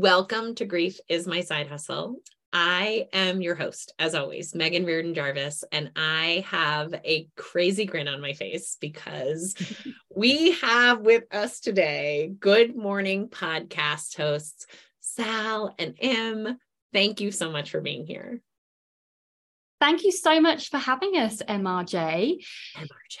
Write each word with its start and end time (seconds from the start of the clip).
Welcome 0.00 0.54
to 0.54 0.64
Grief 0.64 1.00
is 1.08 1.26
My 1.26 1.40
Side 1.40 1.66
Hustle. 1.66 2.20
I 2.52 3.08
am 3.12 3.42
your 3.42 3.56
host, 3.56 3.94
as 3.98 4.14
always, 4.14 4.52
Meghan 4.52 4.86
Riordan 4.86 5.12
Jarvis, 5.12 5.64
and 5.72 5.90
I 5.96 6.44
have 6.46 6.94
a 7.04 7.28
crazy 7.34 7.84
grin 7.84 8.06
on 8.06 8.20
my 8.20 8.32
face 8.32 8.76
because 8.80 9.56
we 10.14 10.52
have 10.60 11.00
with 11.00 11.24
us 11.32 11.58
today 11.58 12.32
Good 12.38 12.76
Mourning 12.76 13.26
podcast 13.26 14.16
hosts, 14.16 14.68
Sal 15.00 15.74
and 15.80 15.96
Im. 15.98 16.58
Thank 16.92 17.20
you 17.20 17.32
so 17.32 17.50
much 17.50 17.72
for 17.72 17.80
being 17.80 18.06
here. 18.06 18.40
Thank 19.80 20.04
you 20.04 20.12
so 20.12 20.40
much 20.40 20.70
for 20.70 20.78
having 20.78 21.16
us, 21.16 21.42
MRJ. 21.42 22.36
MRJ. 22.76 23.18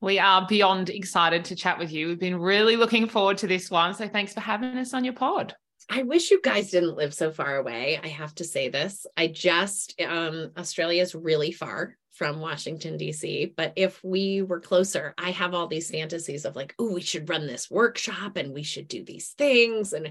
We 0.00 0.20
are 0.20 0.46
beyond 0.46 0.88
excited 0.88 1.46
to 1.46 1.56
chat 1.56 1.80
with 1.80 1.90
you. 1.90 2.06
We've 2.06 2.20
been 2.20 2.38
really 2.38 2.76
looking 2.76 3.08
forward 3.08 3.38
to 3.38 3.48
this 3.48 3.72
one. 3.72 3.94
So 3.94 4.06
thanks 4.06 4.32
for 4.32 4.40
having 4.40 4.76
us 4.76 4.94
on 4.94 5.02
your 5.04 5.14
pod. 5.14 5.56
I 5.92 6.04
wish 6.04 6.30
you 6.30 6.40
guys 6.40 6.70
didn't 6.70 6.96
live 6.96 7.12
so 7.12 7.32
far 7.32 7.56
away. 7.56 7.98
I 8.00 8.06
have 8.06 8.32
to 8.36 8.44
say 8.44 8.68
this. 8.68 9.06
I 9.16 9.26
just, 9.26 10.00
um, 10.00 10.52
Australia 10.56 11.02
is 11.02 11.16
really 11.16 11.50
far 11.50 11.96
from 12.12 12.38
Washington, 12.38 12.96
D.C. 12.96 13.54
But 13.56 13.72
if 13.74 14.02
we 14.04 14.42
were 14.42 14.60
closer, 14.60 15.14
I 15.18 15.32
have 15.32 15.52
all 15.52 15.66
these 15.66 15.90
fantasies 15.90 16.44
of 16.44 16.54
like, 16.54 16.76
oh, 16.78 16.92
we 16.92 17.00
should 17.00 17.28
run 17.28 17.48
this 17.48 17.68
workshop 17.68 18.36
and 18.36 18.54
we 18.54 18.62
should 18.62 18.86
do 18.86 19.04
these 19.04 19.30
things. 19.36 19.92
And 19.92 20.10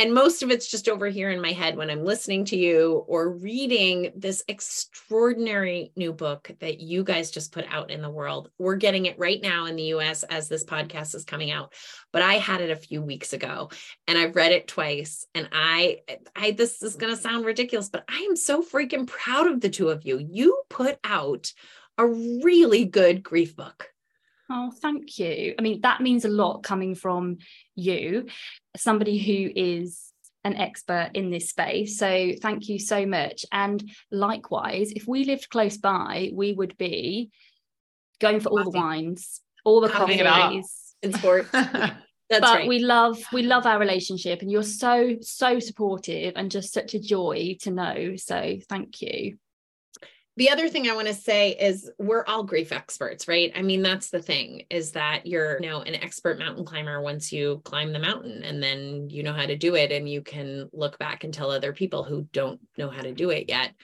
and 0.00 0.14
most 0.14 0.42
of 0.42 0.50
it's 0.50 0.66
just 0.66 0.88
over 0.88 1.08
here 1.08 1.30
in 1.30 1.42
my 1.42 1.52
head 1.52 1.76
when 1.76 1.90
I'm 1.90 2.06
listening 2.06 2.46
to 2.46 2.56
you 2.56 3.04
or 3.06 3.28
reading 3.28 4.10
this 4.16 4.42
extraordinary 4.48 5.92
new 5.94 6.14
book 6.14 6.50
that 6.60 6.80
you 6.80 7.04
guys 7.04 7.30
just 7.30 7.52
put 7.52 7.66
out 7.70 7.90
in 7.90 8.00
the 8.00 8.08
world. 8.08 8.50
We're 8.58 8.76
getting 8.76 9.04
it 9.04 9.18
right 9.18 9.42
now 9.42 9.66
in 9.66 9.76
the 9.76 9.92
US 9.94 10.22
as 10.22 10.48
this 10.48 10.64
podcast 10.64 11.14
is 11.14 11.26
coming 11.26 11.50
out, 11.50 11.74
but 12.14 12.22
I 12.22 12.34
had 12.34 12.62
it 12.62 12.70
a 12.70 12.76
few 12.76 13.02
weeks 13.02 13.34
ago 13.34 13.68
and 14.08 14.16
I've 14.16 14.34
read 14.34 14.52
it 14.52 14.68
twice. 14.68 15.26
And 15.34 15.50
I, 15.52 15.98
I, 16.34 16.52
this 16.52 16.82
is 16.82 16.96
going 16.96 17.14
to 17.14 17.20
sound 17.20 17.44
ridiculous, 17.44 17.90
but 17.90 18.04
I 18.08 18.20
am 18.20 18.36
so 18.36 18.62
freaking 18.62 19.06
proud 19.06 19.48
of 19.48 19.60
the 19.60 19.68
two 19.68 19.90
of 19.90 20.06
you. 20.06 20.18
You 20.18 20.62
put 20.70 20.98
out 21.04 21.52
a 21.98 22.06
really 22.06 22.86
good 22.86 23.22
grief 23.22 23.54
book. 23.54 23.90
Oh, 24.52 24.72
thank 24.82 25.18
you. 25.18 25.54
I 25.56 25.62
mean, 25.62 25.80
that 25.82 26.00
means 26.00 26.24
a 26.24 26.28
lot 26.28 26.64
coming 26.64 26.96
from 26.96 27.38
you, 27.76 28.26
somebody 28.76 29.16
who 29.16 29.52
is 29.54 30.12
an 30.42 30.56
expert 30.56 31.10
in 31.14 31.30
this 31.30 31.50
space. 31.50 31.98
So 31.98 32.32
thank 32.42 32.68
you 32.68 32.80
so 32.80 33.06
much. 33.06 33.44
And 33.52 33.82
likewise, 34.10 34.90
if 34.92 35.06
we 35.06 35.24
lived 35.24 35.50
close 35.50 35.76
by, 35.76 36.30
we 36.34 36.52
would 36.52 36.76
be 36.78 37.30
going 38.18 38.40
for 38.40 38.48
all 38.48 38.64
the 38.64 38.70
wines, 38.70 39.40
all 39.64 39.80
the 39.80 39.88
coffees 39.88 40.94
in 41.02 41.12
sports. 41.12 41.48
That's 41.52 42.42
but 42.42 42.58
right. 42.58 42.68
we 42.68 42.78
love 42.78 43.18
we 43.32 43.42
love 43.42 43.66
our 43.66 43.80
relationship 43.80 44.40
and 44.40 44.52
you're 44.52 44.62
so 44.62 45.16
so 45.20 45.58
supportive 45.58 46.34
and 46.36 46.48
just 46.48 46.72
such 46.72 46.94
a 46.94 47.00
joy 47.00 47.56
to 47.62 47.72
know 47.72 48.14
so 48.14 48.56
thank 48.68 49.02
you 49.02 49.36
the 50.40 50.48
other 50.48 50.70
thing 50.70 50.88
I 50.88 50.94
want 50.94 51.06
to 51.06 51.12
say 51.12 51.50
is 51.50 51.90
we're 51.98 52.24
all 52.24 52.44
grief 52.44 52.72
experts, 52.72 53.28
right? 53.28 53.52
I 53.54 53.60
mean, 53.60 53.82
that's 53.82 54.08
the 54.08 54.22
thing 54.22 54.62
is 54.70 54.92
that 54.92 55.26
you're 55.26 55.60
you 55.60 55.68
know 55.68 55.82
an 55.82 55.96
expert 55.96 56.38
mountain 56.38 56.64
climber 56.64 57.02
once 57.02 57.30
you 57.30 57.60
climb 57.66 57.92
the 57.92 57.98
mountain 57.98 58.42
and 58.42 58.62
then 58.62 59.10
you 59.10 59.22
know 59.22 59.34
how 59.34 59.44
to 59.44 59.54
do 59.54 59.74
it 59.74 59.92
and 59.92 60.08
you 60.08 60.22
can 60.22 60.70
look 60.72 60.98
back 60.98 61.24
and 61.24 61.34
tell 61.34 61.50
other 61.50 61.74
people 61.74 62.04
who 62.04 62.22
don't 62.32 62.58
know 62.78 62.88
how 62.88 63.02
to 63.02 63.12
do 63.12 63.28
it 63.28 63.50
yet. 63.50 63.74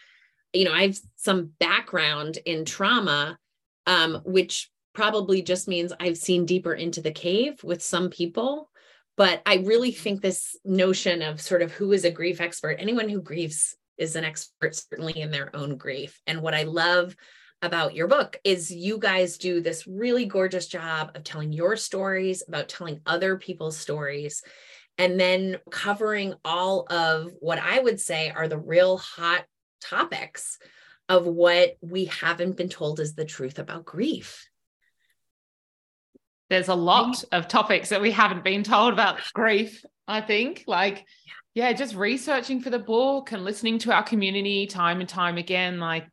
You 0.55 0.65
know, 0.65 0.73
I 0.73 0.87
have 0.87 0.99
some 1.17 1.51
background 1.61 2.39
in 2.47 2.65
trauma, 2.65 3.37
um, 3.87 4.23
which 4.25 4.71
probably 4.95 5.43
just 5.43 5.69
means 5.69 5.93
I've 6.01 6.17
seen 6.17 6.47
deeper 6.47 6.73
into 6.73 7.03
the 7.03 7.13
cave 7.13 7.63
with 7.65 7.83
some 7.83 8.09
people. 8.09 8.71
But 9.19 9.43
I 9.45 9.57
really 9.57 9.93
think 9.93 10.23
this 10.23 10.57
notion 10.65 11.21
of 11.21 11.39
sort 11.39 11.61
of 11.61 11.73
who 11.73 11.93
is 11.93 12.07
a 12.07 12.11
grief 12.11 12.41
expert, 12.41 12.77
anyone 12.79 13.11
who 13.11 13.21
grieves 13.21 13.77
is 13.99 14.17
an 14.17 14.25
expert 14.25 14.75
certainly 14.75 15.21
in 15.21 15.31
their 15.31 15.55
own 15.55 15.77
grief. 15.77 16.21
And 16.27 16.43
what 16.43 16.55
I 16.55 16.65
love 16.65 17.17
about 17.63 17.95
your 17.95 18.07
book 18.07 18.39
is 18.45 18.71
you 18.71 18.99
guys 18.99 19.39
do 19.39 19.61
this 19.61 19.87
really 19.87 20.27
gorgeous 20.27 20.67
job 20.67 21.13
of 21.15 21.25
telling 21.25 21.53
your 21.53 21.77
stories, 21.77 22.43
about 22.47 22.69
telling 22.69 23.01
other 23.07 23.37
people's 23.37 23.77
stories, 23.77 24.43
and 24.99 25.19
then 25.19 25.59
covering 25.71 26.35
all 26.45 26.87
of 26.91 27.33
what 27.41 27.59
I 27.59 27.79
would 27.79 28.01
say 28.01 28.31
are 28.31 28.49
the 28.49 28.59
real 28.59 28.99
hot 28.99 29.45
topics 29.81 30.59
of 31.09 31.27
what 31.27 31.77
we 31.81 32.07
haven't 32.07 32.57
been 32.57 32.69
told 32.69 33.01
is 33.01 33.15
the 33.15 33.25
truth 33.25 33.59
about 33.59 33.85
grief. 33.85 34.49
There's 36.49 36.69
a 36.69 36.75
lot 36.75 37.25
of 37.33 37.49
topics 37.49 37.89
that 37.89 38.01
we 38.01 38.13
haven't 38.13 38.45
been 38.45 38.63
told 38.63 38.93
about 38.93 39.21
grief, 39.35 39.85
I 40.07 40.21
think. 40.21 40.65
Like, 40.67 41.05
yeah, 41.57 41.73
just 41.73 41.95
researching 41.95 42.61
for 42.61 42.69
the 42.69 42.79
book 42.79 43.33
and 43.33 43.43
listening 43.43 43.79
to 43.79 43.91
our 43.91 44.03
community 44.03 44.67
time 44.67 45.01
and 45.01 45.09
time 45.09 45.39
again, 45.39 45.81
like 45.81 46.07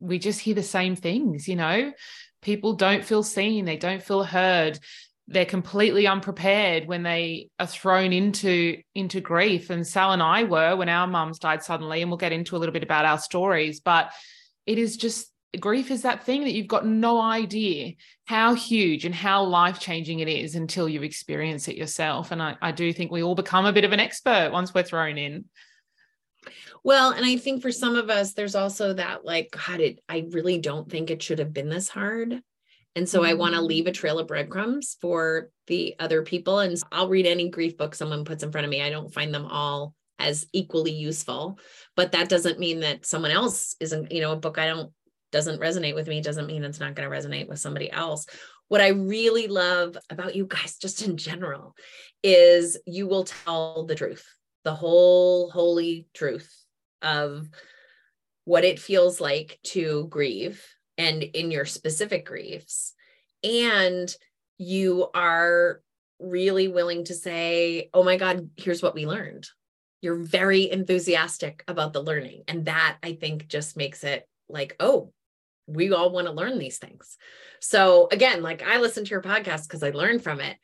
we 0.00 0.18
just 0.18 0.40
hear 0.40 0.56
the 0.56 0.62
same 0.64 0.96
things, 0.96 1.46
you 1.46 1.54
know. 1.54 1.92
People 2.42 2.72
don't 2.72 3.04
feel 3.04 3.22
seen, 3.22 3.64
they 3.64 3.76
don't 3.76 4.02
feel 4.02 4.24
heard. 4.24 4.80
They're 5.28 5.44
completely 5.44 6.08
unprepared 6.08 6.88
when 6.88 7.04
they 7.04 7.48
are 7.60 7.66
thrown 7.68 8.12
into 8.12 8.78
into 8.96 9.20
grief. 9.20 9.70
And 9.70 9.86
Sal 9.86 10.12
and 10.12 10.22
I 10.22 10.42
were 10.42 10.74
when 10.74 10.88
our 10.88 11.06
mums 11.06 11.38
died 11.38 11.62
suddenly, 11.62 12.02
and 12.02 12.10
we'll 12.10 12.18
get 12.18 12.32
into 12.32 12.56
a 12.56 12.58
little 12.58 12.72
bit 12.72 12.82
about 12.82 13.04
our 13.04 13.18
stories, 13.18 13.78
but 13.78 14.10
it 14.66 14.80
is 14.80 14.96
just 14.96 15.30
grief 15.56 15.90
is 15.90 16.02
that 16.02 16.24
thing 16.24 16.44
that 16.44 16.52
you've 16.52 16.66
got 16.66 16.86
no 16.86 17.20
idea 17.20 17.94
how 18.24 18.54
huge 18.54 19.04
and 19.04 19.14
how 19.14 19.44
life 19.44 19.78
changing 19.78 20.20
it 20.20 20.28
is 20.28 20.54
until 20.54 20.88
you 20.88 21.02
experience 21.02 21.68
it 21.68 21.76
yourself. 21.76 22.30
And 22.30 22.42
I, 22.42 22.56
I 22.60 22.72
do 22.72 22.92
think 22.92 23.10
we 23.10 23.22
all 23.22 23.34
become 23.34 23.66
a 23.66 23.72
bit 23.72 23.84
of 23.84 23.92
an 23.92 24.00
expert 24.00 24.50
once 24.52 24.74
we're 24.74 24.82
thrown 24.82 25.18
in. 25.18 25.44
Well, 26.84 27.10
and 27.10 27.24
I 27.24 27.36
think 27.36 27.62
for 27.62 27.72
some 27.72 27.96
of 27.96 28.10
us, 28.10 28.32
there's 28.32 28.54
also 28.54 28.92
that 28.94 29.24
like, 29.24 29.50
God, 29.50 29.80
it, 29.80 30.00
I 30.08 30.26
really 30.30 30.58
don't 30.58 30.88
think 30.90 31.10
it 31.10 31.22
should 31.22 31.40
have 31.40 31.52
been 31.52 31.68
this 31.68 31.88
hard. 31.88 32.40
And 32.94 33.08
so 33.08 33.20
mm-hmm. 33.20 33.30
I 33.30 33.34
want 33.34 33.54
to 33.54 33.60
leave 33.60 33.86
a 33.86 33.92
trail 33.92 34.18
of 34.18 34.28
breadcrumbs 34.28 34.96
for 35.00 35.50
the 35.66 35.96
other 35.98 36.22
people. 36.22 36.60
And 36.60 36.80
I'll 36.92 37.08
read 37.08 37.26
any 37.26 37.50
grief 37.50 37.76
book 37.76 37.94
someone 37.94 38.24
puts 38.24 38.42
in 38.42 38.52
front 38.52 38.64
of 38.64 38.70
me. 38.70 38.82
I 38.82 38.90
don't 38.90 39.12
find 39.12 39.34
them 39.34 39.46
all 39.46 39.94
as 40.18 40.46
equally 40.52 40.92
useful, 40.92 41.58
but 41.94 42.12
that 42.12 42.28
doesn't 42.28 42.58
mean 42.58 42.80
that 42.80 43.04
someone 43.04 43.30
else 43.30 43.76
isn't, 43.80 44.10
you 44.10 44.22
know, 44.22 44.32
a 44.32 44.36
book 44.36 44.56
I 44.56 44.66
don't 44.66 44.92
doesn't 45.36 45.60
resonate 45.60 45.94
with 45.94 46.08
me 46.08 46.22
doesn't 46.22 46.46
mean 46.46 46.64
it's 46.64 46.80
not 46.80 46.94
going 46.94 47.06
to 47.06 47.14
resonate 47.14 47.46
with 47.46 47.58
somebody 47.58 47.92
else. 47.92 48.24
What 48.68 48.80
I 48.80 48.88
really 48.88 49.48
love 49.48 49.94
about 50.08 50.34
you 50.34 50.46
guys, 50.46 50.78
just 50.78 51.02
in 51.02 51.18
general, 51.18 51.76
is 52.22 52.78
you 52.86 53.06
will 53.06 53.24
tell 53.24 53.84
the 53.84 53.94
truth, 53.94 54.24
the 54.64 54.74
whole 54.74 55.50
holy 55.50 56.06
truth 56.14 56.50
of 57.02 57.50
what 58.46 58.64
it 58.64 58.80
feels 58.80 59.20
like 59.20 59.58
to 59.64 60.06
grieve 60.08 60.64
and 60.96 61.22
in 61.22 61.50
your 61.50 61.66
specific 61.66 62.24
griefs. 62.24 62.94
And 63.44 64.08
you 64.56 65.08
are 65.12 65.82
really 66.18 66.68
willing 66.68 67.04
to 67.04 67.14
say, 67.14 67.90
oh 67.92 68.04
my 68.04 68.16
God, 68.16 68.48
here's 68.56 68.82
what 68.82 68.94
we 68.94 69.04
learned. 69.04 69.46
You're 70.00 70.14
very 70.14 70.70
enthusiastic 70.70 71.62
about 71.68 71.92
the 71.92 72.02
learning. 72.02 72.44
And 72.48 72.64
that 72.64 72.96
I 73.02 73.12
think 73.12 73.48
just 73.48 73.76
makes 73.76 74.02
it 74.02 74.26
like, 74.48 74.76
oh, 74.80 75.12
we 75.66 75.92
all 75.92 76.10
want 76.10 76.26
to 76.26 76.32
learn 76.32 76.58
these 76.58 76.78
things. 76.78 77.16
So 77.60 78.08
again, 78.10 78.42
like 78.42 78.62
I 78.62 78.78
listen 78.78 79.04
to 79.04 79.10
your 79.10 79.22
podcast 79.22 79.64
because 79.64 79.82
I 79.82 79.90
learned 79.90 80.22
from 80.22 80.40
it. 80.40 80.56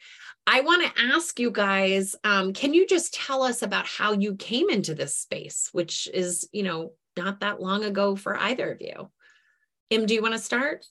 I 0.46 0.62
want 0.62 0.82
to 0.82 1.02
ask 1.14 1.38
you 1.38 1.50
guys, 1.50 2.16
um, 2.24 2.52
can 2.52 2.74
you 2.74 2.86
just 2.86 3.14
tell 3.14 3.42
us 3.42 3.62
about 3.62 3.86
how 3.86 4.12
you 4.12 4.34
came 4.34 4.70
into 4.70 4.94
this 4.94 5.16
space, 5.16 5.68
which 5.72 6.08
is, 6.12 6.48
you 6.52 6.64
know, 6.64 6.92
not 7.16 7.40
that 7.40 7.60
long 7.60 7.84
ago 7.84 8.16
for 8.16 8.36
either 8.36 8.72
of 8.72 8.80
you? 8.80 9.10
Im, 9.90 10.06
do 10.06 10.14
you 10.14 10.22
want 10.22 10.34
to 10.34 10.40
start? 10.40 10.84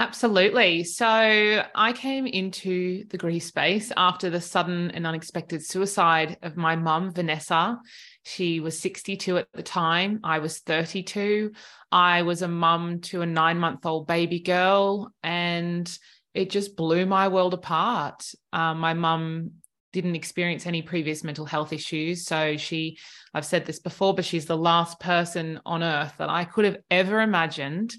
Absolutely. 0.00 0.84
So 0.84 1.06
I 1.08 1.92
came 1.92 2.28
into 2.28 3.04
the 3.08 3.18
grief 3.18 3.42
space 3.42 3.90
after 3.96 4.30
the 4.30 4.40
sudden 4.40 4.92
and 4.92 5.04
unexpected 5.04 5.66
suicide 5.66 6.36
of 6.42 6.56
my 6.56 6.76
mum, 6.76 7.12
Vanessa. 7.12 7.80
She 8.22 8.60
was 8.60 8.78
62 8.78 9.38
at 9.38 9.48
the 9.52 9.62
time. 9.64 10.20
I 10.22 10.38
was 10.38 10.60
32. 10.60 11.50
I 11.90 12.22
was 12.22 12.42
a 12.42 12.48
mum 12.48 13.00
to 13.02 13.22
a 13.22 13.26
nine 13.26 13.58
month 13.58 13.84
old 13.84 14.06
baby 14.06 14.38
girl, 14.38 15.12
and 15.24 15.90
it 16.32 16.50
just 16.50 16.76
blew 16.76 17.04
my 17.04 17.26
world 17.26 17.52
apart. 17.52 18.24
Um, 18.52 18.78
my 18.78 18.94
mum 18.94 19.50
didn't 19.92 20.14
experience 20.14 20.64
any 20.64 20.80
previous 20.80 21.24
mental 21.24 21.44
health 21.44 21.72
issues. 21.72 22.24
So 22.24 22.56
she, 22.56 22.98
I've 23.34 23.44
said 23.44 23.66
this 23.66 23.80
before, 23.80 24.14
but 24.14 24.24
she's 24.24 24.46
the 24.46 24.56
last 24.56 25.00
person 25.00 25.60
on 25.66 25.82
earth 25.82 26.14
that 26.18 26.28
I 26.28 26.44
could 26.44 26.66
have 26.66 26.76
ever 26.88 27.20
imagined 27.20 27.94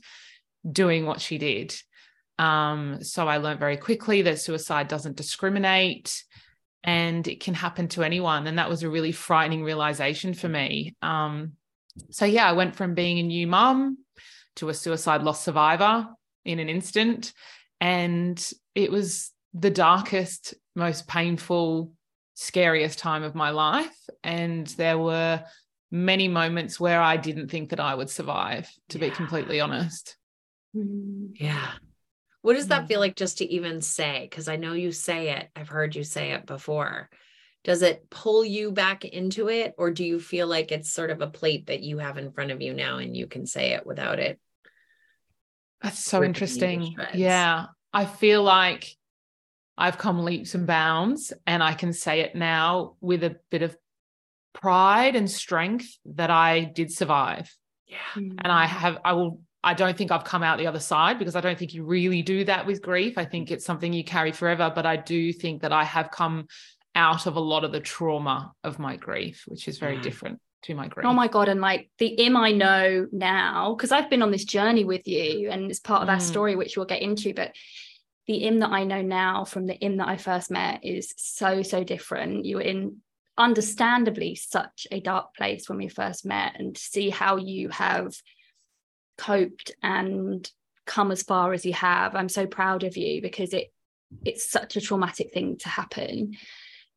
doing 0.69 1.05
what 1.05 1.19
she 1.19 1.37
did. 1.37 1.75
Um, 2.39 3.03
so 3.03 3.27
I 3.27 3.37
learned 3.37 3.59
very 3.59 3.77
quickly 3.77 4.23
that 4.23 4.39
suicide 4.39 4.87
doesn't 4.87 5.17
discriminate 5.17 6.23
and 6.83 7.27
it 7.27 7.41
can 7.41 7.53
happen 7.53 7.89
to 7.89 8.03
anyone. 8.03 8.47
And 8.47 8.57
that 8.57 8.69
was 8.69 8.81
a 8.81 8.89
really 8.89 9.11
frightening 9.11 9.63
realization 9.63 10.33
for 10.33 10.47
me. 10.47 10.95
Um, 11.01 11.53
so, 12.09 12.25
yeah, 12.25 12.47
I 12.47 12.53
went 12.53 12.75
from 12.75 12.95
being 12.95 13.19
a 13.19 13.23
new 13.23 13.45
mum 13.45 13.97
to 14.55 14.69
a 14.69 14.73
suicide 14.73 15.21
loss 15.21 15.43
survivor 15.43 16.07
in 16.45 16.59
an 16.59 16.69
instant. 16.69 17.33
And 17.81 18.51
it 18.73 18.89
was 18.89 19.31
the 19.53 19.69
darkest, 19.69 20.53
most 20.75 21.07
painful 21.07 21.91
scariest 22.35 22.99
time 22.99 23.23
of 23.23 23.35
my 23.35 23.49
life. 23.49 23.97
And 24.23 24.65
there 24.67 24.97
were 24.97 25.43
many 25.91 26.29
moments 26.29 26.79
where 26.79 27.01
I 27.01 27.17
didn't 27.17 27.49
think 27.49 27.71
that 27.71 27.81
I 27.81 27.95
would 27.95 28.09
survive, 28.09 28.69
to 28.89 28.97
Yeah. 28.97 29.09
be 29.09 29.15
completely 29.15 29.59
honest. 29.59 30.15
Mm. 30.73 31.31
Yeah. 31.35 31.71
What 32.41 32.55
does 32.55 32.67
that 32.67 32.87
feel 32.87 32.95
mm-hmm. 32.95 33.01
like 33.01 33.15
just 33.15 33.39
to 33.39 33.45
even 33.45 33.81
say? 33.81 34.27
Because 34.29 34.47
I 34.47 34.55
know 34.55 34.73
you 34.73 34.91
say 34.91 35.31
it, 35.31 35.49
I've 35.55 35.67
heard 35.67 35.95
you 35.95 36.03
say 36.03 36.31
it 36.31 36.45
before. 36.45 37.09
Does 37.65 37.81
it 37.81 38.09
pull 38.09 38.45
you 38.45 38.71
back 38.71 39.03
into 39.03 39.49
it, 39.49 39.75
or 39.77 39.91
do 39.91 40.05
you 40.05 40.19
feel 40.21 40.47
like 40.47 40.71
it's 40.71 40.89
sort 40.89 41.11
of 41.11 41.21
a 41.21 41.27
plate 41.27 41.67
that 41.67 41.81
you 41.81 41.97
have 41.97 42.17
in 42.17 42.31
front 42.31 42.51
of 42.51 42.61
you 42.61 42.73
now 42.73 42.99
and 42.99 43.17
you 43.17 43.27
can 43.27 43.45
say 43.45 43.73
it 43.73 43.85
without 43.85 44.19
it? 44.19 44.39
That's 45.81 45.99
so 45.99 46.19
ripping 46.19 46.29
you 46.29 46.33
to 46.33 46.43
interesting. 46.43 46.95
Yeah. 47.13 47.65
I 47.91 48.05
feel 48.05 48.43
like 48.43 48.95
I've 49.77 49.97
come 49.97 50.23
leaps 50.23 50.55
and 50.55 50.65
bounds, 50.65 51.33
and 51.45 51.61
I 51.61 51.73
can 51.73 51.91
say 51.91 52.21
it 52.21 52.35
now 52.35 52.95
with 53.01 53.23
a 53.25 53.37
bit 53.49 53.61
of 53.61 53.75
pride 54.53 55.15
and 55.15 55.29
strength 55.29 55.87
that 56.05 56.29
I 56.29 56.61
did 56.63 56.93
survive. 56.93 57.53
Yeah. 57.87 57.97
And 58.15 58.39
I 58.41 58.65
mm-hmm. 58.65 58.77
have, 58.77 58.97
I 59.03 59.13
will, 59.13 59.41
I 59.63 59.73
don't 59.73 59.97
think 59.97 60.11
I've 60.11 60.23
come 60.23 60.43
out 60.43 60.57
the 60.57 60.67
other 60.67 60.79
side 60.79 61.19
because 61.19 61.35
I 61.35 61.41
don't 61.41 61.57
think 61.59 61.73
you 61.73 61.83
really 61.83 62.21
do 62.21 62.45
that 62.45 62.65
with 62.65 62.81
grief. 62.81 63.17
I 63.17 63.25
think 63.25 63.51
it's 63.51 63.65
something 63.65 63.91
you 63.91 64.03
carry 64.03 64.31
forever. 64.31 64.71
But 64.73 64.85
I 64.85 64.95
do 64.95 65.33
think 65.33 65.61
that 65.63 65.73
I 65.73 65.83
have 65.83 66.11
come 66.11 66.47
out 66.95 67.25
of 67.25 67.35
a 67.35 67.41
lot 67.41 67.63
of 67.63 67.71
the 67.71 67.79
trauma 67.79 68.53
of 68.63 68.79
my 68.79 68.95
grief, 68.95 69.43
which 69.47 69.67
is 69.67 69.77
very 69.77 69.99
different 69.99 70.39
to 70.63 70.75
my 70.75 70.87
grief. 70.87 71.05
Oh 71.05 71.13
my 71.13 71.27
God. 71.27 71.49
And 71.49 71.61
like 71.61 71.89
the 71.97 72.07
Im 72.07 72.35
I 72.37 72.51
know 72.51 73.07
now, 73.11 73.75
because 73.75 73.91
I've 73.91 74.09
been 74.09 74.21
on 74.21 74.31
this 74.31 74.45
journey 74.45 74.85
with 74.85 75.07
you 75.07 75.49
and 75.49 75.69
it's 75.69 75.79
part 75.79 76.03
of 76.03 76.09
our 76.09 76.17
Mm. 76.17 76.21
story, 76.21 76.55
which 76.55 76.75
we'll 76.75 76.85
get 76.85 77.01
into, 77.01 77.33
but 77.33 77.53
the 78.27 78.37
Im 78.37 78.59
that 78.59 78.71
I 78.71 78.83
know 78.83 79.01
now 79.01 79.43
from 79.43 79.65
the 79.65 79.75
Im 79.75 79.97
that 79.97 80.07
I 80.07 80.17
first 80.17 80.51
met 80.51 80.83
is 80.83 81.13
so, 81.17 81.63
so 81.63 81.83
different. 81.83 82.45
You 82.45 82.57
were 82.57 82.61
in 82.61 82.97
understandably 83.37 84.35
such 84.35 84.85
a 84.91 84.99
dark 84.99 85.33
place 85.35 85.69
when 85.69 85.77
we 85.77 85.87
first 85.87 86.25
met 86.25 86.59
and 86.59 86.75
to 86.75 86.81
see 86.81 87.09
how 87.09 87.37
you 87.37 87.69
have 87.69 88.13
coped 89.19 89.71
and 89.83 90.49
come 90.85 91.11
as 91.11 91.21
far 91.21 91.53
as 91.53 91.65
you 91.65 91.73
have. 91.73 92.15
I'm 92.15 92.29
so 92.29 92.47
proud 92.47 92.83
of 92.83 92.97
you 92.97 93.21
because 93.21 93.53
it 93.53 93.71
it's 94.25 94.49
such 94.49 94.75
a 94.75 94.81
traumatic 94.81 95.31
thing 95.31 95.57
to 95.57 95.69
happen. 95.69 96.35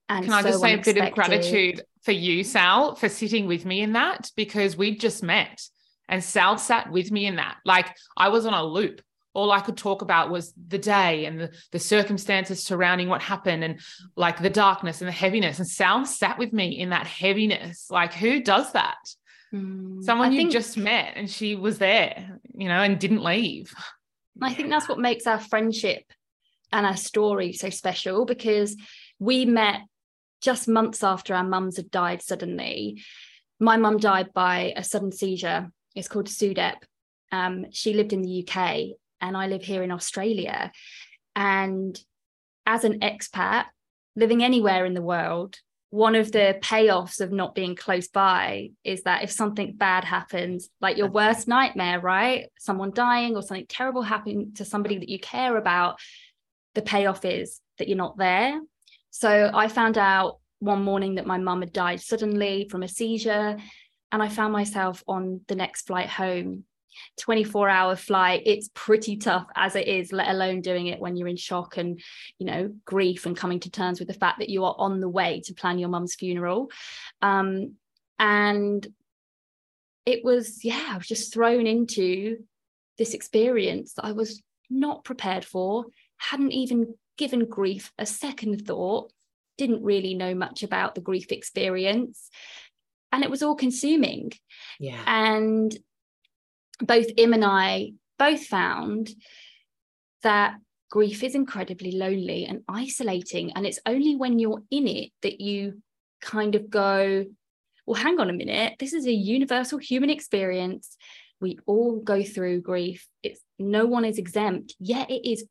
And 0.09 0.25
Can 0.25 0.33
I 0.33 0.43
so 0.43 0.49
just 0.49 0.61
say 0.61 0.75
a 0.75 0.79
bit 0.79 0.97
of 0.97 1.13
gratitude 1.13 1.83
for 2.03 2.13
you, 2.13 2.43
Sal, 2.43 2.95
for 2.95 3.09
sitting 3.09 3.47
with 3.47 3.67
me 3.67 3.83
in 3.83 3.93
that 3.93 4.31
because 4.35 4.77
we 4.77 4.97
just 4.97 5.23
met 5.23 5.63
and 6.09 6.23
Sal 6.23 6.59
sat 6.59 6.91
with 6.91 7.11
me 7.11 7.27
in 7.27 7.37
that. 7.37 7.57
Like 7.65 7.95
I 8.17 8.29
was 8.29 8.47
on 8.47 8.55
a 8.55 8.65
loop. 8.65 9.03
All 9.35 9.51
I 9.51 9.61
could 9.61 9.79
talk 9.79 10.03
about 10.03 10.31
was 10.31 10.53
the 10.69 10.79
day 10.79 11.25
and 11.25 11.41
the, 11.41 11.51
the 11.71 11.79
circumstances 11.79 12.63
surrounding 12.63 13.09
what 13.09 13.23
happened 13.23 13.65
and 13.65 13.81
like 14.15 14.43
the 14.43 14.51
darkness 14.51 15.01
and 15.01 15.09
the 15.09 15.13
heaviness. 15.13 15.59
And 15.59 15.67
Sal 15.67 16.05
sat 16.05 16.39
with 16.39 16.53
me 16.53 16.79
in 16.79 16.91
that 16.91 17.07
heaviness. 17.07 17.91
Like, 17.91 18.13
who 18.13 18.43
does 18.43 18.73
that? 18.73 18.99
Mm, 19.53 20.03
Someone 20.03 20.29
I 20.29 20.33
you 20.33 20.39
think- 20.39 20.53
just 20.53 20.77
met 20.77 21.13
and 21.17 21.31
she 21.31 21.55
was 21.55 21.79
there, 21.79 22.41
you 22.55 22.69
know, 22.69 22.81
and 22.83 22.99
didn't 22.99 23.23
leave. 23.23 23.75
I 24.41 24.55
think 24.55 24.71
that's 24.71 24.89
what 24.89 24.99
makes 24.99 25.27
our 25.27 25.39
friendship 25.39 26.05
and 26.73 26.87
our 26.87 26.97
story 26.97 27.53
so 27.53 27.69
special 27.69 28.25
because 28.25 28.77
we 29.19 29.45
met 29.45 29.83
just 30.41 30.69
months 30.69 31.05
after 31.05 31.35
our 31.35 31.45
mums 31.45 31.77
had 31.77 31.91
died 31.91 32.23
suddenly. 32.23 33.03
My 33.61 33.77
mum 33.77 33.99
died 33.99 34.33
by 34.33 34.73
a 34.75 34.83
sudden 34.83 35.13
seizure. 35.13 35.71
It's 35.95 36.09
called 36.09 36.29
SUDEP. 36.29 36.77
Um, 37.31 37.67
she 37.71 37.93
lived 37.93 38.13
in 38.13 38.23
the 38.23 38.41
UK 38.49 38.97
and 39.21 39.37
I 39.37 39.47
live 39.49 39.63
here 39.63 39.83
in 39.83 39.93
Australia. 39.93 40.73
And 41.37 41.99
as 42.67 42.85
an 42.85 43.01
expat 43.01 43.67
living 44.17 44.43
anywhere 44.43 44.85
in 44.87 44.95
the 44.95 45.03
world, 45.03 45.59
one 45.93 46.15
of 46.15 46.33
the 46.33 46.59
payoffs 46.63 47.21
of 47.21 47.33
not 47.33 47.55
being 47.55 47.77
close 47.77 48.09
by 48.09 48.71
is 48.83 49.03
that 49.03 49.25
if 49.25 49.31
something 49.31 49.75
bad 49.77 50.05
happens, 50.05 50.71
like 50.81 50.97
your 50.97 51.11
worst 51.11 51.47
nightmare, 51.47 52.01
right? 52.01 52.47
Someone 52.59 52.93
dying 52.95 53.37
or 53.37 53.43
something 53.43 53.67
terrible 53.69 54.01
happening 54.01 54.55
to 54.55 54.65
somebody 54.65 54.97
that 54.97 55.11
you 55.11 55.19
care 55.19 55.55
about, 55.59 56.01
the 56.73 56.81
payoff 56.81 57.27
is 57.27 57.61
that 57.77 57.89
you're 57.89 57.99
not 57.99 58.17
there. 58.17 58.59
So 59.11 59.51
I 59.53 59.69
found 59.69 59.99
out 59.99 60.39
one 60.61 60.83
morning 60.83 61.17
that 61.17 61.27
my 61.27 61.37
mum 61.37 61.61
had 61.61 61.75
died 61.75 62.01
suddenly 62.01 62.69
from 62.71 62.83
a 62.83 62.89
seizure, 62.89 63.59
and 64.11 64.23
I 64.23 64.31
found 64.31 64.55
myself 64.55 65.05
on 65.07 65.43
the 65.47 65.57
next 65.57 65.89
flight 65.89 66.09
home. 66.09 66.65
24 67.19 67.69
hour 67.69 67.97
flight. 67.97 68.43
It's 68.47 68.71
pretty 68.75 69.17
tough 69.17 69.47
as 69.57 69.77
it 69.77 69.89
is 69.89 70.13
let 70.13 70.29
alone 70.29 70.61
doing 70.61 70.87
it 70.87 71.01
when 71.01 71.17
you're 71.17 71.29
in 71.29 71.37
shock 71.37 71.77
and 71.77 72.01
you 72.39 72.47
know 72.47 72.75
grief 72.85 73.27
and 73.27 73.37
coming 73.37 73.61
to 73.61 73.71
terms 73.71 73.99
with 73.99 74.09
the 74.09 74.15
fact 74.15 74.39
that 74.39 74.49
you 74.49 74.65
are 74.65 74.75
on 74.79 75.01
the 75.01 75.09
way 75.09 75.41
to 75.47 75.55
plan 75.55 75.79
your 75.79 75.89
mum's 75.89 76.15
funeral. 76.15 76.71
Um 77.21 77.75
and 78.19 78.87
it 80.05 80.25
was 80.25 80.65
yeah 80.65 80.89
i 80.91 80.97
was 80.97 81.07
just 81.07 81.33
thrown 81.33 81.67
into 81.67 82.39
this 82.99 83.15
experience 83.15 83.95
that 83.95 84.05
i 84.05 84.13
was 84.13 84.43
not 84.69 85.05
prepared 85.05 85.45
for 85.45 85.87
hadn't 86.17 86.53
even 86.53 86.95
given 87.17 87.45
grief 87.47 87.93
a 87.99 88.07
second 88.07 88.67
thought 88.67 89.13
didn't 89.59 89.83
really 89.83 90.15
know 90.15 90.35
much 90.35 90.63
about 90.63 90.95
the 90.95 91.01
grief 91.01 91.31
experience 91.31 92.31
and 93.13 93.23
it 93.23 93.31
was 93.31 93.43
all 93.43 93.55
consuming. 93.55 94.33
Yeah. 94.81 95.03
and 95.07 95.77
both 96.83 97.07
Im 97.17 97.33
and 97.33 97.45
I 97.45 97.93
both 98.19 98.45
found 98.45 99.11
that 100.23 100.57
grief 100.91 101.23
is 101.23 101.35
incredibly 101.35 101.93
lonely 101.93 102.45
and 102.45 102.63
isolating. 102.69 103.53
And 103.53 103.67
it's 103.67 103.81
only 103.87 104.15
when 104.15 104.39
you're 104.39 104.63
in 104.71 104.87
it 104.87 105.11
that 105.23 105.41
you 105.41 105.83
kind 106.21 106.55
of 106.55 106.71
go, 106.71 107.25
well, 107.87 108.01
hang 108.01 108.21
on 108.21 108.31
a 108.31 108.35
minute, 108.35 108.75
this 108.79 108.93
is 108.93 109.07
a 109.07 109.13
universal 109.13 109.79
human 109.79 110.11
experience. 110.11 110.97
We 111.41 111.59
all 111.67 111.99
go 111.99 112.23
through 112.23 112.61
grief. 112.61 113.09
It's 113.23 113.41
no 113.59 113.87
one 113.87 114.05
is 114.05 114.19
exempt, 114.19 114.77
yet 114.79 115.11
it 115.11 115.29
is 115.29 115.45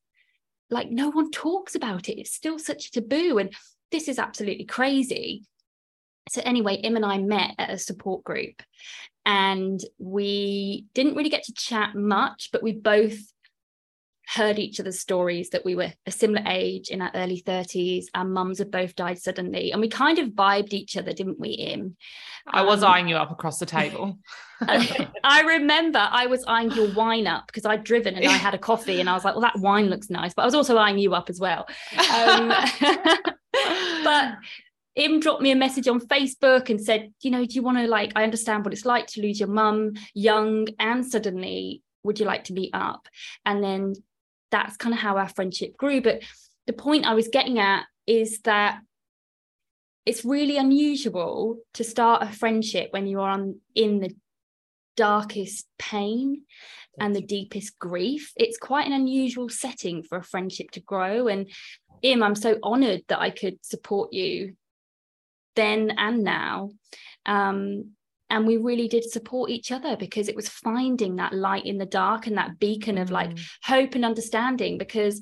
like 0.70 0.90
no 0.90 1.10
one 1.10 1.32
talks 1.32 1.76
about 1.76 2.08
it. 2.08 2.20
It's 2.20 2.34
still 2.34 2.58
such 2.58 2.88
a 2.88 2.92
taboo. 2.92 3.38
And 3.38 3.54
this 3.92 4.08
is 4.08 4.20
absolutely 4.20 4.66
crazy. 4.66 5.44
So, 6.32 6.42
anyway, 6.46 6.76
Im 6.76 6.96
and 6.96 7.06
I 7.06 7.18
met 7.18 7.56
at 7.58 7.72
a 7.72 7.78
support 7.78 8.24
group 8.24 8.62
and 9.26 9.80
we 10.00 10.86
didn't 10.94 11.16
really 11.16 11.30
get 11.30 11.44
to 11.44 11.54
chat 11.54 11.94
much, 11.94 12.50
but 12.52 12.64
we 12.64 12.72
both 12.72 13.18
heard 14.34 14.58
each 14.58 14.80
other's 14.80 15.00
stories 15.00 15.50
that 15.50 15.66
we 15.66 15.76
were 15.76 15.92
a 16.06 16.12
similar 16.12 16.42
age 16.48 16.88
in 16.90 17.02
our 17.02 17.12
early 17.16 17.44
30s. 17.46 18.06
Our 18.16 18.24
mums 18.24 18.60
had 18.60 18.72
both 18.72 18.96
died 18.96 19.20
suddenly, 19.20 19.72
and 19.72 19.82
we 19.82 19.90
kind 19.90 20.20
of 20.20 20.30
vibed 20.30 20.72
each 20.74 20.96
other, 20.96 21.12
didn't 21.12 21.40
we, 21.40 21.50
Im? 21.50 21.98
I 22.48 22.62
was 22.62 22.82
Um, 22.82 22.92
eyeing 22.92 23.08
you 23.10 23.18
up 23.18 23.32
across 23.32 23.60
the 23.60 23.66
table. 23.66 24.18
I 24.62 25.42
remember 25.46 26.00
I 26.00 26.28
was 26.28 26.46
eyeing 26.48 26.72
your 26.72 26.94
wine 26.94 27.28
up 27.28 27.48
because 27.48 27.66
I'd 27.66 27.84
driven 27.84 28.16
and 28.16 28.26
I 28.26 28.38
had 28.38 28.54
a 28.54 28.58
coffee, 28.58 29.02
and 29.02 29.10
I 29.10 29.14
was 29.14 29.26
like, 29.26 29.36
well, 29.36 29.42
that 29.42 29.60
wine 29.60 29.90
looks 29.90 30.10
nice. 30.10 30.34
But 30.34 30.44
I 30.44 30.46
was 30.46 30.56
also 30.56 30.78
eyeing 30.78 30.98
you 30.98 31.14
up 31.14 31.30
as 31.30 31.40
well. 31.40 31.68
Um, 32.16 32.54
but 34.04 34.36
Im 34.96 35.20
dropped 35.20 35.42
me 35.42 35.52
a 35.52 35.56
message 35.56 35.88
on 35.88 36.02
Facebook 36.02 36.70
and 36.70 36.82
said, 36.82 37.14
you 37.22 37.32
know, 37.32 37.46
do 37.46 37.54
you 37.54 37.64
want 37.64 37.78
to 37.78 37.88
like, 37.88 38.12
I 38.16 38.24
understand 38.24 38.66
what 38.66 38.74
it's 38.74 38.86
like 38.86 39.08
to 39.08 39.22
lose 39.22 39.40
your 39.40 39.50
mum 39.50 39.94
young 40.14 40.68
and 40.80 41.06
suddenly, 41.06 41.82
would 42.04 42.20
you 42.20 42.26
like 42.26 42.46
to 42.46 42.54
meet 42.54 42.72
up? 42.74 43.08
And 43.46 43.64
then 43.64 43.94
that's 44.50 44.76
kind 44.76 44.94
of 44.94 45.00
how 45.00 45.18
our 45.18 45.30
friendship 45.30 45.78
grew. 45.78 46.02
But 46.02 46.24
the 46.68 46.74
point 46.74 47.06
I 47.06 47.14
was 47.14 47.30
getting 47.30 47.58
at 47.58 47.86
is 48.06 48.42
that 48.42 48.82
it's 50.06 50.26
really 50.26 50.58
unusual 50.58 51.60
to 51.76 51.84
start 51.84 52.24
a 52.24 52.28
friendship 52.28 52.88
when 52.92 53.08
you 53.08 53.22
are 53.22 53.30
on, 53.30 53.60
in 53.76 54.00
the 54.00 54.14
darkest 54.98 55.68
pain 55.80 56.42
and 57.00 57.16
the 57.16 57.22
deepest 57.22 57.80
grief. 57.80 58.34
It's 58.36 58.58
quite 58.58 58.88
an 58.88 58.94
unusual 58.94 59.48
setting 59.48 60.04
for 60.04 60.18
a 60.18 60.24
friendship 60.24 60.72
to 60.72 60.82
grow. 60.82 61.28
And 61.28 61.50
Im, 62.02 62.24
I'm 62.24 62.36
so 62.36 62.58
honored 62.62 63.04
that 63.08 63.20
I 63.20 63.30
could 63.30 63.64
support 63.64 64.12
you 64.12 64.56
then 65.56 65.92
and 65.98 66.24
now. 66.24 66.72
Um, 67.26 67.92
and 68.30 68.48
we 68.48 68.58
really 68.58 68.88
did 68.88 69.04
support 69.04 69.50
each 69.50 69.72
other 69.72 69.98
because 69.98 70.30
it 70.30 70.36
was 70.36 70.48
finding 70.48 71.18
that 71.18 71.34
light 71.34 71.66
in 71.66 71.78
the 71.78 71.86
dark 71.86 72.28
and 72.28 72.38
that 72.38 72.60
beacon 72.60 72.98
of 72.98 73.12
like 73.12 73.32
Mm. 73.32 73.46
hope 73.64 73.96
and 73.96 74.06
understanding. 74.06 74.78
Because 74.78 75.20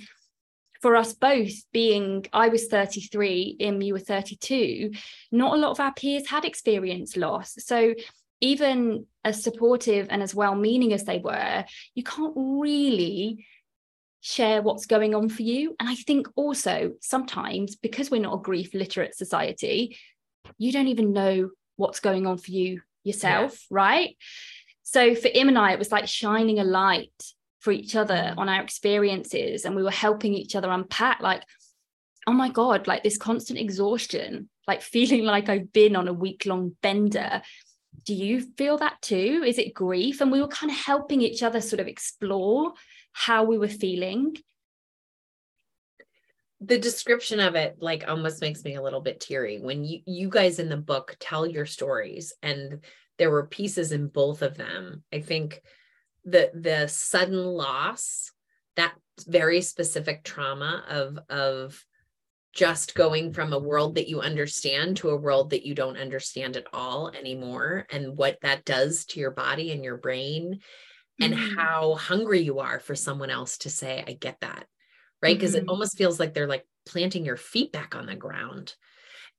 for 0.81 0.95
us 0.95 1.13
both, 1.13 1.51
being 1.74 2.25
I 2.31 2.50
was 2.50 2.67
33, 2.67 3.57
Im, 3.59 3.81
you 3.81 3.93
were 3.93 4.00
32, 4.00 4.91
not 5.31 5.55
a 5.55 5.59
lot 5.59 5.71
of 5.71 5.79
our 5.79 5.93
peers 5.93 6.29
had 6.29 6.45
experienced 6.45 7.17
loss. 7.17 7.55
So 7.57 7.95
even 8.41 9.05
as 9.25 9.43
supportive 9.43 10.07
and 10.09 10.24
as 10.24 10.33
well 10.33 10.55
meaning 10.55 10.93
as 10.93 11.03
they 11.03 11.19
were, 11.19 11.65
you 11.95 12.03
can't 12.03 12.33
really 12.36 13.45
share 14.21 14.62
what's 14.62 14.86
going 14.86 15.15
on 15.15 15.29
for 15.29 15.41
you. 15.41 15.75
And 15.79 15.89
I 15.89 15.95
think 15.95 16.27
also 16.36 16.93
sometimes 17.01 17.75
because 17.75 18.12
we're 18.12 18.21
not 18.21 18.36
a 18.36 18.41
grief 18.41 18.74
literate 18.74 19.15
society, 19.15 19.98
you 20.58 20.72
don't 20.72 20.88
even 20.88 21.13
know 21.13 21.50
what's 21.75 22.00
going 22.00 22.27
on 22.27 22.38
for 22.38 22.51
you 22.51 22.82
yourself, 23.03 23.65
right? 23.70 24.18
So 24.84 25.15
for 25.15 25.29
Im 25.34 25.50
and 25.50 25.58
I, 25.58 25.74
it 25.74 25.79
was 25.79 25.91
like 25.91 26.08
shining 26.08 26.60
a 26.60 26.63
light 26.63 27.13
for 27.60 27.72
each 27.72 27.96
other 27.96 28.34
on 28.38 28.50
our 28.50 28.62
experiences, 28.62 29.65
and 29.65 29.75
we 29.75 29.84
were 29.84 29.91
helping 29.91 30.34
each 30.34 30.56
other 30.56 30.70
unpack, 30.72 31.22
like, 31.22 31.44
oh 32.27 32.34
my 32.34 32.50
God, 32.50 32.88
like 32.88 33.03
this 33.03 33.18
constant 33.18 33.60
exhaustion, 33.60 34.50
like 34.68 34.82
feeling 34.82 35.24
like 35.25 35.50
I've 35.50 35.72
been 35.74 35.96
on 35.96 36.08
a 36.08 36.13
week 36.13 36.46
long 36.46 36.75
bender. 36.82 37.41
Do 38.06 38.13
you 38.13 38.41
feel 38.58 38.77
that 38.77 39.01
too? 39.01 39.44
Is 39.46 39.58
it 39.58 39.74
grief? 39.74 40.22
And 40.22 40.32
we 40.32 40.41
were 40.41 40.48
kind 40.48 40.72
of 40.72 40.77
helping 40.77 41.22
each 41.22 41.44
other 41.44 41.62
sort 41.62 41.79
of 41.79 41.88
explore 41.88 42.74
how 43.12 43.44
we 43.44 43.58
were 43.58 43.68
feeling. 43.68 44.36
The 46.62 46.78
description 46.78 47.39
of 47.39 47.56
it 47.56 47.78
like 47.80 48.06
almost 48.08 48.42
makes 48.42 48.63
me 48.63 48.75
a 48.75 48.82
little 48.82 49.01
bit 49.01 49.22
teary 49.22 49.60
when 49.60 49.84
you 49.86 50.01
you 50.06 50.30
guys 50.30 50.60
in 50.60 50.68
the 50.68 50.78
book 50.78 51.16
tell 51.20 51.48
your 51.48 51.66
stories 51.66 52.34
and 52.42 52.84
there 53.18 53.32
were 53.32 53.48
pieces 53.48 53.92
in 53.92 54.08
both 54.08 54.42
of 54.42 54.58
them. 54.58 55.04
I 55.13 55.22
think 55.22 55.62
the 56.25 56.51
the 56.54 56.88
sudden 56.88 57.46
loss, 57.46 58.32
that 58.75 58.94
very 59.28 59.62
specific 59.62 60.24
trauma 60.24 60.84
of 60.89 61.20
of 61.30 61.86
just 62.54 62.96
going 62.96 63.32
from 63.32 63.54
a 63.54 63.60
world 63.60 63.96
that 63.96 64.08
you 64.08 64.22
understand 64.22 64.98
to 64.98 65.10
a 65.10 65.18
world 65.18 65.51
that 65.51 65.66
you 65.66 65.75
don't 65.75 65.98
understand 65.98 66.58
at 66.58 66.66
all 66.74 67.10
anymore 67.10 67.86
and 67.92 68.18
what 68.18 68.38
that 68.42 68.66
does 68.66 69.06
to 69.06 69.20
your 69.20 69.32
body 69.32 69.72
and 69.72 69.84
your 69.84 69.98
brain 69.98 70.60
and 71.22 71.34
mm-hmm. 71.34 71.56
how 71.56 71.94
hungry 71.96 72.42
you 72.42 72.60
are 72.60 72.80
for 72.80 72.96
someone 72.96 73.30
else 73.30 73.60
to 73.60 73.70
say 73.70 74.04
i 74.08 74.13
get 74.13 74.39
that 74.42 74.66
right 75.22 75.38
because 75.38 75.54
mm-hmm. 75.54 75.66
it 75.66 75.70
almost 75.70 75.98
feels 75.98 76.20
like 76.20 76.34
they're 76.34 76.48
like 76.48 76.66
planting 76.86 77.26
your 77.26 77.38
feet 77.38 77.72
back 77.72 77.96
on 77.96 78.06
the 78.06 78.16
ground 78.16 78.76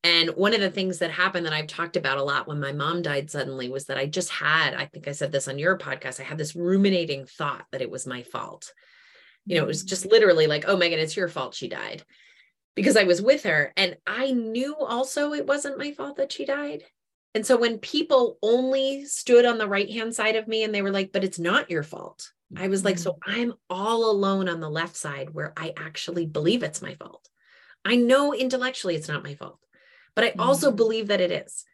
and 0.03 0.31
one 0.31 0.55
of 0.55 0.61
the 0.61 0.71
things 0.71 0.99
that 0.99 1.11
happened 1.11 1.45
that 1.45 1.53
I've 1.53 1.67
talked 1.67 1.97
about 1.97 2.17
a 2.17 2.23
lot 2.23 2.49
when 2.49 2.59
my 2.59 2.73
mom 2.73 3.03
died 3.03 3.31
suddenly 3.31 3.69
was 3.69 3.85
that 3.87 3.99
I 3.99 4.07
just 4.07 4.31
had, 4.31 4.73
I 4.73 4.87
think 4.87 5.07
I 5.07 5.13
said 5.13 5.31
this 5.31 5.47
on 5.47 5.59
your 5.59 5.77
podcast, 5.77 6.21
I 6.21 6.23
had 6.23 6.39
this 6.39 6.57
ruminating 6.57 7.27
thought 7.27 7.67
that 7.71 7.83
it 7.83 7.91
was 7.91 8.07
my 8.07 8.23
fault. 8.23 8.73
You 9.45 9.57
know, 9.57 9.65
it 9.65 9.69
was 9.69 9.85
just 9.85 10.07
mm. 10.07 10.11
literally 10.11 10.47
like, 10.47 10.65
oh, 10.67 10.77
Meghan, 10.77 10.99
it's 10.99 11.17
your 11.17 11.29
fault 11.29 11.55
she 11.55 11.69
died 11.69 12.03
because 12.75 12.97
I 12.97 13.05
was 13.05 13.21
with 13.21 13.43
her. 13.43 13.73
And 13.77 13.97
I 14.07 14.33
knew 14.33 14.75
also 14.75 15.35
it 15.35 15.47
wasn't 15.47 15.79
my 15.79 15.93
fault 15.93 16.17
that 16.17 16.33
she 16.33 16.47
died. 16.47 16.83
And 17.35 17.45
so 17.45 17.59
when 17.59 17.79
people 17.79 18.39
only 18.43 19.05
stood 19.05 19.45
on 19.45 19.59
the 19.59 19.69
right 19.69 19.91
hand 19.91 20.15
side 20.15 20.37
of 20.37 20.49
me 20.49 20.65
and 20.65 20.75
they 20.75 20.83
were 20.83 20.91
like, 20.91 21.13
but 21.13 21.25
it's 21.25 21.39
not 21.39 21.71
your 21.71 21.83
fault, 21.83 22.31
I 22.57 22.69
was 22.69 22.85
like, 22.85 22.99
so 22.99 23.13
mm. 23.13 23.19
I'm 23.27 23.55
all 23.69 24.11
alone 24.11 24.49
on 24.49 24.61
the 24.61 24.71
left 24.71 24.97
side 24.97 25.31
where 25.33 25.53
I 25.57 25.73
actually 25.77 26.27
believe 26.27 26.63
it's 26.63 26.83
my 26.83 26.95
fault. 26.95 27.29
I 27.85 27.97
know 27.97 28.35
intellectually 28.35 28.95
it's 28.95 29.09
not 29.09 29.25
my 29.25 29.35
fault 29.35 29.61
but 30.15 30.25
I 30.25 30.35
also 30.39 30.69
mm-hmm. 30.69 30.77
believe 30.77 31.09
that 31.09 31.21
it 31.21 31.31
is. 31.31 31.65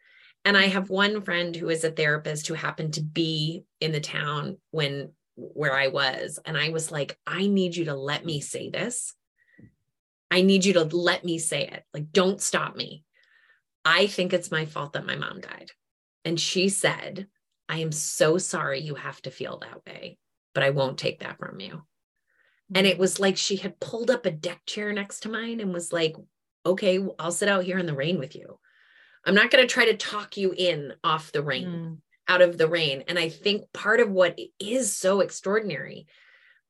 And 0.45 0.55
I 0.55 0.67
have 0.67 0.89
one 0.89 1.21
friend 1.21 1.55
who 1.55 1.69
is 1.69 1.83
a 1.83 1.91
therapist 1.91 2.47
who 2.47 2.53
happened 2.53 2.93
to 2.93 3.01
be 3.01 3.65
in 3.81 3.91
the 3.91 3.99
town 3.99 4.57
when 4.71 5.11
where 5.35 5.75
I 5.75 5.89
was. 5.89 6.39
And 6.45 6.57
I 6.57 6.69
was 6.69 6.91
like, 6.91 7.17
I 7.27 7.47
need 7.47 7.75
you 7.75 7.85
to 7.85 7.93
let 7.93 8.25
me 8.25 8.39
say 8.39 8.69
this. 8.69 9.13
I 10.31 10.41
need 10.41 10.65
you 10.65 10.73
to 10.73 10.83
let 10.83 11.23
me 11.23 11.37
say 11.37 11.67
it. 11.67 11.83
Like, 11.93 12.11
don't 12.11 12.41
stop 12.41 12.75
me. 12.75 13.03
I 13.85 14.07
think 14.07 14.33
it's 14.33 14.51
my 14.51 14.65
fault 14.65 14.93
that 14.93 15.05
my 15.05 15.15
mom 15.15 15.41
died. 15.41 15.71
And 16.25 16.39
she 16.39 16.69
said, 16.69 17.27
I 17.69 17.79
am 17.79 17.91
so 17.91 18.37
sorry 18.37 18.79
you 18.79 18.95
have 18.95 19.21
to 19.23 19.31
feel 19.31 19.59
that 19.59 19.85
way, 19.85 20.17
but 20.57 20.63
I 20.63 20.71
won't 20.71 20.97
take 20.97 21.19
that 21.19 21.37
from 21.37 21.59
you. 21.59 21.83
And 22.73 22.87
it 22.87 22.93
mm-hmm. 22.93 23.01
was 23.01 23.19
like 23.19 23.37
she 23.37 23.57
had 23.57 23.79
pulled 23.79 24.09
up 24.09 24.25
a 24.25 24.31
deck 24.31 24.65
chair 24.65 24.91
next 24.91 25.19
to 25.19 25.29
mine 25.29 25.59
and 25.59 25.71
was 25.71 25.93
like, 25.93 26.15
okay, 26.65 26.99
I'll 27.19 27.31
sit 27.31 27.47
out 27.47 27.63
here 27.63 27.77
in 27.77 27.85
the 27.85 27.93
rain 27.93 28.17
with 28.17 28.35
you. 28.35 28.57
I'm 29.23 29.35
not 29.35 29.51
going 29.51 29.63
to 29.63 29.71
try 29.71 29.85
to 29.85 29.95
talk 29.95 30.35
you 30.35 30.55
in 30.57 30.93
off 31.03 31.31
the 31.31 31.43
rain, 31.43 31.67
mm. 31.67 31.97
out 32.27 32.41
of 32.41 32.57
the 32.57 32.67
rain. 32.67 33.03
And 33.07 33.19
I 33.19 33.29
think 33.29 33.71
part 33.71 33.99
of 33.99 34.09
what 34.09 34.39
is 34.59 34.97
so 34.97 35.19
extraordinary 35.19 36.07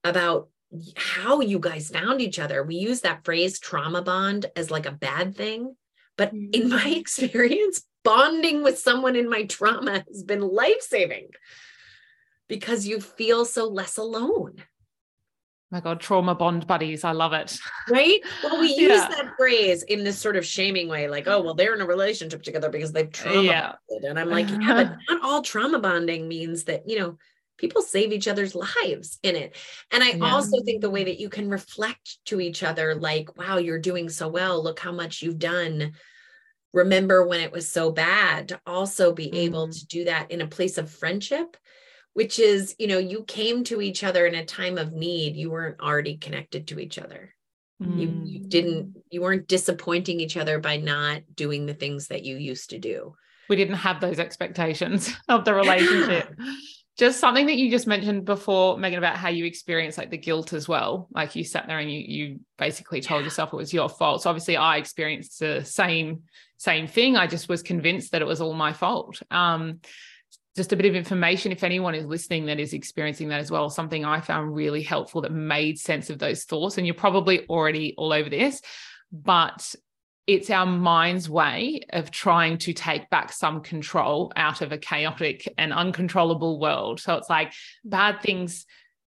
about 0.03 0.50
how 0.98 1.39
you 1.39 1.58
guys 1.58 1.89
found 1.89 2.20
each 2.20 2.39
other, 2.39 2.63
we 2.63 2.75
use 2.75 3.00
that 3.01 3.24
phrase 3.24 3.58
trauma 3.58 4.01
bond 4.01 4.48
as 4.58 4.70
like 4.70 4.86
a 4.86 4.91
bad 4.91 5.34
thing. 5.38 5.77
But 6.17 6.36
mm. 6.36 6.53
in 6.53 6.67
my 6.67 6.89
experience, 6.98 7.84
bonding 8.03 8.63
with 8.63 8.79
someone 8.79 9.15
in 9.15 9.29
my 9.29 9.46
trauma 9.46 10.03
has 10.10 10.24
been 10.24 10.41
life 10.41 10.82
saving 10.82 11.29
because 12.47 12.87
you 12.87 12.99
feel 12.99 13.45
so 13.45 13.65
less 13.67 13.97
alone 13.97 14.63
my 15.71 15.81
god 15.81 15.99
trauma 15.99 16.33
bond 16.33 16.65
buddies 16.65 17.03
i 17.03 17.11
love 17.11 17.33
it 17.33 17.57
right 17.89 18.21
well 18.43 18.59
we 18.59 18.67
use 18.77 18.91
yeah. 18.91 19.07
that 19.09 19.33
phrase 19.37 19.83
in 19.83 20.03
this 20.03 20.17
sort 20.17 20.35
of 20.35 20.45
shaming 20.45 20.87
way 20.87 21.07
like 21.07 21.27
oh 21.27 21.41
well 21.41 21.53
they're 21.53 21.75
in 21.75 21.81
a 21.81 21.85
relationship 21.85 22.41
together 22.43 22.69
because 22.69 22.91
they've 22.91 23.11
trauma 23.11 23.43
yeah. 23.43 23.73
bonded 23.89 24.09
and 24.09 24.19
i'm 24.19 24.29
like 24.37 24.49
yeah 24.49 24.83
but 24.83 24.97
not 25.09 25.23
all 25.23 25.41
trauma 25.41 25.79
bonding 25.79 26.27
means 26.27 26.65
that 26.65 26.87
you 26.89 26.97
know 26.97 27.17
people 27.57 27.81
save 27.81 28.13
each 28.13 28.27
other's 28.27 28.55
lives 28.55 29.19
in 29.23 29.35
it 29.35 29.55
and 29.91 30.03
i 30.03 30.11
yeah. 30.11 30.33
also 30.33 30.61
think 30.61 30.81
the 30.81 30.89
way 30.89 31.03
that 31.03 31.19
you 31.19 31.29
can 31.29 31.49
reflect 31.49 32.17
to 32.25 32.39
each 32.39 32.63
other 32.63 32.95
like 32.95 33.37
wow 33.37 33.57
you're 33.57 33.79
doing 33.79 34.09
so 34.09 34.27
well 34.27 34.63
look 34.63 34.79
how 34.79 34.91
much 34.91 35.21
you've 35.21 35.39
done 35.39 35.91
remember 36.73 37.25
when 37.25 37.41
it 37.41 37.51
was 37.51 37.69
so 37.69 37.91
bad 37.91 38.49
to 38.49 38.61
also 38.65 39.11
be 39.11 39.31
mm. 39.31 39.35
able 39.35 39.67
to 39.69 39.87
do 39.87 40.05
that 40.05 40.31
in 40.31 40.41
a 40.41 40.47
place 40.47 40.77
of 40.77 40.89
friendship 40.89 41.57
which 42.17 42.39
is 42.39 42.75
you 42.79 42.88
know 42.88 42.97
you 42.97 43.24
came 43.25 43.63
to 43.63 43.79
each 43.79 44.03
other 44.03 44.25
in 44.25 44.33
a 44.33 44.43
time 44.43 44.79
of 44.79 44.91
need. 44.91 45.36
You 45.36 45.51
weren't 45.51 45.79
already 45.79 46.17
connected 46.17 46.69
to 46.69 46.79
each 46.79 46.97
other. 46.97 47.36
Mm. 47.79 48.00
you, 48.00 48.07
you 48.25 48.39
mm. 48.39 48.50
didn't 48.50 48.97
you 49.12 49.21
weren't 49.21 49.47
disappointing 49.47 50.19
each 50.19 50.36
other 50.36 50.57
by 50.57 50.77
not 50.77 51.21
doing 51.36 51.67
the 51.67 51.75
things 51.75 52.07
that 52.07 52.25
you 52.25 52.38
used 52.38 52.71
to 52.71 52.79
do. 52.79 53.13
We 53.50 53.55
didn't 53.55 53.75
have 53.75 54.01
those 54.01 54.17
expectations 54.17 55.13
of 55.29 55.45
the 55.45 55.53
relationship. 55.53 56.36
Just 56.97 57.19
something 57.19 57.45
that 57.45 57.57
you 57.57 57.69
just 57.69 57.86
mentioned 57.86 58.25
before 58.25 58.79
megan 58.79 58.97
about 58.97 59.17
how 59.17 59.29
you 59.29 59.45
experienced 59.45 60.00
like 60.00 60.09
the 60.09 60.17
guilt 60.17 60.53
as 60.53 60.67
well. 60.67 61.07
Like 61.12 61.36
you 61.36 61.43
sat 61.43 61.67
there 61.67 61.77
and 61.77 61.91
you 61.91 62.00
you 62.00 62.39
basically 62.57 63.01
told 63.01 63.21
yeah. 63.21 63.25
yourself 63.25 63.53
it 63.53 63.57
was 63.57 63.71
your 63.71 63.89
fault. 63.89 64.24
So 64.24 64.31
obviously 64.31 64.57
i 64.57 64.77
experienced 64.77 65.38
the 65.38 65.63
same 65.63 66.24
same 66.57 66.88
thing. 66.88 67.15
I 67.15 67.27
just 67.27 67.47
was 67.47 67.62
convinced 67.62 68.13
that 68.13 68.24
it 68.24 68.27
was 68.27 68.41
all 68.41 68.55
my 68.55 68.74
fault. 68.74 69.21
Um 69.29 69.81
just 70.57 70.73
a 70.73 70.75
bit 70.75 70.85
of 70.85 70.95
information 70.95 71.51
if 71.51 71.63
anyone 71.63 71.95
is 71.95 72.05
listening 72.05 72.47
that 72.47 72.59
is 72.59 72.73
experiencing 72.73 73.29
that 73.29 73.39
as 73.39 73.49
well 73.49 73.69
something 73.69 74.03
i 74.03 74.19
found 74.19 74.53
really 74.53 74.81
helpful 74.81 75.21
that 75.21 75.31
made 75.31 75.79
sense 75.79 76.09
of 76.09 76.19
those 76.19 76.43
thoughts 76.43 76.77
and 76.77 76.85
you're 76.85 76.93
probably 76.93 77.47
already 77.47 77.93
all 77.97 78.11
over 78.11 78.29
this 78.29 78.61
but 79.11 79.73
it's 80.25 80.49
our 80.49 80.65
mind's 80.65 81.29
way 81.29 81.81
of 81.91 82.11
trying 82.11 82.57
to 82.57 82.73
take 82.73 83.09
back 83.09 83.31
some 83.31 83.61
control 83.61 84.33
out 84.35 84.61
of 84.61 84.73
a 84.73 84.77
chaotic 84.77 85.47
and 85.57 85.71
uncontrollable 85.71 86.59
world. 86.59 86.99
So 86.99 87.15
it's 87.15 87.29
like 87.29 87.53
bad 87.85 88.21
things 88.21 88.65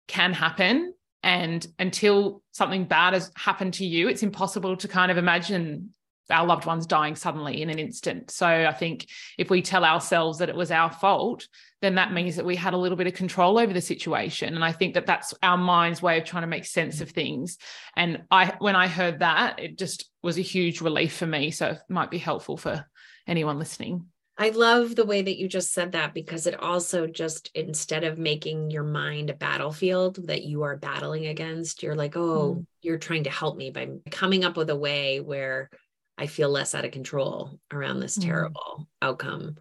can 0.06 0.32
happen 0.32 0.94
and 1.22 1.66
until 1.78 2.42
something 2.52 2.84
bad 2.84 3.14
has 3.14 3.32
happened 3.36 3.74
to 3.74 3.84
you 3.84 4.08
it's 4.08 4.22
impossible 4.22 4.76
to 4.76 4.88
kind 4.88 5.10
of 5.10 5.18
imagine 5.18 5.90
our 6.30 6.46
loved 6.46 6.66
ones 6.66 6.86
dying 6.86 7.16
suddenly 7.16 7.62
in 7.62 7.70
an 7.70 7.78
instant. 7.78 8.30
So 8.30 8.46
I 8.46 8.72
think 8.72 9.08
if 9.38 9.50
we 9.50 9.62
tell 9.62 9.84
ourselves 9.84 10.38
that 10.38 10.48
it 10.48 10.56
was 10.56 10.70
our 10.70 10.90
fault, 10.90 11.48
then 11.80 11.94
that 11.94 12.12
means 12.12 12.36
that 12.36 12.44
we 12.44 12.56
had 12.56 12.74
a 12.74 12.78
little 12.78 12.96
bit 12.96 13.06
of 13.06 13.14
control 13.14 13.58
over 13.58 13.72
the 13.72 13.80
situation. 13.80 14.54
And 14.54 14.64
I 14.64 14.72
think 14.72 14.94
that 14.94 15.06
that's 15.06 15.32
our 15.42 15.56
mind's 15.56 16.02
way 16.02 16.18
of 16.18 16.24
trying 16.24 16.42
to 16.42 16.48
make 16.48 16.64
sense 16.64 17.00
of 17.00 17.10
things. 17.10 17.56
And 17.96 18.24
I, 18.30 18.54
when 18.58 18.76
I 18.76 18.88
heard 18.88 19.20
that, 19.20 19.58
it 19.58 19.78
just 19.78 20.10
was 20.22 20.38
a 20.38 20.42
huge 20.42 20.80
relief 20.80 21.16
for 21.16 21.26
me. 21.26 21.50
So 21.50 21.68
it 21.68 21.78
might 21.88 22.10
be 22.10 22.18
helpful 22.18 22.56
for 22.56 22.84
anyone 23.26 23.58
listening. 23.58 24.06
I 24.40 24.50
love 24.50 24.94
the 24.94 25.04
way 25.04 25.20
that 25.20 25.36
you 25.36 25.48
just 25.48 25.72
said 25.72 25.92
that 25.92 26.14
because 26.14 26.46
it 26.46 26.60
also 26.60 27.08
just 27.08 27.50
instead 27.56 28.04
of 28.04 28.18
making 28.18 28.70
your 28.70 28.84
mind 28.84 29.30
a 29.30 29.34
battlefield 29.34 30.28
that 30.28 30.44
you 30.44 30.62
are 30.62 30.76
battling 30.76 31.26
against, 31.26 31.82
you're 31.82 31.96
like, 31.96 32.16
oh, 32.16 32.54
mm. 32.54 32.66
you're 32.80 32.98
trying 32.98 33.24
to 33.24 33.30
help 33.30 33.56
me 33.56 33.70
by 33.70 33.88
coming 34.12 34.44
up 34.44 34.56
with 34.56 34.70
a 34.70 34.76
way 34.76 35.18
where 35.18 35.70
I 36.18 36.26
feel 36.26 36.50
less 36.50 36.74
out 36.74 36.84
of 36.84 36.90
control 36.90 37.58
around 37.72 38.00
this 38.00 38.18
mm-hmm. 38.18 38.28
terrible 38.28 38.88
outcome. 39.00 39.56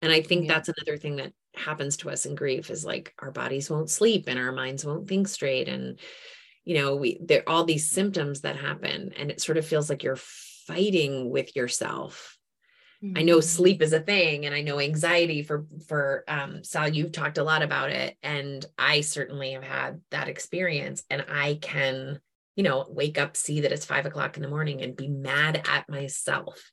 And 0.00 0.10
I 0.10 0.22
think 0.22 0.46
yeah. 0.46 0.54
that's 0.54 0.70
another 0.70 0.96
thing 0.96 1.16
that 1.16 1.32
happens 1.54 1.98
to 1.98 2.10
us 2.10 2.24
in 2.24 2.34
grief 2.34 2.70
is 2.70 2.84
like 2.84 3.14
our 3.18 3.30
bodies 3.30 3.68
won't 3.68 3.90
sleep 3.90 4.24
and 4.28 4.38
our 4.38 4.52
minds 4.52 4.84
won't 4.84 5.08
think 5.08 5.28
straight. 5.28 5.68
And, 5.68 5.98
you 6.64 6.76
know, 6.76 6.96
we 6.96 7.20
there 7.22 7.40
are 7.40 7.48
all 7.48 7.64
these 7.64 7.90
symptoms 7.90 8.40
that 8.40 8.56
happen 8.56 9.12
and 9.16 9.30
it 9.30 9.40
sort 9.40 9.58
of 9.58 9.66
feels 9.66 9.90
like 9.90 10.02
you're 10.02 10.16
fighting 10.16 11.30
with 11.30 11.54
yourself. 11.54 12.36
I 13.14 13.22
know 13.22 13.36
mm-hmm. 13.36 13.42
sleep 13.42 13.80
is 13.80 13.92
a 13.92 14.00
thing 14.00 14.44
and 14.44 14.52
I 14.52 14.62
know 14.62 14.80
anxiety 14.80 15.42
for 15.42 15.66
for 15.86 16.24
um 16.26 16.64
Sal, 16.64 16.88
you've 16.88 17.12
talked 17.12 17.38
a 17.38 17.44
lot 17.44 17.62
about 17.62 17.90
it. 17.90 18.16
And 18.24 18.64
I 18.76 19.02
certainly 19.02 19.52
have 19.52 19.62
had 19.62 20.00
that 20.10 20.28
experience 20.28 21.04
and 21.08 21.24
I 21.28 21.58
can 21.62 22.20
you 22.58 22.64
know, 22.64 22.84
wake 22.88 23.18
up, 23.18 23.36
see 23.36 23.60
that 23.60 23.70
it's 23.70 23.84
five 23.84 24.04
o'clock 24.04 24.36
in 24.36 24.42
the 24.42 24.48
morning 24.48 24.82
and 24.82 24.96
be 24.96 25.06
mad 25.06 25.62
at 25.70 25.88
myself 25.88 26.72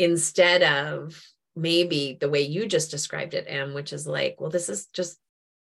instead 0.00 0.64
of 0.64 1.24
maybe 1.54 2.18
the 2.20 2.28
way 2.28 2.40
you 2.40 2.66
just 2.66 2.90
described 2.90 3.34
it, 3.34 3.48
Im, 3.48 3.72
which 3.72 3.92
is 3.92 4.04
like, 4.04 4.34
well, 4.40 4.50
this 4.50 4.68
is 4.68 4.86
just 4.86 5.16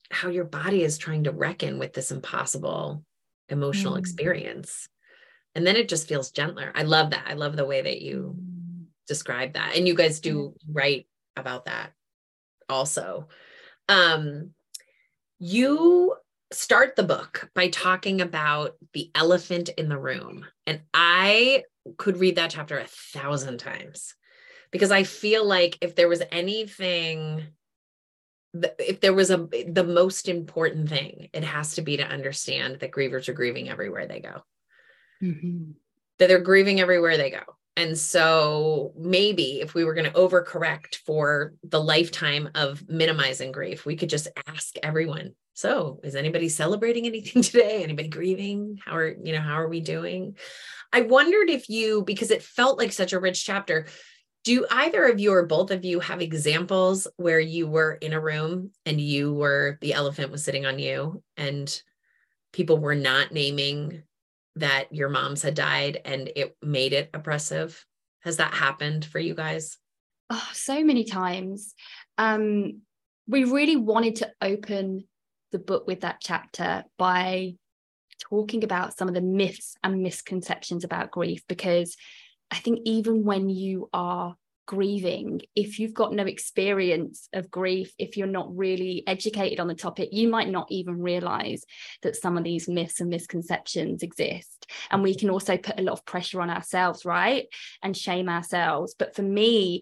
how 0.09 0.29
your 0.29 0.45
body 0.45 0.83
is 0.83 0.97
trying 0.97 1.25
to 1.25 1.33
reckon 1.33 1.79
with 1.79 1.91
this 1.91 2.11
impossible 2.11 3.03
emotional 3.49 3.95
mm. 3.95 3.99
experience. 3.99 4.87
And 5.53 5.67
then 5.67 5.75
it 5.75 5.89
just 5.89 6.07
feels 6.07 6.31
gentler. 6.31 6.71
I 6.73 6.83
love 6.83 7.09
that. 7.09 7.25
I 7.27 7.33
love 7.33 7.57
the 7.57 7.65
way 7.65 7.81
that 7.81 8.01
you 8.01 8.37
mm. 8.39 8.85
describe 9.05 9.55
that. 9.55 9.75
And 9.75 9.85
you 9.85 9.95
guys 9.95 10.21
do 10.21 10.55
write 10.71 11.09
about 11.35 11.65
that 11.65 11.91
also. 12.69 13.27
Um, 13.89 14.51
you 15.39 16.15
start 16.53 16.95
the 16.95 17.03
book 17.03 17.49
by 17.53 17.69
talking 17.69 18.21
about 18.21 18.75
the 18.93 19.11
elephant 19.15 19.69
in 19.69 19.89
the 19.89 19.97
room. 19.97 20.45
And 20.65 20.81
I 20.93 21.63
could 21.97 22.17
read 22.17 22.35
that 22.37 22.51
chapter 22.51 22.77
a 22.77 22.85
thousand 22.85 23.57
times 23.57 24.15
because 24.71 24.91
I 24.91 25.03
feel 25.03 25.45
like 25.45 25.77
if 25.81 25.95
there 25.95 26.07
was 26.07 26.23
anything 26.31 27.45
if 28.79 29.01
there 29.01 29.13
was 29.13 29.31
a 29.31 29.47
the 29.67 29.83
most 29.83 30.29
important 30.29 30.87
thing 30.87 31.29
it 31.33 31.43
has 31.43 31.75
to 31.75 31.81
be 31.81 31.97
to 31.97 32.05
understand 32.05 32.79
that 32.79 32.91
grievers 32.91 33.27
are 33.27 33.33
grieving 33.33 33.67
everywhere 33.67 34.05
they 34.05 34.19
go 34.19 34.43
mm-hmm. 35.23 35.71
that 36.19 36.27
they're 36.27 36.39
grieving 36.39 36.79
everywhere 36.79 37.17
they 37.17 37.31
go 37.31 37.41
and 37.75 37.97
so 37.97 38.93
maybe 38.95 39.59
if 39.61 39.73
we 39.73 39.83
were 39.83 39.95
going 39.95 40.05
to 40.05 40.19
overcorrect 40.19 40.97
for 40.97 41.55
the 41.63 41.81
lifetime 41.81 42.49
of 42.53 42.87
minimizing 42.87 43.51
grief 43.51 43.87
we 43.87 43.95
could 43.95 44.09
just 44.09 44.27
ask 44.45 44.75
everyone 44.83 45.33
so 45.53 45.99
is 46.03 46.15
anybody 46.15 46.49
celebrating 46.49 47.05
anything 47.05 47.41
today? 47.43 47.83
Anybody 47.83 48.07
grieving? 48.09 48.79
How 48.83 48.95
are 48.95 49.15
you 49.23 49.33
know 49.33 49.41
how 49.41 49.59
are 49.59 49.69
we 49.69 49.81
doing? 49.81 50.35
I 50.91 51.01
wondered 51.01 51.49
if 51.49 51.69
you 51.69 52.03
because 52.03 52.31
it 52.31 52.43
felt 52.43 52.77
like 52.77 52.91
such 52.91 53.13
a 53.13 53.19
rich 53.19 53.45
chapter 53.45 53.87
do 54.43 54.65
either 54.69 55.05
of 55.05 55.19
you 55.19 55.31
or 55.31 55.45
both 55.45 55.71
of 55.71 55.85
you 55.85 56.01
have 56.01 56.21
examples 56.21 57.07
where 57.15 57.39
you 57.39 57.65
were 57.65 57.93
in 57.93 58.13
a 58.13 58.19
room 58.19 58.71
and 58.85 58.99
you 58.99 59.33
were 59.33 59.77
the 59.81 59.93
elephant 59.93 60.31
was 60.31 60.43
sitting 60.43 60.65
on 60.65 60.79
you 60.79 61.23
and 61.37 61.81
people 62.51 62.77
were 62.77 62.95
not 62.95 63.31
naming 63.31 64.03
that 64.57 64.93
your 64.93 65.09
moms 65.09 65.41
had 65.41 65.55
died 65.55 66.01
and 66.03 66.29
it 66.35 66.55
made 66.61 66.93
it 66.93 67.09
oppressive? 67.13 67.85
Has 68.21 68.37
that 68.37 68.53
happened 68.53 69.05
for 69.05 69.19
you 69.19 69.33
guys? 69.33 69.77
Oh 70.29 70.49
so 70.53 70.83
many 70.83 71.05
times. 71.05 71.73
Um 72.17 72.81
we 73.27 73.45
really 73.45 73.77
wanted 73.77 74.17
to 74.17 74.31
open 74.41 75.05
the 75.53 75.59
book 75.59 75.87
with 75.87 76.01
that 76.01 76.17
chapter 76.19 76.83
by 76.97 77.53
talking 78.19 78.63
about 78.65 78.97
some 78.97 79.07
of 79.07 79.13
the 79.13 79.21
myths 79.21 79.75
and 79.83 80.03
misconceptions 80.03 80.83
about 80.83 81.11
grief 81.11 81.43
because 81.47 81.95
I 82.51 82.57
think 82.57 82.79
even 82.85 83.23
when 83.23 83.49
you 83.49 83.89
are 83.93 84.35
grieving, 84.65 85.41
if 85.55 85.79
you've 85.79 85.93
got 85.93 86.13
no 86.13 86.23
experience 86.23 87.27
of 87.33 87.51
grief, 87.51 87.93
if 87.97 88.15
you're 88.15 88.27
not 88.27 88.55
really 88.55 89.03
educated 89.07 89.59
on 89.59 89.67
the 89.67 89.75
topic, 89.75 90.09
you 90.11 90.29
might 90.29 90.49
not 90.49 90.67
even 90.69 91.01
realize 91.01 91.63
that 92.01 92.15
some 92.15 92.37
of 92.37 92.43
these 92.43 92.67
myths 92.67 92.99
and 92.99 93.09
misconceptions 93.09 94.03
exist. 94.03 94.67
And 94.91 95.03
we 95.03 95.15
can 95.15 95.29
also 95.29 95.57
put 95.57 95.79
a 95.79 95.83
lot 95.83 95.93
of 95.93 96.05
pressure 96.05 96.41
on 96.41 96.49
ourselves, 96.49 97.05
right? 97.05 97.47
And 97.81 97.95
shame 97.95 98.29
ourselves. 98.29 98.95
But 98.97 99.15
for 99.15 99.23
me, 99.23 99.81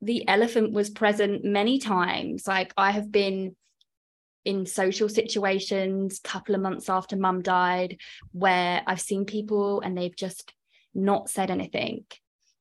the 0.00 0.26
elephant 0.28 0.72
was 0.72 0.90
present 0.90 1.44
many 1.44 1.78
times. 1.78 2.46
Like 2.46 2.72
I 2.76 2.90
have 2.90 3.10
been 3.10 3.56
in 4.44 4.66
social 4.66 5.08
situations 5.08 6.18
couple 6.18 6.54
of 6.54 6.60
months 6.60 6.88
after 6.88 7.16
mum 7.16 7.42
died 7.42 7.98
where 8.32 8.82
I've 8.86 9.00
seen 9.00 9.24
people 9.24 9.80
and 9.80 9.96
they've 9.96 10.16
just 10.16 10.52
not 10.94 11.30
said 11.30 11.50
anything. 11.50 12.04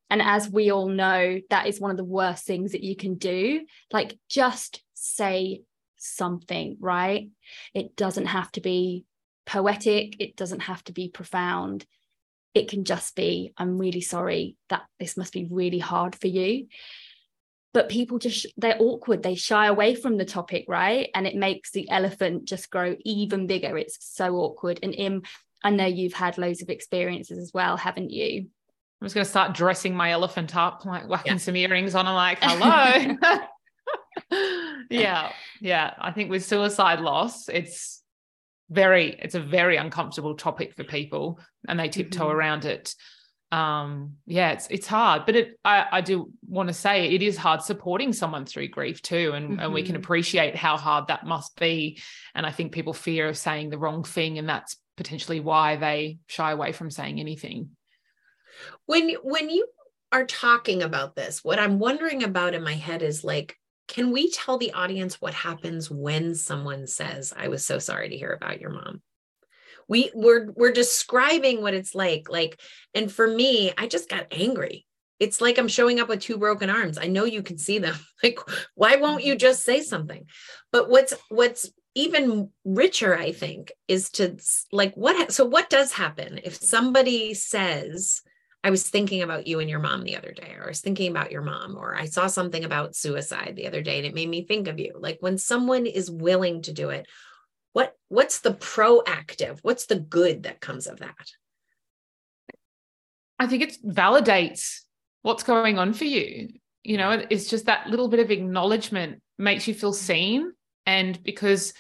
And 0.10 0.22
as 0.22 0.50
we 0.50 0.72
all 0.72 0.88
know, 0.88 1.40
that 1.50 1.68
is 1.68 1.80
one 1.80 1.92
of 1.92 1.98
the 1.98 2.04
worst 2.04 2.46
things 2.46 2.74
that 2.74 2.84
you 2.84 2.96
can 2.96 3.16
do. 3.16 3.66
Like, 3.92 4.18
just 4.30 4.84
say 4.94 5.62
something, 5.98 6.78
right? 6.80 7.30
It 7.74 7.96
doesn't 7.96 8.28
have 8.28 8.52
to 8.54 8.62
be 8.62 9.06
poetic, 9.46 10.18
it 10.20 10.36
doesn't 10.36 10.62
have 10.62 10.84
to 10.86 10.92
be 10.94 11.10
profound. 11.10 11.86
It 12.54 12.70
can 12.70 12.86
just 12.86 13.16
be, 13.16 13.54
I'm 13.58 13.80
really 13.80 14.02
sorry 14.02 14.56
that 14.70 14.84
this 15.00 15.18
must 15.18 15.34
be 15.34 15.48
really 15.50 15.80
hard 15.80 16.16
for 16.16 16.28
you. 16.28 16.68
But 17.74 17.90
people 17.90 18.20
just, 18.20 18.46
they're 18.56 18.78
awkward. 18.80 19.24
They 19.24 19.36
shy 19.36 19.66
away 19.68 19.96
from 19.96 20.18
the 20.18 20.26
topic, 20.26 20.66
right? 20.68 21.10
And 21.16 21.26
it 21.26 21.36
makes 21.36 21.72
the 21.72 21.90
elephant 21.90 22.46
just 22.46 22.70
grow 22.70 22.96
even 23.04 23.48
bigger. 23.48 23.78
It's 23.78 23.98
so 24.00 24.36
awkward. 24.36 24.80
And 24.84 24.94
Im, 24.94 25.24
I 25.64 25.72
know 25.72 25.86
you've 25.86 26.14
had 26.14 26.38
loads 26.38 26.62
of 26.62 26.70
experiences 26.70 27.40
as 27.40 27.52
well, 27.54 27.78
haven't 27.78 28.12
you? 28.12 28.48
I 29.02 29.06
was 29.06 29.14
going 29.14 29.26
to 29.26 29.30
start 29.30 29.54
dressing 29.54 29.96
my 29.96 30.12
elephant 30.12 30.56
up, 30.56 30.86
like 30.86 31.10
whacking 31.10 31.34
yeah. 31.34 31.38
some 31.38 31.56
earrings 31.56 31.96
on. 31.96 32.08
I'm 32.08 32.16
like, 32.16 32.38
hello. 32.42 33.40
yeah. 34.90 35.32
Yeah. 35.60 35.94
I 35.98 36.12
think 36.12 36.30
with 36.30 36.46
suicide 36.46 37.00
loss, 37.00 37.50
it's 37.50 38.02
very, 38.70 39.18
it's 39.20 39.36
a 39.36 39.40
very 39.40 39.78
uncomfortable 39.78 40.36
topic 40.36 40.76
for 40.76 40.84
people 40.84 41.40
and 41.68 41.80
they 41.80 41.90
tiptoe 41.90 42.28
mm-hmm. 42.28 42.36
around 42.36 42.66
it. 42.66 42.94
Um, 43.54 44.16
yeah, 44.26 44.54
it's 44.54 44.68
it's 44.72 44.88
hard, 44.88 45.28
but 45.28 45.36
it 45.36 45.60
I, 45.64 45.86
I 45.92 46.02
do 46.02 46.32
want 46.48 46.70
to 46.70 46.74
say 46.74 47.06
it 47.06 47.22
is 47.22 47.38
hard 47.38 47.62
supporting 47.62 48.12
someone 48.12 48.46
through 48.46 48.70
grief 48.70 49.04
too. 49.04 49.34
And, 49.36 49.52
mm-hmm. 49.52 49.60
and 49.60 49.74
we 49.74 49.84
can 49.84 49.94
mm-hmm. 49.94 50.04
appreciate 50.04 50.56
how 50.56 50.76
hard 50.76 51.08
that 51.08 51.28
must 51.28 51.56
be. 51.60 52.02
And 52.34 52.48
I 52.48 52.52
think 52.52 52.72
people 52.72 52.94
fear 52.94 53.30
of 53.30 53.38
saying 53.38 53.70
the 53.70 53.78
wrong 53.78 54.04
thing, 54.04 54.40
and 54.40 54.50
that's 54.50 54.78
potentially 54.98 55.40
why 55.40 55.76
they 55.76 56.18
shy 56.26 56.52
away 56.52 56.72
from 56.72 56.90
saying 56.90 57.20
anything. 57.20 57.70
When 58.88 59.12
when 59.22 59.52
you 59.52 59.68
are 60.12 60.26
talking 60.26 60.82
about 60.82 61.16
this, 61.16 61.44
what 61.44 61.60
I'm 61.60 61.78
wondering 61.78 62.24
about 62.24 62.56
in 62.56 62.64
my 62.64 62.74
head 62.74 63.04
is 63.04 63.24
like, 63.24 63.56
can 63.88 64.12
we 64.12 64.32
tell 64.32 64.58
the 64.58 64.74
audience 64.74 65.22
what 65.22 65.36
happens 65.36 65.92
when 65.92 66.34
someone 66.34 66.88
says, 66.88 67.34
I 67.38 67.50
was 67.50 67.64
so 67.64 67.78
sorry 67.78 68.10
to 68.10 68.18
hear 68.18 68.32
about 68.32 68.60
your 68.60 68.72
mom? 68.72 69.04
We 69.88 70.12
we're 70.14 70.52
we're 70.52 70.72
describing 70.72 71.62
what 71.62 71.74
it's 71.74 71.96
like. 71.96 72.30
Like, 72.30 72.60
and 72.94 73.12
for 73.12 73.28
me, 73.28 73.72
I 73.78 73.88
just 73.88 74.10
got 74.10 74.28
angry. 74.32 74.86
It's 75.20 75.40
like 75.40 75.58
I'm 75.58 75.68
showing 75.68 76.00
up 76.00 76.10
with 76.10 76.22
two 76.22 76.38
broken 76.38 76.70
arms. 76.70 76.98
I 76.98 77.08
know 77.08 77.24
you 77.26 77.44
can 77.44 77.58
see 77.58 77.80
them. 77.80 77.96
Like, 78.24 78.40
why 78.76 78.96
won't 78.96 79.26
you 79.26 79.34
mm-hmm. 79.34 79.40
just 79.40 79.64
say 79.64 79.82
something? 79.82 80.28
But 80.72 80.90
what's 80.90 81.14
what's 81.28 81.70
even 81.96 82.50
richer, 82.64 83.18
I 83.18 83.34
think, 83.34 83.72
is 83.90 84.10
to 84.12 84.38
like 84.72 84.96
what 84.96 85.32
so 85.32 85.46
what 85.46 85.70
does 85.70 85.92
happen 85.92 86.40
if 86.44 86.56
somebody 86.56 87.34
says, 87.34 88.22
I 88.64 88.70
was 88.70 88.90
thinking 88.90 89.22
about 89.22 89.46
you 89.46 89.60
and 89.60 89.70
your 89.70 89.80
mom 89.80 90.04
the 90.04 90.16
other 90.16 90.32
day, 90.32 90.56
or 90.58 90.64
I 90.64 90.68
was 90.68 90.80
thinking 90.80 91.12
about 91.12 91.32
your 91.32 91.42
mom, 91.42 91.76
or 91.78 91.96
I 91.96 92.06
saw 92.06 92.28
something 92.28 92.64
about 92.64 92.96
suicide 92.96 93.56
the 93.56 93.68
other 93.68 93.82
day 93.82 93.98
and 93.98 94.08
it 94.08 94.16
made 94.16 94.30
me 94.30 94.46
think 94.46 94.68
of 94.70 94.80
you. 94.80 94.94
Like 94.98 95.18
when 95.20 95.38
someone 95.38 95.86
is 95.86 96.10
willing 96.10 96.62
to 96.64 96.74
do 96.74 96.90
it, 96.90 97.06
what 97.74 97.96
what's 98.10 98.40
the 98.40 98.54
proactive? 98.54 99.60
What's 99.62 99.88
the 99.88 100.00
good 100.00 100.44
that 100.44 100.62
comes 100.62 100.88
of 100.88 101.00
that? 101.00 101.32
I 103.40 103.48
think 103.48 103.64
it 103.64 103.78
validates 103.86 104.82
what's 105.24 105.44
going 105.44 105.78
on 105.78 105.94
for 105.94 106.06
you. 106.06 106.50
You 106.84 106.98
know, 106.98 107.24
it's 107.30 107.50
just 107.50 107.66
that 107.66 107.88
little 107.88 108.08
bit 108.08 108.20
of 108.20 108.32
acknowledgement 108.32 109.22
makes 109.38 109.68
you 109.68 109.74
feel 109.74 109.94
seen. 109.94 110.54
And 110.86 111.22
because 111.24 111.74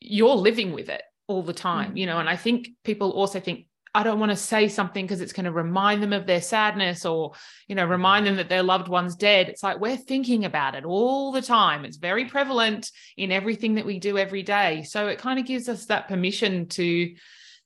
you're 0.00 0.34
living 0.34 0.72
with 0.72 0.88
it 0.88 1.02
all 1.28 1.42
the 1.42 1.52
time, 1.52 1.88
mm-hmm. 1.88 1.96
you 1.98 2.06
know, 2.06 2.18
and 2.18 2.28
I 2.28 2.36
think 2.36 2.70
people 2.82 3.10
also 3.10 3.40
think, 3.40 3.66
I 3.94 4.02
don't 4.02 4.18
want 4.18 4.30
to 4.30 4.36
say 4.36 4.68
something 4.68 5.04
because 5.04 5.20
it's 5.20 5.34
going 5.34 5.44
to 5.44 5.52
remind 5.52 6.02
them 6.02 6.14
of 6.14 6.26
their 6.26 6.40
sadness 6.40 7.04
or, 7.04 7.32
you 7.68 7.74
know, 7.74 7.84
remind 7.84 8.26
them 8.26 8.36
that 8.36 8.48
their 8.48 8.62
loved 8.62 8.88
one's 8.88 9.16
dead. 9.16 9.50
It's 9.50 9.62
like 9.62 9.80
we're 9.80 9.98
thinking 9.98 10.46
about 10.46 10.74
it 10.74 10.84
all 10.84 11.30
the 11.30 11.42
time. 11.42 11.84
It's 11.84 11.98
very 11.98 12.24
prevalent 12.24 12.90
in 13.18 13.30
everything 13.30 13.74
that 13.74 13.84
we 13.84 13.98
do 13.98 14.16
every 14.16 14.42
day. 14.42 14.82
So 14.84 15.08
it 15.08 15.18
kind 15.18 15.38
of 15.38 15.44
gives 15.44 15.68
us 15.68 15.86
that 15.86 16.08
permission 16.08 16.68
to 16.68 17.14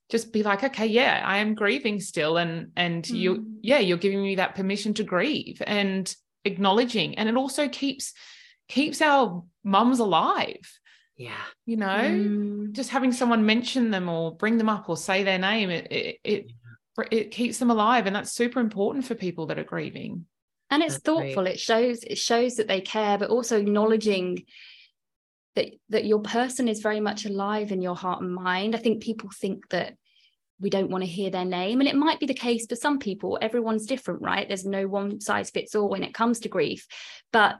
just 0.09 0.33
be 0.33 0.43
like, 0.43 0.63
okay, 0.63 0.87
yeah, 0.87 1.21
I 1.25 1.37
am 1.37 1.55
grieving 1.55 2.01
still. 2.01 2.37
And 2.37 2.71
and 2.75 3.03
mm. 3.03 3.17
you, 3.17 3.45
yeah, 3.61 3.79
you're 3.79 3.97
giving 3.97 4.21
me 4.21 4.35
that 4.35 4.55
permission 4.55 4.93
to 4.95 5.03
grieve 5.03 5.61
and 5.65 6.13
acknowledging. 6.43 7.17
And 7.17 7.29
it 7.29 7.37
also 7.37 7.69
keeps 7.69 8.13
keeps 8.67 9.01
our 9.01 9.43
mums 9.63 9.99
alive 9.99 10.69
yeah. 11.17 11.41
You 11.65 11.77
know? 11.77 11.87
Mm. 11.87 12.71
just 12.73 12.91
having 12.91 13.11
someone 13.11 13.45
mention 13.45 13.89
them 13.89 14.07
or 14.07 14.35
bring 14.35 14.57
them 14.57 14.69
up 14.69 14.87
or 14.87 14.95
say 14.95 15.23
their 15.23 15.39
name 15.39 15.69
it 15.71 15.91
it 15.91 16.19
it, 16.23 16.51
yeah. 16.97 17.05
it 17.11 17.31
keeps 17.31 17.57
them 17.57 17.71
alive 17.71 18.05
and 18.05 18.15
that's 18.15 18.31
super 18.31 18.59
important 18.59 19.05
for 19.05 19.15
people 19.15 19.47
that 19.47 19.59
are 19.59 19.63
grieving. 19.63 20.25
And 20.69 20.83
it's 20.83 20.95
that's 20.95 21.03
thoughtful. 21.03 21.43
Great. 21.43 21.55
it 21.55 21.59
shows 21.59 22.03
it 22.03 22.17
shows 22.17 22.55
that 22.55 22.67
they 22.67 22.81
care 22.81 23.17
but 23.17 23.29
also 23.29 23.59
acknowledging 23.59 24.45
that 25.55 25.73
that 25.89 26.05
your 26.05 26.19
person 26.19 26.67
is 26.67 26.81
very 26.81 26.99
much 26.99 27.25
alive 27.25 27.71
in 27.71 27.81
your 27.81 27.95
heart 27.95 28.21
and 28.21 28.33
mind. 28.33 28.75
I 28.75 28.79
think 28.79 29.01
people 29.01 29.29
think 29.33 29.67
that 29.69 29.95
we 30.59 30.69
don't 30.69 30.89
want 30.89 31.03
to 31.03 31.09
hear 31.09 31.29
their 31.29 31.45
name 31.45 31.79
and 31.79 31.89
it 31.89 31.95
might 31.95 32.19
be 32.19 32.25
the 32.27 32.33
case 32.33 32.67
for 32.67 32.75
some 32.75 32.99
people. 32.99 33.39
Everyone's 33.41 33.87
different 33.87 34.21
right? 34.21 34.47
There's 34.47 34.65
no 34.65 34.87
one 34.87 35.19
size 35.19 35.49
fits 35.49 35.73
all 35.73 35.89
when 35.89 36.03
it 36.03 36.13
comes 36.13 36.41
to 36.41 36.49
grief. 36.49 36.85
But 37.31 37.57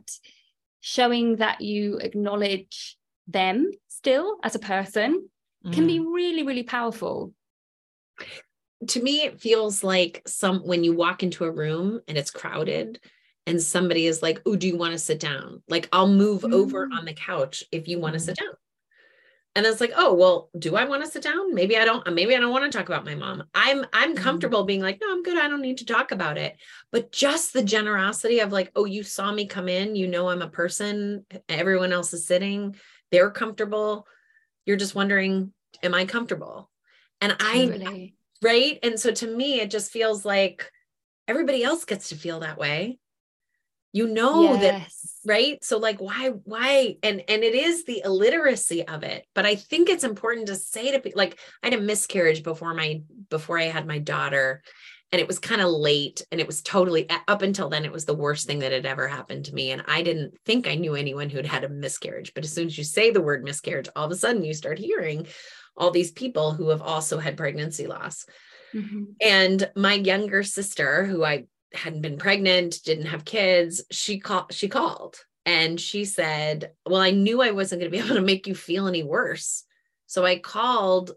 showing 0.79 1.37
that 1.37 1.61
you 1.61 1.97
acknowledge 1.97 2.96
them 3.27 3.71
still 3.87 4.37
as 4.43 4.55
a 4.55 4.59
person 4.59 5.27
mm. 5.65 5.73
can 5.73 5.87
be 5.87 5.99
mm. 5.99 6.05
really, 6.13 6.43
really 6.43 6.63
powerful. 6.63 7.33
To 8.89 9.01
me, 9.01 9.23
it 9.23 9.41
feels 9.41 9.83
like 9.83 10.21
some 10.25 10.59
when 10.59 10.83
you 10.83 10.93
walk 10.93 11.23
into 11.23 11.45
a 11.45 11.51
room 11.51 11.99
and 12.07 12.17
it's 12.17 12.31
crowded 12.31 12.99
and 13.45 13.61
somebody 13.61 14.05
is 14.05 14.21
like, 14.21 14.41
Oh, 14.45 14.55
do 14.55 14.67
you 14.67 14.77
want 14.77 14.93
to 14.93 14.99
sit 14.99 15.19
down? 15.19 15.61
Like, 15.67 15.89
I'll 15.91 16.07
move 16.07 16.41
mm. 16.41 16.53
over 16.53 16.87
on 16.91 17.05
the 17.05 17.13
couch 17.13 17.63
if 17.71 17.87
you 17.87 17.99
want 17.99 18.13
to 18.13 18.19
mm. 18.19 18.25
sit 18.25 18.37
down. 18.37 18.53
And 19.55 19.65
it's 19.65 19.81
like, 19.81 19.93
oh, 19.95 20.13
well, 20.13 20.51
do 20.59 20.75
I 20.75 20.85
want 20.85 21.03
to 21.03 21.09
sit 21.09 21.23
down? 21.23 21.55
Maybe 21.55 21.77
I 21.77 21.83
don't, 21.83 22.13
maybe 22.13 22.35
I 22.35 22.39
don't 22.39 22.51
want 22.51 22.71
to 22.71 22.77
talk 22.77 22.89
about 22.89 23.05
my 23.05 23.15
mom. 23.15 23.43
I'm 23.55 23.87
I'm 23.91 24.13
mm. 24.13 24.17
comfortable 24.17 24.65
being 24.65 24.81
like, 24.81 24.99
no, 25.01 25.11
I'm 25.11 25.23
good. 25.23 25.35
I 25.35 25.47
don't 25.47 25.63
need 25.63 25.79
to 25.79 25.85
talk 25.85 26.11
about 26.11 26.37
it. 26.37 26.57
But 26.91 27.11
just 27.11 27.53
the 27.53 27.63
generosity 27.63 28.39
of 28.41 28.51
like, 28.51 28.71
oh, 28.75 28.85
you 28.85 29.01
saw 29.01 29.31
me 29.31 29.47
come 29.47 29.67
in, 29.67 29.95
you 29.95 30.07
know 30.07 30.29
I'm 30.29 30.43
a 30.43 30.47
person, 30.47 31.25
everyone 31.49 31.91
else 31.91 32.13
is 32.13 32.27
sitting 32.27 32.75
they're 33.11 33.31
comfortable 33.31 34.07
you're 34.67 34.77
just 34.77 34.93
wondering, 34.93 35.53
am 35.81 35.95
I 35.95 36.05
comfortable? 36.05 36.69
And 37.21 37.33
Totally. 37.39 38.13
I, 38.43 38.45
right. 38.45 38.79
And 38.83 38.99
so 38.99 39.11
to 39.11 39.35
me, 39.35 39.61
it 39.61 39.71
just 39.71 39.91
feels 39.91 40.25
like 40.25 40.69
everybody 41.27 41.63
else 41.63 41.85
gets 41.85 42.09
to 42.09 42.15
feel 42.15 42.41
that 42.41 42.59
way. 42.59 42.99
You 43.93 44.07
know 44.07 44.57
that 44.57 44.89
right 45.25 45.63
so 45.63 45.79
like 45.79 45.99
why 45.99 46.29
why 46.43 46.97
and 47.01 47.23
and 47.27 47.43
it 47.43 47.55
is 47.55 47.85
the 47.85 48.03
illiteracy 48.05 48.87
of 48.87 49.01
it 49.01 49.25
but 49.33 49.45
i 49.45 49.55
think 49.55 49.89
it's 49.89 50.03
important 50.03 50.47
to 50.47 50.55
say 50.55 50.91
to 50.91 50.99
people 50.99 51.17
like 51.17 51.39
i 51.63 51.67
had 51.69 51.79
a 51.79 51.81
miscarriage 51.81 52.43
before 52.43 52.75
my 52.75 53.01
before 53.29 53.57
i 53.57 53.63
had 53.63 53.87
my 53.87 53.97
daughter 53.97 54.61
and 55.11 55.21
it 55.21 55.27
was 55.27 55.39
kind 55.39 55.61
of 55.61 55.69
late 55.69 56.25
and 56.31 56.41
it 56.41 56.47
was 56.47 56.61
totally 56.61 57.09
up 57.27 57.41
until 57.41 57.69
then 57.69 57.85
it 57.85 57.91
was 57.91 58.05
the 58.05 58.13
worst 58.13 58.45
thing 58.45 58.59
that 58.59 58.71
had 58.71 58.85
ever 58.85 59.07
happened 59.07 59.45
to 59.45 59.53
me 59.53 59.71
and 59.71 59.83
i 59.87 60.01
didn't 60.01 60.33
think 60.45 60.67
i 60.67 60.75
knew 60.75 60.95
anyone 60.95 61.29
who'd 61.29 61.45
had 61.45 61.63
a 61.63 61.69
miscarriage 61.69 62.33
but 62.33 62.43
as 62.43 62.51
soon 62.51 62.67
as 62.67 62.77
you 62.77 62.83
say 62.83 63.11
the 63.11 63.21
word 63.21 63.43
miscarriage 63.43 63.89
all 63.95 64.05
of 64.05 64.11
a 64.11 64.15
sudden 64.15 64.43
you 64.43 64.53
start 64.53 64.77
hearing 64.77 65.25
all 65.75 65.91
these 65.91 66.11
people 66.11 66.51
who 66.51 66.69
have 66.69 66.81
also 66.81 67.17
had 67.19 67.37
pregnancy 67.37 67.87
loss 67.87 68.25
Mhm. 68.73 69.15
and 69.21 69.71
my 69.77 69.93
younger 69.93 70.43
sister 70.43 71.05
who 71.05 71.23
i 71.23 71.45
hadn't 71.73 72.01
been 72.01 72.17
pregnant 72.17 72.83
didn't 72.83 73.05
have 73.05 73.23
kids 73.23 73.83
she 73.91 74.19
called 74.19 74.53
she 74.53 74.67
called 74.67 75.15
and 75.45 75.79
she 75.79 76.03
said 76.03 76.71
well 76.85 77.01
i 77.01 77.11
knew 77.11 77.41
i 77.41 77.51
wasn't 77.51 77.79
going 77.79 77.89
to 77.91 77.97
be 77.97 78.03
able 78.05 78.15
to 78.15 78.21
make 78.21 78.45
you 78.45 78.55
feel 78.55 78.87
any 78.87 79.03
worse 79.03 79.63
so 80.05 80.25
i 80.25 80.37
called 80.37 81.13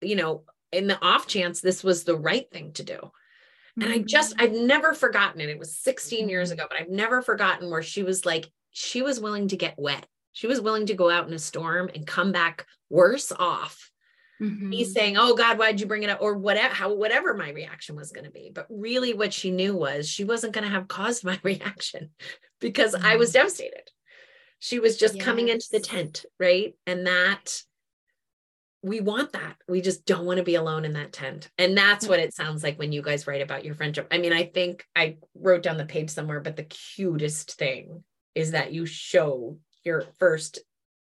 you 0.00 0.14
know 0.14 0.44
in 0.70 0.86
the 0.86 1.00
off 1.02 1.26
chance 1.26 1.60
this 1.60 1.82
was 1.82 2.04
the 2.04 2.16
right 2.16 2.48
thing 2.52 2.72
to 2.72 2.84
do 2.84 3.10
and 3.80 3.92
I 3.92 3.98
just, 3.98 4.36
mm. 4.36 4.42
I've 4.42 4.52
never 4.52 4.92
forgotten 4.92 5.40
it. 5.40 5.48
It 5.48 5.58
was 5.58 5.76
16 5.78 6.28
years 6.28 6.50
mm. 6.50 6.54
ago, 6.54 6.66
but 6.68 6.80
I've 6.80 6.90
never 6.90 7.22
forgotten 7.22 7.70
where 7.70 7.82
she 7.82 8.02
was 8.02 8.26
like, 8.26 8.50
she 8.70 9.02
was 9.02 9.20
willing 9.20 9.48
to 9.48 9.56
get 9.56 9.74
wet. 9.78 10.06
She 10.32 10.46
was 10.46 10.60
willing 10.60 10.86
to 10.86 10.94
go 10.94 11.10
out 11.10 11.28
in 11.28 11.34
a 11.34 11.38
storm 11.38 11.90
and 11.94 12.06
come 12.06 12.32
back 12.32 12.66
worse 12.90 13.32
off. 13.32 13.90
Mhm. 14.40 14.60
Me 14.60 14.82
mm-hmm. 14.82 14.92
saying, 14.92 15.16
Oh 15.16 15.34
God, 15.34 15.58
why'd 15.58 15.80
you 15.80 15.86
bring 15.86 16.02
it 16.02 16.10
up? 16.10 16.20
Or 16.20 16.36
whatever, 16.36 16.74
how, 16.74 16.92
whatever 16.94 17.34
my 17.34 17.50
reaction 17.50 17.96
was 17.96 18.12
going 18.12 18.24
to 18.24 18.30
be. 18.30 18.50
But 18.52 18.66
really, 18.70 19.14
what 19.14 19.32
she 19.32 19.50
knew 19.50 19.76
was 19.76 20.08
she 20.08 20.24
wasn't 20.24 20.52
going 20.52 20.64
to 20.64 20.70
have 20.70 20.88
caused 20.88 21.24
my 21.24 21.38
reaction 21.44 22.10
because 22.60 22.94
I 22.94 23.16
was 23.16 23.30
mm. 23.30 23.34
devastated. 23.34 23.90
She 24.58 24.78
was 24.78 24.96
just 24.96 25.18
coming 25.18 25.48
into 25.48 25.66
the 25.72 25.80
tent, 25.80 26.24
right? 26.38 26.74
And 26.86 27.06
that 27.08 27.62
we 28.82 29.00
want 29.00 29.32
that. 29.32 29.56
We 29.68 29.80
just 29.80 30.04
don't 30.06 30.26
want 30.26 30.38
to 30.38 30.44
be 30.44 30.56
alone 30.56 30.84
in 30.84 30.94
that 30.94 31.12
tent. 31.12 31.48
And 31.56 31.76
that's 31.76 32.08
what 32.08 32.18
it 32.18 32.34
sounds 32.34 32.64
like 32.64 32.78
when 32.78 32.90
you 32.90 33.00
guys 33.00 33.26
write 33.26 33.40
about 33.40 33.64
your 33.64 33.76
friendship. 33.76 34.08
I 34.10 34.18
mean, 34.18 34.32
I 34.32 34.44
think 34.44 34.84
I 34.96 35.18
wrote 35.34 35.62
down 35.62 35.76
the 35.76 35.84
page 35.84 36.10
somewhere, 36.10 36.40
but 36.40 36.56
the 36.56 36.64
cutest 36.64 37.52
thing 37.52 38.02
is 38.34 38.50
that 38.50 38.72
you 38.72 38.84
show 38.84 39.58
your 39.84 40.04
first 40.18 40.58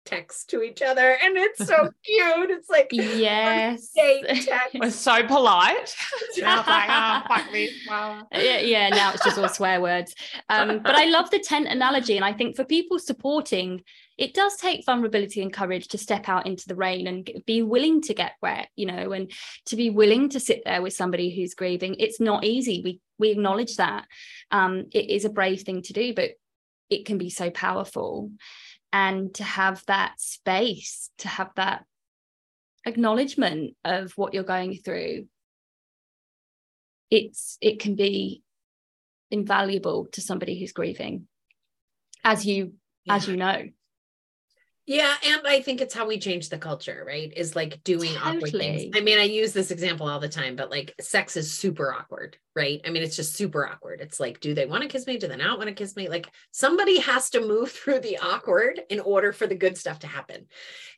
text 0.05 0.51
to 0.51 0.63
each 0.63 0.83
other 0.83 1.17
and 1.23 1.37
it's 1.37 1.67
so 1.67 1.91
cute. 2.05 2.51
It's 2.51 2.69
like 2.69 2.89
yes 2.93 3.91
date 3.91 4.25
text. 4.47 4.77
We're 4.79 4.91
so 4.91 5.27
polite. 5.27 5.95
And 6.37 6.47
I 6.47 6.57
was 6.57 6.67
like, 6.67 6.89
oh, 6.91 7.35
fuck 7.35 7.53
me. 7.53 7.71
Wow. 7.89 8.27
yeah, 8.33 8.59
yeah, 8.59 8.89
now 8.89 9.13
it's 9.13 9.25
just 9.25 9.39
all 9.39 9.49
swear 9.49 9.81
words. 9.81 10.15
Um, 10.49 10.81
but 10.83 10.97
I 10.97 11.05
love 11.05 11.31
the 11.31 11.39
tent 11.39 11.69
analogy. 11.69 12.17
And 12.17 12.25
I 12.25 12.33
think 12.33 12.57
for 12.57 12.65
people 12.65 12.99
supporting, 12.99 13.83
it 14.19 14.35
does 14.35 14.57
take 14.57 14.85
vulnerability 14.85 15.43
and 15.43 15.53
courage 15.53 15.89
to 15.89 15.99
step 15.99 16.29
out 16.29 16.47
into 16.47 16.67
the 16.67 16.75
rain 16.75 17.07
and 17.07 17.31
be 17.47 17.63
willing 17.63 18.01
to 18.03 18.15
get 18.15 18.33
wet, 18.43 18.69
you 18.75 18.87
know, 18.87 19.13
and 19.13 19.31
to 19.67 19.77
be 19.77 19.91
willing 19.91 20.29
to 20.31 20.41
sit 20.41 20.63
there 20.65 20.83
with 20.83 20.93
somebody 20.93 21.35
who's 21.35 21.55
grieving. 21.55 21.97
It's 21.99 22.21
not 22.21 22.45
easy. 22.45 22.81
We 22.83 23.01
we 23.19 23.31
acknowledge 23.31 23.77
that. 23.77 24.07
Um, 24.51 24.87
it 24.93 25.11
is 25.11 25.25
a 25.25 25.31
brave 25.31 25.63
thing 25.63 25.83
to 25.83 25.93
do, 25.93 26.15
but 26.15 26.31
it 26.91 27.07
can 27.07 27.19
be 27.19 27.31
so 27.31 27.51
powerful. 27.51 28.31
And 28.95 29.35
to 29.35 29.45
have 29.45 29.85
that 29.87 30.21
space, 30.21 31.11
to 31.19 31.29
have 31.29 31.51
that 31.57 31.85
acknowledgement 32.87 33.77
of 33.85 34.13
what 34.13 34.33
you're 34.33 34.43
going 34.45 34.79
through 34.79 35.27
it's 37.11 37.59
it 37.61 37.79
can 37.81 37.95
be 37.95 38.43
invaluable 39.31 40.07
to 40.13 40.21
somebody 40.21 40.59
who's 40.59 40.73
grieving 40.73 41.27
as 42.25 42.45
you 42.45 42.75
as 43.09 43.29
you 43.29 43.37
know 43.37 43.63
Yeah, 44.87 45.15
and 45.25 45.47
I 45.47 45.63
think 45.63 45.81
it's 45.81 45.95
how 45.95 46.07
we 46.07 46.19
change 46.19 46.51
the 46.51 46.59
culture, 46.59 47.05
right? 47.07 47.33
Is 47.35 47.57
like 47.57 47.83
doing 47.85 48.15
awkward 48.19 48.53
things. 48.53 48.93
I 48.95 49.01
mean, 49.01 49.19
I 49.19 49.23
use 49.23 49.55
this 49.55 49.71
example 49.71 50.11
all 50.11 50.21
the 50.21 50.29
time, 50.29 50.57
but 50.57 50.71
like 50.71 50.95
sex 51.01 51.39
is 51.39 51.51
super 51.51 51.95
awkward, 51.95 52.37
right? 52.57 52.81
I 52.87 52.91
mean, 52.91 53.03
it's 53.03 53.17
just 53.17 53.35
super 53.35 53.67
awkward. 53.67 54.01
It's 54.01 54.21
like, 54.21 54.41
do 54.41 54.55
they 54.55 54.67
want 54.67 54.83
to 54.83 54.89
kiss 54.89 55.07
me? 55.07 55.19
Do 55.19 55.29
they 55.29 55.37
not 55.37 55.59
want 55.59 55.69
to 55.69 55.75
kiss 55.75 55.97
me? 55.97 56.09
Like 56.09 56.31
somebody 56.53 56.99
has 57.01 57.31
to 57.31 57.41
move 57.41 57.71
through 57.73 58.01
the 58.01 58.19
awkward 58.19 58.81
in 58.91 59.01
order 59.01 59.33
for 59.33 59.47
the 59.47 59.55
good 59.55 59.77
stuff 59.77 60.01
to 60.01 60.07
happen. 60.07 60.47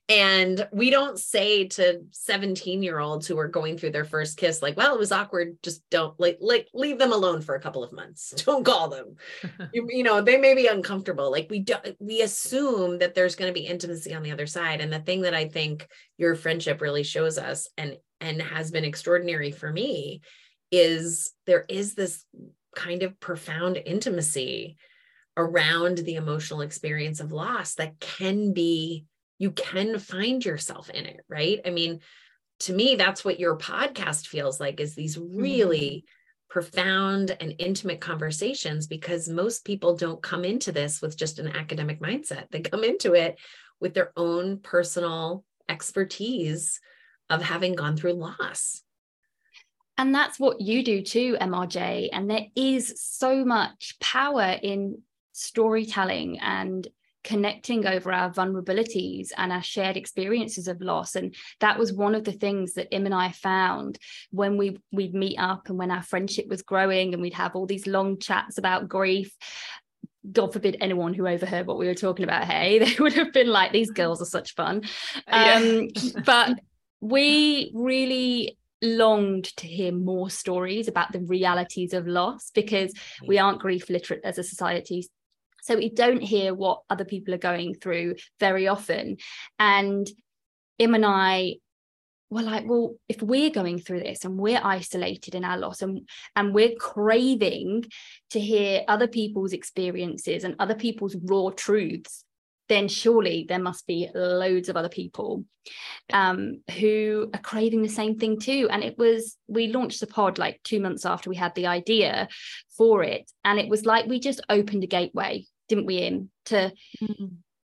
And 0.08 0.68
we 0.72 0.90
don't 0.90 1.18
say 1.18 1.66
to 1.66 2.02
17 2.12 2.82
year 2.82 3.00
olds 3.00 3.26
who 3.26 3.36
are 3.38 3.48
going 3.48 3.76
through 3.76 3.90
their 3.90 4.04
first 4.04 4.36
kiss, 4.36 4.62
like, 4.62 4.76
well, 4.76 4.94
it 4.94 5.00
was 5.00 5.10
awkward. 5.10 5.56
Just 5.64 5.82
don't 5.90 6.18
like, 6.20 6.38
like 6.40 6.68
leave 6.72 6.98
them 6.98 7.12
alone 7.12 7.40
for 7.40 7.56
a 7.56 7.60
couple 7.60 7.82
of 7.82 7.92
months. 7.92 8.30
Don't 8.46 8.64
call 8.64 8.88
them 8.88 9.16
you, 9.72 9.86
you 9.90 10.02
know 10.02 10.20
they 10.20 10.36
may 10.36 10.54
be 10.54 10.66
uncomfortable 10.66 11.30
like 11.30 11.48
we 11.50 11.60
don't 11.60 11.96
we 11.98 12.22
assume 12.22 12.98
that 12.98 13.14
there's 13.14 13.36
going 13.36 13.48
to 13.48 13.58
be 13.58 13.66
intimacy 13.66 14.14
on 14.14 14.22
the 14.22 14.32
other 14.32 14.46
side 14.46 14.80
and 14.80 14.92
the 14.92 14.98
thing 15.00 15.22
that 15.22 15.34
i 15.34 15.46
think 15.46 15.88
your 16.18 16.34
friendship 16.34 16.80
really 16.80 17.02
shows 17.02 17.38
us 17.38 17.68
and 17.76 17.96
and 18.20 18.40
has 18.40 18.70
been 18.70 18.84
extraordinary 18.84 19.50
for 19.50 19.70
me 19.70 20.20
is 20.70 21.32
there 21.46 21.64
is 21.68 21.94
this 21.94 22.24
kind 22.74 23.02
of 23.02 23.18
profound 23.20 23.76
intimacy 23.84 24.76
around 25.36 25.98
the 25.98 26.16
emotional 26.16 26.60
experience 26.60 27.20
of 27.20 27.32
loss 27.32 27.74
that 27.74 27.98
can 28.00 28.52
be 28.52 29.04
you 29.38 29.50
can 29.50 29.98
find 29.98 30.44
yourself 30.44 30.90
in 30.90 31.06
it 31.06 31.20
right 31.28 31.60
i 31.64 31.70
mean 31.70 32.00
to 32.60 32.72
me 32.72 32.94
that's 32.94 33.24
what 33.24 33.40
your 33.40 33.56
podcast 33.56 34.26
feels 34.26 34.60
like 34.60 34.80
is 34.80 34.94
these 34.94 35.18
really 35.18 36.04
mm-hmm. 36.06 36.52
profound 36.52 37.36
and 37.40 37.54
intimate 37.58 38.00
conversations 38.00 38.86
because 38.86 39.28
most 39.28 39.64
people 39.64 39.96
don't 39.96 40.22
come 40.22 40.44
into 40.44 40.72
this 40.72 41.02
with 41.02 41.16
just 41.16 41.38
an 41.38 41.48
academic 41.48 42.00
mindset. 42.00 42.50
They 42.50 42.60
come 42.60 42.84
into 42.84 43.14
it 43.14 43.38
with 43.80 43.94
their 43.94 44.12
own 44.16 44.60
personal 44.60 45.44
expertise 45.68 46.80
of 47.28 47.42
having 47.42 47.74
gone 47.74 47.96
through 47.96 48.14
loss. 48.14 48.82
And 49.98 50.14
that's 50.14 50.38
what 50.38 50.60
you 50.60 50.82
do 50.82 51.02
too 51.02 51.36
mrj 51.40 52.08
and 52.12 52.30
there 52.30 52.46
is 52.54 52.94
so 53.00 53.44
much 53.44 53.96
power 54.00 54.56
in 54.62 55.00
storytelling 55.32 56.38
and 56.40 56.88
connecting 57.26 57.84
over 57.86 58.12
our 58.12 58.30
vulnerabilities 58.30 59.32
and 59.36 59.52
our 59.52 59.62
shared 59.62 59.96
experiences 59.96 60.68
of 60.68 60.80
loss. 60.80 61.16
And 61.16 61.34
that 61.58 61.76
was 61.76 61.92
one 61.92 62.14
of 62.14 62.22
the 62.22 62.32
things 62.32 62.74
that 62.74 62.94
im 62.94 63.04
and 63.04 63.14
i 63.14 63.32
found 63.32 63.98
when 64.30 64.56
we 64.56 64.78
we'd 64.92 65.12
meet 65.12 65.36
up 65.36 65.68
and 65.68 65.76
when 65.76 65.90
our 65.90 66.04
friendship 66.04 66.46
was 66.46 66.62
growing 66.62 67.12
and 67.12 67.20
we'd 67.20 67.34
have 67.34 67.56
all 67.56 67.66
these 67.66 67.86
long 67.86 68.18
chats 68.18 68.58
about 68.58 68.88
grief. 68.88 69.34
God 70.30 70.52
forbid 70.52 70.76
anyone 70.80 71.14
who 71.14 71.26
overheard 71.26 71.66
what 71.66 71.78
we 71.78 71.86
were 71.86 71.94
talking 71.94 72.24
about 72.24 72.44
hey 72.44 72.78
they 72.84 72.94
would 73.00 73.14
have 73.14 73.32
been 73.32 73.48
like 73.48 73.72
these 73.72 73.90
girls 73.90 74.22
are 74.22 74.26
such 74.26 74.54
fun. 74.54 74.82
Um, 75.26 75.88
but 76.24 76.60
we 77.00 77.72
really 77.74 78.56
longed 78.82 79.44
to 79.56 79.66
hear 79.66 79.92
more 79.92 80.30
stories 80.30 80.88
about 80.88 81.12
the 81.12 81.20
realities 81.20 81.92
of 81.92 82.06
loss 82.06 82.50
because 82.54 82.92
mm. 82.92 83.28
we 83.28 83.38
aren't 83.38 83.60
grief 83.60 83.88
literate 83.88 84.20
as 84.24 84.38
a 84.38 84.42
society. 84.42 85.06
So 85.62 85.76
we 85.76 85.90
don't 85.90 86.22
hear 86.22 86.54
what 86.54 86.82
other 86.88 87.04
people 87.04 87.34
are 87.34 87.38
going 87.38 87.74
through 87.74 88.16
very 88.38 88.68
often. 88.68 89.16
And 89.58 90.08
im 90.78 90.94
and 90.94 91.06
i 91.06 91.54
were 92.28 92.42
like 92.42 92.64
well 92.66 92.94
if 93.08 93.22
we're 93.22 93.50
going 93.50 93.78
through 93.78 94.00
this 94.00 94.24
and 94.24 94.36
we're 94.36 94.60
isolated 94.62 95.34
in 95.34 95.44
our 95.44 95.56
loss 95.56 95.80
and 95.80 96.08
and 96.34 96.52
we're 96.52 96.74
craving 96.74 97.84
to 98.30 98.40
hear 98.40 98.82
other 98.88 99.06
people's 99.06 99.52
experiences 99.52 100.44
and 100.44 100.56
other 100.58 100.74
people's 100.74 101.16
raw 101.22 101.50
truths 101.50 102.24
then 102.68 102.88
surely 102.88 103.46
there 103.48 103.60
must 103.60 103.86
be 103.86 104.08
loads 104.14 104.68
of 104.68 104.76
other 104.76 104.88
people 104.88 105.44
um, 106.12 106.62
who 106.78 107.30
are 107.32 107.40
craving 107.40 107.82
the 107.82 107.88
same 107.88 108.18
thing 108.18 108.38
too. 108.38 108.68
And 108.70 108.82
it 108.82 108.98
was, 108.98 109.36
we 109.46 109.68
launched 109.68 110.00
the 110.00 110.06
pod 110.06 110.38
like 110.38 110.60
two 110.64 110.80
months 110.80 111.06
after 111.06 111.30
we 111.30 111.36
had 111.36 111.54
the 111.54 111.66
idea 111.66 112.28
for 112.76 113.02
it. 113.02 113.30
And 113.44 113.58
it 113.58 113.68
was 113.68 113.86
like 113.86 114.06
we 114.06 114.18
just 114.18 114.40
opened 114.48 114.84
a 114.84 114.88
gateway, 114.88 115.46
didn't 115.68 115.86
we, 115.86 115.98
in 115.98 116.30
to 116.46 116.72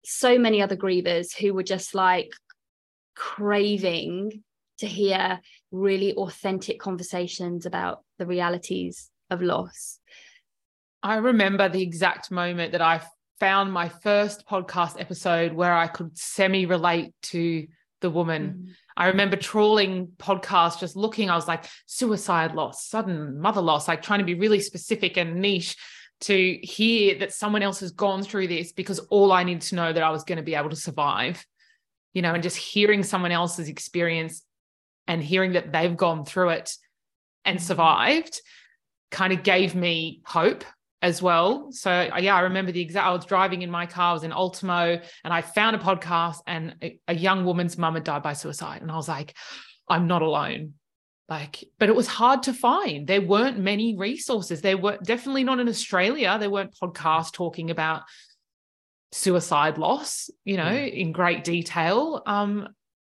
so 0.06 0.40
many 0.40 0.62
other 0.62 0.78
grievers 0.78 1.36
who 1.36 1.54
were 1.54 1.64
just 1.64 1.94
like 1.94 2.32
craving 3.16 4.44
to 4.80 4.86
hear 4.86 5.42
really 5.72 6.14
authentic 6.14 6.80
conversations 6.80 7.66
about 7.66 8.04
the 8.20 8.26
realities 8.26 9.10
of 9.30 9.42
loss. 9.42 10.00
I 11.04 11.16
remember 11.16 11.68
the 11.68 11.82
exact 11.82 12.32
moment 12.32 12.72
that 12.72 12.82
I 12.82 13.02
found 13.40 13.72
my 13.72 13.90
first 13.90 14.48
podcast 14.48 15.00
episode 15.00 15.54
where 15.54 15.74
I 15.74 15.88
could 15.88 16.18
semi 16.18 16.66
relate 16.66 17.14
to 17.24 17.68
the 18.02 18.10
woman. 18.10 18.76
I 18.96 19.08
remember 19.08 19.36
trawling 19.36 20.08
podcasts, 20.18 20.80
just 20.80 20.96
looking, 20.96 21.30
I 21.30 21.36
was 21.36 21.48
like, 21.48 21.66
suicide 21.86 22.56
loss, 22.56 22.88
sudden 22.88 23.40
mother 23.40 23.62
loss, 23.62 23.88
like 23.88 24.02
trying 24.02 24.20
to 24.20 24.26
be 24.26 24.36
really 24.36 24.60
specific 24.60 25.18
and 25.18 25.36
niche 25.42 25.76
to 26.22 26.58
hear 26.64 27.20
that 27.20 27.32
someone 27.34 27.62
else 27.62 27.80
has 27.82 27.92
gone 27.92 28.24
through 28.24 28.48
this 28.48 28.72
because 28.72 29.00
all 29.12 29.32
I 29.32 29.44
needed 29.44 29.62
to 29.64 29.76
know 29.76 29.94
that 29.94 30.02
I 30.04 30.10
was 30.10 30.24
going 30.24 30.38
to 30.38 30.44
be 30.44 30.56
able 30.56 30.70
to 30.70 30.76
survive. 30.76 31.46
you 32.14 32.24
know, 32.24 32.34
and 32.34 32.42
just 32.42 32.58
hearing 32.58 33.04
someone 33.04 33.32
else's 33.32 33.70
experience 33.70 34.44
and 35.08 35.22
hearing 35.22 35.54
that 35.54 35.72
they've 35.72 35.96
gone 35.96 36.26
through 36.26 36.50
it 36.50 36.72
and 37.46 37.58
Mm-hmm. 37.58 37.68
survived 37.68 38.42
kind 39.12 39.32
of 39.34 39.44
gave 39.44 39.76
me 39.76 40.22
hope 40.26 40.64
as 41.02 41.22
well. 41.22 41.68
So 41.72 41.92
uh, 41.92 42.18
yeah, 42.20 42.36
I 42.36 42.42
remember 42.42 42.72
the 42.72 42.82
exact. 42.82 43.06
I 43.06 43.12
was 43.14 43.26
driving 43.26 43.62
in 43.62 43.70
my 43.72 43.86
car, 43.86 44.12
I 44.12 44.14
was 44.14 44.24
in 44.24 44.32
Ultimo, 44.32 45.00
and 45.24 45.34
I 45.34 45.42
found 45.42 45.76
a 45.76 45.80
podcast, 45.80 46.38
and 46.48 46.76
a, 46.82 47.00
a 47.08 47.16
young 47.16 47.46
woman's 47.46 47.78
mum 47.78 47.94
had 47.96 48.04
died 48.04 48.24
by 48.24 48.34
suicide, 48.34 48.82
and 48.82 48.92
I 48.92 48.96
was 48.96 49.08
like, 49.08 49.36
I'm 49.88 50.08
not 50.08 50.22
alone. 50.22 50.74
Like, 51.30 51.66
but 51.78 51.90
it 51.90 51.96
was 51.96 52.08
hard 52.08 52.44
to 52.44 52.54
find. 52.54 53.06
There 53.06 53.22
weren't 53.22 53.60
many 53.60 53.98
resources. 53.98 54.62
There 54.62 54.78
were 54.78 54.98
definitely 55.04 55.44
not 55.44 55.60
in 55.60 55.68
Australia. 55.68 56.38
There 56.40 56.50
weren't 56.50 56.76
podcasts 56.82 57.34
talking 57.34 57.70
about 57.70 58.04
suicide 59.12 59.78
loss, 59.78 60.30
you 60.46 60.58
know, 60.58 60.70
Yeah. 60.72 60.86
in 60.86 61.12
great 61.12 61.44
detail. 61.44 62.22
Um, 62.26 62.70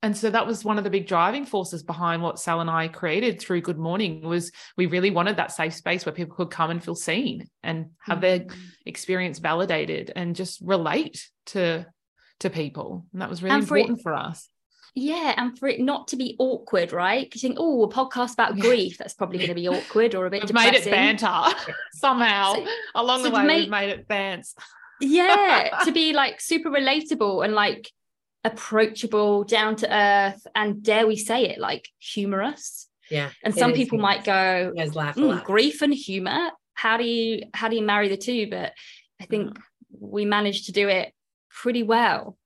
and 0.01 0.15
so 0.15 0.29
that 0.29 0.47
was 0.47 0.63
one 0.63 0.77
of 0.77 0.83
the 0.83 0.89
big 0.89 1.07
driving 1.07 1.45
forces 1.45 1.83
behind 1.83 2.21
what 2.21 2.39
Sal 2.39 2.62
and 2.62 2.69
I 2.69 2.88
created 2.88 3.39
through 3.39 3.62
Good 3.62 3.77
Mourning 3.77 4.21
was 4.21 4.51
we 4.77 4.85
really 4.85 5.12
wanted 5.12 5.35
that 5.38 5.51
safe 5.51 5.73
space 5.73 6.05
where 6.05 6.13
people 6.13 6.35
could 6.35 6.49
come 6.51 6.71
and 6.71 6.83
feel 6.83 6.95
seen 6.95 7.47
and 7.63 7.88
have 7.99 8.21
their 8.21 8.39
Mm. 8.39 8.55
experience 8.85 9.39
validated 9.39 10.12
and 10.15 10.35
just 10.35 10.62
relate 10.62 11.29
to 11.47 11.85
to 12.39 12.49
people. 12.49 13.05
And 13.12 13.21
that 13.21 13.29
was 13.29 13.43
really 13.43 13.55
And 13.57 13.67
for 13.67 13.75
it- 13.75 13.81
important 13.81 14.01
for 14.01 14.13
us. 14.15 14.47
Yeah, 14.95 15.33
and 15.38 15.57
for 15.59 15.67
it 15.67 15.79
not 15.81 16.07
to 16.09 16.15
be 16.15 16.35
awkward, 16.39 16.91
right? 16.93 17.25
Because 17.25 17.43
you 17.43 17.49
think, 17.49 17.59
oh, 17.62 17.83
a 17.83 17.89
podcast 17.89 18.33
about 18.33 18.57
grief, 18.57 18.97
that's 18.97 19.13
probably 19.13 19.38
going 19.38 19.49
to 19.49 19.53
be 19.55 19.67
awkward 19.67 20.15
or 20.15 20.25
a 20.25 20.29
bit 20.29 20.43
We've 20.45 20.53
made 20.53 20.73
it 20.73 20.85
banter 20.85 21.53
somehow. 21.93 22.55
So- 22.55 22.65
Along 22.95 23.19
so 23.23 23.29
the 23.29 23.35
way, 23.35 23.43
make- 23.45 23.59
we've 23.63 23.69
made 23.69 23.89
it 23.89 24.07
dance. 24.07 24.55
yeah, 25.01 25.79
to 25.85 25.91
be 25.91 26.13
like 26.13 26.41
super 26.41 26.69
relatable 26.69 27.43
and 27.45 27.53
like 27.53 27.91
approachable, 28.43 29.43
down 29.43 29.75
to 29.78 29.93
earth, 29.93 30.45
and 30.56 30.82
dare 30.84 31.08
we 31.08 31.15
say 31.15 31.49
it, 31.49 31.60
like 31.60 31.89
humorous. 31.99 32.88
Yeah. 33.10 33.30
And 33.43 33.54
some 33.56 33.73
people 33.73 33.97
humorous. 33.97 34.17
might 34.17 34.25
go, 34.25 34.73
"Mm, 34.75 35.43
grief 35.43 35.82
and 35.82 35.93
humor. 35.93 36.52
How 36.73 36.97
do 36.97 37.04
you 37.04 37.43
how 37.54 37.67
do 37.67 37.75
you 37.75 37.82
marry 37.82 38.08
the 38.08 38.17
two? 38.17 38.49
But 38.49 38.73
I 39.19 39.25
think 39.25 39.58
we 39.99 40.25
managed 40.25 40.67
to 40.67 40.71
do 40.71 40.88
it 40.88 41.13
pretty 41.49 41.84
well. 41.84 42.38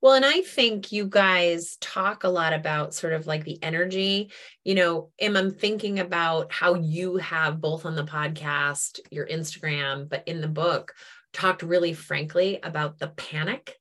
Well, 0.00 0.14
and 0.14 0.24
I 0.24 0.40
think 0.40 0.90
you 0.92 1.06
guys 1.06 1.76
talk 1.80 2.24
a 2.24 2.28
lot 2.28 2.52
about 2.52 2.94
sort 2.94 3.12
of 3.12 3.26
like 3.26 3.44
the 3.44 3.62
energy. 3.62 4.30
You 4.64 4.74
know, 4.74 5.10
Im, 5.18 5.36
I'm 5.36 5.50
thinking 5.50 5.98
about 5.98 6.52
how 6.52 6.74
you 6.74 7.16
have 7.16 7.60
both 7.60 7.84
on 7.84 7.94
the 7.94 8.04
podcast, 8.04 9.00
your 9.10 9.26
Instagram, 9.26 10.08
but 10.08 10.26
in 10.26 10.40
the 10.40 10.48
book, 10.48 10.94
talked 11.32 11.62
really 11.62 11.92
frankly 11.92 12.58
about 12.62 12.98
the 12.98 13.08
panic 13.08 13.76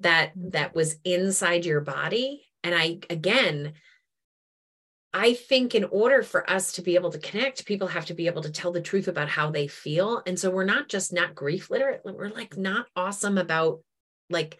that 0.00 0.32
that 0.36 0.74
was 0.74 0.96
inside 1.04 1.64
your 1.64 1.80
body. 1.80 2.46
And 2.62 2.74
I 2.74 2.98
again, 3.08 3.74
I 5.12 5.32
think 5.32 5.74
in 5.74 5.84
order 5.84 6.22
for 6.22 6.48
us 6.50 6.72
to 6.72 6.82
be 6.82 6.94
able 6.94 7.10
to 7.10 7.18
connect, 7.18 7.64
people 7.64 7.88
have 7.88 8.06
to 8.06 8.14
be 8.14 8.26
able 8.26 8.42
to 8.42 8.50
tell 8.50 8.72
the 8.72 8.82
truth 8.82 9.08
about 9.08 9.28
how 9.28 9.50
they 9.50 9.66
feel. 9.66 10.22
And 10.26 10.38
so 10.38 10.50
we're 10.50 10.64
not 10.64 10.88
just 10.88 11.12
not 11.12 11.34
grief 11.34 11.70
literate, 11.70 12.02
we're 12.04 12.28
like 12.28 12.56
not 12.56 12.86
awesome 12.94 13.38
about 13.38 13.80
like 14.28 14.58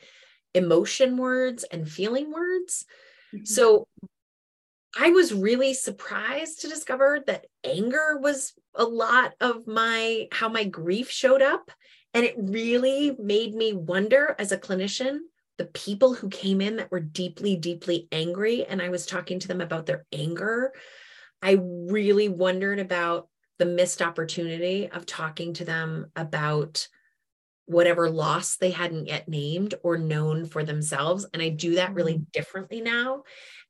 emotion 0.55 1.19
words 1.19 1.65
and 1.65 1.89
feeling 1.89 2.33
words. 2.33 2.87
Mm-hmm. 3.35 3.45
So 3.45 3.87
I 4.99 5.11
was 5.11 5.35
really 5.35 5.75
surprised 5.75 6.63
to 6.63 6.69
discover 6.69 7.23
that 7.27 7.47
anger 7.63 8.19
was 8.19 8.55
a 8.75 8.85
lot 8.85 9.35
of 9.41 9.67
my 9.67 10.29
how 10.33 10.49
my 10.49 10.65
grief 10.65 11.11
showed 11.11 11.43
up 11.43 11.71
and 12.17 12.25
it 12.25 12.35
really 12.39 13.15
made 13.19 13.55
me 13.55 13.75
wonder 13.75 14.35
as 14.39 14.51
a 14.51 14.59
clinician 14.59 15.19
the 15.59 15.67
people 15.67 16.13
who 16.13 16.29
came 16.29 16.61
in 16.61 16.77
that 16.77 16.91
were 16.91 17.01
deeply 17.01 17.57
deeply 17.57 18.09
angry 18.11 18.65
and 18.65 18.81
I 18.81 18.89
was 18.89 19.07
talking 19.07 19.39
to 19.41 19.49
them 19.49 19.61
about 19.61 19.87
their 19.87 20.05
anger 20.13 20.73
I 21.43 21.59
really 21.61 22.29
wondered 22.29 22.79
about 22.79 23.29
the 23.59 23.67
missed 23.67 24.01
opportunity 24.03 24.89
of 24.89 25.07
talking 25.07 25.53
to 25.55 25.65
them 25.65 26.11
about 26.17 26.89
whatever 27.67 28.09
loss 28.09 28.57
they 28.57 28.71
hadn't 28.71 29.09
yet 29.09 29.29
named 29.29 29.75
or 29.83 29.99
known 29.99 30.47
for 30.47 30.65
themselves. 30.65 31.27
And 31.33 31.43
i 31.43 31.51
do 31.51 31.75
that 31.75 31.95
really 31.95 32.15
mm-hmm. 32.15 32.31
differently 32.33 32.81
now. 32.81 33.25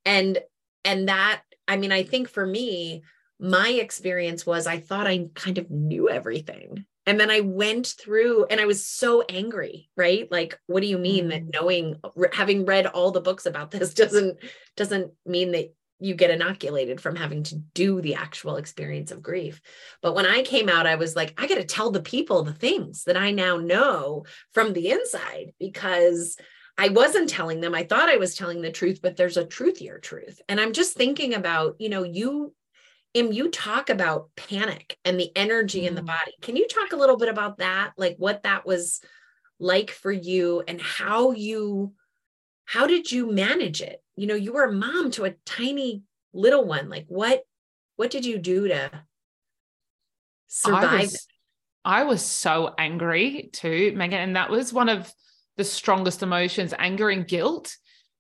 And 0.05 0.39
and 0.87 1.09
that 1.09 1.43
i 1.69 1.77
mean 1.77 1.93
i 1.93 2.03
think 2.03 2.29
for 2.29 2.47
me 2.47 3.03
my 3.39 3.69
experience 3.69 4.47
was 4.47 4.67
i 4.67 4.79
thought 4.79 5.07
i 5.07 5.27
kind 5.35 5.59
of 5.59 5.71
knew 5.71 6.09
everything 6.09 6.87
and 7.07 7.19
then 7.19 7.31
i 7.31 7.41
went 7.41 7.87
through 7.87 8.45
and 8.51 8.61
i 8.61 8.67
was 8.67 8.87
so 8.87 9.23
angry 9.29 9.89
right 9.97 10.31
like 10.31 10.59
what 10.67 10.81
do 10.81 10.87
you 10.87 10.99
mean 10.99 11.29
that 11.29 11.43
Mm. 11.43 11.53
knowing 11.55 11.97
having 12.33 12.65
read 12.65 12.87
all 12.87 13.11
the 13.11 13.21
books 13.21 13.47
about 13.47 13.71
this 13.71 13.95
doesn't 14.03 14.39
doesn't 14.77 15.13
mean 15.25 15.53
that 15.53 15.73
you 15.99 16.15
get 16.15 16.31
inoculated 16.31 17.01
from 17.01 17.17
having 17.17 17.43
to 17.45 17.57
do 17.57 18.01
the 18.03 18.17
actual 18.17 18.57
experience 18.57 19.11
of 19.11 19.23
grief. 19.23 19.63
But 20.03 20.15
when 20.15 20.27
I 20.27 20.43
came 20.43 20.69
out, 20.69 20.87
I 20.87 20.97
was 20.97 21.17
like, 21.17 21.33
I 21.39 21.47
got 21.47 21.55
to 21.55 21.65
tell 21.65 21.91
the 21.91 22.03
people 22.03 22.43
the 22.43 22.53
things 22.53 23.05
that 23.05 23.17
I 23.17 23.31
now 23.31 23.57
know 23.57 24.27
from 24.53 24.75
the 24.75 24.91
inside 24.91 25.55
because 25.59 26.37
I 26.77 26.91
wasn't 26.91 27.31
telling 27.31 27.61
them. 27.61 27.75
I 27.75 27.85
thought 27.85 28.11
I 28.11 28.19
was 28.19 28.35
telling 28.35 28.61
the 28.61 28.71
truth, 28.71 29.01
but 29.03 29.17
there's 29.17 29.39
a 29.39 29.47
truthier 29.47 29.99
truth. 29.99 30.39
And 30.51 30.61
I'm 30.61 30.75
just 30.75 30.95
thinking 30.97 31.33
about, 31.33 31.77
you 31.79 31.89
know, 31.89 32.03
you, 32.03 32.53
Im, 33.17 33.33
you 33.33 33.49
talk 33.51 33.89
about 33.89 34.29
panic 34.37 34.99
and 35.05 35.19
the 35.19 35.35
energy 35.35 35.87
in 35.87 35.95
the 35.95 36.03
Mm. 36.03 36.07
body. 36.07 36.33
Can 36.43 36.55
you 36.55 36.69
talk 36.69 36.93
a 36.93 36.97
little 36.97 37.17
bit 37.17 37.31
about 37.31 37.59
that? 37.59 37.93
Like 37.97 38.17
what 38.19 38.43
that 38.43 38.67
was 38.67 39.01
like 39.59 39.91
for 39.91 40.13
you 40.13 40.63
and 40.69 40.81
how 40.81 41.31
you 41.33 41.95
how 42.67 42.87
did 42.87 43.11
you 43.11 43.33
manage 43.33 43.81
it 43.81 44.03
you 44.17 44.27
know 44.27 44.35
you 44.35 44.53
were 44.53 44.65
a 44.65 44.73
mom 44.73 45.11
to 45.11 45.25
a 45.25 45.31
tiny 45.47 46.03
little 46.35 46.65
one 46.65 46.91
like 46.91 47.07
what 47.09 47.43
what 47.97 48.11
did 48.11 48.27
you 48.27 48.39
do 48.39 48.69
to 48.69 48.91
survive 50.49 50.85
I 50.85 50.97
was, 50.97 51.27
I 51.85 52.05
was 52.05 52.23
so 52.23 52.75
angry 52.79 53.49
too, 53.53 53.93
Meghan. 53.97 54.13
And 54.13 54.37
that 54.37 54.51
was 54.51 54.73
one 54.73 54.89
of 54.89 55.13
the 55.57 55.65
strongest 55.65 56.23
emotions 56.23 56.75
anger 56.79 57.09
and 57.11 57.27
guilt, 57.27 57.77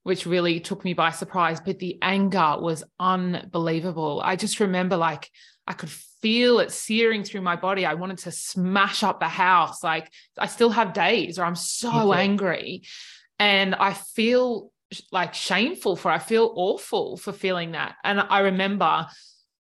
which 0.06 0.24
really 0.24 0.60
took 0.60 0.84
me 0.84 0.92
by 0.94 1.10
surprise. 1.10 1.58
But 1.58 1.80
the 1.80 1.98
anger 2.00 2.58
was 2.60 2.84
unbelievable. 3.00 4.22
I 4.24 4.36
just 4.36 4.60
remember 4.60 4.96
like 4.96 5.28
I 5.66 5.72
could 5.72 5.90
feel 6.22 6.60
it 6.60 6.70
searing 6.70 7.24
through 7.24 7.40
my 7.40 7.56
body. 7.56 7.84
I 7.84 7.94
wanted 7.94 8.18
to 8.18 8.30
smash 8.30 9.02
up 9.02 9.18
the 9.18 9.26
house. 9.26 9.82
Like 9.82 10.12
I 10.38 10.46
still 10.46 10.70
have 10.70 10.92
days 10.92 11.38
where 11.38 11.46
I'm 11.48 11.56
so 11.56 11.90
too. 11.90 12.12
angry. 12.12 12.84
And 13.40 13.74
I 13.74 13.94
feel 13.94 14.70
like 15.10 15.34
shameful 15.34 15.96
for 15.96 16.12
I 16.12 16.20
feel 16.20 16.54
awful 16.54 17.16
for 17.16 17.32
feeling 17.32 17.72
that. 17.72 17.96
And 18.04 18.20
I 18.20 18.42
remember 18.42 19.08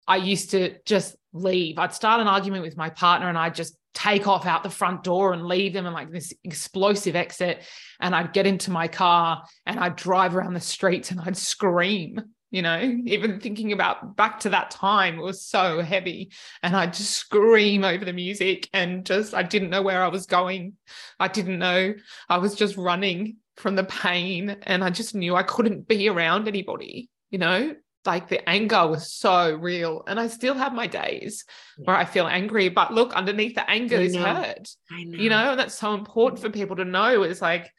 I 0.09 0.17
used 0.17 0.53
to 0.53 0.79
just 0.87 1.15
leave. 1.35 1.79
I'd 1.79 1.93
start 1.93 2.23
an 2.23 2.27
argument 2.27 2.63
with 2.63 2.79
my 2.79 2.89
partner 2.89 3.29
and 3.29 3.37
I'd 3.37 3.55
just 3.55 3.77
take 3.95 4.27
off 4.27 4.47
out 4.47 4.63
the 4.63 4.71
front 4.71 5.05
door 5.05 5.33
and 5.33 5.47
leave 5.47 5.73
them 5.73 5.87
and 5.87 5.95
like 5.95 6.11
this 6.11 6.33
explosive 6.45 7.17
exit. 7.17 7.63
And 8.01 8.15
I'd 8.15 8.33
get 8.33 8.47
into 8.47 8.71
my 8.71 8.89
car 8.89 9.45
and 9.67 9.79
I'd 9.79 9.97
drive 9.97 10.35
around 10.35 10.55
the 10.55 10.61
streets 10.61 11.11
and 11.11 11.21
I'd 11.21 11.37
scream, 11.37 12.21
you 12.51 12.63
know, 12.63 12.81
even 13.07 13.41
thinking 13.41 13.73
about 13.73 14.17
back 14.17 14.41
to 14.41 14.51
that 14.51 14.71
time, 14.71 15.19
it 15.19 15.23
was 15.23 15.43
so 15.43 15.83
heavy. 15.83 16.31
And 16.63 16.77
I'd 16.77 16.95
just 16.95 17.13
scream 17.13 17.85
over 17.85 18.05
the 18.05 18.13
music 18.13 18.69
and 18.73 19.05
just, 19.05 19.35
I 19.35 19.43
didn't 19.43 19.71
know 19.71 19.83
where 19.83 20.03
I 20.03 20.09
was 20.09 20.27
going. 20.27 20.75
I 21.21 21.29
didn't 21.29 21.59
know. 21.59 21.95
I 22.29 22.39
was 22.39 22.55
just 22.55 22.77
running 22.77 23.37
from 23.57 23.77
the 23.77 23.85
pain 23.85 24.57
and 24.63 24.83
I 24.83 24.91
just 24.91 25.15
knew 25.15 25.37
I 25.37 25.43
couldn't 25.43 25.87
be 25.87 26.09
around 26.09 26.49
anybody, 26.49 27.11
you 27.31 27.39
know, 27.39 27.75
like 28.05 28.29
the 28.29 28.49
anger 28.49 28.87
was 28.87 29.13
so 29.13 29.55
real. 29.55 30.03
And 30.07 30.19
I 30.19 30.29
still 30.29 30.55
have 30.55 30.75
my 30.75 30.87
days 30.87 31.45
where 31.77 31.97
I 31.97 32.05
feel 32.05 32.27
angry, 32.27 32.69
but 32.69 32.93
look, 32.93 33.13
underneath 33.15 33.55
the 33.55 33.69
anger 33.69 33.97
is 33.97 34.15
hurt, 34.15 34.69
you 34.99 35.29
know, 35.29 35.51
and 35.51 35.61
that's 35.61 35.79
so 35.79 35.95
important 35.95 36.41
for 36.41 36.51
people 36.51 36.77
to 36.77 36.85
know 36.85 37.23
is 37.23 37.41
like 37.41 37.71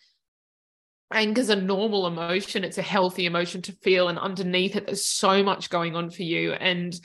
anger's 1.12 1.50
a 1.50 1.56
normal 1.56 2.08
emotion. 2.08 2.64
It's 2.64 2.78
a 2.78 2.84
healthy 2.84 3.26
emotion 3.26 3.62
to 3.64 3.72
feel. 3.72 4.08
And 4.08 4.18
underneath 4.18 4.76
it, 4.76 4.86
there's 4.86 5.06
so 5.06 5.44
much 5.44 5.70
going 5.70 5.96
on 5.96 6.10
for 6.10 6.24
you. 6.24 6.54
And 6.54 6.98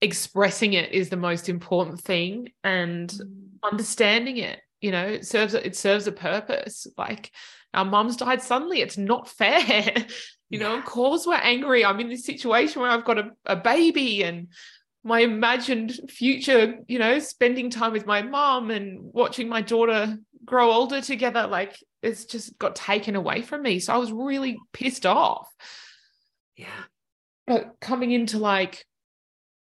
expressing 0.00 0.74
it 0.74 0.92
is 0.92 1.08
the 1.08 1.16
most 1.16 1.48
important 1.48 2.00
thing. 2.00 2.50
And 2.62 3.12
understanding 3.62 4.38
it 4.38 4.60
you 4.84 4.92
know 4.92 5.06
it 5.06 5.26
serves 5.26 5.54
it 5.54 5.74
serves 5.74 6.06
a 6.06 6.12
purpose. 6.12 6.86
Like 6.98 7.30
our 7.72 7.86
mums 7.86 8.16
died 8.16 8.42
suddenly. 8.42 8.82
It's 8.82 8.98
not 8.98 9.28
fair. 9.28 9.94
You 10.50 10.60
know 10.60 10.78
of 10.78 10.84
course 10.84 11.26
we're 11.26 11.34
angry. 11.34 11.84
I'm 11.84 11.98
in 11.98 12.10
this 12.10 12.26
situation 12.26 12.80
where 12.80 12.90
i've 12.90 13.06
got 13.06 13.18
a, 13.18 13.30
a 13.44 13.56
baby 13.56 14.22
and 14.22 14.48
my 15.02 15.20
imagined 15.20 15.98
future 16.08 16.76
you 16.86 16.98
know 17.00 17.18
spending 17.18 17.70
time 17.70 17.92
with 17.92 18.06
my 18.06 18.22
mom 18.22 18.70
and 18.70 19.00
watching 19.00 19.48
my 19.48 19.62
daughter 19.62 20.16
grow 20.44 20.70
older 20.70 21.00
together 21.00 21.48
like 21.48 21.76
it's 22.02 22.26
just 22.26 22.56
got 22.58 22.76
taken 22.76 23.16
away 23.16 23.42
from 23.42 23.62
me. 23.62 23.80
So 23.80 23.94
i 23.94 23.96
was 23.96 24.12
really 24.12 24.58
pissed 24.72 25.06
off. 25.06 25.48
Yeah. 26.56 26.82
But 27.48 27.74
coming 27.80 28.12
into 28.12 28.38
like 28.38 28.84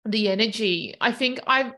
the 0.04 0.30
energy 0.30 0.96
i 1.02 1.12
think 1.12 1.40
i've 1.48 1.74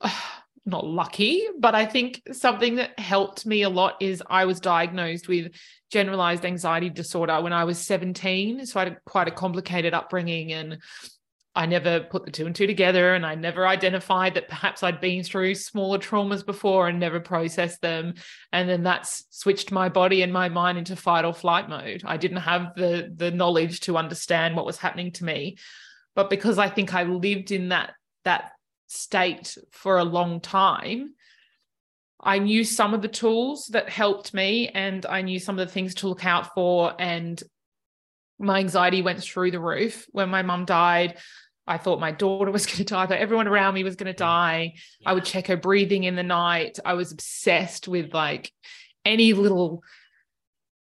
not 0.64 0.86
lucky, 0.86 1.44
but 1.58 1.74
I 1.74 1.86
think 1.86 2.22
something 2.32 2.76
that 2.76 2.98
helped 2.98 3.44
me 3.44 3.62
a 3.62 3.68
lot 3.68 3.96
is 4.00 4.22
I 4.28 4.44
was 4.44 4.60
diagnosed 4.60 5.28
with 5.28 5.52
generalized 5.90 6.44
anxiety 6.44 6.88
disorder 6.88 7.40
when 7.40 7.52
I 7.52 7.64
was 7.64 7.78
17. 7.78 8.66
So 8.66 8.80
I 8.80 8.84
had 8.84 8.98
quite 9.04 9.28
a 9.28 9.32
complicated 9.32 9.92
upbringing 9.92 10.52
and 10.52 10.78
I 11.54 11.66
never 11.66 12.00
put 12.00 12.24
the 12.24 12.30
two 12.30 12.46
and 12.46 12.54
two 12.54 12.66
together 12.66 13.14
and 13.14 13.26
I 13.26 13.34
never 13.34 13.66
identified 13.66 14.34
that 14.34 14.48
perhaps 14.48 14.82
I'd 14.82 15.00
been 15.00 15.22
through 15.22 15.54
smaller 15.56 15.98
traumas 15.98 16.46
before 16.46 16.88
and 16.88 16.98
never 16.98 17.20
processed 17.20 17.82
them. 17.82 18.14
And 18.52 18.68
then 18.68 18.82
that's 18.82 19.24
switched 19.30 19.70
my 19.70 19.88
body 19.88 20.22
and 20.22 20.32
my 20.32 20.48
mind 20.48 20.78
into 20.78 20.96
fight 20.96 21.24
or 21.24 21.34
flight 21.34 21.68
mode. 21.68 22.02
I 22.06 22.16
didn't 22.16 22.38
have 22.38 22.74
the 22.74 23.12
the 23.14 23.30
knowledge 23.30 23.80
to 23.80 23.98
understand 23.98 24.56
what 24.56 24.64
was 24.64 24.78
happening 24.78 25.12
to 25.12 25.24
me. 25.24 25.58
But 26.14 26.30
because 26.30 26.58
I 26.58 26.70
think 26.70 26.94
I 26.94 27.02
lived 27.02 27.50
in 27.50 27.68
that 27.68 27.94
that 28.24 28.52
state 28.92 29.56
for 29.70 29.98
a 29.98 30.04
long 30.04 30.40
time, 30.40 31.14
I 32.22 32.38
knew 32.38 32.64
some 32.64 32.94
of 32.94 33.02
the 33.02 33.08
tools 33.08 33.66
that 33.72 33.88
helped 33.88 34.32
me 34.32 34.68
and 34.68 35.04
I 35.04 35.22
knew 35.22 35.40
some 35.40 35.58
of 35.58 35.66
the 35.66 35.72
things 35.72 35.96
to 35.96 36.08
look 36.08 36.24
out 36.24 36.54
for. 36.54 36.94
And 36.98 37.42
my 38.38 38.60
anxiety 38.60 39.02
went 39.02 39.22
through 39.22 39.50
the 39.50 39.60
roof 39.60 40.06
when 40.12 40.28
my 40.28 40.42
mum 40.42 40.64
died. 40.64 41.18
I 41.66 41.78
thought 41.78 42.00
my 42.00 42.12
daughter 42.12 42.52
was 42.52 42.66
going 42.66 42.78
to 42.78 42.84
die. 42.84 43.02
I 43.02 43.06
thought 43.06 43.18
everyone 43.18 43.48
around 43.48 43.74
me 43.74 43.82
was 43.82 43.96
going 43.96 44.12
to 44.12 44.16
die. 44.16 44.74
Yeah. 45.00 45.10
I 45.10 45.12
would 45.14 45.24
check 45.24 45.48
her 45.48 45.56
breathing 45.56 46.04
in 46.04 46.14
the 46.14 46.22
night. 46.22 46.78
I 46.84 46.94
was 46.94 47.10
obsessed 47.10 47.88
with 47.88 48.14
like 48.14 48.52
any 49.04 49.32
little, 49.32 49.82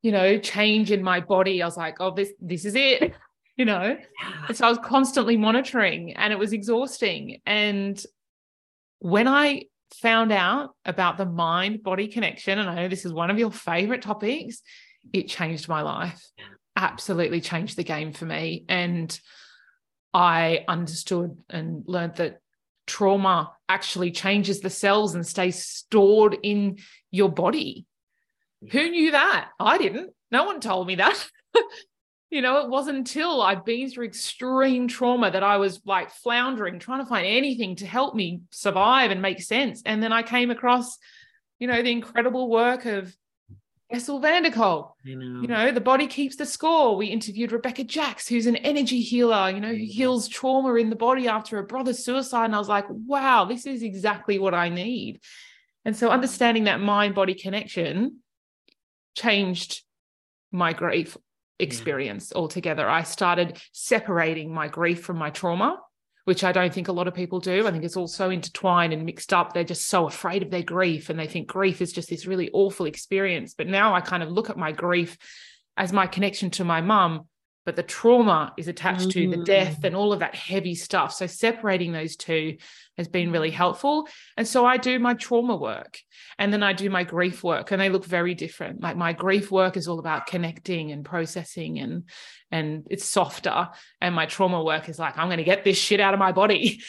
you 0.03 0.13
know, 0.13 0.39
change 0.39 0.93
in 0.93 1.03
my 1.03 1.19
body. 1.19 1.63
I 1.63 1.67
was 1.67 1.77
like, 1.77 1.97
oh, 2.01 2.13
this, 2.15 2.31
this 2.41 2.65
is 2.65 2.77
it, 2.77 3.13
you 3.57 3.65
know? 3.65 3.97
And 4.49 4.57
so 4.57 4.67
I 4.67 4.69
was 4.69 4.79
constantly 4.79 5.37
monitoring 5.37 6.15
and 6.15 6.33
it 6.33 6.39
was 6.39 6.53
exhausting. 6.53 7.41
And 7.47 8.03
when 8.99 9.29
I 9.29 9.65
found 9.95 10.33
out 10.33 10.75
about 10.85 11.19
the 11.19 11.27
mind 11.27 11.83
body 11.83 12.09
connection, 12.09 12.59
and 12.59 12.69
I 12.69 12.75
know 12.75 12.89
this 12.89 13.05
is 13.05 13.13
one 13.13 13.31
of 13.31 13.39
your 13.39 13.53
favorite 13.53 14.03
topics, 14.03 14.61
it 15.13 15.29
changed 15.29 15.69
my 15.69 15.83
life. 15.83 16.23
Absolutely 16.77 17.41
changed 17.41 17.77
the 17.77 17.85
game 17.85 18.13
for 18.13 18.25
me. 18.25 18.65
And 18.69 19.19
I 20.13 20.65
understood 20.67 21.37
and 21.49 21.85
learned 21.87 22.17
that 22.17 22.41
trauma 22.87 23.53
actually 23.69 24.11
changes 24.11 24.61
the 24.61 24.71
cells 24.71 25.15
and 25.15 25.27
stays 25.27 25.65
stored 25.65 26.37
in 26.43 26.79
your 27.11 27.31
body. 27.31 27.87
Who 28.71 28.91
knew 28.91 29.13
that? 29.13 29.51
I 29.61 29.79
didn't. 29.79 30.13
No 30.31 30.45
one 30.45 30.61
told 30.61 30.87
me 30.87 30.97
that. 30.97 31.29
you 32.35 32.43
know, 32.43 32.59
it 32.59 32.69
wasn't 32.69 32.99
until 32.99 33.43
I'd 33.43 33.65
been 33.65 33.89
through 33.89 34.07
extreme 34.07 34.89
trauma 34.89 35.31
that 35.31 35.45
I 35.45 35.57
was 35.59 35.81
like 35.87 36.11
floundering, 36.11 36.81
trying 36.81 36.99
to 36.99 37.07
find 37.07 37.25
anything 37.25 37.77
to 37.77 37.87
help 37.87 38.17
me 38.17 38.41
survive 38.51 39.13
and 39.13 39.23
make 39.23 39.41
sense. 39.41 39.83
And 39.87 40.03
then 40.03 40.13
I 40.13 40.25
came 40.25 40.51
across, 40.51 40.99
you 41.61 41.69
know, 41.69 41.81
the 41.81 41.93
incredible 41.93 42.51
work 42.51 42.87
of 42.87 43.17
Bessel 43.89 44.19
van 44.19 44.43
der 44.43 44.51
Kolk. 44.51 44.97
Know. 45.05 45.43
You 45.43 45.47
know, 45.47 45.71
the 45.71 45.81
body 45.81 46.09
keeps 46.09 46.35
the 46.35 46.45
score. 46.45 46.97
We 46.97 47.07
interviewed 47.07 47.53
Rebecca 47.53 47.85
Jacks, 47.85 48.27
who's 48.27 48.47
an 48.47 48.57
energy 48.57 49.01
healer, 49.01 49.51
you 49.51 49.61
know, 49.61 49.69
who 49.69 49.77
heals 49.77 50.27
trauma 50.27 50.75
in 50.75 50.91
the 50.91 50.97
body 50.97 51.29
after 51.29 51.61
a 51.61 51.65
brother's 51.65 52.05
suicide. 52.05 52.47
And 52.47 52.57
I 52.57 52.59
was 52.59 52.69
like, 52.69 52.87
wow, 52.89 53.45
this 53.45 53.65
is 53.65 53.85
exactly 53.85 54.41
what 54.41 54.55
I 54.55 54.71
need. 54.71 55.21
And 55.85 55.97
so 55.97 56.11
understanding 56.11 56.65
that 56.65 56.81
mind 56.81 57.15
body 57.15 57.35
connection 57.35 58.23
changed 59.15 59.83
my 60.51 60.73
grief 60.73 61.17
experience 61.65 62.33
altogether. 62.33 62.89
I 62.89 63.03
started 63.03 63.59
separating 63.73 64.55
my 64.55 64.69
grief 64.69 65.03
from 65.03 65.17
my 65.19 65.31
trauma 65.31 65.81
which 66.25 66.43
I 66.43 66.53
don't 66.53 66.73
think 66.73 66.89
a 66.89 66.93
lot 66.93 67.07
of 67.07 67.15
people 67.15 67.39
do. 67.39 67.67
I 67.67 67.71
think 67.71 67.85
it's 67.85 67.97
all 67.97 68.09
so 68.09 68.31
intertwined 68.31 68.93
and 68.93 69.05
mixed 69.05 69.33
up. 69.33 69.53
They're 69.53 69.63
just 69.63 69.89
so 69.89 70.07
afraid 70.07 70.43
of 70.43 70.51
their 70.51 70.63
grief 70.63 71.11
and 71.11 71.19
they 71.19 71.27
think 71.27 71.49
grief 71.49 71.83
is 71.83 71.93
just 71.93 72.09
this 72.09 72.27
really 72.27 72.51
awful 72.53 72.87
experience. 72.87 73.55
But 73.55 73.67
now 73.67 73.95
I 73.95 74.01
kind 74.01 74.23
of 74.23 74.31
look 74.31 74.51
at 74.51 74.57
my 74.57 74.73
grief 74.73 75.19
as 75.77 75.93
my 75.93 76.07
connection 76.07 76.51
to 76.53 76.65
my 76.65 76.81
mum 76.81 77.29
but 77.65 77.77
the 77.77 77.83
trauma 77.83 78.53
is 78.57 78.69
attached 78.69 79.09
mm-hmm. 79.09 79.31
to 79.33 79.37
the 79.37 79.45
death 79.45 79.81
mm. 79.81 79.85
and 79.85 79.97
all 79.97 80.13
of 80.13 80.21
that 80.21 80.35
heavy 80.35 80.75
stuff. 80.75 81.13
So 81.15 81.27
separating 81.27 81.93
those 81.93 82.17
two 82.17 82.57
has 82.99 83.09
been 83.09 83.33
really 83.33 83.51
helpful. 83.51 84.09
And 84.37 84.47
so 84.47 84.65
I 84.67 84.77
do 84.77 84.99
my 84.99 85.15
trauma 85.15 85.57
work 85.57 85.99
and 86.39 86.53
then 86.53 86.63
I 86.63 86.73
do 86.73 86.91
my 86.91 87.05
grief 87.05 87.43
work 87.43 87.71
and 87.71 87.81
they 87.81 87.89
look 87.89 88.05
very 88.05 88.35
different. 88.35 88.83
Like 88.83 88.97
my 88.97 89.13
grief 89.13 89.51
work 89.51 89.77
is 89.77 89.89
all 89.89 89.99
about 89.99 90.27
connecting 90.27 90.93
and 90.93 91.05
processing 91.05 91.79
and 91.79 92.05
and 92.51 92.87
it's 92.91 93.05
softer 93.05 93.71
and 94.01 94.15
my 94.15 94.27
trauma 94.27 94.63
work 94.63 94.89
is 94.89 94.99
like 94.99 95.19
I'm 95.19 95.29
going 95.29 95.39
to 95.39 95.45
get 95.45 95.65
this 95.65 95.79
shit 95.79 96.01
out 96.01 96.15
of 96.15 96.21
my 96.21 96.33
body. 96.33 96.83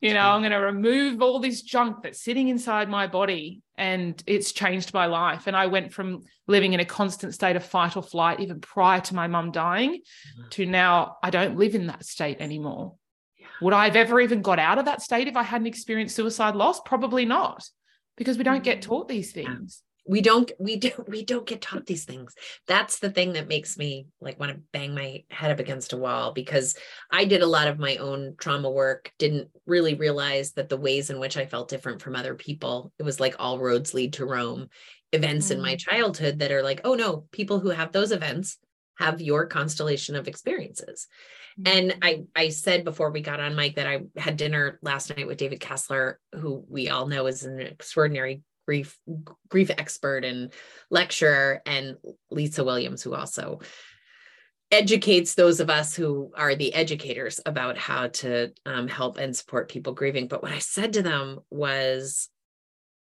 You 0.00 0.14
know, 0.14 0.20
I'm 0.20 0.42
going 0.42 0.52
to 0.52 0.58
remove 0.58 1.22
all 1.22 1.40
this 1.40 1.62
junk 1.62 2.02
that's 2.02 2.22
sitting 2.22 2.48
inside 2.48 2.88
my 2.88 3.06
body. 3.06 3.62
And 3.76 4.20
it's 4.26 4.52
changed 4.52 4.92
my 4.92 5.06
life. 5.06 5.46
And 5.46 5.56
I 5.56 5.66
went 5.66 5.92
from 5.92 6.24
living 6.48 6.72
in 6.72 6.80
a 6.80 6.84
constant 6.84 7.34
state 7.34 7.56
of 7.56 7.64
fight 7.64 7.96
or 7.96 8.02
flight, 8.02 8.40
even 8.40 8.60
prior 8.60 9.00
to 9.02 9.14
my 9.14 9.28
mum 9.28 9.52
dying, 9.52 9.92
mm-hmm. 9.92 10.48
to 10.50 10.66
now 10.66 11.16
I 11.22 11.30
don't 11.30 11.56
live 11.56 11.74
in 11.74 11.86
that 11.86 12.04
state 12.04 12.40
anymore. 12.40 12.96
Yeah. 13.36 13.46
Would 13.62 13.74
I 13.74 13.84
have 13.84 13.96
ever 13.96 14.20
even 14.20 14.42
got 14.42 14.58
out 14.58 14.78
of 14.78 14.86
that 14.86 15.02
state 15.02 15.28
if 15.28 15.36
I 15.36 15.44
hadn't 15.44 15.68
experienced 15.68 16.16
suicide 16.16 16.56
loss? 16.56 16.80
Probably 16.80 17.24
not, 17.24 17.68
because 18.16 18.36
we 18.36 18.44
don't 18.44 18.64
get 18.64 18.80
mm-hmm. 18.80 18.90
taught 18.90 19.08
these 19.08 19.32
things 19.32 19.82
we 20.08 20.22
don't 20.22 20.50
we 20.58 20.76
don't 20.76 21.08
we 21.08 21.24
don't 21.24 21.46
get 21.46 21.60
taught 21.60 21.86
these 21.86 22.04
things 22.04 22.34
that's 22.66 22.98
the 22.98 23.10
thing 23.10 23.34
that 23.34 23.46
makes 23.46 23.76
me 23.76 24.06
like 24.20 24.40
want 24.40 24.50
to 24.50 24.60
bang 24.72 24.94
my 24.94 25.22
head 25.30 25.50
up 25.50 25.60
against 25.60 25.92
a 25.92 25.96
wall 25.96 26.32
because 26.32 26.76
i 27.12 27.24
did 27.24 27.42
a 27.42 27.46
lot 27.46 27.68
of 27.68 27.78
my 27.78 27.96
own 27.96 28.34
trauma 28.38 28.70
work 28.70 29.12
didn't 29.18 29.48
really 29.66 29.94
realize 29.94 30.52
that 30.52 30.68
the 30.68 30.76
ways 30.76 31.10
in 31.10 31.20
which 31.20 31.36
i 31.36 31.46
felt 31.46 31.68
different 31.68 32.00
from 32.00 32.16
other 32.16 32.34
people 32.34 32.90
it 32.98 33.02
was 33.02 33.20
like 33.20 33.36
all 33.38 33.58
roads 33.58 33.94
lead 33.94 34.14
to 34.14 34.26
rome 34.26 34.68
events 35.12 35.46
mm-hmm. 35.46 35.56
in 35.56 35.62
my 35.62 35.74
mm. 35.74 35.78
childhood 35.78 36.38
that 36.38 36.52
are 36.52 36.62
like 36.62 36.80
oh 36.84 36.94
no 36.94 37.26
people 37.30 37.60
who 37.60 37.68
have 37.68 37.92
those 37.92 38.10
events 38.10 38.58
have 38.98 39.20
your 39.20 39.46
constellation 39.46 40.16
of 40.16 40.26
experiences 40.26 41.06
and 41.66 41.96
i 42.02 42.24
i 42.34 42.48
said 42.48 42.84
before 42.84 43.10
we 43.10 43.20
got 43.20 43.40
on 43.40 43.54
mic, 43.54 43.76
that 43.76 43.86
i 43.86 44.00
had 44.16 44.36
dinner 44.36 44.78
last 44.82 45.14
night 45.14 45.26
with 45.26 45.38
david 45.38 45.60
kessler 45.60 46.18
who 46.34 46.64
we 46.68 46.88
all 46.88 47.06
know 47.06 47.26
is 47.26 47.44
an 47.44 47.60
extraordinary 47.60 48.42
grief 48.68 48.98
grief 49.48 49.70
expert 49.70 50.26
and 50.26 50.52
lecturer 50.90 51.62
and 51.64 51.96
Lisa 52.30 52.62
Williams 52.62 53.02
who 53.02 53.14
also 53.14 53.60
educates 54.70 55.34
those 55.34 55.58
of 55.58 55.70
us 55.70 55.96
who 55.96 56.30
are 56.36 56.54
the 56.54 56.74
educators 56.74 57.40
about 57.46 57.78
how 57.78 58.08
to 58.08 58.52
um, 58.66 58.86
help 58.86 59.16
and 59.16 59.34
support 59.34 59.70
people 59.70 59.94
grieving 59.94 60.28
but 60.28 60.42
what 60.42 60.52
I 60.52 60.58
said 60.58 60.92
to 60.92 61.02
them 61.02 61.40
was 61.48 62.28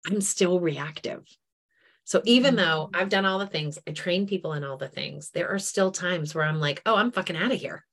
I'm 0.06 0.20
still 0.20 0.60
reactive 0.60 1.26
so 2.04 2.22
even 2.24 2.54
mm-hmm. 2.54 2.64
though 2.64 2.90
I've 2.94 3.08
done 3.08 3.24
all 3.24 3.40
the 3.40 3.46
things 3.48 3.80
I 3.84 3.90
train 3.90 4.28
people 4.28 4.52
in 4.52 4.62
all 4.62 4.76
the 4.76 4.86
things 4.86 5.30
there 5.30 5.48
are 5.48 5.58
still 5.58 5.90
times 5.90 6.36
where 6.36 6.44
I'm 6.44 6.60
like 6.60 6.82
oh 6.86 6.94
I'm 6.94 7.10
fucking 7.10 7.36
out 7.36 7.50
of 7.50 7.58
here 7.58 7.84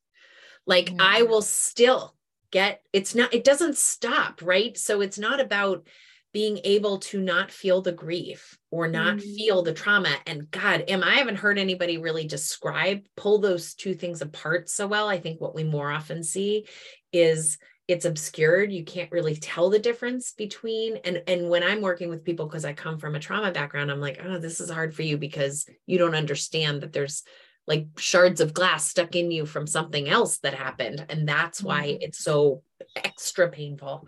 like 0.68 0.92
mm-hmm. 0.92 1.02
I 1.02 1.24
will 1.24 1.42
still 1.42 2.16
get 2.52 2.84
it's 2.94 3.16
not 3.16 3.34
it 3.34 3.44
doesn't 3.44 3.76
stop 3.76 4.44
right 4.44 4.78
so 4.78 5.02
it's 5.02 5.18
not 5.18 5.40
about 5.40 5.88
being 6.36 6.60
able 6.66 6.98
to 7.00 7.22
not 7.22 7.50
feel 7.50 7.82
the 7.82 7.94
grief 7.94 8.58
or 8.70 8.90
not 8.90 9.16
mm. 9.16 9.22
feel 9.22 9.64
the 9.64 9.72
trauma. 9.72 10.14
And 10.28 10.52
god 10.52 10.84
am 10.90 11.02
i 11.02 11.16
haven't 11.16 11.38
heard 11.38 11.58
anybody 11.58 11.98
really 11.98 12.28
describe 12.28 13.06
pull 13.16 13.40
those 13.40 13.74
two 13.74 13.94
things 13.94 14.22
apart 14.22 14.70
so 14.70 14.86
well. 14.86 15.08
I 15.08 15.18
think 15.18 15.40
what 15.40 15.56
we 15.56 15.64
more 15.64 15.90
often 15.90 16.24
see 16.24 16.68
is 17.14 17.58
it's 17.88 18.04
obscured. 18.04 18.74
You 18.74 18.84
can't 18.84 19.14
really 19.14 19.38
tell 19.38 19.70
the 19.70 19.80
difference 19.80 20.34
between 20.34 20.98
and 21.06 21.24
and 21.26 21.50
when 21.50 21.64
i'm 21.64 21.82
working 21.82 22.10
with 22.10 22.26
people 22.26 22.48
because 22.48 22.66
i 22.66 22.74
come 22.74 22.98
from 22.98 23.16
a 23.16 23.20
trauma 23.20 23.52
background 23.52 23.90
i'm 23.90 24.02
like 24.02 24.20
oh 24.22 24.38
this 24.38 24.60
is 24.60 24.70
hard 24.70 24.94
for 24.94 25.04
you 25.04 25.18
because 25.18 25.70
you 25.86 25.98
don't 25.98 26.16
understand 26.16 26.82
that 26.82 26.92
there's 26.92 27.24
like 27.68 27.88
shards 27.98 28.42
of 28.42 28.54
glass 28.54 28.90
stuck 28.90 29.16
in 29.16 29.32
you 29.32 29.46
from 29.46 29.66
something 29.66 30.08
else 30.08 30.38
that 30.40 30.54
happened. 30.54 31.06
And 31.10 31.28
that's 31.28 31.64
why 31.64 31.88
mm. 31.88 31.98
it's 32.02 32.20
so 32.20 32.62
extra 32.96 33.50
painful 33.50 34.08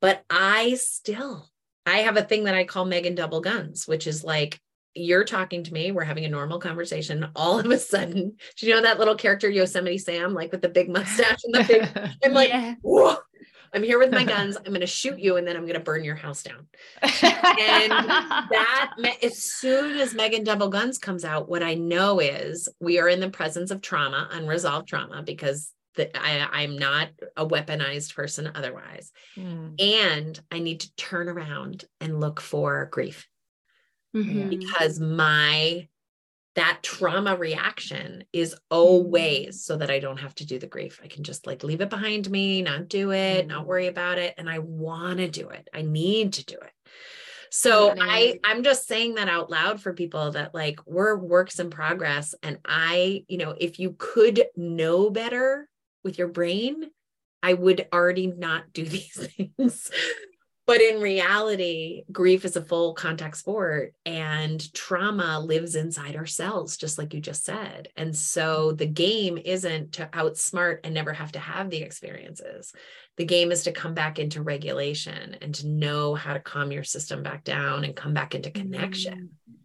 but 0.00 0.24
I 0.30 0.74
still, 0.74 1.50
I 1.86 1.98
have 1.98 2.16
a 2.16 2.22
thing 2.22 2.44
that 2.44 2.54
I 2.54 2.64
call 2.64 2.86
Meghan 2.86 3.16
double 3.16 3.40
guns, 3.40 3.86
which 3.86 4.06
is 4.06 4.24
like, 4.24 4.60
you're 4.94 5.24
talking 5.24 5.62
to 5.64 5.72
me, 5.72 5.92
we're 5.92 6.02
having 6.04 6.24
a 6.24 6.28
normal 6.28 6.58
conversation. 6.58 7.28
All 7.36 7.58
of 7.58 7.66
a 7.66 7.78
sudden, 7.78 8.36
do 8.56 8.66
you 8.66 8.74
know 8.74 8.82
that 8.82 8.98
little 8.98 9.14
character 9.14 9.48
Yosemite 9.48 9.98
Sam, 9.98 10.34
like 10.34 10.52
with 10.52 10.62
the 10.62 10.68
big 10.68 10.88
mustache 10.88 11.40
and 11.44 11.54
the 11.54 11.64
big, 11.64 12.10
I'm 12.24 12.32
like, 12.32 12.48
yeah. 12.48 12.74
I'm 13.72 13.84
here 13.84 14.00
with 14.00 14.10
my 14.10 14.24
guns. 14.24 14.56
I'm 14.56 14.64
going 14.64 14.80
to 14.80 14.86
shoot 14.86 15.20
you 15.20 15.36
and 15.36 15.46
then 15.46 15.56
I'm 15.56 15.62
going 15.62 15.74
to 15.74 15.80
burn 15.80 16.02
your 16.02 16.16
house 16.16 16.42
down. 16.42 16.66
and 17.02 17.92
that, 17.92 18.94
as 19.22 19.38
soon 19.38 19.96
as 19.98 20.12
Meghan 20.12 20.44
Double 20.44 20.68
Guns 20.68 20.98
comes 20.98 21.24
out, 21.24 21.48
what 21.48 21.62
I 21.62 21.74
know 21.74 22.18
is 22.18 22.68
we 22.80 22.98
are 22.98 23.08
in 23.08 23.20
the 23.20 23.30
presence 23.30 23.70
of 23.70 23.80
trauma, 23.80 24.28
unresolved 24.32 24.88
trauma, 24.88 25.22
because 25.22 25.72
that 25.96 26.10
I, 26.14 26.62
I'm 26.62 26.76
not 26.76 27.08
a 27.36 27.46
weaponized 27.46 28.14
person 28.14 28.50
otherwise. 28.54 29.12
Mm. 29.36 29.80
And 29.80 30.40
I 30.50 30.60
need 30.60 30.80
to 30.80 30.94
turn 30.96 31.28
around 31.28 31.84
and 32.00 32.20
look 32.20 32.40
for 32.40 32.88
grief 32.92 33.28
mm-hmm. 34.14 34.48
because 34.48 35.00
my 35.00 35.88
that 36.56 36.80
trauma 36.82 37.36
reaction 37.36 38.24
is 38.32 38.56
always 38.70 39.64
so 39.64 39.76
that 39.76 39.90
I 39.90 40.00
don't 40.00 40.18
have 40.18 40.34
to 40.36 40.46
do 40.46 40.58
the 40.58 40.66
grief. 40.66 41.00
I 41.02 41.06
can 41.06 41.22
just 41.22 41.46
like 41.46 41.62
leave 41.62 41.80
it 41.80 41.90
behind 41.90 42.28
me, 42.28 42.60
not 42.60 42.88
do 42.88 43.12
it, 43.12 43.46
not 43.46 43.66
worry 43.66 43.86
about 43.86 44.18
it. 44.18 44.34
And 44.36 44.50
I 44.50 44.58
want 44.58 45.18
to 45.18 45.28
do 45.28 45.50
it. 45.50 45.68
I 45.72 45.82
need 45.82 46.34
to 46.34 46.44
do 46.44 46.56
it. 46.56 46.72
So 47.52 47.94
I 47.98 48.38
I'm 48.44 48.62
just 48.62 48.86
saying 48.86 49.14
that 49.14 49.28
out 49.28 49.50
loud 49.50 49.80
for 49.80 49.92
people 49.92 50.32
that 50.32 50.54
like 50.54 50.80
we're 50.86 51.16
works 51.16 51.58
in 51.58 51.70
progress 51.70 52.34
and 52.42 52.58
I, 52.64 53.24
you 53.28 53.38
know, 53.38 53.54
if 53.58 53.78
you 53.78 53.94
could 53.98 54.44
know 54.56 55.10
better 55.10 55.68
with 56.04 56.18
your 56.18 56.28
brain, 56.28 56.90
I 57.42 57.54
would 57.54 57.86
already 57.92 58.26
not 58.26 58.72
do 58.72 58.84
these 58.86 59.28
things. 59.36 59.90
but 60.66 60.80
in 60.80 61.00
reality, 61.00 62.04
grief 62.12 62.44
is 62.44 62.56
a 62.56 62.64
full 62.64 62.94
contact 62.94 63.36
sport 63.36 63.94
and 64.06 64.72
trauma 64.72 65.40
lives 65.40 65.74
inside 65.74 66.16
our 66.16 66.26
cells, 66.26 66.76
just 66.76 66.98
like 66.98 67.12
you 67.12 67.20
just 67.20 67.44
said. 67.44 67.88
And 67.96 68.14
so 68.14 68.72
the 68.72 68.86
game 68.86 69.38
isn't 69.38 69.92
to 69.94 70.06
outsmart 70.12 70.78
and 70.84 70.94
never 70.94 71.12
have 71.12 71.32
to 71.32 71.40
have 71.40 71.70
the 71.70 71.82
experiences. 71.82 72.72
The 73.16 73.24
game 73.24 73.50
is 73.50 73.64
to 73.64 73.72
come 73.72 73.94
back 73.94 74.18
into 74.18 74.42
regulation 74.42 75.36
and 75.40 75.54
to 75.56 75.66
know 75.66 76.14
how 76.14 76.34
to 76.34 76.40
calm 76.40 76.70
your 76.72 76.84
system 76.84 77.22
back 77.22 77.44
down 77.44 77.84
and 77.84 77.96
come 77.96 78.14
back 78.14 78.34
into 78.34 78.50
connection. 78.50 79.30
Mm. 79.50 79.59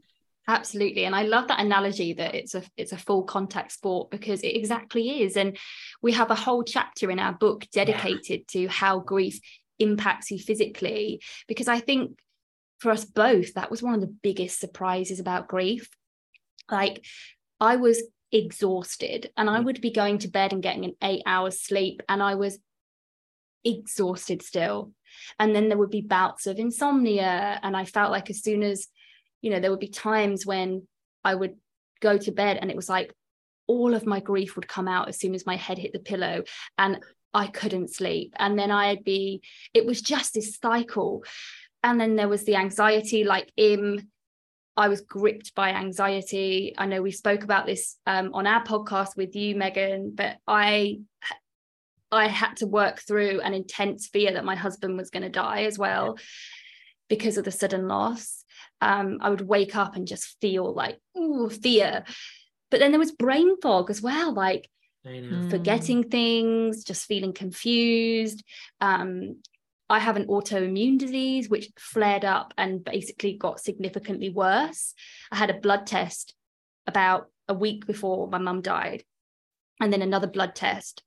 Absolutely. 0.48 1.06
And 1.06 1.16
I 1.16 1.24
love 1.24 1.48
that 1.48 1.60
analogy 1.60 2.14
that 2.14 2.36
it's 2.36 2.54
a 2.54 2.62
it's 2.78 2.92
a 2.92 2.98
full 2.98 3.24
contact 3.24 3.72
sport 3.72 4.12
because 4.12 4.42
it 4.42 4.56
exactly 4.56 5.24
is. 5.24 5.38
And 5.38 5.58
we 6.04 6.12
have 6.12 6.30
a 6.30 6.36
whole 6.36 6.64
chapter 6.64 7.10
in 7.10 7.20
our 7.20 7.34
book 7.34 7.66
dedicated 7.72 8.44
yeah. 8.54 8.62
to 8.62 8.68
how 8.68 9.00
grief 9.00 9.40
impacts 9.80 10.32
you 10.32 10.40
physically 10.40 11.22
because 11.48 11.68
i 11.68 11.80
think 11.80 12.18
for 12.80 12.92
us 12.92 13.06
both 13.06 13.54
that 13.54 13.72
was 13.72 13.84
one 13.84 13.94
of 13.94 14.02
the 14.02 14.16
biggest 14.24 14.60
surprises 14.60 15.20
about 15.20 15.48
grief 15.48 15.90
like 16.72 17.06
i 17.60 17.76
was 17.76 18.02
exhausted 18.32 19.30
and 19.38 19.50
i 19.50 19.60
mm. 19.60 19.66
would 19.66 19.82
be 19.82 19.92
going 19.92 20.18
to 20.18 20.28
bed 20.28 20.54
and 20.54 20.64
getting 20.64 20.86
an 20.86 20.96
8 21.02 21.24
hours 21.26 21.62
sleep 21.62 22.02
and 22.08 22.22
i 22.24 22.36
was 22.36 22.58
exhausted 23.64 24.42
still 24.42 24.92
and 25.40 25.56
then 25.56 25.70
there 25.70 25.78
would 25.78 25.90
be 25.90 26.02
bouts 26.02 26.48
of 26.48 26.60
insomnia 26.60 27.60
and 27.64 27.76
i 27.76 27.86
felt 27.86 28.12
like 28.12 28.30
as 28.30 28.42
soon 28.42 28.64
as 28.64 28.88
you 29.46 29.52
know 29.52 29.60
there 29.60 29.72
would 29.72 29.80
be 29.80 29.88
times 29.88 30.46
when 30.46 30.86
i 31.24 31.34
would 31.34 31.56
go 32.02 32.18
to 32.18 32.32
bed 32.32 32.58
and 32.60 32.70
it 32.70 32.76
was 32.76 32.90
like 32.90 33.14
all 33.68 33.94
of 33.94 34.06
my 34.06 34.20
grief 34.20 34.56
would 34.56 34.68
come 34.68 34.88
out 34.88 35.08
as 35.08 35.20
soon 35.20 35.34
as 35.34 35.46
my 35.46 35.56
head 35.56 35.78
hit 35.78 35.94
the 35.94 36.00
pillow 36.00 36.44
and 36.78 37.00
I 37.34 37.48
couldn't 37.48 37.94
sleep. 37.94 38.34
And 38.38 38.58
then 38.58 38.72
I'd 38.72 39.04
be, 39.04 39.42
it 39.74 39.86
was 39.86 40.02
just 40.02 40.34
this 40.34 40.58
cycle. 40.58 41.24
And 41.84 42.00
then 42.00 42.16
there 42.16 42.30
was 42.30 42.46
the 42.46 42.56
anxiety, 42.56 43.24
like 43.24 43.52
Im, 43.58 44.08
I 44.78 44.88
was 44.88 45.02
gripped 45.02 45.54
by 45.54 45.70
anxiety. 45.70 46.74
I 46.78 46.86
know 46.86 47.02
we 47.02 47.12
spoke 47.12 47.44
about 47.44 47.66
this 47.66 47.98
um, 48.08 48.34
on 48.34 48.48
our 48.48 48.64
podcast 48.64 49.16
with 49.16 49.36
you, 49.36 49.56
Meghan, 49.56 50.16
but 50.16 50.38
I 50.48 51.00
I 52.12 52.28
had 52.28 52.58
to 52.58 52.68
work 52.68 53.00
through 53.00 53.42
an 53.42 53.54
intense 53.54 54.08
fear 54.08 54.34
that 54.34 54.46
my 54.46 54.56
husband 54.56 54.96
was 54.96 55.10
going 55.10 55.24
to 55.24 55.30
die 55.30 55.64
as 55.64 55.78
well 55.78 56.18
because 57.10 57.38
of 57.38 57.44
the 57.44 57.52
sudden 57.52 57.88
loss. 57.88 58.45
Um, 58.82 59.20
I 59.22 59.30
would 59.30 59.42
wake 59.42 59.76
up 59.76 59.96
and 59.96 60.08
just 60.08 60.40
feel 60.42 60.74
like 60.74 61.00
ooh, 61.18 61.50
fear. 61.50 62.04
But 62.72 62.80
then 62.80 62.92
there 62.92 63.00
was 63.00 63.12
brain 63.12 63.60
fog 63.62 63.90
as 63.90 64.02
well. 64.02 64.34
Like 64.34 64.70
forgetting 65.50 66.10
things, 66.10 66.84
just 66.84 67.06
feeling 67.06 67.34
confused. 67.34 68.44
Um, 68.82 69.38
I 69.88 70.00
have 70.00 70.18
an 70.18 70.26
autoimmune 70.26 70.98
disease 70.98 71.48
which 71.48 71.70
flared 71.78 72.26
up 72.26 72.54
and 72.58 72.84
basically 72.84 73.34
got 73.34 73.60
significantly 73.60 74.30
worse. 74.30 74.96
I 75.32 75.36
had 75.36 75.52
a 75.52 75.60
blood 75.60 75.86
test 75.86 76.34
about 76.88 77.28
a 77.48 77.54
week 77.54 77.86
before 77.86 78.28
my 78.28 78.40
mum 78.40 78.62
died, 78.62 79.04
and 79.80 79.94
then 79.94 80.02
another 80.02 80.28
blood 80.28 80.56
test 80.56 81.04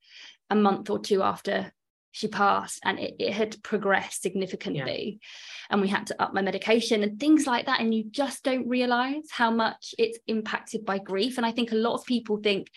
a 0.48 0.54
month 0.54 0.90
or 0.90 1.00
two 1.00 1.22
after 1.22 1.72
she 2.10 2.26
passed, 2.26 2.80
and 2.84 2.98
it, 2.98 3.14
it 3.18 3.32
had 3.32 3.62
progressed 3.62 4.22
significantly. 4.22 5.18
Yeah. 5.20 5.28
And 5.70 5.80
we 5.80 5.88
had 5.88 6.06
to 6.08 6.22
up 6.22 6.32
my 6.32 6.42
medication 6.42 7.02
and 7.02 7.20
things 7.20 7.46
like 7.46 7.66
that. 7.66 7.80
And 7.80 7.94
you 7.94 8.04
just 8.10 8.42
don't 8.42 8.66
realize 8.66 9.24
how 9.30 9.50
much 9.50 9.94
it's 9.98 10.18
impacted 10.26 10.84
by 10.84 10.98
grief. 10.98 11.36
And 11.36 11.46
I 11.46 11.52
think 11.52 11.70
a 11.70 11.76
lot 11.76 11.94
of 11.94 12.06
people 12.06 12.38
think 12.38 12.68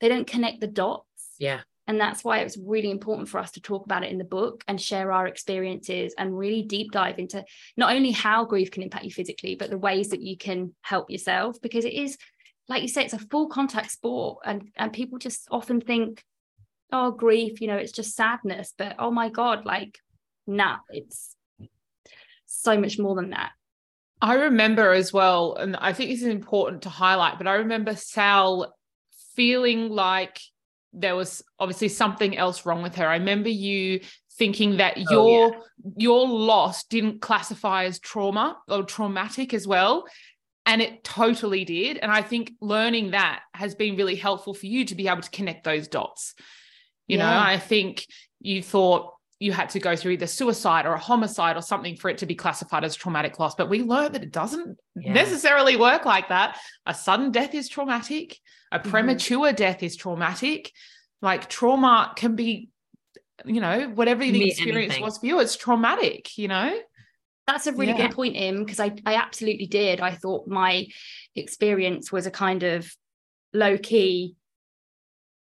they 0.00 0.08
don't 0.08 0.26
connect 0.26 0.60
the 0.60 0.68
dots. 0.68 1.04
Yeah. 1.38 1.60
And 1.88 1.98
that's 1.98 2.22
why 2.22 2.38
it's 2.38 2.56
really 2.56 2.90
important 2.90 3.28
for 3.28 3.38
us 3.38 3.50
to 3.52 3.60
talk 3.60 3.84
about 3.84 4.04
it 4.04 4.12
in 4.12 4.18
the 4.18 4.24
book 4.24 4.62
and 4.68 4.80
share 4.80 5.10
our 5.10 5.26
experiences 5.26 6.14
and 6.16 6.36
really 6.36 6.62
deep 6.62 6.92
dive 6.92 7.18
into 7.18 7.44
not 7.76 7.94
only 7.94 8.12
how 8.12 8.44
grief 8.44 8.70
can 8.70 8.82
impact 8.82 9.04
you 9.04 9.10
physically, 9.10 9.56
but 9.56 9.70
the 9.70 9.78
ways 9.78 10.10
that 10.10 10.20
you 10.20 10.36
can 10.36 10.74
help 10.82 11.10
yourself. 11.10 11.60
Because 11.60 11.84
it 11.84 11.94
is, 11.94 12.16
like 12.68 12.82
you 12.82 12.88
say, 12.88 13.04
it's 13.04 13.14
a 13.14 13.18
full 13.18 13.48
contact 13.48 13.90
sport. 13.90 14.40
And, 14.44 14.68
and 14.76 14.92
people 14.92 15.18
just 15.18 15.48
often 15.50 15.80
think, 15.80 16.22
oh, 16.92 17.10
grief, 17.10 17.60
you 17.60 17.66
know, 17.66 17.76
it's 17.76 17.92
just 17.92 18.16
sadness. 18.16 18.72
But 18.76 18.96
oh 18.98 19.10
my 19.10 19.28
God, 19.28 19.64
like, 19.64 19.98
nah, 20.46 20.78
it's 20.90 21.34
so 22.46 22.78
much 22.78 22.98
more 22.98 23.14
than 23.14 23.30
that. 23.30 23.52
I 24.20 24.34
remember 24.34 24.92
as 24.92 25.12
well, 25.12 25.54
and 25.54 25.76
I 25.76 25.92
think 25.92 26.10
this 26.10 26.22
is 26.22 26.28
important 26.28 26.82
to 26.82 26.88
highlight, 26.88 27.38
but 27.38 27.46
I 27.46 27.54
remember 27.54 27.94
Sal 27.94 28.74
feeling 29.36 29.90
like 29.90 30.40
there 30.92 31.14
was 31.14 31.44
obviously 31.60 31.88
something 31.88 32.36
else 32.36 32.66
wrong 32.66 32.82
with 32.82 32.96
her. 32.96 33.06
I 33.06 33.16
remember 33.16 33.48
you 33.48 34.00
thinking 34.38 34.78
that 34.78 34.94
oh, 34.96 35.10
your 35.10 35.50
yeah. 35.52 35.60
your 35.96 36.28
loss 36.28 36.84
didn't 36.84 37.20
classify 37.20 37.84
as 37.84 37.98
trauma 37.98 38.56
or 38.68 38.84
traumatic 38.84 39.52
as 39.52 39.66
well 39.66 40.06
and 40.64 40.80
it 40.80 41.02
totally 41.02 41.64
did 41.64 41.98
and 41.98 42.12
i 42.12 42.22
think 42.22 42.52
learning 42.60 43.10
that 43.10 43.40
has 43.52 43.74
been 43.74 43.96
really 43.96 44.14
helpful 44.14 44.54
for 44.54 44.66
you 44.66 44.84
to 44.84 44.94
be 44.94 45.08
able 45.08 45.20
to 45.20 45.30
connect 45.30 45.64
those 45.64 45.88
dots 45.88 46.34
you 47.08 47.18
yeah. 47.18 47.28
know 47.28 47.38
i 47.40 47.58
think 47.58 48.06
you 48.40 48.62
thought 48.62 49.14
you 49.40 49.52
had 49.52 49.70
to 49.70 49.78
go 49.78 49.94
through 49.94 50.12
either 50.12 50.26
suicide 50.26 50.84
or 50.84 50.94
a 50.94 50.98
homicide 50.98 51.56
or 51.56 51.62
something 51.62 51.96
for 51.96 52.10
it 52.10 52.18
to 52.18 52.26
be 52.26 52.34
classified 52.34 52.82
as 52.82 52.96
traumatic 52.96 53.38
loss. 53.38 53.54
But 53.54 53.68
we 53.68 53.82
learned 53.82 54.14
that 54.16 54.24
it 54.24 54.32
doesn't 54.32 54.76
yeah. 54.96 55.12
necessarily 55.12 55.76
work 55.76 56.04
like 56.04 56.28
that. 56.28 56.58
A 56.86 56.94
sudden 56.94 57.30
death 57.30 57.54
is 57.54 57.68
traumatic, 57.68 58.38
a 58.72 58.78
mm-hmm. 58.78 58.90
premature 58.90 59.52
death 59.52 59.82
is 59.82 59.96
traumatic. 59.96 60.72
Like 61.22 61.48
trauma 61.48 62.12
can 62.16 62.34
be, 62.34 62.68
you 63.44 63.60
know, 63.60 63.88
whatever 63.94 64.24
the 64.24 64.50
experience 64.50 64.94
anything. 64.94 65.02
was 65.02 65.18
for 65.18 65.26
you, 65.26 65.38
it's 65.38 65.56
traumatic, 65.56 66.36
you 66.36 66.48
know? 66.48 66.76
That's 67.46 67.66
a 67.66 67.72
really 67.72 67.92
yeah. 67.92 68.08
good 68.08 68.16
point, 68.16 68.36
Im, 68.36 68.64
because 68.64 68.80
I, 68.80 68.92
I 69.06 69.14
absolutely 69.14 69.66
did. 69.66 70.00
I 70.00 70.14
thought 70.14 70.48
my 70.48 70.86
experience 71.34 72.12
was 72.12 72.26
a 72.26 72.30
kind 72.30 72.62
of 72.62 72.92
low 73.54 73.78
key 73.78 74.34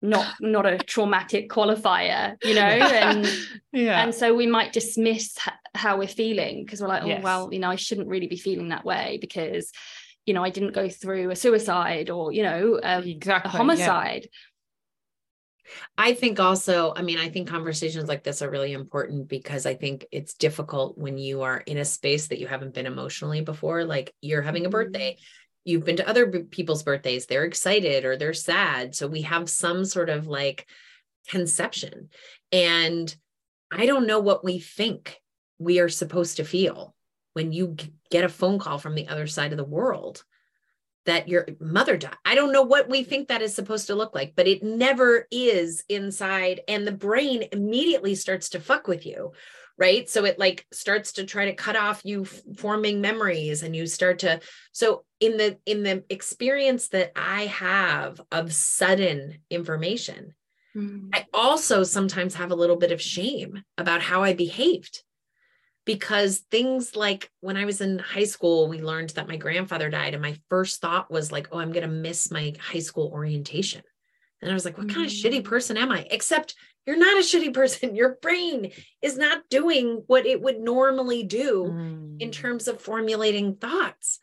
not 0.01 0.35
not 0.39 0.65
a 0.65 0.77
traumatic 0.77 1.49
qualifier 1.49 2.35
you 2.43 2.55
know 2.55 2.61
and 2.61 3.29
yeah 3.73 4.01
and 4.01 4.15
so 4.15 4.33
we 4.33 4.47
might 4.47 4.71
dismiss 4.71 5.37
how 5.75 5.97
we're 5.97 6.07
feeling 6.07 6.63
because 6.63 6.81
we're 6.81 6.87
like 6.87 7.03
oh 7.03 7.07
yes. 7.07 7.23
well 7.23 7.49
you 7.51 7.59
know 7.59 7.69
I 7.69 7.75
shouldn't 7.75 8.07
really 8.07 8.27
be 8.27 8.37
feeling 8.37 8.69
that 8.69 8.85
way 8.85 9.17
because 9.19 9.71
you 10.25 10.33
know 10.33 10.43
I 10.43 10.49
didn't 10.49 10.73
go 10.73 10.89
through 10.89 11.31
a 11.31 11.35
suicide 11.35 12.09
or 12.09 12.31
you 12.31 12.43
know 12.43 12.79
a, 12.81 12.99
exactly, 12.99 13.49
a 13.49 13.57
homicide 13.57 14.23
yeah. 14.23 14.29
I 15.99 16.13
think 16.13 16.39
also, 16.39 16.93
I 16.95 17.03
mean, 17.03 17.19
I 17.19 17.29
think 17.29 17.47
conversations 17.47 18.09
like 18.09 18.23
this 18.23 18.41
are 18.41 18.49
really 18.49 18.73
important 18.73 19.27
because 19.27 19.67
I 19.67 19.75
think 19.75 20.03
it's 20.11 20.33
difficult 20.33 20.97
when 20.97 21.19
you 21.19 21.43
are 21.43 21.59
in 21.59 21.77
a 21.77 21.85
space 21.85 22.25
that 22.29 22.39
you 22.39 22.47
haven't 22.47 22.73
been 22.73 22.87
emotionally 22.87 23.41
before. 23.41 23.85
Like 23.85 24.11
you're 24.19 24.41
having 24.41 24.65
a 24.65 24.69
birthday, 24.69 25.11
mm-hmm 25.11 25.23
you've 25.65 25.85
been 25.85 25.97
to 25.97 26.07
other 26.07 26.27
people's 26.27 26.83
birthdays 26.83 27.25
they're 27.25 27.45
excited 27.45 28.05
or 28.05 28.17
they're 28.17 28.33
sad 28.33 28.95
so 28.95 29.07
we 29.07 29.21
have 29.21 29.49
some 29.49 29.85
sort 29.85 30.09
of 30.09 30.27
like 30.27 30.67
conception 31.27 32.09
and 32.51 33.15
i 33.71 33.85
don't 33.85 34.07
know 34.07 34.19
what 34.19 34.43
we 34.43 34.59
think 34.59 35.19
we 35.59 35.79
are 35.79 35.89
supposed 35.89 36.37
to 36.37 36.43
feel 36.43 36.95
when 37.33 37.51
you 37.51 37.75
get 38.09 38.23
a 38.23 38.29
phone 38.29 38.59
call 38.59 38.77
from 38.77 38.95
the 38.95 39.07
other 39.07 39.27
side 39.27 39.51
of 39.51 39.57
the 39.57 39.63
world 39.63 40.23
that 41.05 41.27
your 41.27 41.47
mother 41.59 41.97
died. 41.97 42.15
I 42.23 42.35
don't 42.35 42.51
know 42.51 42.61
what 42.61 42.89
we 42.89 43.03
think 43.03 43.27
that 43.27 43.41
is 43.41 43.55
supposed 43.55 43.87
to 43.87 43.95
look 43.95 44.13
like, 44.13 44.33
but 44.35 44.47
it 44.47 44.61
never 44.61 45.25
is 45.31 45.83
inside. 45.89 46.61
And 46.67 46.85
the 46.85 46.91
brain 46.91 47.45
immediately 47.51 48.15
starts 48.15 48.49
to 48.49 48.59
fuck 48.59 48.87
with 48.87 49.05
you 49.05 49.31
right? 49.79 50.09
So 50.09 50.25
it 50.25 50.37
like 50.37 50.67
starts 50.71 51.13
to 51.13 51.23
try 51.23 51.45
to 51.45 51.53
cut 51.53 51.77
off 51.77 52.01
you 52.03 52.25
forming 52.25 53.01
memories 53.01 53.63
and 53.63 53.75
you 53.75 53.87
start 53.87 54.19
to 54.19 54.41
so 54.73 55.05
in 55.19 55.37
the 55.37 55.57
in 55.65 55.83
the 55.83 56.03
experience 56.09 56.89
that 56.89 57.11
i 57.15 57.45
have 57.47 58.21
of 58.31 58.53
sudden 58.53 59.39
information 59.49 60.33
mm. 60.75 61.09
i 61.13 61.25
also 61.33 61.83
sometimes 61.83 62.35
have 62.35 62.51
a 62.51 62.55
little 62.55 62.77
bit 62.77 62.91
of 62.91 63.01
shame 63.01 63.63
about 63.77 64.01
how 64.01 64.23
i 64.23 64.33
behaved. 64.33 65.03
Because 65.85 66.39
things 66.51 66.95
like 66.95 67.31
when 67.39 67.57
i 67.57 67.65
was 67.65 67.81
in 67.81 67.97
high 67.97 68.25
school 68.25 68.67
we 68.67 68.79
learned 68.81 69.09
that 69.11 69.27
my 69.27 69.37
grandfather 69.37 69.89
died 69.89 70.13
and 70.13 70.21
my 70.21 70.37
first 70.47 70.81
thought 70.81 71.09
was 71.09 71.31
like 71.31 71.47
oh 71.51 71.57
i'm 71.57 71.71
going 71.71 71.87
to 71.87 71.93
miss 71.93 72.29
my 72.29 72.53
high 72.59 72.79
school 72.79 73.09
orientation 73.11 73.81
and 74.41 74.51
i 74.51 74.53
was 74.53 74.65
like 74.65 74.77
what 74.77 74.89
kind 74.89 75.05
of 75.05 75.11
shitty 75.11 75.41
mm. 75.41 75.43
person 75.43 75.77
am 75.77 75.91
i 75.91 76.05
except 76.11 76.55
you're 76.89 76.97
not 76.97 77.17
a 77.17 77.19
shitty 77.21 77.53
person. 77.53 77.95
Your 77.95 78.17
brain 78.19 78.71
is 79.03 79.15
not 79.15 79.47
doing 79.49 80.03
what 80.07 80.25
it 80.25 80.41
would 80.41 80.59
normally 80.59 81.21
do 81.21 81.65
mm. 81.69 82.19
in 82.19 82.31
terms 82.31 82.67
of 82.67 82.81
formulating 82.81 83.55
thoughts. 83.55 84.19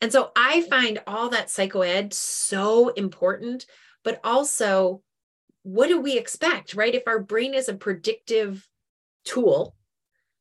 And 0.00 0.12
so 0.12 0.32
I 0.36 0.62
find 0.62 1.00
all 1.06 1.28
that 1.30 1.46
psychoed 1.46 2.12
so 2.12 2.88
important, 2.88 3.66
but 4.02 4.20
also 4.24 5.02
what 5.62 5.88
do 5.88 6.00
we 6.00 6.16
expect, 6.16 6.74
right? 6.74 6.94
If 6.94 7.04
our 7.06 7.20
brain 7.20 7.54
is 7.54 7.68
a 7.68 7.74
predictive 7.74 8.66
tool, 9.24 9.76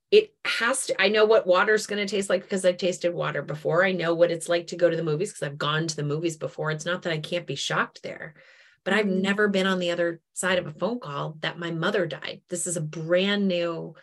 it 0.09 0.34
has 0.45 0.86
to. 0.86 1.01
I 1.01 1.09
know 1.09 1.25
what 1.25 1.45
water's 1.45 1.86
going 1.86 2.05
to 2.05 2.09
taste 2.09 2.30
like 2.30 2.43
because 2.43 2.63
I've 2.63 2.78
tasted 2.78 3.13
water 3.13 3.41
before. 3.41 3.84
I 3.84 3.91
know 3.91 4.13
what 4.13 4.32
it's 4.32 4.47
like 4.47 4.67
to 4.67 4.78
go 4.78 4.89
to 4.89 4.95
the 4.95 5.03
movies 5.03 5.32
because 5.32 5.43
I've 5.43 5.57
gone 5.57 5.86
to 5.88 5.95
the 5.95 6.03
movies 6.03 6.38
before. 6.38 6.71
It's 6.71 6.86
not 6.86 7.01
that 7.01 7.13
I 7.13 7.17
can't 7.17 7.45
be 7.45 7.55
shocked 7.55 8.03
there, 8.03 8.36
but 8.88 8.93
I've 8.93 9.05
Mm. 9.05 9.21
never 9.21 9.49
been 9.49 9.67
on 9.67 9.79
the 9.79 9.91
other 9.91 10.21
side 10.31 10.59
of 10.59 10.65
a 10.65 10.71
phone 10.71 11.01
call 11.01 11.35
that 11.41 11.59
my 11.59 11.71
mother 11.71 12.05
died. 12.05 12.41
This 12.47 12.65
is 12.65 12.77
a 12.77 12.81
brand 12.81 13.45
new 13.45 13.95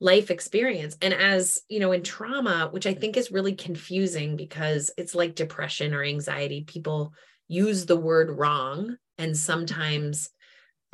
life 0.00 0.30
experience. 0.30 0.96
And 1.02 1.12
as 1.12 1.60
you 1.68 1.80
know, 1.80 1.92
in 1.92 2.02
trauma, 2.02 2.70
which 2.70 2.86
I 2.86 2.94
think 2.94 3.18
is 3.18 3.30
really 3.30 3.54
confusing 3.54 4.34
because 4.34 4.90
it's 4.96 5.14
like 5.14 5.34
depression 5.34 5.92
or 5.92 6.02
anxiety, 6.02 6.64
people 6.64 7.12
use 7.46 7.84
the 7.84 7.98
word 7.98 8.30
wrong 8.30 8.96
and 9.18 9.36
sometimes 9.36 10.30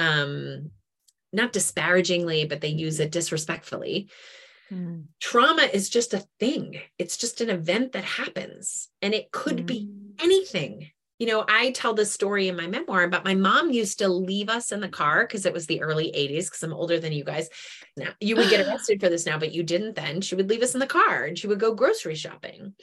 um 0.00 0.72
not 1.32 1.52
disparagingly, 1.52 2.44
but 2.46 2.60
they 2.60 2.70
use 2.70 2.98
it 2.98 3.12
disrespectfully. 3.12 4.10
Mm. 4.72 5.04
Trauma 5.20 5.62
is 5.62 5.88
just 5.88 6.12
a 6.12 6.26
thing. 6.40 6.80
It's 6.98 7.16
just 7.16 7.40
an 7.40 7.50
event 7.50 7.92
that 7.92 8.02
happens 8.02 8.88
and 9.00 9.14
it 9.14 9.30
could 9.30 9.64
be 9.64 9.86
Mm. 9.86 10.20
anything. 10.20 10.91
You 11.22 11.28
know, 11.28 11.44
I 11.48 11.70
tell 11.70 11.94
this 11.94 12.10
story 12.10 12.48
in 12.48 12.56
my 12.56 12.66
memoir 12.66 13.06
but 13.06 13.24
my 13.24 13.36
mom 13.36 13.70
used 13.70 14.00
to 14.00 14.08
leave 14.08 14.48
us 14.48 14.72
in 14.72 14.80
the 14.80 14.88
car 14.88 15.24
because 15.24 15.46
it 15.46 15.52
was 15.52 15.68
the 15.68 15.80
early 15.80 16.10
80s, 16.10 16.46
because 16.46 16.64
I'm 16.64 16.72
older 16.72 16.98
than 16.98 17.12
you 17.12 17.22
guys. 17.22 17.48
Now 17.96 18.08
you 18.20 18.34
would 18.34 18.50
get 18.50 18.66
arrested 18.66 19.00
for 19.00 19.08
this 19.08 19.24
now, 19.24 19.38
but 19.38 19.52
you 19.52 19.62
didn't 19.62 19.94
then. 19.94 20.20
She 20.20 20.34
would 20.34 20.50
leave 20.50 20.62
us 20.62 20.74
in 20.74 20.80
the 20.80 20.86
car 20.88 21.22
and 21.22 21.38
she 21.38 21.46
would 21.46 21.60
go 21.60 21.76
grocery 21.76 22.16
shopping. 22.16 22.74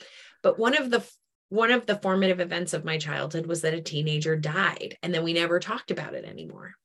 But 0.41 0.57
one 0.57 0.77
of 0.77 0.89
the 0.89 1.05
one 1.49 1.69
of 1.69 1.85
the 1.85 1.97
formative 1.97 2.39
events 2.39 2.73
of 2.73 2.85
my 2.85 2.97
childhood 2.97 3.45
was 3.45 3.63
that 3.63 3.73
a 3.73 3.81
teenager 3.81 4.37
died, 4.37 4.95
and 5.03 5.13
then 5.13 5.25
we 5.25 5.33
never 5.33 5.59
talked 5.59 5.91
about 5.91 6.13
it 6.13 6.23
anymore. 6.23 6.75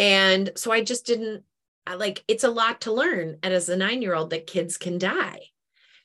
And 0.00 0.50
so 0.56 0.72
I 0.72 0.82
just 0.82 1.06
didn't 1.06 1.44
I 1.86 1.94
like 1.94 2.24
it's 2.26 2.42
a 2.42 2.50
lot 2.50 2.80
to 2.80 2.92
learn 2.92 3.36
and 3.44 3.54
as 3.54 3.68
a 3.68 3.76
nine 3.76 4.02
year 4.02 4.16
old 4.16 4.30
that 4.30 4.48
kids 4.48 4.78
can 4.78 4.98
die. 4.98 5.42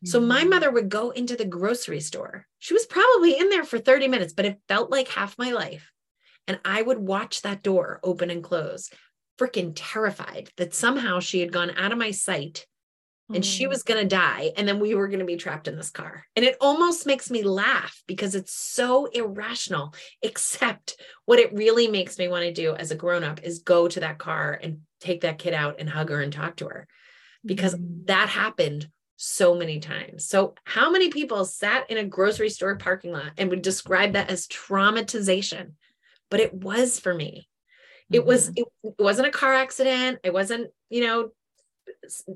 So 0.03 0.19
my 0.19 0.43
Mm. 0.43 0.49
mother 0.49 0.71
would 0.71 0.89
go 0.89 1.11
into 1.11 1.35
the 1.35 1.45
grocery 1.45 1.99
store. 1.99 2.47
She 2.59 2.73
was 2.73 2.85
probably 2.85 3.37
in 3.37 3.49
there 3.49 3.63
for 3.63 3.79
30 3.79 4.07
minutes, 4.07 4.33
but 4.33 4.45
it 4.45 4.59
felt 4.67 4.89
like 4.89 5.07
half 5.07 5.37
my 5.37 5.51
life. 5.51 5.91
And 6.47 6.59
I 6.65 6.81
would 6.81 6.99
watch 6.99 7.41
that 7.43 7.63
door 7.63 7.99
open 8.03 8.29
and 8.29 8.43
close, 8.43 8.89
freaking 9.39 9.73
terrified 9.75 10.51
that 10.57 10.73
somehow 10.73 11.19
she 11.19 11.39
had 11.39 11.51
gone 11.51 11.71
out 11.77 11.91
of 11.91 11.97
my 11.97 12.11
sight 12.11 12.65
and 13.33 13.45
she 13.45 13.65
Mm. 13.65 13.69
was 13.69 13.83
going 13.83 14.01
to 14.01 14.15
die. 14.15 14.51
And 14.57 14.67
then 14.67 14.79
we 14.79 14.93
were 14.95 15.07
going 15.07 15.19
to 15.19 15.25
be 15.25 15.37
trapped 15.37 15.67
in 15.67 15.77
this 15.77 15.89
car. 15.89 16.25
And 16.35 16.43
it 16.43 16.57
almost 16.59 17.05
makes 17.05 17.29
me 17.31 17.43
laugh 17.43 18.03
because 18.07 18.35
it's 18.35 18.53
so 18.53 19.05
irrational, 19.05 19.93
except 20.21 20.99
what 21.25 21.39
it 21.39 21.53
really 21.53 21.87
makes 21.87 22.17
me 22.17 22.27
want 22.27 22.43
to 22.43 22.53
do 22.53 22.75
as 22.75 22.91
a 22.91 22.95
grown 22.95 23.23
up 23.23 23.41
is 23.43 23.59
go 23.59 23.87
to 23.87 23.99
that 24.01 24.17
car 24.17 24.59
and 24.61 24.81
take 24.99 25.21
that 25.21 25.39
kid 25.39 25.53
out 25.53 25.77
and 25.79 25.89
hug 25.89 26.09
her 26.09 26.21
and 26.21 26.33
talk 26.33 26.57
to 26.57 26.67
her 26.67 26.87
because 27.45 27.75
Mm. 27.75 28.07
that 28.07 28.29
happened 28.29 28.89
so 29.23 29.53
many 29.53 29.79
times. 29.79 30.25
So, 30.25 30.55
how 30.63 30.89
many 30.89 31.09
people 31.09 31.45
sat 31.45 31.89
in 31.91 31.97
a 31.97 32.03
grocery 32.03 32.49
store 32.49 32.75
parking 32.75 33.11
lot 33.11 33.33
and 33.37 33.49
would 33.51 33.61
describe 33.61 34.13
that 34.13 34.31
as 34.31 34.47
traumatization? 34.47 35.73
But 36.31 36.39
it 36.39 36.53
was 36.53 36.99
for 36.99 37.13
me. 37.13 37.47
It 38.11 38.25
was 38.25 38.49
Mhm. 38.49 38.53
it, 38.57 38.67
it 38.83 38.95
wasn't 38.97 39.27
a 39.27 39.31
car 39.31 39.53
accident. 39.53 40.19
It 40.23 40.33
wasn't, 40.33 40.71
you 40.89 41.01
know, 41.01 41.31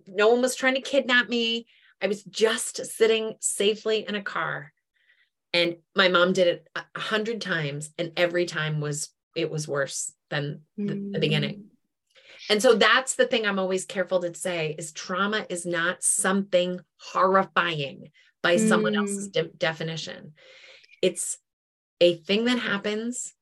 no 0.07 0.29
one 0.29 0.41
was 0.41 0.55
trying 0.55 0.75
to 0.75 0.81
kidnap 0.81 1.27
me. 1.27 1.65
I 2.01 2.07
was 2.07 2.23
just 2.23 2.85
sitting 2.85 3.35
safely 3.39 4.05
in 4.07 4.13
a 4.15 4.21
car. 4.21 4.71
And 5.53 5.77
my 5.95 6.09
mom 6.09 6.33
did 6.33 6.47
it 6.47 6.67
a 6.75 6.99
hundred 6.99 7.41
times, 7.41 7.91
and 7.97 8.11
every 8.17 8.45
time 8.45 8.79
was 8.79 9.09
it 9.35 9.49
was 9.49 9.67
worse 9.67 10.13
than 10.29 10.61
the, 10.77 10.93
the 11.13 11.19
beginning. 11.19 11.69
Mm. 12.47 12.53
And 12.53 12.61
so 12.61 12.75
that's 12.75 13.15
the 13.15 13.25
thing 13.25 13.45
I'm 13.45 13.59
always 13.59 13.85
careful 13.85 14.21
to 14.21 14.33
say 14.33 14.75
is 14.77 14.91
trauma 14.91 15.45
is 15.49 15.65
not 15.65 16.03
something 16.03 16.79
horrifying 16.99 18.11
by 18.41 18.57
someone 18.57 18.95
else's 18.95 19.29
de- 19.29 19.43
definition. 19.57 20.33
It's 21.01 21.37
a 21.99 22.15
thing 22.15 22.45
that 22.45 22.59
happens 22.59 23.33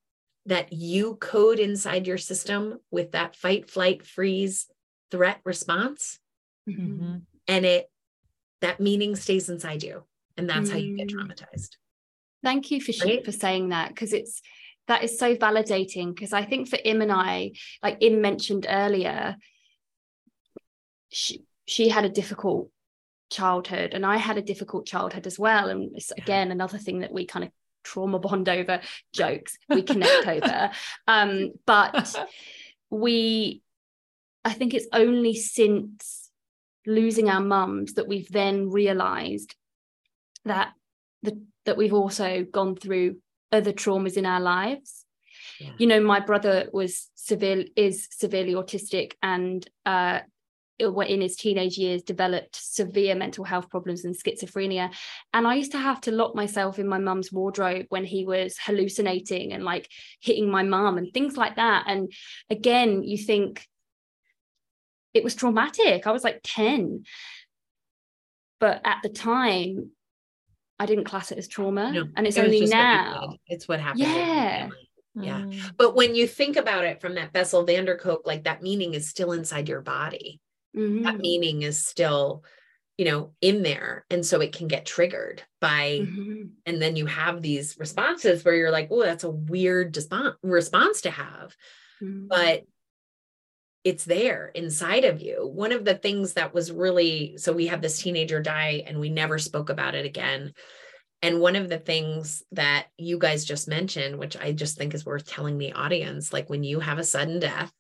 that 0.46 0.72
you 0.74 1.16
code 1.16 1.60
inside 1.60 2.08
your 2.08 2.18
system 2.18 2.80
with 2.92 3.12
that 3.12 3.36
fight, 3.36 3.70
flight, 3.70 4.06
freeze, 4.06 4.68
threat 5.12 5.40
response. 5.44 6.20
Mhm. 6.68 7.00
Mhm. 7.00 7.22
And 7.48 7.66
it, 7.66 7.90
that 8.62 8.80
meaning 8.80 9.16
stays 9.16 9.50
inside 9.50 9.84
you. 9.84 10.04
And 10.38 10.50
that's 10.50 10.70
how 10.70 10.78
you 10.78 10.96
get 10.96 11.10
Mm. 11.10 11.16
traumatized. 11.28 11.76
Thank 12.44 12.72
you 12.72 12.82
for 12.82 12.94
Right? 13.06 13.24
for 13.24 13.32
saying 13.32 13.70
that 13.70 13.90
because 13.90 14.14
it's 14.14 14.42
that 14.88 15.04
is 15.04 15.18
so 15.18 15.36
validating 15.36 16.14
because 16.14 16.34
I 16.34 16.44
think 16.44 16.68
for 16.68 16.80
Im 16.84 17.02
and 17.02 17.12
I, 17.12 17.52
like 17.82 17.98
Im 18.02 18.22
mentioned 18.22 18.66
earlier, 18.70 19.38
she 21.10 21.44
she 21.66 21.90
had 21.90 22.06
a 22.06 22.10
difficult 22.10 22.70
childhood 23.32 23.94
and 23.94 24.06
I 24.06 24.18
had 24.18 24.38
a 24.38 24.42
difficult 24.42 24.86
childhood 24.86 25.26
as 25.26 25.40
well. 25.40 25.70
And 25.70 25.96
it's 25.96 26.12
again 26.12 26.52
another 26.52 26.78
thing 26.78 27.00
that 27.00 27.14
we 27.14 27.26
kind 27.26 27.46
of 27.46 27.52
trauma 27.84 28.20
bond 28.20 28.50
over 28.50 28.82
jokes, 29.14 29.58
we 29.70 29.84
connect 29.84 30.28
over. 30.28 30.72
Um, 31.08 31.52
but 31.66 32.16
we 32.90 33.62
I 34.46 34.52
think 34.54 34.74
it's 34.74 34.88
only 34.92 35.36
since 35.36 36.30
losing 36.86 37.30
our 37.30 37.42
mums 37.42 37.94
that 37.94 38.08
we've 38.08 38.30
then 38.30 38.70
realized 38.70 39.56
that 40.44 40.74
the, 41.22 41.42
that 41.66 41.78
we've 41.78 41.94
also 41.94 42.44
gone 42.44 42.76
through 42.76 43.18
other 43.54 43.72
traumas 43.72 44.18
in 44.18 44.26
our 44.26 44.42
lives. 44.42 45.06
Yeah. 45.60 45.70
You 45.78 45.88
know, 45.88 46.02
my 46.02 46.20
brother 46.20 46.68
was 46.74 47.10
severe 47.16 47.66
is 47.78 48.10
severely 48.12 48.54
autistic 48.54 49.14
and 49.22 49.66
uh 49.86 50.20
in 50.80 51.22
his 51.22 51.36
teenage 51.36 51.78
years 51.78 52.02
developed 52.04 52.56
severe 52.56 53.16
mental 53.16 53.46
health 53.46 53.70
problems 53.70 54.04
and 54.04 54.16
schizophrenia 54.16 54.94
and 55.34 55.48
i 55.48 55.54
used 55.54 55.72
to 55.72 55.78
have 55.78 56.02
to 56.02 56.12
lock 56.12 56.36
myself 56.36 56.80
in 56.80 56.88
my 56.88 56.98
mum's 56.98 57.32
wardrobe 57.32 57.86
when 57.90 58.04
he 58.04 58.26
was 58.26 58.58
hallucinating 58.58 59.54
and 59.54 59.64
like 59.64 59.88
hitting 60.20 60.50
my 60.50 60.64
mum 60.64 60.98
and 60.98 61.14
things 61.14 61.38
like 61.38 61.56
that 61.56 61.86
and 61.88 62.12
again 62.50 63.04
you 63.04 63.18
think 63.18 63.66
it 65.14 65.24
was 65.24 65.36
traumatic 65.36 66.06
i 66.06 66.12
was 66.12 66.24
like 66.24 66.42
10 66.44 67.04
but 68.60 68.82
at 68.84 68.98
the 69.04 69.10
time 69.10 69.92
i 70.84 70.86
didn't 70.86 71.06
class 71.06 71.32
it 71.32 71.38
as 71.38 71.48
trauma 71.48 71.92
No, 71.92 72.08
and 72.16 72.28
it's 72.28 72.38
it 72.38 72.44
only 72.44 72.60
just 72.60 72.74
what 72.74 72.78
now. 72.80 73.38
It's 73.48 73.68
what 73.68 73.80
happened. 73.80 74.02
Yeah. 74.04 74.70
Yeah. 75.16 75.42
Mm. 75.42 75.72
But 75.78 75.96
when 75.96 76.16
you 76.16 76.28
think 76.28 76.58
about 76.58 76.86
it 76.86 77.00
from 77.00 77.16
that 77.16 77.32
Bessel 77.34 77.64
van 77.66 77.86
der 77.86 77.98
Kolk, 77.98 78.26
like 78.26 78.44
that 78.46 78.64
meaning 78.64 78.94
is 78.96 79.08
still 79.10 79.32
inside 79.32 79.70
your 79.70 79.82
body. 79.82 80.40
that 80.76 80.82
Mhm. 80.82 81.20
meaning 81.20 81.62
is 81.62 81.86
still 81.86 82.44
you 82.98 83.06
know 83.06 83.32
in 83.42 83.62
there 83.64 84.06
and 84.10 84.26
so 84.26 84.42
it 84.42 84.54
can 84.54 84.68
get 84.68 84.86
triggered 84.88 85.44
by 85.62 86.00
Mhm. 86.02 86.50
and 86.66 86.82
then 86.82 86.96
you 86.96 87.06
have 87.06 87.42
these 87.44 87.78
responses 87.80 88.44
where 88.44 88.56
you're 88.56 88.72
like 88.72 88.88
oh 88.92 89.04
that's 89.04 89.24
a 89.24 89.30
weird 89.30 89.96
response 89.96 90.36
response 90.44 91.02
to 91.02 91.12
have 91.12 91.56
Mhm. 92.02 92.28
but 92.28 92.64
it's 93.84 94.06
there 94.06 94.48
inside 94.56 95.04
of 95.04 95.22
you. 95.22 95.48
One 95.48 95.72
of 95.72 95.84
the 95.84 95.96
things 95.96 96.34
that 96.34 96.54
was 96.54 96.72
really 96.72 97.38
so 97.38 97.52
we 97.52 97.68
have 97.68 97.82
this 97.82 98.02
teenager 98.02 98.42
die 98.42 98.84
and 98.88 99.00
we 99.00 99.10
never 99.10 99.38
spoke 99.38 99.70
about 99.70 99.96
it 99.96 100.06
again. 100.06 100.54
And 101.22 101.40
one 101.40 101.56
of 101.56 101.70
the 101.70 101.80
things 101.80 102.44
that 102.52 102.88
you 102.98 103.18
guys 103.18 103.46
just 103.46 103.68
mentioned 103.68 104.20
which 104.20 104.36
i 104.36 104.52
just 104.52 104.78
think 104.78 104.94
is 104.94 105.06
worth 105.06 105.26
telling 105.26 105.58
the 105.58 105.72
audience 105.72 106.34
like 106.34 106.50
when 106.50 106.66
you 106.66 106.82
have 106.82 107.00
a 107.00 107.04
sudden 107.04 107.40
death 107.40 107.72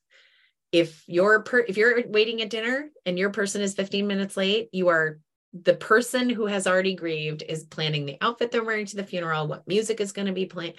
if 0.71 1.03
you're 1.07 1.43
per, 1.43 1.59
if 1.59 1.77
you're 1.77 2.07
waiting 2.07 2.41
at 2.41 2.49
dinner 2.49 2.89
and 3.05 3.19
your 3.19 3.29
person 3.29 3.61
is 3.61 3.75
15 3.75 4.07
minutes 4.07 4.37
late 4.37 4.69
you 4.71 4.87
are 4.87 5.19
the 5.53 5.75
person 5.75 6.29
who 6.29 6.47
has 6.47 6.65
already 6.65 6.95
grieved 6.95 7.43
is 7.47 7.65
planning 7.65 8.05
the 8.05 8.17
outfit 8.21 8.49
they're 8.49 8.63
wearing 8.63 8.85
to 8.85 8.95
the 8.95 9.03
funeral 9.03 9.47
what 9.47 9.67
music 9.67 9.99
is 9.99 10.13
going 10.13 10.25
to 10.25 10.33
be 10.33 10.45
playing 10.45 10.73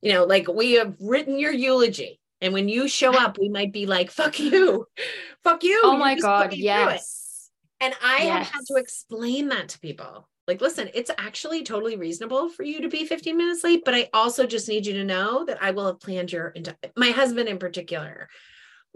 you 0.00 0.12
know 0.12 0.24
like 0.24 0.48
we 0.48 0.72
have 0.72 0.94
written 1.00 1.38
your 1.38 1.52
eulogy 1.52 2.18
and 2.40 2.52
when 2.52 2.68
you 2.68 2.88
show 2.88 3.16
up 3.16 3.38
we 3.38 3.48
might 3.48 3.72
be 3.72 3.86
like 3.86 4.10
fuck 4.10 4.38
you. 4.38 4.86
Fuck 5.44 5.62
you. 5.62 5.80
Oh 5.84 5.96
my 5.96 6.16
god 6.16 6.50
me 6.50 6.56
through 6.56 6.62
it." 6.62 6.64
yes. 6.64 7.50
And 7.80 7.94
i 8.02 8.16
have 8.16 8.46
had 8.46 8.62
to 8.66 8.74
explain 8.76 9.48
that 9.50 9.68
to 9.70 9.78
people. 9.78 10.28
Like 10.48 10.60
listen 10.60 10.90
it's 10.94 11.10
actually 11.18 11.62
totally 11.62 11.96
reasonable 11.96 12.48
for 12.48 12.62
you 12.62 12.82
to 12.82 12.88
be 12.88 13.04
15 13.04 13.36
minutes 13.36 13.64
late 13.64 13.82
but 13.84 13.94
i 13.94 14.08
also 14.14 14.46
just 14.46 14.68
need 14.68 14.86
you 14.86 14.92
to 14.94 15.04
know 15.04 15.44
that 15.44 15.60
i 15.60 15.72
will 15.72 15.86
have 15.86 15.98
planned 16.00 16.30
your 16.30 16.52
enti- 16.56 16.76
my 16.96 17.10
husband 17.10 17.48
in 17.48 17.58
particular 17.58 18.28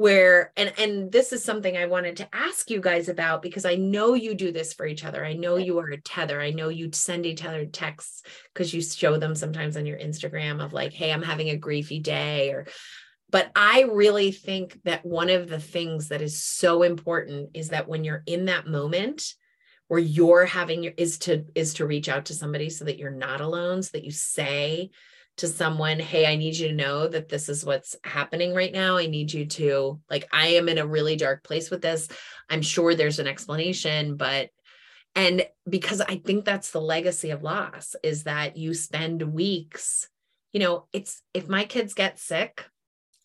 where 0.00 0.50
and 0.56 0.72
and 0.78 1.12
this 1.12 1.30
is 1.30 1.44
something 1.44 1.76
i 1.76 1.84
wanted 1.84 2.16
to 2.16 2.28
ask 2.34 2.70
you 2.70 2.80
guys 2.80 3.10
about 3.10 3.42
because 3.42 3.66
i 3.66 3.74
know 3.74 4.14
you 4.14 4.34
do 4.34 4.50
this 4.50 4.72
for 4.72 4.86
each 4.86 5.04
other. 5.04 5.22
I 5.22 5.34
know 5.34 5.56
you 5.56 5.78
are 5.78 5.90
a 5.90 6.00
tether. 6.00 6.40
I 6.40 6.52
know 6.52 6.70
you 6.70 6.88
send 6.92 7.26
each 7.26 7.44
other 7.44 7.66
texts 7.66 8.22
because 8.54 8.72
you 8.72 8.80
show 8.80 9.18
them 9.18 9.34
sometimes 9.34 9.76
on 9.76 9.84
your 9.84 9.98
instagram 9.98 10.64
of 10.64 10.72
like 10.72 10.94
hey 10.94 11.12
i'm 11.12 11.22
having 11.22 11.50
a 11.50 11.58
griefy 11.58 12.02
day 12.02 12.50
or 12.50 12.66
but 13.30 13.50
i 13.54 13.82
really 13.92 14.32
think 14.32 14.80
that 14.84 15.04
one 15.04 15.30
of 15.30 15.48
the 15.48 15.60
things 15.60 16.08
that 16.08 16.22
is 16.22 16.42
so 16.42 16.82
important 16.82 17.50
is 17.54 17.68
that 17.70 17.88
when 17.88 18.04
you're 18.04 18.22
in 18.26 18.46
that 18.46 18.66
moment 18.66 19.34
where 19.88 20.00
you're 20.00 20.44
having 20.44 20.82
your 20.82 20.92
is 20.96 21.18
to 21.18 21.44
is 21.54 21.74
to 21.74 21.86
reach 21.86 22.08
out 22.08 22.26
to 22.26 22.34
somebody 22.34 22.70
so 22.70 22.84
that 22.84 22.98
you're 22.98 23.10
not 23.10 23.40
alone 23.40 23.82
so 23.82 23.90
that 23.92 24.04
you 24.04 24.10
say 24.10 24.90
to 25.36 25.46
someone 25.48 25.98
hey 25.98 26.26
i 26.26 26.36
need 26.36 26.56
you 26.56 26.68
to 26.68 26.74
know 26.74 27.08
that 27.08 27.28
this 27.28 27.48
is 27.48 27.64
what's 27.64 27.96
happening 28.04 28.54
right 28.54 28.72
now. 28.72 28.96
I 28.96 29.06
need 29.06 29.32
you 29.32 29.46
to 29.46 30.00
like 30.08 30.28
i 30.32 30.48
am 30.48 30.68
in 30.68 30.78
a 30.78 30.86
really 30.86 31.16
dark 31.16 31.42
place 31.44 31.70
with 31.70 31.82
this. 31.82 32.08
I'm 32.48 32.62
sure 32.62 32.94
there's 32.94 33.18
an 33.18 33.26
explanation 33.26 34.16
but 34.16 34.50
and 35.14 35.44
because 35.68 36.00
i 36.00 36.16
think 36.16 36.44
that's 36.44 36.70
the 36.70 36.80
legacy 36.80 37.30
of 37.30 37.42
loss 37.42 37.96
is 38.02 38.24
that 38.24 38.56
you 38.56 38.74
spend 38.74 39.22
weeks 39.22 40.08
you 40.52 40.60
know 40.60 40.86
it's 40.92 41.22
if 41.34 41.48
my 41.48 41.64
kids 41.64 41.94
get 41.94 42.18
sick 42.18 42.64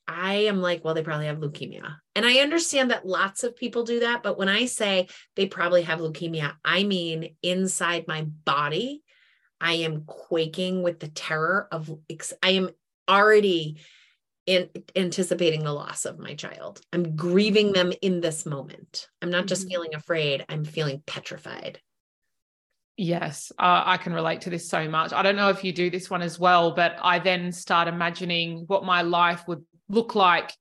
I 0.08 0.34
am 0.46 0.62
like, 0.62 0.84
well, 0.84 0.94
they 0.94 1.04
probably 1.04 1.26
have 1.26 1.40
leukemia. 1.40 1.96
And 2.16 2.26
I 2.26 2.40
understand 2.40 2.92
that 2.92 3.08
lots 3.08 3.44
of 3.44 3.56
people 3.56 3.84
do 3.84 4.02
that. 4.02 4.22
But 4.24 4.38
when 4.38 4.50
I 4.50 4.66
say 4.66 5.08
they 5.36 5.48
probably 5.48 5.84
have 5.84 6.00
leukemia, 6.00 6.54
I 6.64 6.84
mean 6.84 7.36
inside 7.42 8.08
my 8.08 8.22
body, 8.22 9.02
I 9.60 9.74
am 9.74 10.04
quaking 10.06 10.84
with 10.84 11.00
the 11.00 11.08
terror 11.08 11.68
of, 11.72 11.92
I 12.44 12.52
am 12.52 12.70
already 13.10 13.78
in 14.46 14.70
anticipating 14.96 15.64
the 15.64 15.74
loss 15.74 16.06
of 16.06 16.20
my 16.20 16.36
child. 16.36 16.82
I'm 16.94 17.16
grieving 17.16 17.72
them 17.72 17.92
in 18.02 18.22
this 18.22 18.46
moment. 18.46 19.08
I'm 19.22 19.32
not 19.32 19.48
just 19.48 19.64
mm-hmm. 19.64 19.70
feeling 19.70 19.96
afraid, 19.96 20.46
I'm 20.48 20.66
feeling 20.66 21.02
petrified. 21.06 21.80
Yes, 22.98 23.52
uh, 23.58 23.84
I 23.86 23.98
can 23.98 24.14
relate 24.14 24.42
to 24.42 24.50
this 24.50 24.70
so 24.70 24.88
much. 24.88 25.12
I 25.12 25.22
don't 25.22 25.36
know 25.36 25.50
if 25.50 25.64
you 25.64 25.74
do 25.74 25.90
this 25.90 26.10
one 26.10 26.22
as 26.22 26.40
well, 26.40 26.72
but 26.72 26.96
I 27.02 27.20
then 27.20 27.52
start 27.52 27.88
imagining 27.88 28.66
what 28.68 28.86
my 28.86 29.02
life 29.02 29.46
would 29.48 29.66
look 29.90 30.16
like 30.16 30.52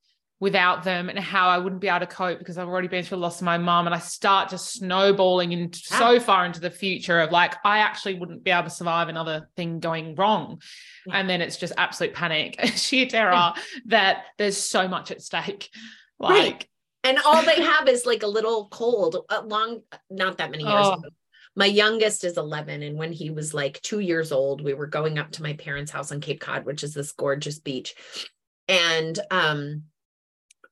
without 0.41 0.85
them 0.85 1.09
and 1.09 1.19
how 1.19 1.49
I 1.49 1.57
wouldn't 1.57 1.81
be 1.81 1.89
able 1.89 2.01
to 2.01 2.07
cope 2.07 2.39
because 2.39 2.59
I've 2.59 2.69
already 2.69 2.89
been 2.89 3.03
through 3.03 3.17
the 3.17 3.23
loss 3.23 3.41
of 3.41 3.47
my 3.47 3.57
mom. 3.57 3.87
And 3.87 3.95
I 3.95 3.99
start 3.99 4.51
just 4.51 4.75
snowballing 4.75 5.53
into 5.53 5.81
yeah. 5.91 5.99
so 5.99 6.21
far 6.21 6.45
into 6.45 6.61
the 6.61 6.71
future 6.71 7.21
of 7.21 7.31
like, 7.31 7.55
I 7.65 7.79
actually 7.79 8.19
wouldn't 8.19 8.45
be 8.45 8.51
able 8.51 8.65
to 8.65 8.71
survive 8.71 9.09
another 9.09 9.49
thing 9.57 9.81
going 9.81 10.15
wrong. 10.17 10.61
Yeah. 11.07 11.17
And 11.17 11.31
then 11.31 11.41
it's 11.41 11.57
just 11.57 11.73
absolute 11.79 12.15
panic, 12.15 12.57
and 12.59 12.71
sheer 12.79 13.07
terror 13.07 13.33
yeah. 13.33 13.55
that 13.87 14.25
there's 14.37 14.59
so 14.59 14.87
much 14.87 15.11
at 15.11 15.23
stake. 15.23 15.71
Like, 16.19 16.31
right. 16.31 16.69
and 17.05 17.19
all 17.25 17.43
they 17.43 17.63
have 17.63 17.89
is 17.89 18.05
like 18.05 18.23
a 18.23 18.29
little 18.29 18.69
cold, 18.69 19.17
a 19.31 19.41
long, 19.41 19.81
not 20.11 20.39
that 20.39 20.51
many 20.51 20.65
years 20.65 20.75
oh. 20.77 20.93
ago. 20.95 21.09
My 21.57 21.67
youngest 21.67 22.25
is 22.25 22.37
11. 22.37 22.83
And 22.83 22.99
when 22.99 23.13
he 23.13 23.31
was 23.31 23.55
like 23.55 23.81
two 23.81 24.01
years 24.01 24.33
old, 24.33 24.63
we 24.63 24.75
were 24.75 24.89
going 24.89 25.19
up 25.19 25.31
to 25.33 25.43
my 25.43 25.53
parents' 25.53 25.93
house 25.93 26.11
on 26.11 26.21
Cape 26.21 26.41
Cod, 26.41 26.67
which 26.67 26.83
is 26.83 26.93
this 26.93 27.13
gorgeous 27.13 27.61
beach 27.61 27.95
and 28.69 29.19
um, 29.31 29.85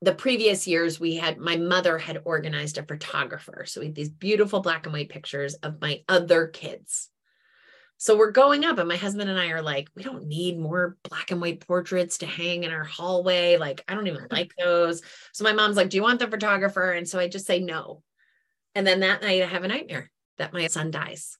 the 0.02 0.12
previous 0.12 0.66
years 0.66 0.98
we 0.98 1.16
had 1.16 1.38
my 1.38 1.56
mother 1.56 1.96
had 1.96 2.22
organized 2.24 2.76
a 2.76 2.82
photographer. 2.82 3.64
So 3.66 3.80
we 3.80 3.86
had 3.86 3.94
these 3.94 4.10
beautiful 4.10 4.60
black 4.60 4.84
and 4.84 4.92
white 4.92 5.08
pictures 5.08 5.54
of 5.54 5.80
my 5.80 6.02
other 6.08 6.48
kids. 6.48 7.08
So 7.98 8.16
we're 8.16 8.32
going 8.32 8.64
up 8.64 8.78
and 8.78 8.88
my 8.88 8.96
husband 8.96 9.30
and 9.30 9.38
i 9.38 9.50
are 9.50 9.62
like 9.62 9.88
we 9.94 10.02
don't 10.02 10.26
need 10.26 10.58
more 10.58 10.96
black 11.08 11.30
and 11.30 11.40
white 11.40 11.64
portraits 11.64 12.18
to 12.18 12.26
hang 12.26 12.64
in 12.64 12.72
our 12.72 12.82
hallway. 12.82 13.56
Like 13.58 13.84
i 13.86 13.94
don't 13.94 14.08
even 14.08 14.26
like 14.30 14.52
those. 14.58 15.02
So 15.32 15.44
my 15.44 15.52
mom's 15.52 15.76
like 15.76 15.88
do 15.88 15.96
you 15.96 16.02
want 16.02 16.18
the 16.18 16.26
photographer? 16.26 16.90
And 16.90 17.08
so 17.08 17.20
i 17.20 17.28
just 17.28 17.46
say 17.46 17.60
no. 17.60 18.02
And 18.74 18.84
then 18.84 19.00
that 19.00 19.22
night 19.22 19.42
i 19.42 19.46
have 19.46 19.62
a 19.62 19.68
nightmare 19.68 20.10
that 20.38 20.52
my 20.52 20.66
son 20.66 20.90
dies. 20.90 21.38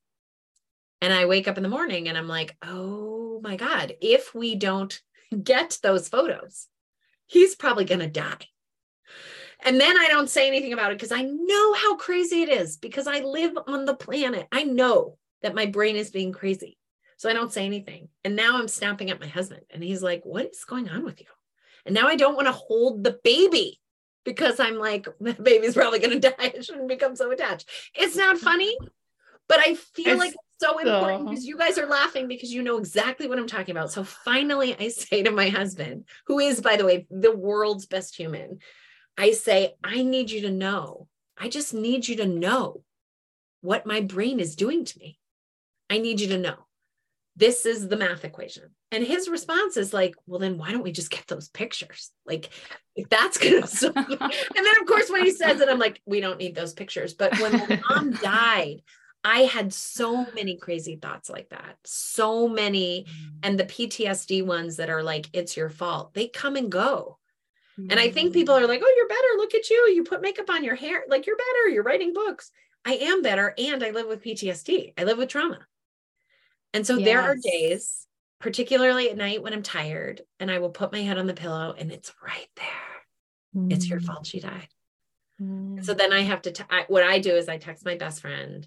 And 1.00 1.12
i 1.12 1.26
wake 1.26 1.48
up 1.48 1.56
in 1.56 1.64
the 1.64 1.68
morning 1.68 2.08
and 2.08 2.16
i'm 2.16 2.28
like 2.28 2.56
oh 2.62 3.40
my 3.42 3.56
god 3.56 3.94
if 4.00 4.36
we 4.36 4.54
don't 4.54 5.02
get 5.32 5.78
those 5.82 6.08
photos, 6.08 6.68
he's 7.26 7.54
probably 7.54 7.84
going 7.84 8.00
to 8.00 8.08
die. 8.08 8.46
And 9.64 9.80
then 9.80 9.96
I 9.96 10.08
don't 10.08 10.30
say 10.30 10.48
anything 10.48 10.72
about 10.72 10.90
it 10.90 10.98
because 10.98 11.12
I 11.12 11.22
know 11.22 11.74
how 11.74 11.96
crazy 11.96 12.42
it 12.42 12.48
is 12.48 12.76
because 12.76 13.06
I 13.06 13.20
live 13.20 13.56
on 13.66 13.84
the 13.84 13.94
planet. 13.94 14.48
I 14.50 14.64
know 14.64 15.18
that 15.42 15.54
my 15.54 15.66
brain 15.66 15.96
is 15.96 16.10
being 16.10 16.32
crazy. 16.32 16.78
So 17.16 17.30
I 17.30 17.34
don't 17.34 17.52
say 17.52 17.64
anything. 17.64 18.08
And 18.24 18.34
now 18.34 18.58
I'm 18.58 18.66
snapping 18.66 19.10
at 19.10 19.20
my 19.20 19.28
husband 19.28 19.62
and 19.70 19.82
he's 19.82 20.02
like, 20.02 20.22
What 20.24 20.46
is 20.46 20.64
going 20.64 20.88
on 20.88 21.04
with 21.04 21.20
you? 21.20 21.28
And 21.86 21.94
now 21.94 22.08
I 22.08 22.16
don't 22.16 22.34
want 22.34 22.48
to 22.48 22.52
hold 22.52 23.04
the 23.04 23.18
baby 23.22 23.80
because 24.24 24.58
I'm 24.58 24.76
like, 24.76 25.06
the 25.20 25.34
baby's 25.34 25.74
probably 25.74 26.00
going 26.00 26.20
to 26.20 26.30
die. 26.30 26.34
I 26.38 26.60
shouldn't 26.60 26.88
become 26.88 27.14
so 27.14 27.30
attached. 27.30 27.68
It's 27.94 28.16
not 28.16 28.38
funny, 28.38 28.76
but 29.48 29.60
I 29.60 29.74
feel 29.74 30.14
it's, 30.14 30.18
like 30.18 30.34
so 30.62 30.78
important 30.78 31.28
because 31.28 31.44
you 31.44 31.56
guys 31.56 31.76
are 31.78 31.86
laughing 31.86 32.28
because 32.28 32.52
you 32.52 32.62
know 32.62 32.78
exactly 32.78 33.26
what 33.26 33.38
I'm 33.38 33.48
talking 33.48 33.72
about. 33.76 33.90
So 33.90 34.04
finally, 34.04 34.76
I 34.78 34.88
say 34.88 35.22
to 35.22 35.30
my 35.30 35.48
husband, 35.48 36.04
who 36.26 36.38
is, 36.38 36.60
by 36.60 36.76
the 36.76 36.84
way, 36.84 37.06
the 37.10 37.36
world's 37.36 37.86
best 37.86 38.16
human, 38.16 38.58
I 39.18 39.32
say, 39.32 39.74
I 39.82 40.02
need 40.02 40.30
you 40.30 40.42
to 40.42 40.50
know, 40.50 41.08
I 41.36 41.48
just 41.48 41.74
need 41.74 42.06
you 42.06 42.16
to 42.16 42.26
know 42.26 42.82
what 43.60 43.86
my 43.86 44.00
brain 44.00 44.40
is 44.40 44.56
doing 44.56 44.84
to 44.84 44.98
me. 44.98 45.18
I 45.90 45.98
need 45.98 46.20
you 46.20 46.28
to 46.28 46.38
know. 46.38 46.56
This 47.34 47.64
is 47.66 47.88
the 47.88 47.96
math 47.96 48.24
equation. 48.24 48.70
And 48.90 49.02
his 49.02 49.28
response 49.28 49.76
is 49.76 49.94
like, 49.94 50.14
well, 50.26 50.38
then 50.38 50.58
why 50.58 50.70
don't 50.70 50.82
we 50.82 50.92
just 50.92 51.10
get 51.10 51.26
those 51.26 51.48
pictures? 51.48 52.10
Like, 52.26 52.50
if 52.94 53.08
that's 53.08 53.38
gonna 53.38 53.56
and 53.96 54.66
then 54.66 54.74
of 54.80 54.86
course 54.86 55.10
when 55.10 55.24
he 55.24 55.30
says 55.30 55.60
it, 55.60 55.68
I'm 55.68 55.78
like, 55.78 56.00
we 56.04 56.20
don't 56.20 56.38
need 56.38 56.54
those 56.54 56.74
pictures. 56.74 57.14
But 57.14 57.38
when 57.40 57.82
mom 57.88 58.12
died, 58.12 58.82
I 59.24 59.40
had 59.40 59.72
so 59.72 60.26
many 60.34 60.56
crazy 60.60 60.96
thoughts 60.96 61.30
like 61.30 61.50
that. 61.50 61.76
So 61.84 62.48
many. 62.48 63.04
Mm. 63.04 63.30
And 63.42 63.58
the 63.58 63.64
PTSD 63.64 64.44
ones 64.44 64.76
that 64.76 64.90
are 64.90 65.02
like, 65.02 65.28
it's 65.32 65.56
your 65.56 65.70
fault, 65.70 66.14
they 66.14 66.28
come 66.28 66.56
and 66.56 66.70
go. 66.70 67.18
Mm. 67.78 67.90
And 67.90 68.00
I 68.00 68.10
think 68.10 68.32
people 68.32 68.54
are 68.54 68.66
like, 68.66 68.82
oh, 68.84 68.94
you're 68.96 69.08
better. 69.08 69.36
Look 69.36 69.54
at 69.54 69.70
you. 69.70 69.92
You 69.94 70.04
put 70.04 70.22
makeup 70.22 70.50
on 70.50 70.64
your 70.64 70.74
hair. 70.74 71.04
Like, 71.08 71.26
you're 71.26 71.36
better. 71.36 71.68
You're 71.68 71.84
writing 71.84 72.12
books. 72.12 72.50
I 72.84 72.94
am 72.94 73.22
better. 73.22 73.54
And 73.56 73.82
I 73.82 73.90
live 73.90 74.08
with 74.08 74.22
PTSD. 74.22 74.94
I 74.98 75.04
live 75.04 75.18
with 75.18 75.28
trauma. 75.28 75.60
And 76.74 76.86
so 76.86 76.96
yes. 76.96 77.04
there 77.04 77.20
are 77.20 77.36
days, 77.36 78.06
particularly 78.40 79.10
at 79.10 79.16
night 79.16 79.42
when 79.42 79.52
I'm 79.52 79.62
tired, 79.62 80.22
and 80.40 80.50
I 80.50 80.58
will 80.58 80.70
put 80.70 80.92
my 80.92 81.00
head 81.00 81.18
on 81.18 81.26
the 81.26 81.34
pillow 81.34 81.74
and 81.76 81.92
it's 81.92 82.12
right 82.24 82.48
there. 82.56 83.62
Mm. 83.62 83.72
It's 83.72 83.88
your 83.88 84.00
mm. 84.00 84.04
fault 84.04 84.26
she 84.26 84.40
died. 84.40 84.68
So 85.82 85.92
then 85.92 86.12
I 86.12 86.20
have 86.20 86.42
to, 86.42 86.52
t- 86.52 86.62
I, 86.70 86.84
what 86.86 87.02
I 87.02 87.18
do 87.18 87.34
is 87.34 87.48
I 87.48 87.56
text 87.58 87.84
my 87.84 87.96
best 87.96 88.20
friend 88.20 88.64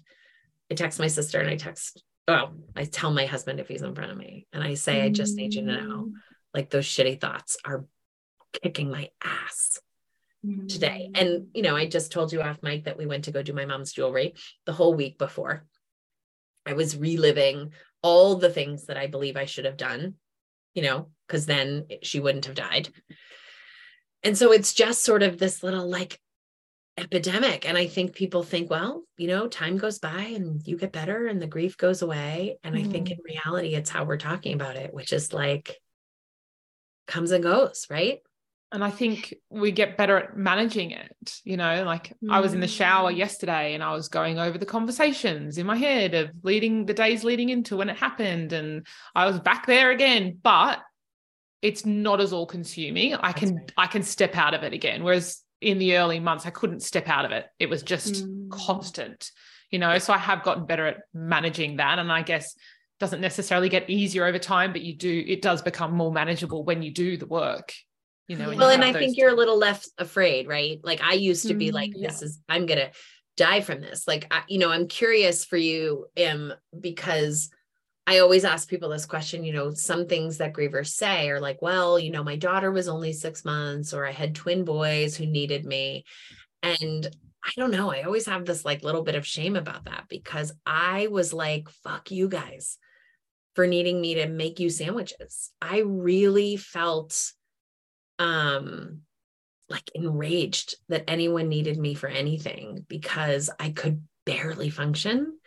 I 0.70 0.74
text 0.74 0.98
my 0.98 1.06
sister 1.06 1.40
and 1.40 1.48
I 1.48 1.56
text, 1.56 2.02
oh, 2.28 2.50
I 2.74 2.84
tell 2.84 3.12
my 3.12 3.26
husband 3.26 3.60
if 3.60 3.68
he's 3.68 3.82
in 3.82 3.94
front 3.94 4.10
of 4.10 4.18
me 4.18 4.46
and 4.52 4.62
I 4.62 4.74
say, 4.74 5.02
I 5.02 5.10
just 5.10 5.36
need 5.36 5.54
you 5.54 5.64
to 5.64 5.66
know, 5.66 6.12
like 6.52 6.70
those 6.70 6.86
shitty 6.86 7.20
thoughts 7.20 7.56
are 7.64 7.84
kicking 8.62 8.90
my 8.90 9.10
ass 9.22 9.78
today. 10.68 11.10
Mm. 11.12 11.20
And, 11.20 11.46
you 11.54 11.62
know, 11.62 11.76
I 11.76 11.86
just 11.86 12.12
told 12.12 12.32
you 12.32 12.42
off 12.42 12.62
mic 12.62 12.84
that 12.84 12.98
we 12.98 13.06
went 13.06 13.24
to 13.24 13.32
go 13.32 13.42
do 13.42 13.52
my 13.52 13.66
mom's 13.66 13.92
jewelry 13.92 14.34
the 14.64 14.72
whole 14.72 14.94
week 14.94 15.18
before. 15.18 15.64
I 16.64 16.72
was 16.72 16.96
reliving 16.96 17.72
all 18.02 18.36
the 18.36 18.50
things 18.50 18.86
that 18.86 18.96
I 18.96 19.06
believe 19.06 19.36
I 19.36 19.44
should 19.44 19.64
have 19.64 19.76
done, 19.76 20.14
you 20.74 20.82
know, 20.82 21.10
because 21.26 21.46
then 21.46 21.86
she 22.02 22.20
wouldn't 22.20 22.46
have 22.46 22.54
died. 22.54 22.88
And 24.22 24.36
so 24.36 24.52
it's 24.52 24.72
just 24.72 25.04
sort 25.04 25.22
of 25.22 25.38
this 25.38 25.62
little 25.62 25.88
like 25.88 26.18
epidemic. 26.98 27.68
And 27.68 27.76
I 27.76 27.86
think 27.86 28.14
people 28.14 28.42
think, 28.42 28.70
well, 28.70 29.02
you 29.16 29.28
know, 29.28 29.48
time 29.48 29.76
goes 29.76 29.98
by 29.98 30.32
and 30.34 30.66
you 30.66 30.76
get 30.76 30.92
better 30.92 31.26
and 31.26 31.40
the 31.40 31.46
grief 31.46 31.76
goes 31.76 32.02
away. 32.02 32.58
And 32.64 32.74
mm. 32.74 32.80
I 32.80 32.90
think 32.90 33.10
in 33.10 33.18
mm. 33.18 33.24
reality, 33.24 33.74
it's 33.74 33.90
how 33.90 34.04
we're 34.04 34.16
talking 34.16 34.54
about 34.54 34.76
it, 34.76 34.94
which 34.94 35.12
is 35.12 35.32
like 35.32 35.76
comes 37.06 37.30
and 37.30 37.42
goes, 37.42 37.86
right? 37.90 38.20
And 38.72 38.82
I 38.82 38.90
think 38.90 39.34
we 39.48 39.70
get 39.70 39.96
better 39.96 40.18
at 40.18 40.36
managing 40.36 40.90
it. 40.90 41.40
You 41.44 41.56
know, 41.56 41.84
like 41.84 42.14
mm. 42.24 42.30
I 42.30 42.40
was 42.40 42.54
in 42.54 42.60
the 42.60 42.66
shower 42.66 43.12
mm. 43.12 43.16
yesterday 43.16 43.74
and 43.74 43.82
I 43.82 43.92
was 43.92 44.08
going 44.08 44.38
over 44.38 44.56
the 44.56 44.66
conversations 44.66 45.58
in 45.58 45.66
my 45.66 45.76
head 45.76 46.14
of 46.14 46.30
leading 46.42 46.86
the 46.86 46.94
days 46.94 47.24
leading 47.24 47.50
into 47.50 47.76
when 47.76 47.90
it 47.90 47.96
happened. 47.96 48.52
And 48.52 48.86
I 49.14 49.26
was 49.26 49.38
back 49.38 49.66
there 49.66 49.90
again, 49.90 50.38
but 50.42 50.80
it's 51.62 51.84
not 51.84 52.20
as 52.20 52.32
all 52.32 52.46
consuming. 52.46 53.14
I 53.14 53.32
can 53.32 53.56
right. 53.56 53.72
I 53.76 53.86
can 53.86 54.02
step 54.02 54.36
out 54.36 54.54
of 54.54 54.62
it 54.62 54.72
again. 54.72 55.04
Whereas 55.04 55.42
in 55.60 55.78
the 55.78 55.96
early 55.96 56.20
months, 56.20 56.46
I 56.46 56.50
couldn't 56.50 56.80
step 56.80 57.08
out 57.08 57.24
of 57.24 57.32
it. 57.32 57.46
It 57.58 57.70
was 57.70 57.82
just 57.82 58.26
mm. 58.26 58.50
constant, 58.50 59.30
you 59.70 59.78
know. 59.78 59.98
So 59.98 60.12
I 60.12 60.18
have 60.18 60.42
gotten 60.42 60.66
better 60.66 60.86
at 60.86 60.98
managing 61.14 61.76
that. 61.76 61.98
And 61.98 62.12
I 62.12 62.22
guess 62.22 62.54
doesn't 62.98 63.20
necessarily 63.20 63.68
get 63.68 63.90
easier 63.90 64.24
over 64.26 64.38
time, 64.38 64.72
but 64.72 64.82
you 64.82 64.94
do, 64.94 65.24
it 65.26 65.42
does 65.42 65.62
become 65.62 65.92
more 65.92 66.12
manageable 66.12 66.64
when 66.64 66.82
you 66.82 66.90
do 66.90 67.16
the 67.16 67.26
work. 67.26 67.72
You 68.28 68.36
know, 68.36 68.48
well, 68.56 68.70
and 68.70 68.82
I 68.82 68.92
think 68.92 69.16
you're 69.16 69.30
a 69.30 69.36
little 69.36 69.58
less 69.58 69.88
afraid, 69.98 70.48
right? 70.48 70.80
Like 70.82 71.00
I 71.02 71.12
used 71.12 71.46
to 71.46 71.54
be 71.54 71.70
like, 71.70 71.90
mm, 71.90 72.02
this 72.02 72.22
yeah. 72.22 72.26
is, 72.26 72.40
I'm 72.48 72.66
going 72.66 72.80
to 72.80 72.90
die 73.36 73.60
from 73.60 73.80
this. 73.80 74.08
Like, 74.08 74.26
I, 74.32 74.42
you 74.48 74.58
know, 74.58 74.70
I'm 74.70 74.88
curious 74.88 75.44
for 75.44 75.56
you, 75.56 76.06
um, 76.26 76.52
because 76.80 77.50
I 78.06 78.18
always 78.18 78.44
ask 78.44 78.68
people 78.68 78.90
this 78.90 79.06
question, 79.06 79.42
you 79.42 79.52
know, 79.52 79.72
some 79.72 80.06
things 80.06 80.38
that 80.38 80.52
grievers 80.52 80.88
say 80.88 81.28
are 81.28 81.40
like, 81.40 81.60
well, 81.60 81.98
you 81.98 82.10
know, 82.12 82.22
my 82.22 82.36
daughter 82.36 82.70
was 82.70 82.86
only 82.86 83.12
six 83.12 83.44
months, 83.44 83.92
or 83.92 84.06
I 84.06 84.12
had 84.12 84.34
twin 84.34 84.64
boys 84.64 85.16
who 85.16 85.26
needed 85.26 85.66
me. 85.66 86.04
And 86.62 87.06
I 87.44 87.50
don't 87.56 87.70
know, 87.72 87.92
I 87.92 88.02
always 88.02 88.26
have 88.26 88.44
this 88.44 88.64
like 88.64 88.84
little 88.84 89.02
bit 89.02 89.14
of 89.14 89.26
shame 89.26 89.56
about 89.56 89.84
that 89.86 90.04
because 90.08 90.52
I 90.64 91.08
was 91.08 91.32
like, 91.32 91.68
fuck 91.68 92.10
you 92.10 92.28
guys 92.28 92.78
for 93.54 93.66
needing 93.66 94.00
me 94.00 94.16
to 94.16 94.28
make 94.28 94.60
you 94.60 94.70
sandwiches. 94.70 95.50
I 95.60 95.78
really 95.78 96.56
felt 96.56 97.32
um 98.18 99.00
like 99.68 99.90
enraged 99.94 100.76
that 100.88 101.04
anyone 101.08 101.48
needed 101.48 101.76
me 101.76 101.94
for 101.94 102.08
anything 102.08 102.84
because 102.88 103.50
I 103.58 103.70
could 103.70 104.02
barely 104.24 104.70
function. 104.70 105.38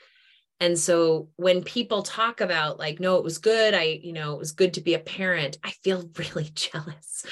And 0.59 0.77
so 0.77 1.29
when 1.37 1.63
people 1.63 2.01
talk 2.01 2.41
about 2.41 2.79
like, 2.79 2.99
no, 2.99 3.15
it 3.17 3.23
was 3.23 3.37
good, 3.37 3.73
I, 3.73 3.99
you 4.03 4.11
know, 4.11 4.33
it 4.33 4.39
was 4.39 4.51
good 4.51 4.73
to 4.73 4.81
be 4.81 4.93
a 4.93 4.99
parent, 4.99 5.57
I 5.63 5.71
feel 5.83 6.09
really 6.17 6.51
jealous. 6.53 7.25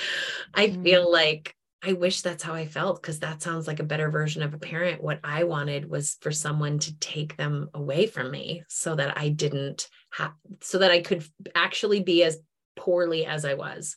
I 0.54 0.68
mm. 0.68 0.84
feel 0.84 1.12
like 1.12 1.54
I 1.84 1.94
wish 1.94 2.22
that's 2.22 2.44
how 2.44 2.54
I 2.54 2.66
felt 2.66 3.02
because 3.02 3.20
that 3.20 3.42
sounds 3.42 3.68
like 3.68 3.80
a 3.80 3.84
better 3.84 4.10
version 4.10 4.42
of 4.42 4.54
a 4.54 4.58
parent. 4.58 5.04
What 5.04 5.20
I 5.24 5.44
wanted 5.44 5.90
was 5.90 6.18
for 6.22 6.32
someone 6.32 6.80
to 6.80 6.98
take 7.00 7.38
them 7.38 7.70
away 7.74 8.08
from 8.08 8.32
me 8.32 8.64
so 8.68 8.96
that 8.96 9.18
I 9.18 9.30
didn't 9.30 9.88
have, 10.12 10.34
so 10.62 10.80
that 10.80 10.92
I 10.92 11.02
could 11.02 11.24
actually 11.54 12.02
be 12.02 12.24
as 12.24 12.40
poorly 12.76 13.26
as 13.26 13.46
I 13.46 13.54
was 13.54 13.96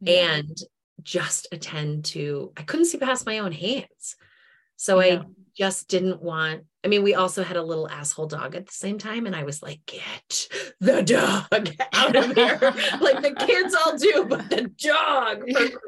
yeah. 0.00 0.36
and 0.36 0.56
just 1.02 1.48
attend 1.52 2.04
to, 2.06 2.52
I 2.56 2.62
couldn't 2.62 2.86
see 2.86 2.98
past 2.98 3.26
my 3.26 3.38
own 3.38 3.52
hands. 3.52 4.16
So 4.80 5.00
yeah. 5.00 5.16
I 5.16 5.24
just 5.54 5.88
didn't 5.88 6.22
want 6.22 6.62
I 6.82 6.88
mean, 6.88 7.02
we 7.02 7.14
also 7.14 7.42
had 7.42 7.58
a 7.58 7.62
little 7.62 7.88
asshole 7.90 8.26
dog 8.26 8.54
at 8.54 8.66
the 8.66 8.72
same 8.72 8.96
time. 8.96 9.26
And 9.26 9.36
I 9.36 9.42
was 9.44 9.62
like, 9.62 9.80
get 9.84 10.48
the 10.80 11.02
dog 11.02 11.76
out 11.92 12.16
of 12.16 12.34
here. 12.34 12.58
like 13.02 13.20
the 13.20 13.34
kids 13.38 13.74
all 13.74 13.98
do, 13.98 14.24
but 14.26 14.48
the 14.48 14.70
dog, 14.82 15.44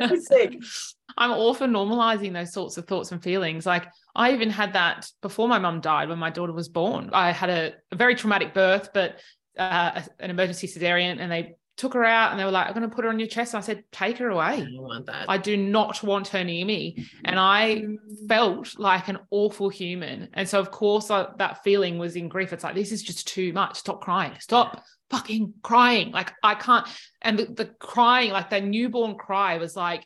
for 0.09 0.17
sake. 0.19 0.63
I'm 1.17 1.31
all 1.31 1.55
for 1.55 1.67
normalizing 1.67 2.35
those 2.35 2.53
sorts 2.53 2.77
of 2.77 2.87
thoughts 2.87 3.11
and 3.11 3.23
feelings. 3.23 3.65
Like 3.65 3.87
I 4.15 4.33
even 4.33 4.51
had 4.51 4.75
that 4.75 5.11
before 5.23 5.49
my 5.49 5.59
mum 5.59 5.81
died 5.81 6.11
when 6.11 6.19
my 6.19 6.29
daughter 6.29 6.53
was 6.53 6.69
born. 6.69 7.09
I 7.15 7.33
had 7.33 7.49
a, 7.49 7.73
a 7.91 7.97
very 7.97 8.15
traumatic 8.15 8.53
birth, 8.53 8.91
but 8.93 9.19
uh, 9.59 10.03
an 10.19 10.31
emergency 10.31 10.67
cesarean, 10.67 11.21
and 11.21 11.33
they 11.33 11.55
took 11.77 11.95
her 11.95 12.05
out 12.05 12.31
and 12.31 12.41
they 12.41 12.45
were 12.45 12.51
like, 12.51 12.67
I'm 12.67 12.75
going 12.75 12.89
to 12.89 12.95
put 12.95 13.05
her 13.05 13.11
on 13.11 13.19
your 13.19 13.29
chest. 13.29 13.55
And 13.55 13.63
I 13.63 13.67
said, 13.67 13.85
take 13.93 14.19
her 14.19 14.29
away. 14.29 14.45
I 14.45 14.57
don't 14.61 14.83
want 14.83 15.07
that. 15.07 15.27
I 15.29 15.39
do 15.39 15.57
not 15.57 16.03
want 16.03 16.29
her 16.29 16.45
near 16.45 16.65
me. 16.65 17.07
And 17.25 17.39
I 17.39 17.83
mm. 17.83 17.97
felt 18.29 18.79
like 18.79 19.09
an 19.09 19.19
awful 19.31 19.69
human. 19.69 20.29
And 20.35 20.49
so, 20.49 20.61
of 20.61 20.71
course, 20.71 21.11
I, 21.11 21.29
that 21.39 21.63
feeling 21.65 21.99
was 21.99 22.17
in 22.17 22.29
grief. 22.29 22.53
It's 22.53 22.65
like, 22.65 22.75
this 22.75 22.93
is 22.93 23.03
just 23.03 23.27
too 23.29 23.53
much. 23.53 23.79
Stop 23.79 24.01
crying. 24.03 24.33
Stop 24.39 24.83
fucking 25.11 25.55
crying. 25.63 26.13
Like, 26.13 26.33
I 26.43 26.55
can't. 26.55 26.87
And 27.21 27.39
the, 27.39 27.47
the 27.47 27.67
crying, 27.79 28.33
like 28.33 28.51
the 28.51 28.61
newborn 28.61 29.17
cry 29.17 29.59
was 29.59 29.75
like, 29.77 30.05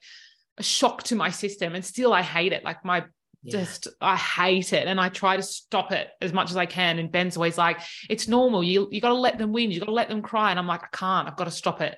a 0.59 0.62
shock 0.62 1.03
to 1.03 1.14
my 1.14 1.31
system 1.31 1.75
and 1.75 1.85
still 1.85 2.14
I 2.14 2.23
hate 2.23 2.55
it 2.55 2.64
like 2.64 2.83
my 2.83 3.05
yeah. 3.47 3.61
just 3.61 3.88
I 4.01 4.16
hate 4.16 4.72
it 4.72 4.86
and 4.86 5.01
I 5.01 5.09
try 5.09 5.36
to 5.36 5.42
stop 5.42 5.92
it 5.92 6.09
as 6.20 6.32
much 6.32 6.51
as 6.51 6.57
I 6.57 6.66
can 6.66 6.99
and 6.99 7.11
Ben's 7.11 7.36
always 7.36 7.57
like 7.59 7.80
it's 8.11 8.28
normal 8.28 8.62
you 8.62 8.88
you 8.90 9.01
got 9.01 9.09
to 9.09 9.14
let 9.14 9.38
them 9.38 9.53
win 9.53 9.70
you 9.70 9.80
got 9.80 9.86
to 9.86 9.92
let 9.92 10.09
them 10.09 10.22
cry 10.22 10.51
and 10.51 10.59
I'm 10.59 10.66
like 10.66 10.82
I 10.82 10.88
can't 10.92 11.28
I've 11.28 11.36
got 11.36 11.44
to 11.44 11.51
stop 11.51 11.80
it 11.80 11.97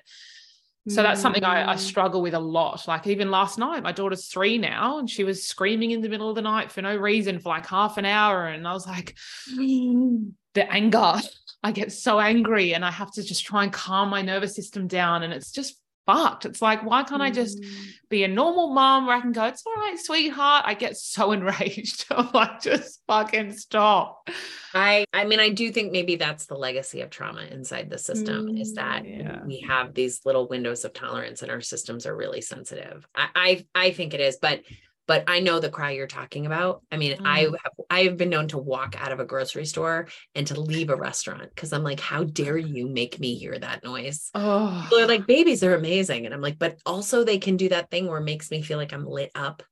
so 0.87 1.03
that's 1.03 1.21
something 1.21 1.43
I, 1.43 1.73
I, 1.73 1.75
mm. 1.75 1.79
struggle 1.79 2.21
with 2.21 2.33
a 2.33 2.39
lot. 2.39 2.87
Like 2.87 3.05
even 3.05 3.29
last 3.29 3.59
night, 3.59 3.83
my 3.83 3.91
daughter's 3.91 4.27
three 4.27 4.57
now, 4.57 4.97
and 4.97 5.09
she 5.09 5.23
was 5.23 5.47
screaming 5.47 5.91
in 5.91 6.01
the 6.01 6.09
middle 6.09 6.29
of 6.29 6.35
the 6.35 6.41
night 6.41 6.71
for 6.71 6.81
no 6.81 6.95
reason 6.95 7.39
for 7.39 7.49
like 7.49 7.67
half 7.67 7.97
an 7.97 8.05
hour. 8.05 8.47
And 8.47 8.67
I 8.67 8.73
was 8.73 8.87
like, 8.87 9.15
the 9.55 10.33
anger. 10.55 11.15
I 11.63 11.73
get 11.73 11.91
so 11.91 12.21
angry, 12.21 12.73
and 12.73 12.85
I 12.85 12.91
have 12.91 13.11
to 13.13 13.23
just 13.23 13.45
try 13.45 13.63
and 13.63 13.73
calm 13.73 14.09
my 14.09 14.21
nervous 14.21 14.55
system 14.55 14.87
down. 14.87 15.23
And 15.23 15.33
it's 15.33 15.51
just 15.51 15.75
fucked. 16.05 16.45
It's 16.45 16.61
like, 16.61 16.83
why 16.83 17.03
can't 17.03 17.21
I 17.21 17.31
just 17.31 17.61
mm. 17.61 17.69
be 18.09 18.23
a 18.23 18.27
normal 18.27 18.73
mom 18.73 19.05
where 19.05 19.15
I 19.15 19.21
can 19.21 19.31
go, 19.31 19.45
it's 19.45 19.63
all 19.65 19.73
right, 19.75 19.97
sweetheart. 19.97 20.63
I 20.65 20.73
get 20.73 20.97
so 20.97 21.31
enraged. 21.33 22.05
I'm 22.09 22.29
like, 22.33 22.61
just 22.61 23.01
fucking 23.07 23.53
stop. 23.53 24.29
I 24.73 25.05
I 25.13 25.25
mean, 25.25 25.39
I 25.39 25.49
do 25.49 25.71
think 25.71 25.91
maybe 25.91 26.15
that's 26.15 26.45
the 26.45 26.55
legacy 26.55 27.01
of 27.01 27.09
trauma 27.09 27.41
inside 27.41 27.89
the 27.89 27.97
system 27.97 28.47
mm, 28.47 28.61
is 28.61 28.73
that 28.75 29.05
yeah. 29.05 29.43
we 29.45 29.65
have 29.67 29.93
these 29.93 30.21
little 30.25 30.47
windows 30.47 30.85
of 30.85 30.93
tolerance 30.93 31.41
and 31.41 31.51
our 31.51 31.61
systems 31.61 32.05
are 32.05 32.15
really 32.15 32.41
sensitive. 32.41 33.07
I 33.15 33.27
I, 33.35 33.65
I 33.75 33.91
think 33.91 34.13
it 34.13 34.19
is, 34.19 34.37
but 34.41 34.61
but 35.09 35.23
I 35.25 35.39
know 35.39 35.59
the 35.59 35.71
cry 35.71 35.93
you're 35.93 36.05
talking 36.05 36.45
about. 36.45 36.83
I 36.91 36.97
mean, 36.97 37.17
mm. 37.17 37.25
I 37.25 37.39
have 37.39 37.73
I 37.89 38.01
have 38.01 38.15
been 38.15 38.29
known 38.29 38.47
to 38.49 38.59
walk 38.59 38.95
out 38.95 39.11
of 39.11 39.19
a 39.19 39.25
grocery 39.25 39.65
store 39.65 40.07
and 40.35 40.45
to 40.45 40.59
leave 40.59 40.91
a 40.91 40.95
restaurant 40.95 41.49
because 41.49 41.73
I'm 41.73 41.83
like, 41.83 41.99
how 41.99 42.25
dare 42.25 42.59
you 42.59 42.87
make 42.87 43.19
me 43.19 43.33
hear 43.33 43.57
that 43.57 43.83
noise? 43.83 44.29
Oh, 44.35 44.87
they're 44.91 45.07
like, 45.07 45.25
babies 45.25 45.63
are 45.63 45.73
amazing, 45.73 46.27
and 46.27 46.33
I'm 46.33 46.41
like, 46.41 46.59
but 46.59 46.77
also 46.85 47.23
they 47.23 47.39
can 47.39 47.57
do 47.57 47.69
that 47.69 47.89
thing 47.89 48.05
where 48.05 48.19
it 48.19 48.23
makes 48.23 48.51
me 48.51 48.61
feel 48.61 48.77
like 48.77 48.93
I'm 48.93 49.03
lit 49.03 49.31
up. 49.33 49.63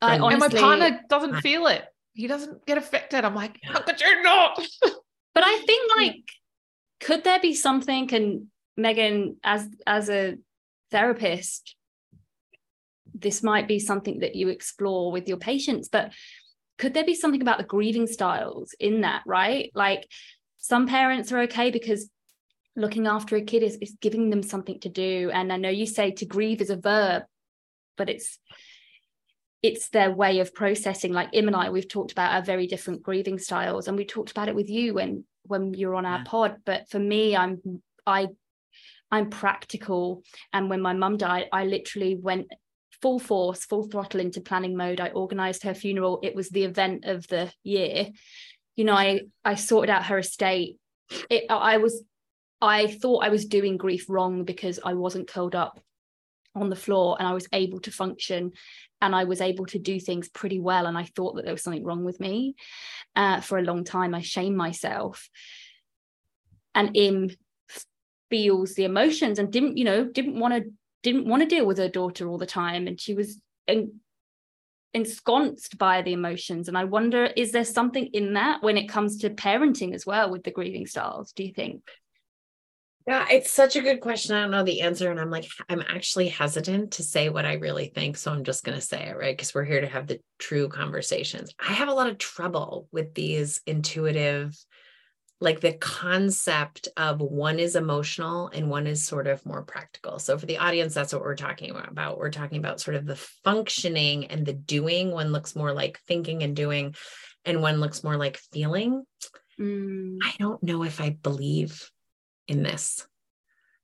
I 0.00 0.20
honestly, 0.20 0.44
and 0.44 0.54
my 0.54 0.60
partner 0.60 1.00
doesn't 1.08 1.34
I, 1.34 1.40
feel 1.40 1.66
it. 1.66 1.84
He 2.14 2.28
doesn't 2.28 2.64
get 2.64 2.78
affected. 2.78 3.24
I'm 3.24 3.34
like, 3.34 3.58
how 3.64 3.80
could 3.80 4.00
you 4.00 4.22
not? 4.22 4.64
but 5.34 5.42
I 5.44 5.58
think 5.66 5.90
like, 5.96 6.22
could 7.00 7.24
there 7.24 7.40
be 7.40 7.54
something? 7.54 8.14
And 8.14 8.46
Meghan, 8.78 9.38
as 9.42 9.68
as 9.88 10.08
a 10.08 10.36
therapist, 10.92 11.74
this 13.20 13.42
might 13.42 13.68
be 13.68 13.78
something 13.78 14.20
that 14.20 14.34
you 14.34 14.48
explore 14.48 15.10
with 15.12 15.28
your 15.28 15.38
patients 15.38 15.88
but 15.88 16.12
could 16.78 16.94
there 16.94 17.04
be 17.04 17.14
something 17.14 17.42
about 17.42 17.58
the 17.58 17.64
grieving 17.64 18.06
styles 18.06 18.74
in 18.78 19.02
that 19.02 19.22
right? 19.26 19.70
Like 19.74 20.08
some 20.56 20.86
parents 20.86 21.32
are 21.32 21.40
okay 21.40 21.70
because 21.70 22.08
looking 22.76 23.08
after 23.08 23.36
a 23.36 23.42
kid 23.42 23.64
is, 23.64 23.76
is 23.82 23.96
giving 24.00 24.30
them 24.30 24.42
something 24.42 24.78
to 24.80 24.88
do. 24.88 25.30
And 25.32 25.52
i 25.52 25.56
know 25.56 25.68
you 25.68 25.86
say 25.86 26.12
to 26.12 26.26
grieve 26.26 26.60
is 26.60 26.70
a 26.70 26.76
verb 26.76 27.24
but 27.96 28.08
it's 28.08 28.38
it's 29.60 29.88
their 29.88 30.12
way 30.12 30.38
of 30.38 30.54
processing. 30.54 31.12
Like 31.12 31.30
im 31.32 31.48
and 31.48 31.56
i 31.56 31.68
we've 31.70 31.88
talked 31.88 32.12
about 32.12 32.32
our 32.32 32.42
very 32.42 32.68
different 32.68 33.02
grieving 33.02 33.38
styles 33.38 33.88
and 33.88 33.96
we 33.96 34.04
talked 34.06 34.30
about 34.30 34.48
it 34.48 34.54
with 34.54 34.70
you 34.70 34.94
when 34.94 35.24
when 35.42 35.74
you're 35.74 35.96
on 35.96 36.06
our 36.06 36.18
yeah. 36.18 36.24
pod. 36.24 36.56
But 36.64 36.88
for 36.88 37.00
me 37.00 37.36
i'm 37.36 37.82
i 38.06 38.28
i'm 39.10 39.30
practical. 39.30 40.22
And 40.52 40.70
when 40.70 40.80
my 40.80 40.92
mum 40.92 41.16
died 41.16 41.48
i 41.52 41.64
literally 41.64 42.14
went 42.14 42.46
full 43.00 43.18
force, 43.18 43.64
full 43.64 43.84
throttle 43.84 44.20
into 44.20 44.40
planning 44.40 44.76
mode. 44.76 45.00
I 45.00 45.08
organized 45.08 45.62
her 45.62 45.74
funeral. 45.74 46.20
It 46.22 46.34
was 46.34 46.48
the 46.48 46.64
event 46.64 47.04
of 47.04 47.26
the 47.28 47.52
year. 47.62 48.08
You 48.76 48.84
know, 48.84 48.94
I 48.94 49.22
I 49.44 49.54
sorted 49.54 49.90
out 49.90 50.06
her 50.06 50.18
estate. 50.18 50.78
It, 51.30 51.44
I 51.50 51.78
was 51.78 52.04
I 52.60 52.86
thought 52.88 53.24
I 53.24 53.28
was 53.28 53.46
doing 53.46 53.76
grief 53.76 54.06
wrong 54.08 54.44
because 54.44 54.80
I 54.84 54.94
wasn't 54.94 55.28
curled 55.28 55.54
up 55.54 55.80
on 56.54 56.70
the 56.70 56.76
floor 56.76 57.16
and 57.18 57.28
I 57.28 57.34
was 57.34 57.46
able 57.52 57.80
to 57.80 57.90
function 57.90 58.52
and 59.00 59.14
I 59.14 59.24
was 59.24 59.40
able 59.40 59.66
to 59.66 59.78
do 59.78 60.00
things 60.00 60.28
pretty 60.28 60.58
well. 60.58 60.86
And 60.86 60.98
I 60.98 61.04
thought 61.04 61.36
that 61.36 61.44
there 61.44 61.54
was 61.54 61.62
something 61.62 61.84
wrong 61.84 62.04
with 62.04 62.18
me. 62.18 62.56
Uh, 63.14 63.40
for 63.40 63.58
a 63.58 63.62
long 63.62 63.84
time, 63.84 64.14
I 64.14 64.22
shamed 64.22 64.56
myself. 64.56 65.28
And 66.74 66.96
Im 66.96 67.30
feels 68.30 68.74
the 68.74 68.84
emotions 68.84 69.38
and 69.38 69.52
didn't, 69.52 69.76
you 69.76 69.84
know, 69.84 70.04
didn't 70.04 70.38
want 70.38 70.54
to 70.54 70.70
didn't 71.02 71.26
want 71.26 71.42
to 71.42 71.48
deal 71.48 71.66
with 71.66 71.78
her 71.78 71.88
daughter 71.88 72.28
all 72.28 72.38
the 72.38 72.46
time 72.46 72.86
and 72.86 73.00
she 73.00 73.14
was 73.14 73.40
en- 73.66 74.00
ensconced 74.94 75.78
by 75.78 76.02
the 76.02 76.12
emotions. 76.12 76.68
And 76.68 76.76
i 76.76 76.84
wonder 76.84 77.24
is 77.36 77.52
there 77.52 77.64
something 77.64 78.06
in 78.06 78.34
that 78.34 78.62
when 78.62 78.76
it 78.76 78.88
comes 78.88 79.18
to 79.18 79.30
parenting 79.30 79.94
as 79.94 80.06
well 80.06 80.30
with 80.30 80.44
the 80.44 80.50
grieving 80.50 80.86
styles 80.86 81.32
do 81.32 81.44
you 81.44 81.52
think? 81.52 81.82
Yeah 83.06 83.26
it's 83.30 83.50
such 83.50 83.76
a 83.76 83.80
good 83.80 84.00
question. 84.00 84.34
I 84.34 84.42
don't 84.42 84.50
know 84.50 84.64
the 84.64 84.80
answer 84.80 85.10
and 85.10 85.20
i'm 85.20 85.30
like 85.30 85.46
i'm 85.68 85.82
actually 85.88 86.28
hesitant 86.28 86.92
to 86.92 87.02
say 87.02 87.28
what 87.28 87.44
i 87.44 87.54
really 87.54 87.92
think 87.94 88.16
so 88.16 88.32
i'm 88.32 88.44
just 88.44 88.64
going 88.64 88.76
to 88.76 88.82
say 88.84 89.08
it 89.08 89.16
right? 89.16 89.36
Because 89.36 89.54
we're 89.54 89.64
here 89.64 89.80
to 89.80 89.86
have 89.86 90.06
the 90.06 90.20
true 90.38 90.68
conversations. 90.68 91.54
I 91.58 91.72
have 91.72 91.88
a 91.88 91.94
lot 91.94 92.08
of 92.08 92.18
trouble 92.18 92.88
with 92.90 93.14
these 93.14 93.60
intuitive 93.66 94.56
like 95.40 95.60
the 95.60 95.74
concept 95.74 96.88
of 96.96 97.20
one 97.20 97.58
is 97.60 97.76
emotional 97.76 98.48
and 98.48 98.68
one 98.68 98.86
is 98.86 99.04
sort 99.04 99.28
of 99.28 99.44
more 99.46 99.62
practical. 99.62 100.18
So 100.18 100.36
for 100.36 100.46
the 100.46 100.58
audience, 100.58 100.94
that's 100.94 101.12
what 101.12 101.22
we're 101.22 101.36
talking 101.36 101.70
about. 101.70 102.18
We're 102.18 102.30
talking 102.30 102.58
about 102.58 102.80
sort 102.80 102.96
of 102.96 103.06
the 103.06 103.16
functioning 103.44 104.26
and 104.26 104.44
the 104.44 104.52
doing. 104.52 105.12
One 105.12 105.30
looks 105.30 105.54
more 105.54 105.72
like 105.72 106.00
thinking 106.08 106.42
and 106.42 106.56
doing, 106.56 106.96
and 107.44 107.62
one 107.62 107.78
looks 107.78 108.02
more 108.02 108.16
like 108.16 108.36
feeling. 108.52 109.04
Mm. 109.60 110.18
I 110.22 110.34
don't 110.38 110.62
know 110.62 110.82
if 110.82 111.00
I 111.00 111.10
believe 111.10 111.88
in 112.48 112.62
this. 112.62 113.06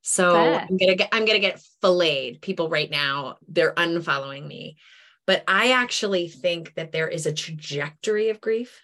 So 0.03 0.33
Fair. 0.35 0.61
I'm 0.69 0.77
gonna 0.77 0.97
get 0.97 1.09
I'm 1.13 1.25
gonna 1.25 1.39
get 1.39 1.63
filleted. 1.81 2.43
People 2.43 2.69
right 2.69 2.91
now, 2.91 3.37
they're 3.49 3.75
unfollowing 3.75 4.47
me. 4.47 4.77
But 5.27 5.45
I 5.49 5.73
actually 5.73 6.29
think 6.29 6.75
that 6.75 6.93
there 6.93 7.09
is 7.09 7.27
a 7.27 7.33
trajectory 7.33 8.29
of 8.29 8.41
grief. 8.41 8.84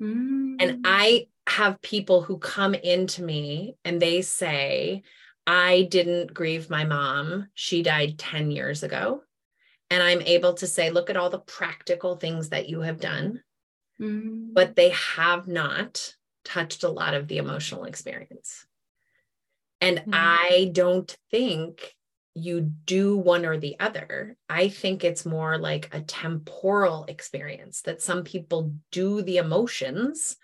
Mm. 0.00 0.56
And 0.60 0.80
I 0.84 1.28
have 1.48 1.80
people 1.80 2.22
who 2.22 2.38
come 2.38 2.74
into 2.74 3.22
me 3.22 3.76
and 3.84 4.00
they 4.00 4.22
say, 4.22 5.02
I 5.46 5.88
didn't 5.90 6.34
grieve 6.34 6.68
my 6.68 6.84
mom. 6.84 7.48
She 7.54 7.82
died 7.82 8.18
10 8.18 8.50
years 8.50 8.82
ago. 8.82 9.22
And 9.90 10.02
I'm 10.02 10.20
able 10.20 10.54
to 10.54 10.66
say, 10.66 10.90
look 10.90 11.08
at 11.08 11.16
all 11.16 11.30
the 11.30 11.38
practical 11.38 12.16
things 12.16 12.50
that 12.50 12.68
you 12.68 12.82
have 12.82 13.00
done. 13.00 13.42
Mm-hmm. 14.00 14.52
But 14.52 14.76
they 14.76 14.90
have 14.90 15.48
not 15.48 16.14
touched 16.44 16.84
a 16.84 16.90
lot 16.90 17.14
of 17.14 17.28
the 17.28 17.38
emotional 17.38 17.84
experience. 17.84 18.66
And 19.80 19.98
mm-hmm. 19.98 20.10
I 20.12 20.70
don't 20.72 21.16
think 21.30 21.94
you 22.38 22.60
do 22.60 23.16
one 23.16 23.44
or 23.44 23.58
the 23.58 23.76
other. 23.80 24.36
I 24.48 24.68
think 24.68 25.04
it's 25.04 25.26
more 25.26 25.58
like 25.58 25.94
a 25.94 26.00
temporal 26.00 27.04
experience 27.06 27.82
that 27.82 28.02
some 28.02 28.24
people 28.24 28.74
do 28.90 29.22
the 29.22 29.38
emotions 29.38 30.36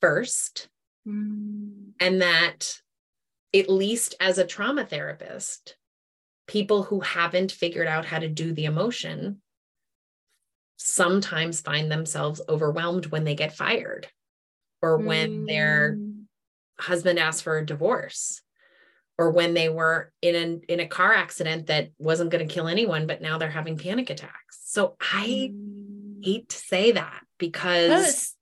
first. 0.00 0.68
Mm. 1.06 1.92
And 2.00 2.22
that, 2.22 2.80
at 3.54 3.68
least 3.68 4.14
as 4.20 4.38
a 4.38 4.46
trauma 4.46 4.84
therapist, 4.84 5.76
people 6.46 6.82
who 6.82 7.00
haven't 7.00 7.52
figured 7.52 7.88
out 7.88 8.04
how 8.04 8.18
to 8.18 8.28
do 8.28 8.52
the 8.52 8.64
emotion 8.64 9.42
sometimes 10.76 11.60
find 11.60 11.90
themselves 11.90 12.40
overwhelmed 12.48 13.06
when 13.06 13.24
they 13.24 13.34
get 13.34 13.56
fired 13.56 14.08
or 14.82 14.98
when 14.98 15.46
their 15.46 15.94
Mm. 15.94 16.26
husband 16.78 17.18
asks 17.18 17.40
for 17.40 17.58
a 17.58 17.66
divorce 17.66 18.42
or 19.18 19.30
when 19.30 19.54
they 19.54 19.68
were 19.68 20.12
in 20.22 20.34
an 20.34 20.60
in 20.68 20.80
a 20.80 20.86
car 20.86 21.12
accident 21.14 21.66
that 21.68 21.90
wasn't 21.98 22.30
going 22.30 22.46
to 22.46 22.52
kill 22.54 22.68
anyone 22.68 23.06
but 23.06 23.20
now 23.22 23.38
they're 23.38 23.50
having 23.50 23.76
panic 23.78 24.10
attacks. 24.10 24.60
So 24.64 24.96
i 25.00 25.50
Mm. 25.52 26.24
hate 26.24 26.48
to 26.50 26.56
say 26.56 26.92
that 26.92 27.20
because 27.38 28.34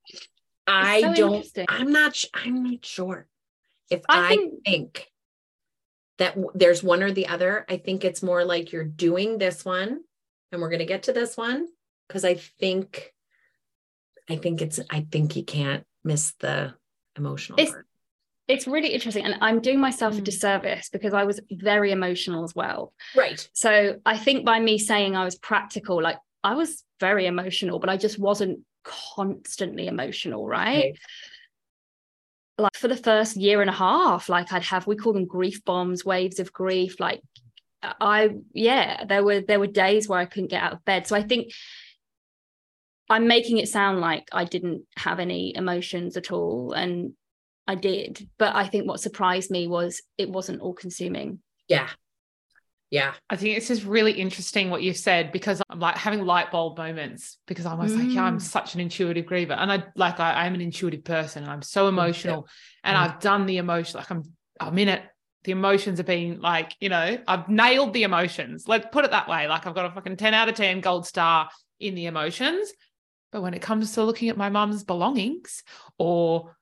i 0.66 1.00
so 1.02 1.14
don't 1.14 1.46
i'm 1.68 1.92
not 1.92 2.22
i'm 2.32 2.62
not 2.64 2.84
sure 2.84 3.26
if 3.90 4.00
I 4.08 4.24
i, 4.26 4.28
think- 4.28 4.64
think, 4.64 5.06
that 6.18 6.34
w- 6.36 6.50
there's 6.54 6.82
one 6.82 7.02
or 7.02 7.10
the 7.10 7.26
other. 7.26 7.64
I 7.68 7.76
think 7.76 8.04
it's 8.04 8.22
more 8.22 8.44
like 8.44 8.72
you're 8.72 8.84
doing 8.84 9.36
this 9.38 9.64
one 9.64 10.00
and 10.52 10.62
we're 10.62 10.70
going 10.70 10.78
to 10.78 10.86
get 10.86 11.02
to 11.04 11.12
this 11.12 11.36
one 11.36 11.66
because 12.08 12.24
i 12.24 12.34
think 12.34 13.12
i 14.30 14.36
think 14.36 14.62
it's 14.62 14.78
i 14.90 15.06
think 15.10 15.36
you 15.36 15.44
can't 15.44 15.84
miss 16.04 16.32
the 16.40 16.72
emotional 17.16 17.58
It's- 17.60 17.72
part 17.72 17.86
it's 18.48 18.66
really 18.66 18.88
interesting 18.88 19.24
and 19.24 19.36
i'm 19.40 19.60
doing 19.60 19.80
myself 19.80 20.14
a 20.18 20.20
Mm. 20.20 20.24
disservice 20.24 20.88
because 20.90 21.14
i 21.14 21.24
was 21.24 21.40
very 21.50 21.92
emotional 21.92 22.44
as 22.44 22.54
well 22.54 22.92
right 23.16 23.48
so 23.52 23.96
i 24.04 24.16
think 24.18 24.44
by 24.44 24.60
me 24.60 24.78
saying 24.78 25.16
i 25.16 25.24
was 25.24 25.36
practical 25.36 26.02
like 26.02 26.18
i 26.42 26.54
was 26.54 26.84
very 27.00 27.26
emotional 27.26 27.78
but 27.78 27.88
i 27.88 27.96
just 27.96 28.18
wasn't 28.18 28.60
constantly 28.84 29.86
emotional 29.86 30.46
right 30.46 30.76
Okay. 30.76 30.94
like 32.58 32.76
for 32.76 32.88
the 32.88 32.96
first 32.96 33.36
year 33.36 33.60
and 33.62 33.70
a 33.70 33.74
half 33.74 34.28
like 34.28 34.52
i'd 34.52 34.62
have 34.62 34.86
we 34.86 34.96
call 34.96 35.12
them 35.14 35.26
grief 35.26 35.64
bombs 35.64 36.04
waves 36.04 36.38
of 36.38 36.52
grief 36.52 37.00
like 37.00 37.20
i 37.82 38.30
yeah 38.52 39.04
there 39.04 39.24
were 39.24 39.40
there 39.40 39.58
were 39.60 39.66
days 39.66 40.08
where 40.08 40.18
i 40.18 40.24
couldn't 40.26 40.50
get 40.50 40.62
out 40.62 40.72
of 40.74 40.84
bed 40.84 41.06
so 41.06 41.16
i 41.16 41.22
think 41.22 41.50
i'm 43.10 43.26
making 43.26 43.58
it 43.58 43.68
sound 43.68 44.00
like 44.00 44.28
i 44.32 44.44
didn't 44.44 44.82
have 44.96 45.18
any 45.18 45.54
emotions 45.56 46.16
at 46.16 46.30
all 46.30 46.72
and 46.72 47.12
i 47.66 47.74
did 47.74 48.28
but 48.38 48.54
i 48.54 48.66
think 48.66 48.86
what 48.86 49.00
surprised 49.00 49.50
me 49.50 49.66
was 49.66 50.00
it 50.18 50.28
wasn't 50.30 50.60
all 50.60 50.74
consuming 50.74 51.38
yeah 51.68 51.88
yeah 52.90 53.14
I 53.28 53.36
think 53.36 53.56
it's 53.56 53.66
just 53.68 53.84
really 53.84 54.12
interesting 54.12 54.70
what 54.70 54.82
you've 54.82 54.96
said 54.96 55.32
because 55.32 55.60
I'm 55.68 55.80
like 55.80 55.96
having 55.96 56.24
light 56.24 56.52
bulb 56.52 56.78
moments 56.78 57.38
because 57.46 57.66
I'm 57.66 57.72
almost 57.72 57.96
like, 57.98 58.14
yeah, 58.14 58.22
I'm 58.24 58.38
Mm. 58.38 58.42
such 58.42 58.74
an 58.74 58.80
intuitive 58.80 59.24
griever. 59.26 59.56
And 59.58 59.72
I 59.72 59.84
like 59.96 60.20
I, 60.20 60.44
I'm 60.44 60.54
an 60.54 60.60
intuitive 60.60 61.02
person 61.02 61.42
and 61.42 61.50
I'm 61.50 61.62
so 61.62 61.88
emotional 61.88 62.46
and 62.84 62.96
Mm. 62.96 63.00
I've 63.00 63.18
done 63.20 63.46
the 63.46 63.56
emotion, 63.56 63.98
like 63.98 64.10
I'm 64.10 64.22
I'm 64.60 64.78
in 64.78 64.88
it. 64.88 65.02
The 65.42 65.52
emotions 65.52 65.98
are 65.98 66.04
being 66.04 66.40
like, 66.40 66.72
you 66.78 66.88
know, 66.88 67.18
I've 67.26 67.48
nailed 67.48 67.94
the 67.94 68.04
emotions. 68.04 68.68
Let's 68.68 68.86
put 68.92 69.04
it 69.04 69.10
that 69.10 69.28
way. 69.28 69.48
Like 69.48 69.66
I've 69.66 69.74
got 69.74 69.86
a 69.86 69.90
fucking 69.90 70.16
10 70.16 70.32
out 70.32 70.48
of 70.48 70.54
10 70.54 70.80
gold 70.80 71.04
star 71.06 71.48
in 71.80 71.96
the 71.96 72.06
emotions. 72.06 72.72
But 73.32 73.42
when 73.42 73.54
it 73.54 73.62
comes 73.62 73.92
to 73.94 74.04
looking 74.04 74.28
at 74.28 74.36
my 74.36 74.50
mum's 74.50 74.84
belongings 74.84 75.64
or 75.98 76.54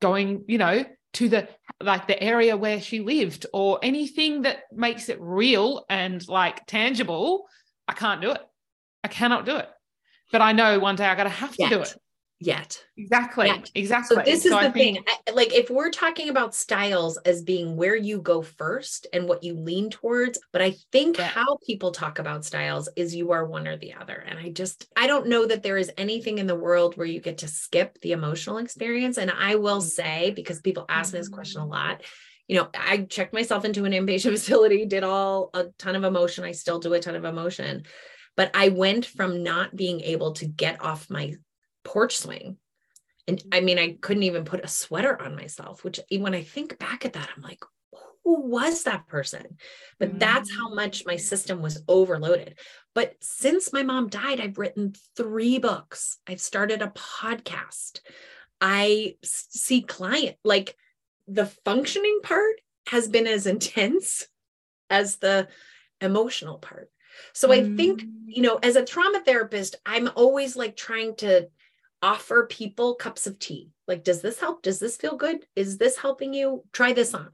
going, 0.00 0.44
you 0.46 0.58
know, 0.58 0.84
to 1.14 1.28
the 1.28 1.48
like 1.82 2.06
the 2.06 2.22
area 2.22 2.56
where 2.56 2.80
she 2.80 3.00
lived 3.00 3.46
or 3.52 3.78
anything 3.82 4.42
that 4.42 4.64
makes 4.72 5.08
it 5.08 5.18
real 5.20 5.84
and 5.88 6.26
like 6.28 6.66
tangible, 6.66 7.48
I 7.88 7.94
can't 7.94 8.20
do 8.20 8.30
it. 8.30 8.40
I 9.02 9.08
cannot 9.08 9.46
do 9.46 9.56
it. 9.56 9.68
But 10.32 10.42
I 10.42 10.52
know 10.52 10.78
one 10.78 10.96
day 10.96 11.06
I 11.06 11.14
gotta 11.14 11.30
have 11.30 11.54
to 11.56 11.68
do 11.68 11.80
it. 11.80 11.94
Yet 12.38 12.82
Exactly. 12.98 13.46
Yet. 13.46 13.70
Exactly. 13.74 14.16
So 14.16 14.22
this 14.22 14.44
is 14.46 14.52
I 14.52 14.66
the 14.68 14.72
think- 14.72 14.96
thing. 14.98 15.04
I- 15.26 15.30
Like 15.32 15.54
if 15.54 15.70
we're 15.70 15.90
talking 15.90 16.28
about 16.28 16.54
styles 16.54 17.16
as 17.18 17.42
being 17.42 17.76
where 17.76 17.96
you 17.96 18.20
go 18.20 18.42
first 18.42 19.06
and 19.12 19.28
what 19.28 19.42
you 19.42 19.54
lean 19.54 19.90
towards, 19.90 20.38
but 20.52 20.62
I 20.62 20.74
think 20.92 21.18
Yeah. 21.18 21.26
how 21.26 21.58
people 21.66 21.92
talk 21.92 22.18
about 22.18 22.44
styles 22.44 22.88
is 22.96 23.14
you 23.14 23.32
are 23.32 23.44
one 23.46 23.66
or 23.66 23.76
the 23.76 23.94
other. 23.94 24.14
And 24.26 24.38
I 24.38 24.50
just 24.50 24.86
I 24.96 25.06
don't 25.06 25.28
know 25.28 25.46
that 25.46 25.62
there 25.62 25.78
is 25.78 25.90
anything 25.96 26.38
in 26.38 26.46
the 26.46 26.54
world 26.54 26.96
where 26.96 27.06
you 27.06 27.20
get 27.20 27.38
to 27.38 27.48
skip 27.48 27.98
the 28.00 28.12
emotional 28.12 28.58
experience. 28.58 29.18
And 29.18 29.30
I 29.30 29.54
will 29.56 29.80
Mm. 29.80 29.90
say 29.90 30.30
because 30.30 30.60
people 30.60 30.84
ask 30.88 31.12
me 31.12 31.18
this 31.20 31.28
question 31.28 31.60
a 31.60 31.66
lot, 31.66 32.02
you 32.48 32.56
know, 32.56 32.68
I 32.74 32.98
checked 32.98 33.32
myself 33.34 33.64
into 33.64 33.84
an 33.86 33.92
inpatient 33.92 34.30
facility, 34.38 34.86
did 34.86 35.04
all 35.04 35.50
a 35.54 35.66
ton 35.78 35.96
of 35.96 36.04
emotion. 36.04 36.44
I 36.44 36.52
still 36.52 36.78
do 36.78 36.92
a 36.94 37.00
ton 37.00 37.16
of 37.16 37.24
emotion. 37.24 37.84
But 38.36 38.50
I 38.54 38.68
went 38.68 39.06
from 39.06 39.42
not 39.42 39.74
being 39.74 40.00
able 40.02 40.32
to 40.34 40.46
get 40.46 40.82
off 40.82 41.08
my 41.08 41.34
porch 41.86 42.18
swing 42.18 42.58
and 43.28 43.42
I 43.52 43.60
mean, 43.60 43.78
I 43.78 43.96
couldn't 44.00 44.22
even 44.22 44.44
put 44.44 44.64
a 44.64 44.68
sweater 44.68 45.20
on 45.20 45.34
myself, 45.34 45.82
which 45.82 45.98
when 46.16 46.34
I 46.34 46.42
think 46.42 46.78
back 46.78 47.04
at 47.04 47.14
that, 47.14 47.28
I'm 47.36 47.42
like, 47.42 47.62
who 48.24 48.40
was 48.42 48.84
that 48.84 49.08
person? 49.08 49.56
But 49.98 50.18
that's 50.20 50.54
how 50.54 50.72
much 50.72 51.06
my 51.06 51.16
system 51.16 51.60
was 51.60 51.82
overloaded. 51.88 52.58
But 52.94 53.14
since 53.20 53.72
my 53.72 53.82
mom 53.82 54.08
died, 54.08 54.40
I've 54.40 54.58
written 54.58 54.94
three 55.16 55.58
books. 55.58 56.18
I've 56.28 56.40
started 56.40 56.82
a 56.82 56.88
podcast. 56.88 58.00
I 58.60 59.16
see 59.24 59.82
client 59.82 60.36
like 60.44 60.76
the 61.26 61.46
functioning 61.64 62.20
part 62.22 62.60
has 62.88 63.08
been 63.08 63.26
as 63.26 63.46
intense 63.56 64.26
as 64.88 65.16
the 65.16 65.48
emotional 66.00 66.58
part. 66.58 66.90
So 67.32 67.52
I 67.52 67.62
think 67.64 68.02
Mm. 68.02 68.12
you 68.28 68.42
know, 68.42 68.56
as 68.56 68.76
a 68.76 68.84
trauma 68.84 69.22
therapist, 69.24 69.76
I'm 69.86 70.10
always 70.14 70.56
like 70.56 70.76
trying 70.76 71.14
to 71.16 71.48
offer 72.06 72.46
people 72.48 72.94
cups 72.94 73.26
of 73.26 73.36
tea. 73.40 73.68
Like, 73.88 74.04
does 74.04 74.22
this 74.22 74.38
help? 74.38 74.62
Does 74.62 74.78
this 74.78 74.96
feel 74.96 75.16
good? 75.16 75.44
Is 75.56 75.76
this 75.76 75.98
helping 75.98 76.32
you? 76.32 76.62
Try 76.72 76.92
this 76.92 77.12
on. 77.14 77.32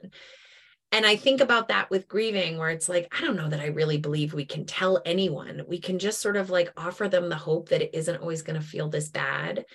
And 0.93 1.05
I 1.05 1.17
think 1.17 1.43
about 1.43 1.69
that 1.69 1.91
with 1.91 2.09
grieving, 2.09 2.57
where 2.57 2.71
it's 2.71 2.89
like, 2.89 3.13
I 3.17 3.21
don't 3.21 3.37
know 3.37 3.51
that 3.51 3.61
I 3.61 3.67
really 3.67 3.99
believe 3.99 4.33
we 4.33 4.47
can 4.47 4.65
tell 4.65 5.03
anyone. 5.05 5.63
We 5.69 5.79
can 5.79 5.99
just 5.99 6.21
sort 6.21 6.39
of 6.39 6.49
like 6.49 6.73
offer 6.75 7.07
them 7.07 7.29
the 7.29 7.37
hope 7.37 7.69
that 7.69 7.83
it 7.83 7.91
isn't 7.95 8.23
always 8.23 8.41
going 8.41 8.59
to 8.59 8.67
feel 8.67 8.89
this 8.89 9.11
bad. 9.11 9.67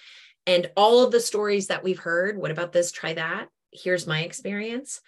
And 0.48 0.72
all 0.76 1.04
of 1.04 1.12
the 1.12 1.20
stories 1.20 1.68
that 1.68 1.84
we've 1.84 2.00
heard, 2.00 2.36
what 2.36 2.52
about 2.52 2.72
this? 2.72 2.91
Try 2.91 3.14
that. 3.14 3.50
Here's 3.72 4.08
my 4.08 4.22
experience. 4.22 5.02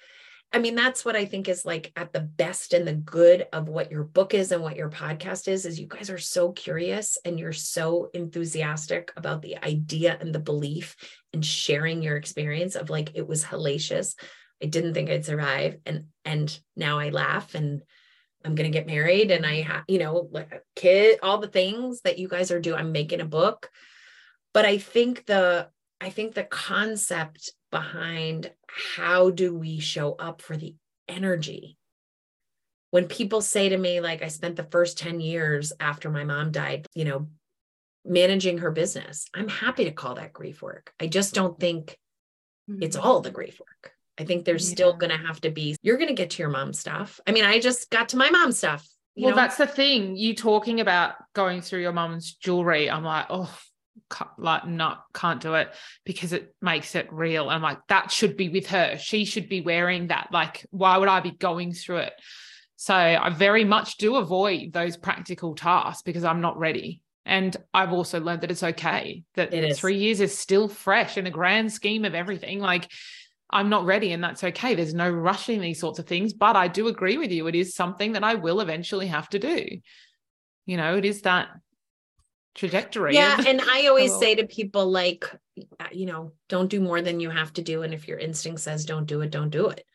I 0.52 0.58
mean, 0.58 0.74
that's 0.74 1.06
what 1.06 1.16
I 1.16 1.26
think 1.26 1.48
is 1.48 1.64
like 1.64 1.92
at 1.96 2.12
the 2.12 2.22
best 2.22 2.74
and 2.74 2.88
the 2.88 2.94
good 2.94 3.46
of 3.54 3.70
what 3.70 3.92
your 3.92 4.04
book 4.04 4.34
is 4.34 4.52
and 4.52 4.64
what 4.64 4.78
your 4.78 4.90
podcast 4.90 5.48
is, 5.48 5.66
is 5.66 5.80
you 5.80 5.86
guys 5.86 6.10
are 6.10 6.18
so 6.18 6.52
curious 6.52 7.20
and 7.24 7.40
you're 7.40 7.54
so 7.54 8.10
enthusiastic 8.16 9.12
about 9.16 9.44
the 9.44 9.64
idea 9.64 10.18
and 10.20 10.34
the 10.34 10.40
belief 10.40 10.96
and 11.34 11.46
sharing 11.46 12.02
your 12.02 12.18
experience 12.18 12.76
of 12.76 12.90
like, 12.90 13.12
it 13.14 13.28
was 13.28 13.44
hellacious. 13.44 14.16
I 14.62 14.66
didn't 14.66 14.96
think 14.96 15.12
I'd 15.12 15.24
survive. 15.24 15.78
And, 15.86 16.06
and 16.26 16.60
now 16.76 16.98
I 16.98 17.10
laugh 17.10 17.54
and 17.54 17.84
I'm 18.44 18.56
going 18.56 18.72
to 18.72 18.76
get 18.76 18.88
married 18.88 19.30
and 19.30 19.46
I 19.46 19.62
have, 19.62 19.84
you 19.88 20.00
know, 20.00 20.30
like 20.32 20.52
a 20.52 20.62
kid, 20.76 21.20
all 21.22 21.38
the 21.38 21.48
things 21.48 22.02
that 22.02 22.18
you 22.18 22.28
guys 22.28 22.50
are 22.50 22.60
doing. 22.60 22.80
I'm 22.80 22.92
making 22.92 23.22
a 23.22 23.26
book. 23.26 23.70
But 24.54 24.66
I 24.66 24.80
think 24.80 25.28
the, 25.28 25.70
I 26.02 26.10
think 26.10 26.34
the 26.34 26.44
concept 26.44 27.52
behind 27.72 28.52
how 28.68 29.30
do 29.30 29.56
we 29.56 29.80
show 29.80 30.14
up 30.14 30.42
for 30.42 30.58
the 30.58 30.76
energy 31.08 31.78
when 32.92 33.08
people 33.08 33.42
say 33.42 33.70
to 33.70 33.78
me 33.78 34.00
like 34.02 34.22
i 34.22 34.28
spent 34.28 34.56
the 34.56 34.64
first 34.64 34.98
10 34.98 35.20
years 35.20 35.74
after 35.80 36.10
my 36.10 36.24
mom 36.24 36.52
died 36.52 36.86
you 36.94 37.06
know 37.06 37.28
managing 38.06 38.60
her 38.60 38.72
business 38.72 39.26
i'm 39.34 39.48
happy 39.48 39.86
to 39.86 39.92
call 39.92 40.16
that 40.16 40.34
grief 40.34 40.62
work 40.62 40.94
i 41.00 41.08
just 41.08 41.34
don't 41.34 41.60
think 41.60 41.98
it's 42.82 42.98
Mm. 42.98 43.04
all 43.04 43.22
the 43.22 43.32
grief 43.32 43.60
work 43.60 43.94
i 44.20 44.24
think 44.24 44.46
there's 44.46 44.68
still 44.68 44.94
going 44.94 45.10
to 45.10 45.26
have 45.28 45.42
to 45.42 45.50
be 45.50 45.76
you're 45.82 45.98
going 45.98 46.10
to 46.10 46.14
get 46.14 46.30
to 46.32 46.44
your 46.44 46.52
mom 46.52 46.72
stuff 46.72 47.20
i 47.26 47.32
mean 47.32 47.44
i 47.44 47.60
just 47.60 47.90
got 47.90 48.10
to 48.10 48.18
my 48.18 48.30
mom 48.30 48.52
stuff 48.52 48.88
you 49.16 49.26
well, 49.26 49.36
know 49.36 49.42
that's 49.42 49.58
the 49.58 49.68
thing. 49.68 50.16
You 50.16 50.34
talking 50.34 50.80
about 50.80 51.16
going 51.34 51.62
through 51.62 51.82
your 51.82 51.92
mom's 51.92 52.36
jewelry. 52.36 52.90
I'm 52.90 53.04
like, 53.04 53.26
oh, 53.30 53.54
like 54.38 54.68
not 54.68 55.06
can't 55.14 55.42
do 55.42 55.56
it 55.56 55.70
because 56.06 56.34
it 56.34 56.54
makes 56.62 56.96
it 56.96 57.12
real. 57.12 57.50
I'm 57.50 57.62
like, 57.62 57.80
that 57.88 58.12
should 58.12 58.38
be 58.38 58.50
with 58.50 58.68
her. 58.68 58.98
She 58.98 59.26
should 59.26 59.50
be 59.50 59.62
wearing 59.62 60.08
that. 60.08 60.30
Like, 60.32 60.66
why 60.72 60.98
would 60.98 61.10
I 61.10 61.20
be 61.20 61.32
going 61.32 61.74
through 61.74 61.98
it? 61.98 62.14
So 62.76 62.96
I 62.96 63.30
very 63.30 63.66
much 63.66 63.98
do 63.98 64.16
avoid 64.16 64.72
those 64.72 64.96
practical 64.96 65.56
tasks 65.56 66.02
because 66.02 66.24
I'm 66.24 66.42
not 66.42 66.58
ready. 66.58 67.02
And 67.26 67.56
I've 67.74 67.92
also 67.92 68.20
learned 68.20 68.42
that 68.42 68.52
it's 68.52 68.64
okay 68.64 69.24
that 69.36 69.54
It 69.54 69.76
three 69.76 69.98
years 69.98 70.20
is 70.20 70.36
still 70.36 70.68
fresh 70.68 71.18
in 71.18 71.26
the 71.26 71.30
grand 71.30 71.72
scheme 71.72 72.06
of 72.06 72.16
everything. 72.16 72.60
Like, 72.60 72.90
I'm 73.52 73.70
not 73.70 73.86
ready, 73.86 74.14
and 74.14 74.24
that's 74.24 74.44
okay. 74.44 74.76
There's 74.76 74.94
no 74.94 75.10
rushing 75.10 75.60
these 75.60 75.80
sorts 75.80 76.00
of 76.00 76.08
things. 76.08 76.34
But 76.34 76.56
I 76.56 76.68
do 76.68 76.88
agree 76.88 77.18
with 77.18 77.32
you. 77.32 77.48
It 77.48 77.56
is 77.56 77.76
something 77.76 78.14
that 78.14 78.24
I 78.24 78.36
will 78.36 78.62
eventually 78.62 79.08
have 79.08 79.30
to 79.30 79.40
do. 79.40 79.80
You 80.66 80.78
know, 80.78 80.98
it 80.98 81.06
is 81.06 81.22
that 81.22 81.50
trajectory. 82.56 83.16
yeah 83.16 83.40
of- 83.40 83.46
and 83.48 83.62
i 83.62 83.88
always 83.88 84.12
say 84.20 84.36
to 84.36 84.46
people 84.48 84.90
like 84.90 85.26
uh, 85.80 85.86
you 85.92 86.06
know 86.06 86.32
don't 86.48 86.70
do 86.70 86.80
more 86.82 87.02
than 87.02 87.20
you 87.20 87.30
have 87.30 87.52
to 87.54 87.62
do 87.62 87.84
and 87.84 87.94
if 87.94 88.08
your 88.08 88.18
instinct 88.18 88.62
says 88.62 88.86
don't 88.86 89.06
do 89.06 89.22
it 89.22 89.32
don't 89.32 89.50
do 89.50 89.68
it. 89.68 89.86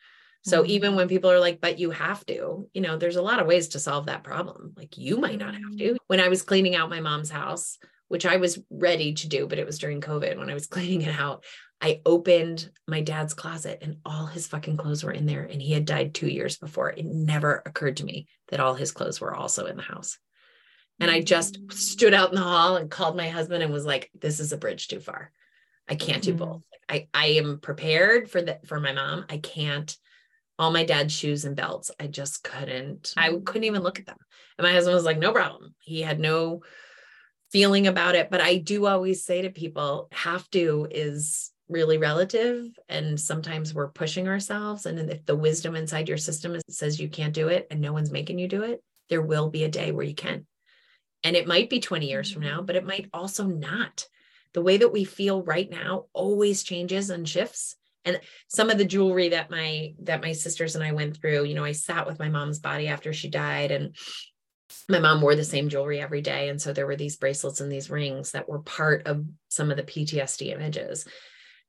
So 0.46 0.62
Mhm. 0.62 0.66
even 0.66 0.94
when 0.94 1.08
people 1.08 1.30
are 1.30 1.40
like 1.40 1.60
but 1.60 1.78
you 1.78 1.90
have 1.90 2.24
to 2.26 2.68
you 2.74 2.80
know 2.82 2.96
there's 2.98 3.16
a 3.16 3.22
lot 3.22 3.40
of 3.40 3.46
ways 3.46 3.68
to 3.68 3.80
solve 3.80 4.06
that 4.06 4.24
problem. 4.24 4.74
Like 4.76 4.98
you 4.98 5.16
might 5.16 5.38
not 5.38 5.54
have 5.54 5.76
to. 5.78 5.96
When 6.06 6.20
i 6.20 6.28
was 6.28 6.42
cleaning 6.42 6.74
out 6.76 6.90
my 6.90 7.00
mom's 7.00 7.30
house 7.30 7.78
which 8.08 8.26
i 8.26 8.36
was 8.36 8.58
ready 8.70 9.14
to 9.14 9.28
do 9.28 9.46
but 9.46 9.58
it 9.58 9.64
was 9.66 9.78
during 9.78 10.00
covid 10.02 10.36
when 10.38 10.50
i 10.50 10.54
was 10.54 10.66
cleaning 10.74 11.00
it 11.02 11.18
out 11.18 11.44
i 11.80 12.02
opened 12.04 12.70
my 12.86 13.00
dad's 13.00 13.32
closet 13.32 13.78
and 13.80 13.96
all 14.04 14.26
his 14.26 14.46
fucking 14.46 14.76
clothes 14.76 15.02
were 15.02 15.12
in 15.12 15.24
there 15.24 15.44
and 15.44 15.62
he 15.62 15.72
had 15.72 15.86
died 15.86 16.14
2 16.14 16.28
years 16.28 16.58
before. 16.58 16.90
It 16.90 17.06
never 17.06 17.62
occurred 17.64 17.96
to 17.98 18.04
me 18.04 18.26
that 18.48 18.60
all 18.60 18.74
his 18.74 18.92
clothes 18.92 19.20
were 19.20 19.34
also 19.34 19.64
in 19.64 19.76
the 19.78 19.82
house 19.82 20.18
And 21.00 21.10
I 21.10 21.20
just 21.20 21.58
stood 21.72 22.14
out 22.14 22.30
in 22.30 22.36
the 22.36 22.42
hall 22.42 22.76
and 22.76 22.90
called 22.90 23.16
my 23.16 23.28
husband 23.28 23.62
and 23.62 23.72
was 23.72 23.84
like, 23.84 24.10
this 24.20 24.40
is 24.40 24.52
a 24.52 24.56
bridge 24.56 24.88
too 24.88 25.00
far. 25.00 25.32
I 25.88 25.96
can't 25.96 26.22
do 26.22 26.34
mm-hmm. 26.34 26.44
both. 26.44 26.62
I, 26.88 27.08
I 27.12 27.26
am 27.26 27.58
prepared 27.60 28.30
for 28.30 28.40
that 28.42 28.66
for 28.66 28.78
my 28.78 28.92
mom. 28.92 29.24
I 29.28 29.38
can't 29.38 29.96
all 30.58 30.70
my 30.70 30.84
dad's 30.84 31.12
shoes 31.12 31.44
and 31.44 31.56
belts. 31.56 31.90
I 31.98 32.06
just 32.06 32.44
couldn't, 32.44 33.12
I 33.16 33.30
mm-hmm. 33.30 33.44
couldn't 33.44 33.64
even 33.64 33.82
look 33.82 33.98
at 33.98 34.06
them. 34.06 34.18
And 34.56 34.64
my 34.64 34.72
husband 34.72 34.94
was 34.94 35.04
like, 35.04 35.18
no 35.18 35.32
problem. 35.32 35.74
He 35.80 36.00
had 36.00 36.20
no 36.20 36.62
feeling 37.50 37.86
about 37.86 38.14
it. 38.14 38.30
But 38.30 38.40
I 38.40 38.56
do 38.56 38.86
always 38.86 39.24
say 39.24 39.42
to 39.42 39.50
people, 39.50 40.08
have 40.12 40.48
to 40.50 40.86
is 40.90 41.50
really 41.68 41.98
relative. 41.98 42.66
And 42.88 43.18
sometimes 43.18 43.74
we're 43.74 43.88
pushing 43.88 44.28
ourselves. 44.28 44.86
And 44.86 44.98
if 45.10 45.26
the 45.26 45.36
wisdom 45.36 45.74
inside 45.74 46.08
your 46.08 46.18
system 46.18 46.56
says 46.68 47.00
you 47.00 47.08
can't 47.08 47.34
do 47.34 47.48
it 47.48 47.66
and 47.70 47.80
no 47.80 47.92
one's 47.92 48.12
making 48.12 48.38
you 48.38 48.48
do 48.48 48.62
it, 48.62 48.82
there 49.08 49.22
will 49.22 49.50
be 49.50 49.64
a 49.64 49.68
day 49.68 49.90
where 49.90 50.04
you 50.04 50.14
can. 50.14 50.46
And 51.24 51.34
it 51.34 51.48
might 51.48 51.68
be 51.68 51.80
20 51.80 52.06
years 52.06 52.30
from 52.30 52.42
now, 52.42 52.58
mm-hmm. 52.58 52.66
but 52.66 52.76
it 52.76 52.86
might 52.86 53.08
also 53.12 53.44
not. 53.44 54.06
The 54.52 54.62
way 54.62 54.76
that 54.76 54.92
we 54.92 55.04
feel 55.04 55.42
right 55.42 55.68
now 55.68 56.04
always 56.12 56.62
changes 56.62 57.10
and 57.10 57.28
shifts 57.28 57.74
and 58.04 58.20
some 58.48 58.70
of 58.70 58.78
the 58.78 58.84
jewelry 58.84 59.30
that 59.30 59.50
my 59.50 59.94
that 60.02 60.22
my 60.22 60.32
sisters 60.32 60.74
and 60.74 60.84
I 60.84 60.92
went 60.92 61.16
through, 61.16 61.44
you 61.44 61.54
know, 61.54 61.64
I 61.64 61.72
sat 61.72 62.06
with 62.06 62.18
my 62.18 62.28
mom's 62.28 62.58
body 62.58 62.88
after 62.88 63.12
she 63.12 63.28
died 63.28 63.70
and 63.70 63.96
my 64.88 64.98
mom 64.98 65.22
wore 65.22 65.34
the 65.34 65.44
same 65.44 65.68
jewelry 65.68 66.00
every 66.00 66.20
day 66.20 66.48
and 66.48 66.60
so 66.60 66.72
there 66.72 66.86
were 66.86 66.96
these 66.96 67.16
bracelets 67.16 67.60
and 67.60 67.72
these 67.72 67.90
rings 67.90 68.32
that 68.32 68.48
were 68.48 68.60
part 68.60 69.06
of 69.06 69.24
some 69.48 69.70
of 69.70 69.76
the 69.76 69.82
PTSD 69.82 70.52
images. 70.52 71.06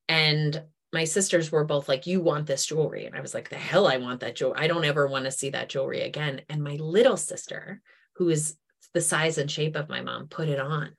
And 0.09 0.61
my 0.91 1.05
sisters 1.05 1.51
were 1.51 1.63
both 1.63 1.87
like, 1.87 2.05
You 2.05 2.21
want 2.21 2.47
this 2.47 2.65
jewelry. 2.65 3.05
And 3.05 3.15
I 3.15 3.21
was 3.21 3.33
like, 3.33 3.49
The 3.49 3.55
hell, 3.55 3.87
I 3.87 3.97
want 3.97 4.19
that 4.19 4.35
jewelry. 4.35 4.57
I 4.57 4.67
don't 4.67 4.85
ever 4.85 5.07
want 5.07 5.25
to 5.25 5.31
see 5.31 5.51
that 5.51 5.69
jewelry 5.69 6.01
again. 6.01 6.41
And 6.49 6.63
my 6.63 6.75
little 6.75 7.17
sister, 7.17 7.81
who 8.15 8.29
is 8.29 8.57
the 8.95 9.01
size 9.01 9.37
and 9.37 9.51
shape 9.51 9.75
of 9.75 9.89
my 9.89 10.01
mom, 10.01 10.27
put 10.27 10.47
it 10.47 10.59
on. 10.59 10.95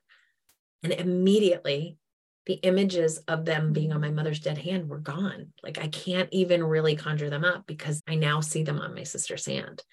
And 0.83 0.93
immediately 0.93 1.97
the 2.45 2.53
images 2.53 3.17
of 3.27 3.43
them 3.43 3.73
being 3.73 3.91
on 3.91 3.99
my 3.99 4.11
mother's 4.11 4.39
dead 4.39 4.57
hand 4.57 4.87
were 4.87 4.99
gone. 4.99 5.47
Like 5.63 5.79
I 5.79 5.87
can't 5.87 6.29
even 6.31 6.63
really 6.63 6.95
conjure 6.95 7.29
them 7.29 7.43
up 7.43 7.67
because 7.67 8.01
I 8.07 8.15
now 8.15 8.39
see 8.39 8.63
them 8.63 8.79
on 8.79 8.95
my 8.95 9.03
sister's 9.03 9.45
hand. 9.45 9.83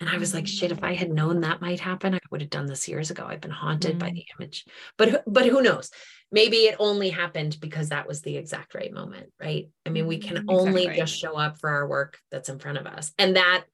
And 0.00 0.08
I 0.08 0.16
was 0.16 0.32
like, 0.32 0.46
shit, 0.46 0.72
if 0.72 0.82
I 0.82 0.94
had 0.94 1.12
known 1.12 1.42
that 1.42 1.60
might 1.60 1.78
happen, 1.78 2.14
I 2.14 2.20
would 2.30 2.40
have 2.40 2.48
done 2.48 2.64
this 2.64 2.88
years 2.88 3.10
ago. 3.10 3.26
I've 3.28 3.42
been 3.42 3.50
haunted 3.50 3.96
mm. 3.96 3.98
by 3.98 4.10
the 4.10 4.24
image. 4.38 4.64
But 4.96 5.22
but 5.26 5.46
who 5.46 5.60
knows? 5.60 5.90
Maybe 6.32 6.56
it 6.56 6.76
only 6.78 7.10
happened 7.10 7.58
because 7.60 7.90
that 7.90 8.08
was 8.08 8.22
the 8.22 8.38
exact 8.38 8.74
right 8.74 8.92
moment, 8.92 9.30
right? 9.38 9.68
I 9.84 9.90
mean, 9.90 10.06
we 10.06 10.18
can 10.18 10.38
mm, 10.38 10.44
only 10.48 10.88
just 10.96 11.16
show 11.16 11.36
up 11.36 11.58
for 11.58 11.68
our 11.68 11.86
work 11.86 12.18
that's 12.30 12.48
in 12.48 12.58
front 12.58 12.78
of 12.78 12.86
us. 12.86 13.12
And 13.18 13.36
that 13.36 13.64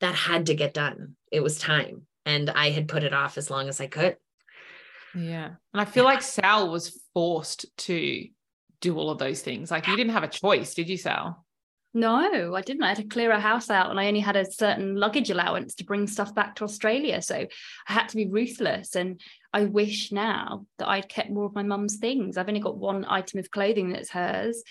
that 0.00 0.14
had 0.14 0.46
to 0.46 0.54
get 0.54 0.74
done. 0.74 1.16
It 1.32 1.42
was 1.42 1.58
time. 1.58 2.02
And 2.26 2.50
I 2.50 2.70
had 2.70 2.88
put 2.88 3.04
it 3.04 3.14
off 3.14 3.38
as 3.38 3.50
long 3.50 3.68
as 3.68 3.80
I 3.80 3.86
could. 3.86 4.16
Yeah. 5.14 5.46
And 5.72 5.80
I 5.80 5.86
feel 5.86 6.04
like 6.04 6.20
Sal 6.20 6.70
was 6.70 7.00
forced 7.14 7.66
to 7.78 8.28
do 8.80 8.98
all 8.98 9.10
of 9.10 9.18
those 9.18 9.40
things. 9.40 9.70
Like 9.70 9.86
you 9.86 9.96
didn't 9.96 10.12
have 10.12 10.24
a 10.24 10.28
choice, 10.28 10.74
did 10.74 10.88
you, 10.88 10.98
Sal? 10.98 11.46
No, 11.94 12.54
I 12.54 12.60
didn't. 12.60 12.82
I 12.82 12.88
had 12.88 12.98
to 12.98 13.04
clear 13.04 13.30
a 13.30 13.40
house 13.40 13.70
out 13.70 13.90
and 13.90 13.98
I 13.98 14.08
only 14.08 14.20
had 14.20 14.36
a 14.36 14.44
certain 14.44 14.96
luggage 14.96 15.30
allowance 15.30 15.76
to 15.76 15.84
bring 15.84 16.06
stuff 16.06 16.34
back 16.34 16.56
to 16.56 16.64
Australia. 16.64 17.22
So 17.22 17.36
I 17.36 17.92
had 17.92 18.10
to 18.10 18.16
be 18.16 18.26
ruthless. 18.26 18.96
And 18.96 19.18
I 19.54 19.64
wish 19.64 20.12
now 20.12 20.66
that 20.76 20.88
I'd 20.88 21.08
kept 21.08 21.30
more 21.30 21.46
of 21.46 21.54
my 21.54 21.62
mum's 21.62 21.96
things. 21.96 22.36
I've 22.36 22.48
only 22.48 22.60
got 22.60 22.76
one 22.76 23.06
item 23.08 23.40
of 23.40 23.50
clothing 23.50 23.90
that's 23.90 24.10
hers. 24.10 24.62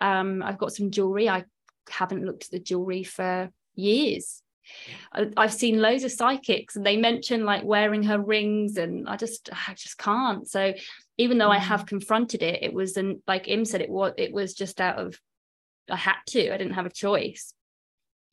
Um, 0.00 0.42
I've 0.42 0.56
got 0.56 0.72
some 0.72 0.90
jewelry. 0.90 1.28
I 1.28 1.44
haven't 1.90 2.24
looked 2.24 2.44
at 2.44 2.50
the 2.50 2.60
jewelry 2.60 3.04
for 3.04 3.50
years. 3.74 4.42
I've 5.12 5.52
seen 5.52 5.80
loads 5.80 6.04
of 6.04 6.12
psychics 6.12 6.76
and 6.76 6.86
they 6.86 6.96
mention 6.96 7.44
like 7.44 7.64
wearing 7.64 8.04
her 8.04 8.20
rings 8.20 8.76
and 8.76 9.08
I 9.08 9.16
just 9.16 9.50
I 9.52 9.74
just 9.74 9.98
can't. 9.98 10.48
So 10.48 10.74
even 11.18 11.38
though 11.38 11.48
mm. 11.48 11.56
I 11.56 11.58
have 11.58 11.86
confronted 11.86 12.42
it, 12.42 12.62
it 12.62 12.72
was 12.72 12.96
and 12.96 13.20
like 13.26 13.48
Im 13.48 13.64
said 13.64 13.80
it 13.80 13.90
was 13.90 14.12
it 14.16 14.32
was 14.32 14.54
just 14.54 14.80
out 14.80 14.98
of 14.98 15.18
I 15.90 15.96
had 15.96 16.16
to. 16.28 16.52
I 16.52 16.56
didn't 16.56 16.74
have 16.74 16.86
a 16.86 16.90
choice. 16.90 17.52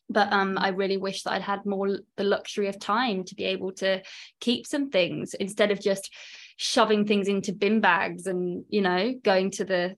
But 0.10 0.32
um 0.32 0.58
I 0.60 0.70
really 0.70 0.98
wish 0.98 1.24
that 1.24 1.34
I'd 1.34 1.42
had 1.42 1.66
more 1.66 2.00
the 2.16 2.24
luxury 2.24 2.68
of 2.68 2.80
time 2.80 3.24
to 3.26 3.36
be 3.36 3.46
able 3.46 3.72
to 3.74 4.02
keep 4.40 4.68
some 4.68 4.90
things 4.90 5.34
instead 5.34 5.72
of 5.72 5.82
just 5.82 6.14
shoving 6.58 7.06
things 7.06 7.28
into 7.28 7.54
bin 7.54 7.82
bags 7.82 8.26
and 8.26 8.66
you 8.70 8.82
know 8.82 9.14
going 9.24 9.52
to 9.52 9.66
the 9.66 9.96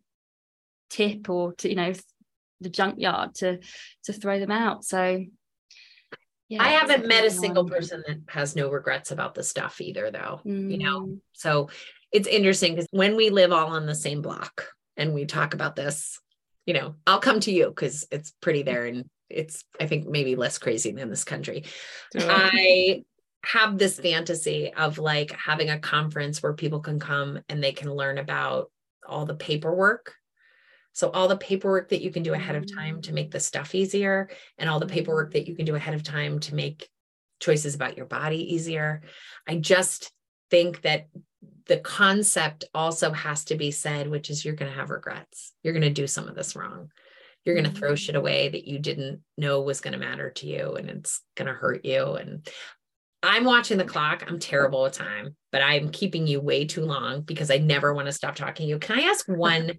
tip 0.89 1.29
or 1.29 1.53
to 1.53 1.69
you 1.69 1.75
know 1.75 1.93
the 2.61 2.69
junkyard 2.69 3.35
to 3.35 3.59
to 4.03 4.11
throw 4.11 4.39
them 4.39 4.51
out 4.51 4.83
so 4.83 5.23
yeah, 6.49 6.63
I 6.63 6.69
haven't 6.69 7.07
met 7.07 7.25
a 7.25 7.31
single 7.31 7.65
person 7.65 8.03
that 8.07 8.17
has 8.27 8.55
no 8.55 8.71
regrets 8.71 9.11
about 9.11 9.35
the 9.35 9.43
stuff 9.43 9.79
either, 9.79 10.09
though. 10.09 10.41
Mm. 10.45 10.71
You 10.71 10.77
know, 10.79 11.01
mm. 11.01 11.19
so 11.33 11.69
it's 12.11 12.27
interesting 12.27 12.73
because 12.73 12.87
when 12.91 13.15
we 13.15 13.29
live 13.29 13.51
all 13.51 13.67
on 13.67 13.85
the 13.85 13.95
same 13.95 14.23
block 14.23 14.67
and 14.97 15.13
we 15.13 15.25
talk 15.25 15.53
about 15.53 15.75
this, 15.75 16.19
you 16.65 16.73
know, 16.73 16.95
I'll 17.05 17.19
come 17.19 17.39
to 17.41 17.51
you 17.51 17.67
because 17.67 18.07
it's 18.11 18.33
pretty 18.41 18.63
there 18.63 18.85
and 18.85 19.05
it's, 19.29 19.63
I 19.79 19.85
think, 19.85 20.07
maybe 20.07 20.35
less 20.35 20.57
crazy 20.57 20.91
than 20.91 21.09
this 21.09 21.23
country. 21.23 21.65
I 22.17 23.03
have 23.45 23.77
this 23.77 23.99
fantasy 23.99 24.73
of 24.73 24.97
like 24.97 25.31
having 25.31 25.69
a 25.69 25.79
conference 25.79 26.41
where 26.41 26.53
people 26.53 26.79
can 26.79 26.99
come 26.99 27.39
and 27.47 27.63
they 27.63 27.71
can 27.71 27.93
learn 27.93 28.17
about 28.17 28.71
all 29.07 29.25
the 29.25 29.35
paperwork 29.35 30.15
so 30.93 31.09
all 31.11 31.27
the 31.27 31.37
paperwork 31.37 31.89
that 31.89 32.01
you 32.01 32.11
can 32.11 32.23
do 32.23 32.33
ahead 32.33 32.55
of 32.55 32.71
time 32.71 33.01
to 33.03 33.13
make 33.13 33.31
the 33.31 33.39
stuff 33.39 33.73
easier 33.75 34.29
and 34.57 34.69
all 34.69 34.79
the 34.79 34.85
paperwork 34.85 35.33
that 35.33 35.47
you 35.47 35.55
can 35.55 35.65
do 35.65 35.75
ahead 35.75 35.93
of 35.93 36.03
time 36.03 36.39
to 36.39 36.55
make 36.55 36.89
choices 37.39 37.75
about 37.75 37.97
your 37.97 38.05
body 38.05 38.53
easier. 38.53 39.01
I 39.47 39.55
just 39.55 40.11
think 40.49 40.81
that 40.81 41.07
the 41.67 41.77
concept 41.77 42.65
also 42.73 43.11
has 43.11 43.45
to 43.45 43.55
be 43.55 43.71
said, 43.71 44.09
which 44.09 44.29
is 44.29 44.43
you're 44.43 44.55
going 44.55 44.71
to 44.71 44.77
have 44.77 44.89
regrets. 44.89 45.53
You're 45.63 45.73
going 45.73 45.83
to 45.83 45.89
do 45.89 46.07
some 46.07 46.27
of 46.27 46.35
this 46.35 46.55
wrong. 46.55 46.89
You're 47.45 47.55
going 47.55 47.71
to 47.71 47.77
throw 47.79 47.95
shit 47.95 48.15
mm-hmm. 48.15 48.19
away 48.19 48.49
that 48.49 48.67
you 48.67 48.79
didn't 48.79 49.21
know 49.37 49.61
was 49.61 49.81
going 49.81 49.93
to 49.93 49.99
matter 49.99 50.31
to 50.31 50.47
you 50.47 50.75
and 50.75 50.89
it's 50.89 51.21
going 51.35 51.47
to 51.47 51.53
hurt 51.53 51.85
you. 51.85 52.15
And 52.15 52.47
I'm 53.21 53.45
watching 53.45 53.77
the 53.77 53.85
clock. 53.85 54.23
I'm 54.27 54.39
terrible 54.39 54.83
with 54.83 54.93
time, 54.93 55.35
but 55.51 55.61
I'm 55.61 55.89
keeping 55.89 56.25
you 56.25 56.41
way 56.41 56.65
too 56.65 56.85
long 56.85 57.21
because 57.21 57.51
I 57.51 57.57
never 57.57 57.93
want 57.93 58.07
to 58.07 58.13
stop 58.13 58.35
talking 58.35 58.65
to 58.65 58.69
you. 58.69 58.79
Can 58.79 58.99
I 58.99 59.03
ask 59.03 59.25
one 59.27 59.73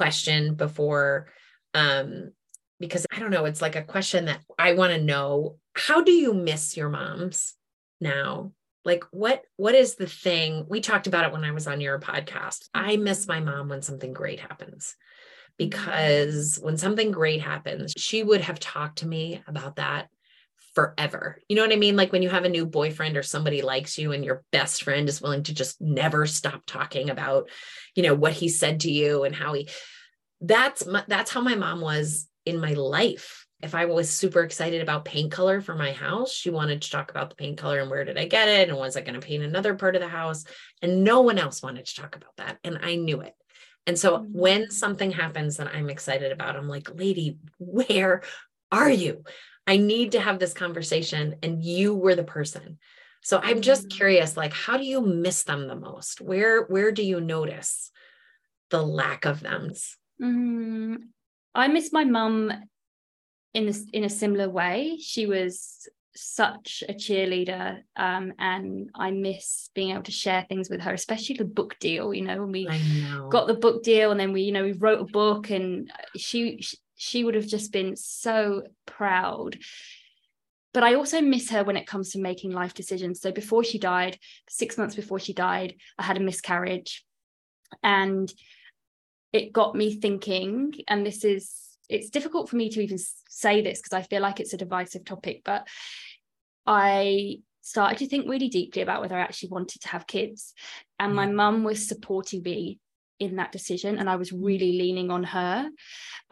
question 0.00 0.54
before 0.54 1.28
um 1.74 2.30
because 2.78 3.06
I 3.14 3.18
don't 3.18 3.30
know, 3.30 3.44
it's 3.44 3.60
like 3.60 3.76
a 3.76 3.82
question 3.82 4.24
that 4.24 4.40
I 4.58 4.72
want 4.72 4.94
to 4.94 5.02
know. 5.02 5.58
How 5.74 6.00
do 6.00 6.12
you 6.12 6.32
miss 6.32 6.74
your 6.74 6.88
moms 6.88 7.54
now? 8.00 8.52
Like 8.82 9.04
what 9.10 9.42
what 9.56 9.74
is 9.74 9.96
the 9.96 10.06
thing? 10.06 10.64
We 10.70 10.80
talked 10.80 11.06
about 11.06 11.26
it 11.26 11.32
when 11.32 11.44
I 11.44 11.52
was 11.52 11.66
on 11.66 11.82
your 11.82 12.00
podcast. 12.00 12.70
I 12.72 12.96
miss 12.96 13.28
my 13.28 13.40
mom 13.40 13.68
when 13.68 13.82
something 13.82 14.14
great 14.14 14.40
happens. 14.40 14.96
Because 15.58 16.58
when 16.62 16.78
something 16.78 17.10
great 17.10 17.42
happens, 17.42 17.92
she 17.98 18.22
would 18.22 18.40
have 18.40 18.58
talked 18.58 19.00
to 19.00 19.06
me 19.06 19.42
about 19.46 19.76
that 19.76 20.08
forever. 20.80 21.38
You 21.46 21.56
know 21.56 21.62
what 21.62 21.74
I 21.74 21.76
mean? 21.76 21.94
Like 21.94 22.10
when 22.10 22.22
you 22.22 22.30
have 22.30 22.46
a 22.46 22.48
new 22.48 22.64
boyfriend 22.64 23.18
or 23.18 23.22
somebody 23.22 23.60
likes 23.60 23.98
you 23.98 24.12
and 24.12 24.24
your 24.24 24.44
best 24.50 24.82
friend 24.82 25.10
is 25.10 25.20
willing 25.20 25.42
to 25.42 25.52
just 25.52 25.78
never 25.78 26.26
stop 26.26 26.62
talking 26.64 27.10
about, 27.10 27.50
you 27.94 28.02
know, 28.02 28.14
what 28.14 28.32
he 28.32 28.48
said 28.48 28.80
to 28.80 28.90
you 28.90 29.24
and 29.24 29.34
how 29.34 29.52
he 29.52 29.68
that's 30.40 30.86
my, 30.86 31.04
that's 31.06 31.30
how 31.30 31.42
my 31.42 31.54
mom 31.54 31.82
was 31.82 32.26
in 32.46 32.58
my 32.58 32.72
life. 32.72 33.46
If 33.62 33.74
I 33.74 33.84
was 33.84 34.08
super 34.08 34.40
excited 34.40 34.80
about 34.80 35.04
paint 35.04 35.32
color 35.32 35.60
for 35.60 35.74
my 35.74 35.92
house, 35.92 36.32
she 36.32 36.48
wanted 36.48 36.80
to 36.80 36.90
talk 36.90 37.10
about 37.10 37.28
the 37.28 37.36
paint 37.36 37.58
color 37.58 37.80
and 37.80 37.90
where 37.90 38.06
did 38.06 38.16
I 38.16 38.24
get 38.24 38.48
it 38.48 38.70
and 38.70 38.78
was 38.78 38.96
I 38.96 39.02
going 39.02 39.20
to 39.20 39.26
paint 39.26 39.44
another 39.44 39.74
part 39.74 39.96
of 39.96 40.00
the 40.00 40.08
house 40.08 40.46
and 40.80 41.04
no 41.04 41.20
one 41.20 41.36
else 41.36 41.62
wanted 41.62 41.84
to 41.84 41.94
talk 41.94 42.16
about 42.16 42.34
that 42.38 42.56
and 42.64 42.78
I 42.80 42.96
knew 42.96 43.20
it. 43.20 43.34
And 43.86 43.98
so 43.98 44.16
mm-hmm. 44.16 44.32
when 44.32 44.70
something 44.70 45.10
happens 45.10 45.58
that 45.58 45.74
I'm 45.74 45.90
excited 45.90 46.32
about, 46.32 46.56
I'm 46.56 46.68
like, 46.68 46.88
lady, 46.94 47.36
where 47.58 48.22
are 48.72 48.90
you? 48.90 49.24
I 49.66 49.76
need 49.76 50.12
to 50.12 50.20
have 50.20 50.38
this 50.38 50.52
conversation. 50.52 51.36
And 51.42 51.62
you 51.62 51.94
were 51.94 52.14
the 52.14 52.24
person. 52.24 52.78
So 53.22 53.38
I'm 53.42 53.60
just 53.60 53.88
mm-hmm. 53.88 53.96
curious, 53.96 54.36
like, 54.36 54.52
how 54.52 54.76
do 54.76 54.84
you 54.84 55.00
miss 55.00 55.44
them 55.44 55.68
the 55.68 55.76
most? 55.76 56.20
Where, 56.20 56.64
where 56.64 56.90
do 56.90 57.02
you 57.02 57.20
notice 57.20 57.90
the 58.70 58.82
lack 58.82 59.26
of 59.26 59.40
them? 59.40 59.72
Mm, 60.22 60.96
I 61.54 61.68
miss 61.68 61.92
my 61.92 62.04
mum 62.04 62.52
in 63.52 63.68
a, 63.68 63.74
in 63.92 64.04
a 64.04 64.08
similar 64.10 64.48
way. 64.48 64.96
She 65.00 65.26
was 65.26 65.86
such 66.14 66.82
a 66.88 66.92
cheerleader 66.92 67.82
um, 67.96 68.32
and 68.38 68.90
i 68.94 69.10
miss 69.10 69.70
being 69.74 69.90
able 69.90 70.02
to 70.02 70.10
share 70.10 70.44
things 70.48 70.68
with 70.68 70.80
her 70.80 70.92
especially 70.92 71.36
the 71.36 71.44
book 71.44 71.78
deal 71.78 72.12
you 72.12 72.22
know 72.22 72.40
when 72.40 72.52
we 72.52 72.68
got 73.30 73.46
the 73.46 73.54
book 73.54 73.82
deal 73.82 74.10
and 74.10 74.18
then 74.18 74.32
we 74.32 74.42
you 74.42 74.52
know 74.52 74.64
we 74.64 74.72
wrote 74.72 75.00
a 75.00 75.12
book 75.12 75.50
and 75.50 75.90
she 76.16 76.58
she 76.60 76.76
would 77.24 77.34
have 77.34 77.46
just 77.46 77.72
been 77.72 77.96
so 77.96 78.62
proud 78.86 79.58
but 80.72 80.84
I 80.84 80.94
also 80.94 81.20
miss 81.20 81.50
her 81.50 81.64
when 81.64 81.76
it 81.76 81.86
comes 81.86 82.10
to 82.10 82.20
making 82.20 82.52
life 82.52 82.74
decisions. 82.74 83.20
So 83.20 83.32
before 83.32 83.64
she 83.64 83.78
died, 83.78 84.18
six 84.48 84.78
months 84.78 84.94
before 84.94 85.18
she 85.18 85.32
died, 85.32 85.74
I 85.98 86.04
had 86.04 86.16
a 86.16 86.20
miscarriage. 86.20 87.04
And 87.82 88.32
it 89.32 89.52
got 89.52 89.74
me 89.74 89.94
thinking, 89.94 90.74
and 90.86 91.04
this 91.04 91.24
is, 91.24 91.76
it's 91.88 92.10
difficult 92.10 92.48
for 92.48 92.56
me 92.56 92.70
to 92.70 92.80
even 92.80 92.98
say 93.28 93.62
this 93.62 93.80
because 93.80 93.92
I 93.92 94.02
feel 94.02 94.22
like 94.22 94.38
it's 94.38 94.52
a 94.52 94.58
divisive 94.58 95.04
topic, 95.04 95.42
but 95.44 95.66
I 96.66 97.38
started 97.62 97.98
to 97.98 98.06
think 98.06 98.28
really 98.28 98.48
deeply 98.48 98.82
about 98.82 99.00
whether 99.00 99.16
I 99.16 99.22
actually 99.22 99.50
wanted 99.50 99.82
to 99.82 99.88
have 99.88 100.06
kids. 100.06 100.54
And 101.00 101.14
my 101.14 101.26
mm. 101.26 101.34
mum 101.34 101.64
was 101.64 101.88
supporting 101.88 102.42
me 102.42 102.78
in 103.20 103.36
that 103.36 103.52
decision 103.52 103.98
and 103.98 104.08
I 104.08 104.16
was 104.16 104.32
really 104.32 104.72
leaning 104.78 105.10
on 105.10 105.22
her. 105.24 105.68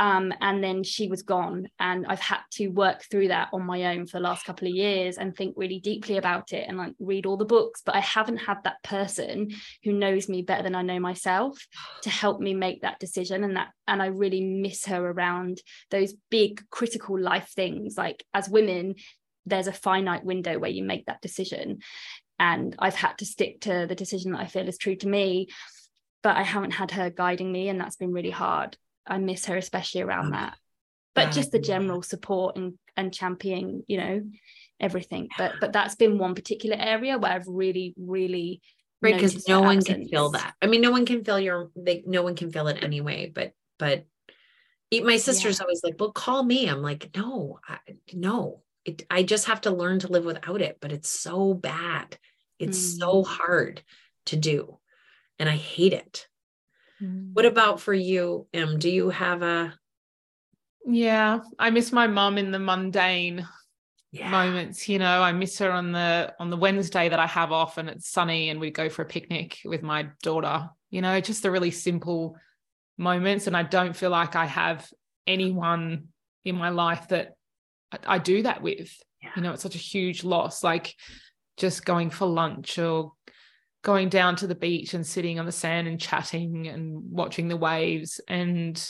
Um, 0.01 0.33
and 0.41 0.65
then 0.65 0.83
she 0.83 1.09
was 1.09 1.23
gone. 1.23 1.69
And 1.79 2.07
I've 2.07 2.21
had 2.21 2.41
to 2.53 2.69
work 2.69 3.05
through 3.11 3.29
that 3.29 3.49
on 3.53 3.67
my 3.67 3.97
own 3.97 4.07
for 4.07 4.19
the 4.19 4.23
last 4.25 4.47
couple 4.47 4.67
of 4.67 4.75
years 4.75 5.19
and 5.19 5.37
think 5.37 5.55
really 5.57 5.81
deeply 5.81 6.17
about 6.17 6.53
it 6.53 6.67
and 6.67 6.79
like 6.79 6.95
read 6.99 7.27
all 7.27 7.37
the 7.37 7.45
books. 7.45 7.83
But 7.85 7.95
I 7.95 8.01
haven't 8.01 8.39
had 8.39 8.59
that 8.65 8.83
person 8.83 9.51
who 9.85 9.93
knows 9.93 10.29
me 10.29 10.43
better 10.43 10.63
than 10.63 10.75
I 10.75 10.83
know 10.83 10.99
myself 10.99 11.59
to 12.03 12.11
help 12.11 12.41
me 12.41 12.55
make 12.55 12.83
that 12.83 12.99
decision. 12.99 13.45
And 13.45 13.57
that 13.57 13.69
and 13.87 14.03
I 14.03 14.07
really 14.07 14.43
miss 14.43 14.87
her 14.87 15.11
around 15.11 15.61
those 15.91 16.15
big 16.31 16.63
critical 16.71 17.19
life 17.21 17.51
things. 17.55 17.97
Like 17.99 18.25
as 18.33 18.49
women, 18.49 18.95
there's 19.47 19.67
a 19.67 19.73
finite 19.73 20.25
window 20.25 20.59
where 20.59 20.71
you 20.71 20.85
make 20.85 21.07
that 21.07 21.21
decision. 21.21 21.81
And 22.39 22.77
I've 22.79 22.95
had 22.95 23.19
to 23.19 23.27
stick 23.27 23.63
to 23.63 23.87
the 23.89 23.97
decision 23.97 24.33
that 24.33 24.41
I 24.41 24.47
feel 24.47 24.69
is 24.69 24.79
true 24.79 24.95
to 24.97 25.09
me 25.09 25.49
but 26.23 26.37
I 26.37 26.43
haven't 26.43 26.73
had 26.73 26.91
her 26.93 27.11
guiding 27.11 27.51
me, 27.53 27.69
and 27.69 27.81
that's 27.81 27.97
been 27.97 28.13
really 28.13 28.31
hard. 28.31 28.77
I 29.07 29.19
miss 29.19 29.47
her, 29.47 29.57
especially 29.57 30.03
around 30.03 30.29
Oh, 30.29 30.31
that. 30.33 30.57
But 31.15 31.33
just 31.33 31.51
the 31.51 31.59
yeah. 31.59 31.65
general 31.65 32.03
support 32.03 32.57
and 32.57 32.75
and 32.97 33.13
championing, 33.13 33.83
you 33.89 33.99
know, 33.99 34.23
everything. 34.81 35.29
But 35.37 35.55
but 35.61 35.73
that's 35.73 35.95
been 35.95 36.19
one 36.19 36.35
particular 36.35 36.77
area 36.79 37.19
where 37.19 37.33
I've 37.33 37.47
really, 37.49 37.95
really 37.97 38.61
right 39.01 39.15
because 39.15 39.49
no 39.49 39.63
one 39.63 39.81
can 39.81 40.09
feel 40.09 40.31
that 40.31 40.55
i 40.61 40.67
mean 40.67 40.81
no 40.81 40.91
one 40.91 41.07
can 41.07 41.23
feel 41.23 41.39
your 41.39 41.71
they 41.77 42.03
no 42.05 42.23
one 42.23 42.35
can 42.35 42.51
feel 42.51 42.67
it 42.67 42.83
anyway 42.83 43.31
but 43.33 43.53
but 43.79 44.05
my 44.91 45.17
sister's 45.17 45.61
always 45.61 45.83
like 45.85 45.95
well 46.01 46.11
call 46.11 46.43
me 46.43 46.69
i'm 46.69 46.83
like 46.83 47.09
no 47.15 47.61
I, 47.69 47.79
no 48.13 48.63
it, 48.85 49.05
i 49.09 49.23
just 49.23 49.47
have 49.47 49.61
to 49.63 49.71
learn 49.71 50.01
to 50.01 50.09
live 50.09 50.25
without 50.25 50.61
it 50.61 50.79
but 50.81 50.91
it's 50.91 51.09
so 51.11 51.55
bad 51.55 52.19
it's 52.59 52.99
so 52.99 53.23
Mm. 53.23 53.27
hard 53.27 53.83
to 54.27 54.37
do 54.37 54.79
and 55.39 55.49
i 55.49 55.57
hate 55.57 55.93
it. 55.93 56.27
Mm. 57.03 57.33
what 57.33 57.47
about 57.47 57.81
for 57.81 57.95
you 57.95 58.47
Im 58.53 58.79
do 58.79 58.91
you 58.91 59.11
have 59.11 59.43
a 59.43 59.75
Yeah, 60.85 61.41
I 61.59 61.71
miss 61.71 61.93
my 61.93 62.07
mum 62.07 62.39
in 62.39 62.51
the 62.51 62.59
mundane 62.59 63.47
yeah. 64.11 64.31
moments 64.31 64.89
you 64.89 64.99
know 64.99 65.23
i 65.23 65.33
miss 65.33 65.59
her 65.59 65.71
on 65.71 65.93
the 65.93 66.33
on 66.39 66.51
the 66.51 66.57
wednesday 66.57 67.09
that 67.09 67.19
i 67.19 67.27
have 67.27 67.53
off 67.53 67.77
and 67.79 67.91
it's 67.91 68.09
sunny 68.09 68.49
and 68.49 68.59
we 68.59 68.71
go 68.71 68.89
for 68.89 69.03
a 69.03 69.07
picnic 69.07 69.59
with 69.65 69.83
my 69.83 70.09
daughter 70.23 70.71
you 70.91 71.03
know 71.03 71.21
just 71.21 71.43
the 71.43 71.51
really 71.51 71.71
simple 71.71 72.37
moments. 72.97 73.47
And 73.47 73.57
i 73.57 73.63
don't 73.63 73.95
feel 73.95 74.11
like 74.11 74.35
i 74.35 74.47
have 74.47 74.89
anyone 75.27 76.09
in 76.45 76.57
my 76.57 76.71
life 76.71 77.09
that 77.09 77.35
i, 77.93 77.99
I 78.15 78.19
do 78.19 78.43
that 78.43 78.63
with. 78.63 78.93
Yeah. 79.23 79.31
you 79.37 79.43
know 79.43 79.53
it's 79.53 79.63
such 79.63 79.75
a 79.75 79.79
huge 79.79 80.25
loss 80.25 80.63
like 80.63 80.95
just 81.57 81.85
going 81.85 82.11
for 82.11 82.27
lunch 82.27 82.79
or 82.79 83.13
going 83.83 84.09
down 84.09 84.37
to 84.37 84.47
the 84.47 84.55
beach 84.55 84.95
and 84.95 85.07
sitting 85.07 85.39
on 85.39 85.47
the 85.47 85.53
sand 85.53 85.87
and 85.87 86.01
chatting 86.01 86.67
and 86.67 87.01
watching 87.11 87.49
the 87.49 87.57
waves. 87.57 88.21
And 88.29 88.83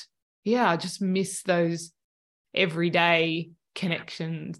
yeah 0.48 0.70
i 0.70 0.76
just 0.76 1.02
miss 1.02 1.42
those 1.42 1.92
everyday 2.54 3.50
connection 3.74 4.54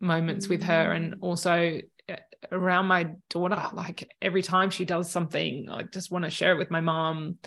moments 0.00 0.48
with 0.48 0.62
her 0.62 0.92
and 0.92 1.16
also 1.20 1.80
uh, 2.08 2.16
around 2.52 2.86
my 2.86 3.08
daughter. 3.30 3.62
Like 3.72 4.08
every 4.22 4.42
time 4.42 4.70
she 4.70 4.84
does 4.84 5.10
something 5.10 5.68
i 5.70 5.82
just 5.82 6.10
want 6.10 6.24
to 6.24 6.30
share 6.30 6.52
it 6.52 6.58
with 6.58 6.70
my 6.70 6.80
mom. 6.80 7.38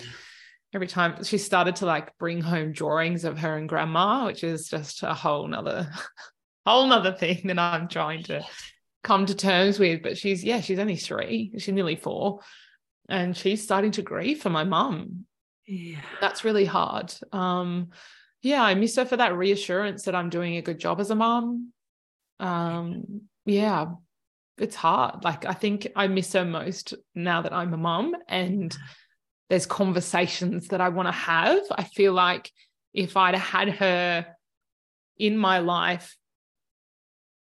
Every 0.73 0.87
time 0.87 1.23
she 1.23 1.37
started 1.37 1.77
to 1.77 1.85
like 1.85 2.15
bring 2.17 2.41
home 2.41 2.73
drawings 2.73 3.23
of 3.23 3.39
her 3.39 3.57
and 3.57 3.69
grandma 3.69 4.25
which 4.25 4.43
is 4.43 4.67
just 4.67 5.01
a 5.01 5.13
whole 5.13 5.47
nother 5.47 5.89
whole 6.65 6.87
nother 6.87 7.13
thing 7.13 7.43
that 7.45 7.57
i'm 7.57 7.87
trying 7.87 8.21
to 8.23 8.45
come 9.07 9.25
to 9.25 9.35
terms 9.35 9.79
with 9.79 10.03
but 10.03 10.17
she's 10.17 10.43
yeah 10.43 10.59
she's 10.59 10.79
only 10.79 10.97
three. 10.97 11.51
She's 11.57 11.73
nearly 11.73 11.95
four. 11.95 12.41
And 13.09 13.35
she's 13.37 13.63
starting 13.63 13.91
to 13.91 14.01
grieve 14.01 14.41
for 14.41 14.49
my 14.49 14.65
mum. 14.65 15.25
Yeah. 15.65 16.01
That's 16.19 16.43
really 16.43 16.65
hard. 16.65 17.13
Um 17.31 17.89
yeah 18.43 18.63
i 18.63 18.75
miss 18.75 18.95
her 18.95 19.05
for 19.05 19.17
that 19.17 19.35
reassurance 19.35 20.03
that 20.03 20.13
i'm 20.13 20.29
doing 20.29 20.57
a 20.57 20.61
good 20.61 20.79
job 20.79 20.99
as 20.99 21.09
a 21.09 21.15
mom 21.15 21.71
um 22.39 23.21
yeah 23.45 23.85
it's 24.59 24.75
hard. 24.75 25.23
Like 25.23 25.45
i 25.45 25.53
think 25.53 25.87
i 25.95 26.07
miss 26.07 26.33
her 26.33 26.45
most 26.45 26.93
now 27.15 27.41
that 27.43 27.53
i'm 27.53 27.73
a 27.73 27.77
mom 27.77 28.13
and 28.27 28.75
there's 29.49 29.65
conversations 29.65 30.67
that 30.69 30.81
i 30.81 30.89
want 30.89 31.07
to 31.07 31.13
have. 31.13 31.61
I 31.71 31.83
feel 31.83 32.13
like 32.13 32.51
if 32.93 33.15
i'd 33.15 33.35
had 33.35 33.69
her 33.69 34.27
in 35.17 35.37
my 35.37 35.59
life 35.59 36.16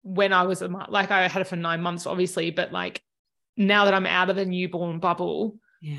when 0.08 0.32
i 0.34 0.44
was 0.44 0.62
a 0.62 0.68
like 0.90 1.12
i 1.12 1.28
had 1.28 1.42
it 1.42 1.48
for 1.48 1.56
nine 1.56 1.82
months 1.82 2.06
obviously 2.06 2.52
but 2.52 2.72
like 2.72 3.04
now 3.56 3.86
that 3.86 3.94
i'm 3.94 4.06
out 4.06 4.30
of 4.30 4.36
the 4.36 4.46
newborn 4.46 5.00
bubble 5.00 5.58
yeah 5.82 5.98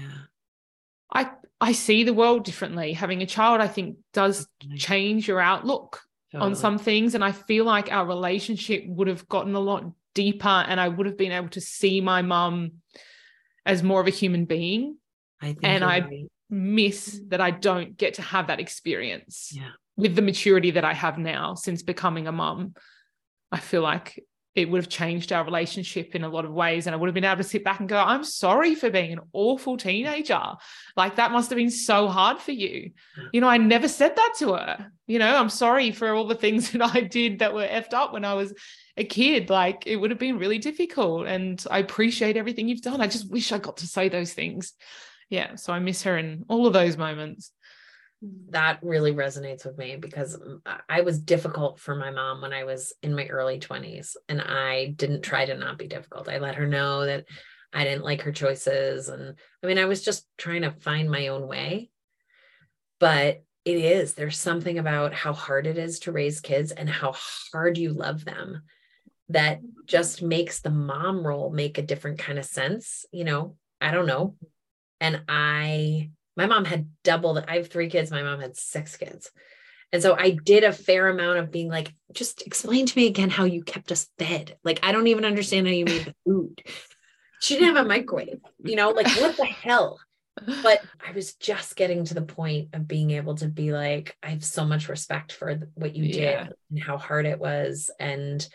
I 1.10 1.30
I 1.60 1.72
see 1.72 2.04
the 2.04 2.12
world 2.12 2.44
differently. 2.44 2.92
Having 2.92 3.22
a 3.22 3.26
child, 3.26 3.60
I 3.60 3.66
think, 3.66 3.96
does 4.12 4.46
Totally. 4.60 4.78
change 4.78 5.26
your 5.26 5.40
outlook 5.40 6.00
on 6.34 6.54
some 6.54 6.78
things. 6.78 7.14
And 7.14 7.24
I 7.24 7.32
feel 7.32 7.64
like 7.64 7.90
our 7.90 8.06
relationship 8.06 8.84
would 8.86 9.08
have 9.08 9.28
gotten 9.28 9.54
a 9.54 9.60
lot 9.60 9.90
deeper 10.14 10.48
and 10.48 10.78
I 10.78 10.88
would 10.88 11.06
have 11.06 11.16
been 11.16 11.32
able 11.32 11.48
to 11.50 11.60
see 11.60 12.00
my 12.00 12.22
mum 12.22 12.72
as 13.64 13.82
more 13.82 14.00
of 14.00 14.06
a 14.06 14.10
human 14.10 14.44
being. 14.44 14.98
I 15.40 15.46
think 15.46 15.64
and 15.64 15.84
I- 15.84 16.00
right. 16.00 16.30
Miss 16.50 17.20
that 17.28 17.40
I 17.40 17.50
don't 17.50 17.96
get 17.96 18.14
to 18.14 18.22
have 18.22 18.46
that 18.46 18.58
experience 18.60 19.50
yeah 19.54 19.70
with 19.96 20.14
the 20.14 20.22
maturity 20.22 20.70
that 20.70 20.84
I 20.84 20.94
have 20.94 21.18
now 21.18 21.54
since 21.54 21.82
becoming 21.82 22.26
a 22.26 22.32
mum. 22.32 22.74
I 23.50 23.58
feel 23.58 23.82
like 23.82 24.22
it 24.58 24.68
would 24.68 24.78
have 24.78 24.88
changed 24.88 25.32
our 25.32 25.44
relationship 25.44 26.16
in 26.16 26.24
a 26.24 26.28
lot 26.28 26.44
of 26.44 26.52
ways. 26.52 26.86
And 26.86 26.94
I 26.94 26.96
would 26.98 27.06
have 27.06 27.14
been 27.14 27.24
able 27.24 27.36
to 27.36 27.44
sit 27.44 27.62
back 27.62 27.78
and 27.78 27.88
go, 27.88 27.96
I'm 27.96 28.24
sorry 28.24 28.74
for 28.74 28.90
being 28.90 29.12
an 29.12 29.20
awful 29.32 29.76
teenager. 29.76 30.42
Like 30.96 31.16
that 31.16 31.30
must 31.30 31.50
have 31.50 31.56
been 31.56 31.70
so 31.70 32.08
hard 32.08 32.38
for 32.38 32.50
you. 32.50 32.90
You 33.32 33.40
know, 33.40 33.48
I 33.48 33.58
never 33.58 33.86
said 33.86 34.16
that 34.16 34.34
to 34.38 34.54
her. 34.54 34.90
You 35.06 35.20
know, 35.20 35.36
I'm 35.36 35.48
sorry 35.48 35.92
for 35.92 36.12
all 36.12 36.26
the 36.26 36.34
things 36.34 36.70
that 36.72 36.82
I 36.94 37.02
did 37.02 37.38
that 37.38 37.54
were 37.54 37.66
effed 37.66 37.94
up 37.94 38.12
when 38.12 38.24
I 38.24 38.34
was 38.34 38.52
a 38.96 39.04
kid. 39.04 39.48
Like 39.48 39.86
it 39.86 39.96
would 39.96 40.10
have 40.10 40.18
been 40.18 40.38
really 40.38 40.58
difficult. 40.58 41.28
And 41.28 41.64
I 41.70 41.78
appreciate 41.78 42.36
everything 42.36 42.68
you've 42.68 42.82
done. 42.82 43.00
I 43.00 43.06
just 43.06 43.30
wish 43.30 43.52
I 43.52 43.58
got 43.58 43.76
to 43.78 43.86
say 43.86 44.08
those 44.08 44.32
things. 44.32 44.72
Yeah. 45.30 45.54
So 45.54 45.72
I 45.72 45.78
miss 45.78 46.02
her 46.02 46.18
in 46.18 46.44
all 46.48 46.66
of 46.66 46.72
those 46.72 46.96
moments. 46.96 47.52
That 48.50 48.80
really 48.82 49.12
resonates 49.12 49.64
with 49.64 49.78
me 49.78 49.96
because 49.96 50.36
mm, 50.36 50.60
I- 50.66 50.80
I 50.88 51.00
was 51.02 51.20
difficult 51.20 51.78
for 51.78 51.94
my 51.94 52.10
mom 52.10 52.40
when 52.40 52.52
I 52.52 52.64
was 52.64 52.92
in 53.02 53.14
my 53.14 53.26
early 53.26 53.60
20s 53.60 54.16
and 54.28 54.40
I 54.40 54.88
didn't 54.96 55.22
try 55.22 55.44
to 55.44 55.56
not 55.56 55.78
be 55.78 55.86
difficult. 55.86 56.28
I 56.28 56.38
let 56.38 56.56
her 56.56 56.66
know 56.66 57.06
that 57.06 57.26
I 57.72 57.84
didn't 57.84 58.04
like 58.04 58.22
her 58.22 58.32
choices 58.32 59.08
and 59.08 59.36
I 59.62 59.66
mean 59.66 59.78
I 59.78 59.84
was 59.84 60.02
just 60.04 60.26
trying 60.36 60.62
to 60.62 60.72
find 60.72 61.10
my 61.10 61.28
own 61.28 61.46
way. 61.46 61.90
But 62.98 63.44
it 63.64 63.76
is 63.76 64.14
there's 64.14 64.38
something 64.38 64.78
about 64.78 65.12
how 65.14 65.32
hard 65.32 65.66
it 65.66 65.78
is 65.78 66.00
to 66.00 66.12
raise 66.12 66.40
kids 66.40 66.72
and 66.72 66.88
how 66.88 67.14
hard 67.52 67.78
you 67.78 67.92
love 67.92 68.24
them 68.24 68.62
that 69.28 69.60
just 69.84 70.22
makes 70.22 70.60
the 70.60 70.70
mom 70.70 71.24
role 71.24 71.50
make 71.50 71.78
a 71.78 71.82
different 71.82 72.18
kind 72.18 72.38
of 72.38 72.44
sense, 72.44 73.04
you 73.12 73.24
know. 73.24 73.56
I 73.80 73.92
don't 73.92 74.06
know. 74.06 74.34
And 75.00 75.22
I 75.28 76.10
my 76.38 76.46
mom 76.46 76.64
had 76.64 76.88
double 77.02 77.34
the, 77.34 77.50
I 77.50 77.56
have 77.56 77.68
three 77.68 77.90
kids. 77.90 78.12
My 78.12 78.22
mom 78.22 78.40
had 78.40 78.56
six 78.56 78.96
kids. 78.96 79.30
And 79.92 80.00
so 80.00 80.14
I 80.16 80.30
did 80.30 80.62
a 80.62 80.72
fair 80.72 81.08
amount 81.08 81.38
of 81.38 81.50
being 81.50 81.68
like, 81.68 81.92
just 82.12 82.46
explain 82.46 82.86
to 82.86 82.96
me 82.96 83.08
again 83.08 83.28
how 83.28 83.44
you 83.44 83.64
kept 83.64 83.90
us 83.90 84.06
fed. 84.18 84.56
Like, 84.62 84.78
I 84.84 84.92
don't 84.92 85.08
even 85.08 85.24
understand 85.24 85.66
how 85.66 85.72
you 85.72 85.84
made 85.84 86.04
the 86.04 86.14
food. 86.24 86.62
She 87.40 87.54
didn't 87.54 87.74
have 87.74 87.84
a 87.84 87.88
microwave, 87.88 88.40
you 88.64 88.76
know, 88.76 88.90
like 88.90 89.08
what 89.18 89.36
the 89.36 89.46
hell? 89.46 89.98
But 90.62 90.80
I 91.04 91.12
was 91.12 91.34
just 91.34 91.74
getting 91.74 92.04
to 92.04 92.14
the 92.14 92.22
point 92.22 92.68
of 92.72 92.86
being 92.86 93.10
able 93.12 93.34
to 93.36 93.48
be 93.48 93.72
like, 93.72 94.16
I 94.22 94.30
have 94.30 94.44
so 94.44 94.64
much 94.64 94.88
respect 94.88 95.32
for 95.32 95.58
what 95.74 95.96
you 95.96 96.04
Yeah. 96.04 96.44
did 96.44 96.54
and 96.70 96.82
how 96.82 96.98
hard 96.98 97.26
it 97.26 97.40
was. 97.40 97.90
And 97.98 98.46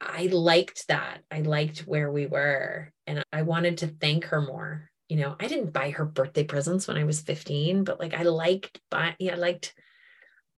I 0.00 0.26
liked 0.26 0.88
that. 0.88 1.20
I 1.30 1.40
liked 1.40 1.80
where 1.80 2.10
we 2.10 2.26
were. 2.26 2.92
And 3.06 3.22
I 3.32 3.42
wanted 3.42 3.78
to 3.78 3.86
thank 3.86 4.24
her 4.26 4.40
more. 4.40 4.89
You 5.10 5.16
know, 5.16 5.34
I 5.40 5.48
didn't 5.48 5.72
buy 5.72 5.90
her 5.90 6.04
birthday 6.04 6.44
presents 6.44 6.86
when 6.86 6.96
I 6.96 7.02
was 7.02 7.20
15, 7.20 7.82
but 7.82 7.98
like 7.98 8.14
I 8.14 8.22
liked 8.22 8.80
buy 8.92 9.16
yeah, 9.18 9.32
I 9.32 9.38
liked 9.38 9.74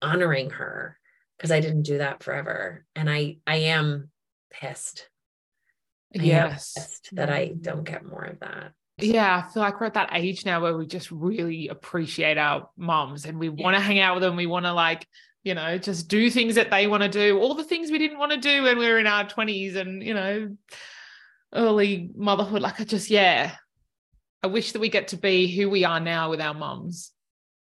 honoring 0.03 0.51
her 0.51 0.99
because 1.39 1.51
I 1.51 1.61
didn't 1.61 1.85
do 1.85 1.99
that 1.99 2.23
forever. 2.23 2.85
And 2.95 3.09
I 3.09 3.39
I 3.47 3.57
am 3.57 4.11
pissed. 4.51 5.09
I 6.15 6.19
am 6.19 6.27
Yes. 6.27 6.75
pissed 6.75 7.09
that 7.13 7.31
I 7.31 7.55
don't 7.59 7.85
get 7.85 8.05
more 8.05 8.25
of 8.25 8.41
that. 8.41 8.73
Yeah, 8.99 9.43
I 9.43 9.51
feel 9.51 9.63
like 9.63 9.81
we're 9.81 9.87
at 9.87 9.95
that 9.95 10.11
age 10.13 10.45
now 10.45 10.61
where 10.61 10.77
we 10.77 10.87
just 10.87 11.11
really 11.11 11.69
appreciate 11.69 12.37
our 12.37 12.69
moms 12.77 13.25
and 13.25 13.39
we 13.39 13.49
want 13.49 13.75
to 13.75 13.81
hang 13.81 14.01
out 14.01 14.17
with 14.17 14.23
them. 14.23 14.37
We 14.37 14.45
want 14.45 14.67
to 14.67 14.75
like, 14.75 15.09
you 15.45 15.55
know, 15.55 15.79
just 15.79 16.09
do 16.09 16.29
things 16.29 16.57
that 16.57 16.71
they 16.71 16.87
want 16.87 17.03
to 17.05 17.09
do, 17.09 17.39
all 17.39 17.55
the 17.55 17.65
things 17.65 17.91
we 17.91 17.97
didn't 17.97 18.19
want 18.19 18.33
to 18.33 18.39
do 18.39 18.65
when 18.65 18.79
we 18.79 18.87
were 18.87 18.99
in 18.99 19.07
our 19.07 19.25
20s 19.25 19.77
and, 19.77 20.03
you 20.03 20.13
know, 20.13 20.55
early 21.55 22.11
motherhood. 22.15 22.61
Like 22.61 22.83
I 22.83 22.85
just, 22.85 23.09
yeah. 23.09 23.57
I 24.43 24.49
wish 24.49 24.73
that 24.73 24.81
we 24.81 24.89
get 24.89 25.09
to 25.09 25.17
be 25.17 25.47
who 25.47 25.71
we 25.71 25.85
are 25.85 26.01
now 26.01 26.31
with 26.31 26.41
our 26.41 26.55
moms 26.55 27.13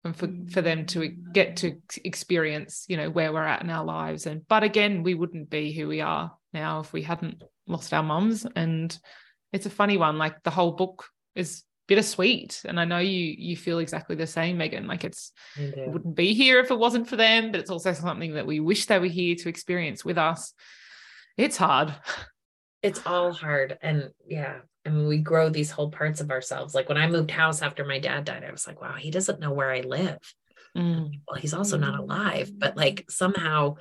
and 0.04 0.16
for, 0.16 0.30
for 0.52 0.62
them 0.62 0.86
to 0.88 1.08
get 1.08 1.58
to 1.58 1.78
experience, 2.04 2.86
you 2.88 2.98
know, 2.98 3.10
where 3.10 3.32
we're 3.32 3.44
at 3.44 3.62
in 3.62 3.70
our 3.70 3.86
lives. 3.86 4.26
And 4.26 4.48
but 4.48 4.64
again, 4.64 5.04
we 5.04 5.14
wouldn't 5.14 5.50
be 5.50 5.72
who 5.72 5.88
we 5.88 6.02
are 6.02 6.32
now 6.54 6.80
if 6.80 6.92
we 6.92 7.04
hadn't 7.04 7.44
lost 7.68 7.94
our 7.94 8.04
mums. 8.04 8.46
And 8.56 8.98
it's 9.54 9.66
a 9.66 9.72
funny 9.72 9.98
one. 9.98 10.18
Like 10.18 10.42
the 10.44 10.50
whole 10.50 10.72
book 10.72 11.06
is 11.36 11.64
bittersweet. 11.88 12.62
And 12.66 12.80
I 12.80 12.86
know 12.86 13.00
you 13.00 13.36
you 13.38 13.56
feel 13.56 13.80
exactly 13.80 14.16
the 14.16 14.28
same, 14.28 14.58
Meghan. 14.58 14.88
Like 14.88 15.04
it's 15.04 15.32
it 15.58 15.92
wouldn't 15.92 16.16
be 16.16 16.34
here 16.34 16.60
if 16.60 16.72
it 16.72 16.80
wasn't 16.80 17.08
for 17.08 17.16
them, 17.16 17.52
but 17.52 17.60
it's 17.60 17.70
also 17.70 17.94
something 17.94 18.34
that 18.34 18.48
we 18.48 18.60
wish 18.60 18.88
they 18.88 18.98
were 18.98 19.06
here 19.06 19.36
to 19.36 19.50
experience 19.50 20.04
with 20.04 20.18
us. 20.18 20.54
It's 21.38 21.58
hard. 21.58 21.94
It's 22.82 23.06
all 23.06 23.32
hard. 23.32 23.78
And 23.84 24.10
yeah, 24.26 24.62
I 24.86 24.90
mean, 24.90 25.08
we 25.08 25.20
grow 25.20 25.50
these 25.50 25.72
whole 25.72 25.92
parts 25.92 26.22
of 26.22 26.32
ourselves. 26.32 26.74
Like 26.74 26.90
when 26.90 26.98
I 26.98 27.08
moved 27.08 27.32
house 27.32 27.62
after 27.62 27.86
my 27.86 28.00
dad 28.00 28.26
died, 28.26 28.44
I 28.44 28.52
was 28.52 28.66
like, 28.66 28.82
wow, 28.82 28.94
he 28.94 29.12
doesn't 29.12 29.40
know 29.40 29.52
where 29.52 29.72
I 29.72 29.82
live. 29.82 30.18
Mm. 30.76 31.22
Well, 31.28 31.40
he's 31.40 31.54
also 31.54 31.78
not 31.78 32.00
alive, 32.00 32.52
but 32.58 32.76
like 32.76 33.06
somehow 33.10 33.76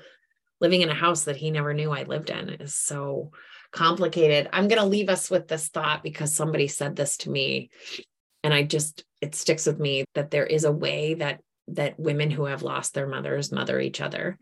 living 0.61 0.83
in 0.83 0.91
a 0.91 0.95
house 0.95 1.25
that 1.25 1.37
he 1.37 1.51
never 1.51 1.73
knew 1.73 1.91
I 1.91 2.03
lived 2.03 2.31
in 2.31 2.51
is 2.51 2.75
so 2.75 3.31
complicated. 3.73 4.49
I'm 4.53 4.69
going 4.69 4.81
to 4.81 4.87
leave 4.87 5.09
us 5.09 5.31
with 5.31 5.49
this 5.49 5.69
thought 5.69 6.03
because 6.03 6.35
somebody 6.35 6.69
said 6.69 6.97
this 6.97 7.17
to 7.19 7.31
me 7.31 7.71
and 8.43 8.53
I 8.53 8.63
just 8.63 9.05
it 9.21 9.35
sticks 9.35 9.67
with 9.67 9.79
me 9.79 10.05
that 10.15 10.31
there 10.31 10.47
is 10.47 10.65
a 10.65 10.73
way 10.73 11.15
that 11.15 11.41
that 11.69 11.99
women 11.99 12.31
who 12.31 12.47
have 12.47 12.63
lost 12.63 12.95
their 12.95 13.07
mothers 13.07 13.53
mother 13.53 13.79
each 13.81 14.01
other 14.01 14.39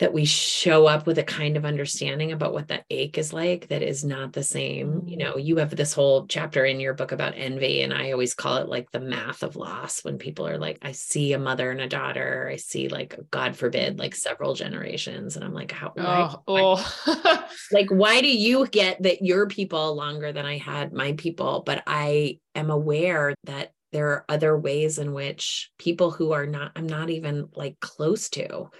that 0.00 0.14
we 0.14 0.24
show 0.24 0.86
up 0.86 1.06
with 1.06 1.18
a 1.18 1.22
kind 1.22 1.58
of 1.58 1.66
understanding 1.66 2.32
about 2.32 2.54
what 2.54 2.68
that 2.68 2.86
ache 2.88 3.18
is 3.18 3.34
like 3.34 3.68
that 3.68 3.82
is 3.82 4.02
not 4.02 4.32
the 4.32 4.42
same. 4.42 5.02
You 5.06 5.16
mm. 5.16 5.20
know, 5.20 5.36
you 5.36 5.58
have 5.58 5.76
this 5.76 5.92
whole 5.92 6.26
chapter 6.26 6.64
in 6.64 6.80
your 6.80 6.94
book 6.94 7.12
about 7.12 7.34
envy, 7.36 7.82
and 7.82 7.92
I 7.92 8.10
always 8.10 8.32
call 8.32 8.56
it 8.56 8.68
like 8.68 8.90
the 8.90 9.00
math 9.00 9.42
of 9.42 9.56
loss 9.56 10.02
when 10.02 10.16
people 10.16 10.48
are 10.48 10.56
like, 10.56 10.78
I 10.80 10.92
see 10.92 11.34
a 11.34 11.38
mother 11.38 11.70
and 11.70 11.82
a 11.82 11.86
daughter, 11.86 12.48
I 12.50 12.56
see 12.56 12.88
like, 12.88 13.14
God 13.30 13.54
forbid, 13.54 13.98
like 13.98 14.14
several 14.14 14.54
generations. 14.54 15.36
And 15.36 15.44
I'm 15.44 15.52
like, 15.52 15.70
how, 15.70 15.92
why, 15.94 16.34
oh, 16.48 16.82
oh. 17.06 17.48
like, 17.72 17.90
why 17.90 18.22
do 18.22 18.28
you 18.28 18.66
get 18.68 19.02
that 19.02 19.22
your 19.22 19.48
people 19.48 19.94
longer 19.94 20.32
than 20.32 20.46
I 20.46 20.56
had 20.56 20.94
my 20.94 21.12
people? 21.12 21.62
But 21.66 21.82
I 21.86 22.38
am 22.54 22.70
aware 22.70 23.34
that 23.44 23.72
there 23.92 24.08
are 24.08 24.24
other 24.30 24.56
ways 24.56 24.98
in 24.98 25.12
which 25.12 25.70
people 25.76 26.10
who 26.10 26.32
are 26.32 26.46
not, 26.46 26.72
I'm 26.74 26.86
not 26.86 27.10
even 27.10 27.48
like 27.54 27.78
close 27.80 28.30
to, 28.30 28.70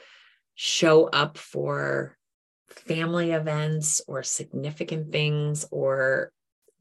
show 0.63 1.07
up 1.07 1.39
for 1.39 2.15
family 2.69 3.31
events 3.31 4.03
or 4.07 4.23
significant 4.23 5.11
things 5.11 5.65
or 5.71 6.31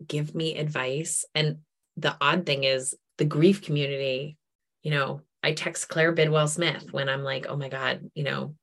give 0.05 0.35
me 0.35 0.57
advice. 0.57 1.23
And 1.33 1.59
the 1.95 2.13
odd 2.19 2.45
thing 2.45 2.65
is 2.65 2.93
the 3.19 3.23
grief 3.23 3.61
community, 3.61 4.35
you 4.83 4.91
know, 4.91 5.21
I 5.41 5.53
text 5.53 5.87
Claire 5.87 6.11
Bidwell 6.11 6.49
Smith 6.49 6.91
when 6.91 7.07
I'm 7.07 7.23
like, 7.23 7.45
oh 7.47 7.55
my 7.55 7.69
God, 7.69 8.11
you 8.15 8.25
know, 8.25 8.53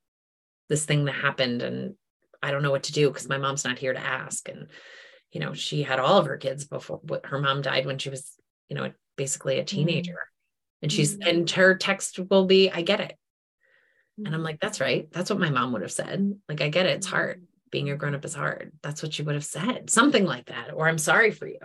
this 0.69 0.85
thing 0.85 1.07
that 1.07 1.15
happened 1.15 1.63
and 1.63 1.95
I 2.43 2.51
don't 2.51 2.63
know 2.63 2.71
what 2.71 2.83
to 2.83 2.93
do 2.93 3.09
because 3.09 3.27
my 3.27 3.39
mom's 3.39 3.65
not 3.65 3.79
here 3.79 3.95
to 3.95 3.99
ask. 3.99 4.47
And, 4.51 4.67
you 5.33 5.41
know, 5.41 5.55
she 5.55 5.83
had 5.83 5.99
all 5.99 6.19
of 6.19 6.27
her 6.27 6.37
kids 6.37 6.67
before 6.67 7.01
her 7.25 7.41
mom 7.41 7.63
died 7.63 7.87
when 7.87 7.97
she 7.97 8.11
was, 8.11 8.35
you 8.69 8.77
know, 8.77 8.93
basically 9.17 9.61
a 9.61 9.65
teenager. 9.65 10.13
Mm-hmm. 10.13 10.83
And 10.83 10.93
she's, 10.93 11.17
mm-hmm. 11.17 11.27
and 11.27 11.51
her 11.53 11.75
text 11.75 12.19
will 12.19 12.45
be, 12.45 12.71
I 12.71 12.83
get 12.83 13.01
it. 13.01 13.17
And 14.19 14.29
I'm 14.29 14.35
mm-hmm. 14.35 14.43
like, 14.45 14.61
that's 14.61 14.81
right. 14.81 15.11
That's 15.13 15.31
what 15.31 15.39
my 15.39 15.51
mom 15.51 15.73
would 15.73 15.83
have 15.83 15.93
said. 15.93 16.39
Like, 16.49 16.61
I 16.61 16.69
get 16.69 16.87
it. 16.87 16.97
It's 16.97 17.07
hard. 17.07 17.47
Being 17.71 17.91
a 17.91 17.97
grown 17.97 18.15
up 18.15 18.25
is 18.25 18.35
hard. 18.35 18.73
That's 18.83 19.03
what 19.03 19.13
she 19.13 19.23
would 19.23 19.35
have 19.35 19.45
said. 19.45 19.91
Something 19.91 20.25
like 20.25 20.47
that. 20.47 20.73
Or 20.73 20.89
I'm 20.89 20.99
sorry 20.99 21.31
for 21.31 21.47
you. 21.47 21.59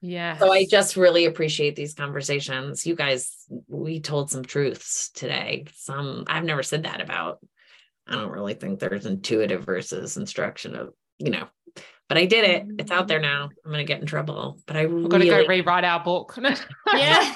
Yeah. 0.00 0.36
So 0.36 0.52
I 0.52 0.66
just 0.70 0.96
really 0.96 1.24
appreciate 1.24 1.74
these 1.74 1.94
conversations. 1.94 2.86
You 2.86 2.94
guys, 2.94 3.32
we 3.66 4.00
told 4.00 4.30
some 4.30 4.44
truths 4.44 5.10
today. 5.10 5.64
Some 5.74 6.24
I've 6.28 6.44
never 6.44 6.62
said 6.62 6.84
that 6.84 7.00
about. 7.00 7.38
I 8.06 8.12
don't 8.12 8.30
really 8.30 8.54
think 8.54 8.78
there's 8.78 9.06
intuitive 9.06 9.64
versus 9.64 10.16
instruction 10.16 10.76
of, 10.76 10.92
you 11.18 11.30
know, 11.30 11.48
but 12.08 12.18
I 12.18 12.26
did 12.26 12.44
it. 12.44 12.66
It's 12.78 12.90
out 12.90 13.08
there 13.08 13.18
now. 13.18 13.50
I'm 13.64 13.70
going 13.70 13.84
to 13.84 13.84
get 13.84 14.00
in 14.00 14.06
trouble, 14.06 14.58
but 14.66 14.76
I 14.76 14.86
we're 14.86 14.96
really... 14.96 15.08
going 15.08 15.22
to 15.22 15.28
go 15.28 15.46
rewrite 15.46 15.84
our 15.84 16.02
book. 16.02 16.36
yeah. 16.94 17.32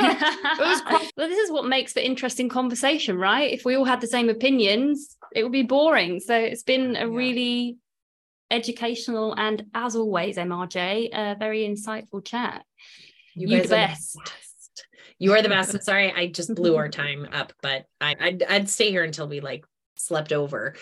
well, 0.58 1.28
this 1.28 1.38
is 1.38 1.50
what 1.50 1.66
makes 1.66 1.92
for 1.92 2.00
interesting 2.00 2.48
conversation, 2.48 3.18
right? 3.18 3.52
If 3.52 3.64
we 3.64 3.74
all 3.74 3.84
had 3.84 4.00
the 4.00 4.06
same 4.06 4.28
opinions, 4.28 5.16
it 5.34 5.42
would 5.42 5.52
be 5.52 5.62
boring. 5.62 6.20
So 6.20 6.36
it's 6.36 6.62
been 6.62 6.94
a 6.96 7.00
yeah. 7.00 7.16
really 7.16 7.78
educational 8.50 9.34
and, 9.36 9.64
as 9.74 9.96
always, 9.96 10.36
MRJ, 10.36 11.08
a 11.12 11.36
very 11.36 11.62
insightful 11.62 12.24
chat. 12.24 12.64
You, 13.34 13.48
you 13.48 13.62
the 13.62 13.68
best. 13.68 14.14
The 14.14 14.20
best. 14.20 14.86
You 15.18 15.32
are 15.34 15.42
the 15.42 15.48
best. 15.48 15.74
I'm 15.74 15.80
sorry, 15.80 16.12
I 16.12 16.28
just 16.28 16.54
blew 16.54 16.76
our 16.76 16.88
time 16.88 17.28
up, 17.32 17.52
but 17.60 17.86
I, 18.00 18.16
I'd, 18.18 18.42
I'd 18.44 18.70
stay 18.70 18.90
here 18.90 19.04
until 19.04 19.28
we 19.28 19.40
like 19.40 19.64
slept 19.96 20.32
over. 20.32 20.74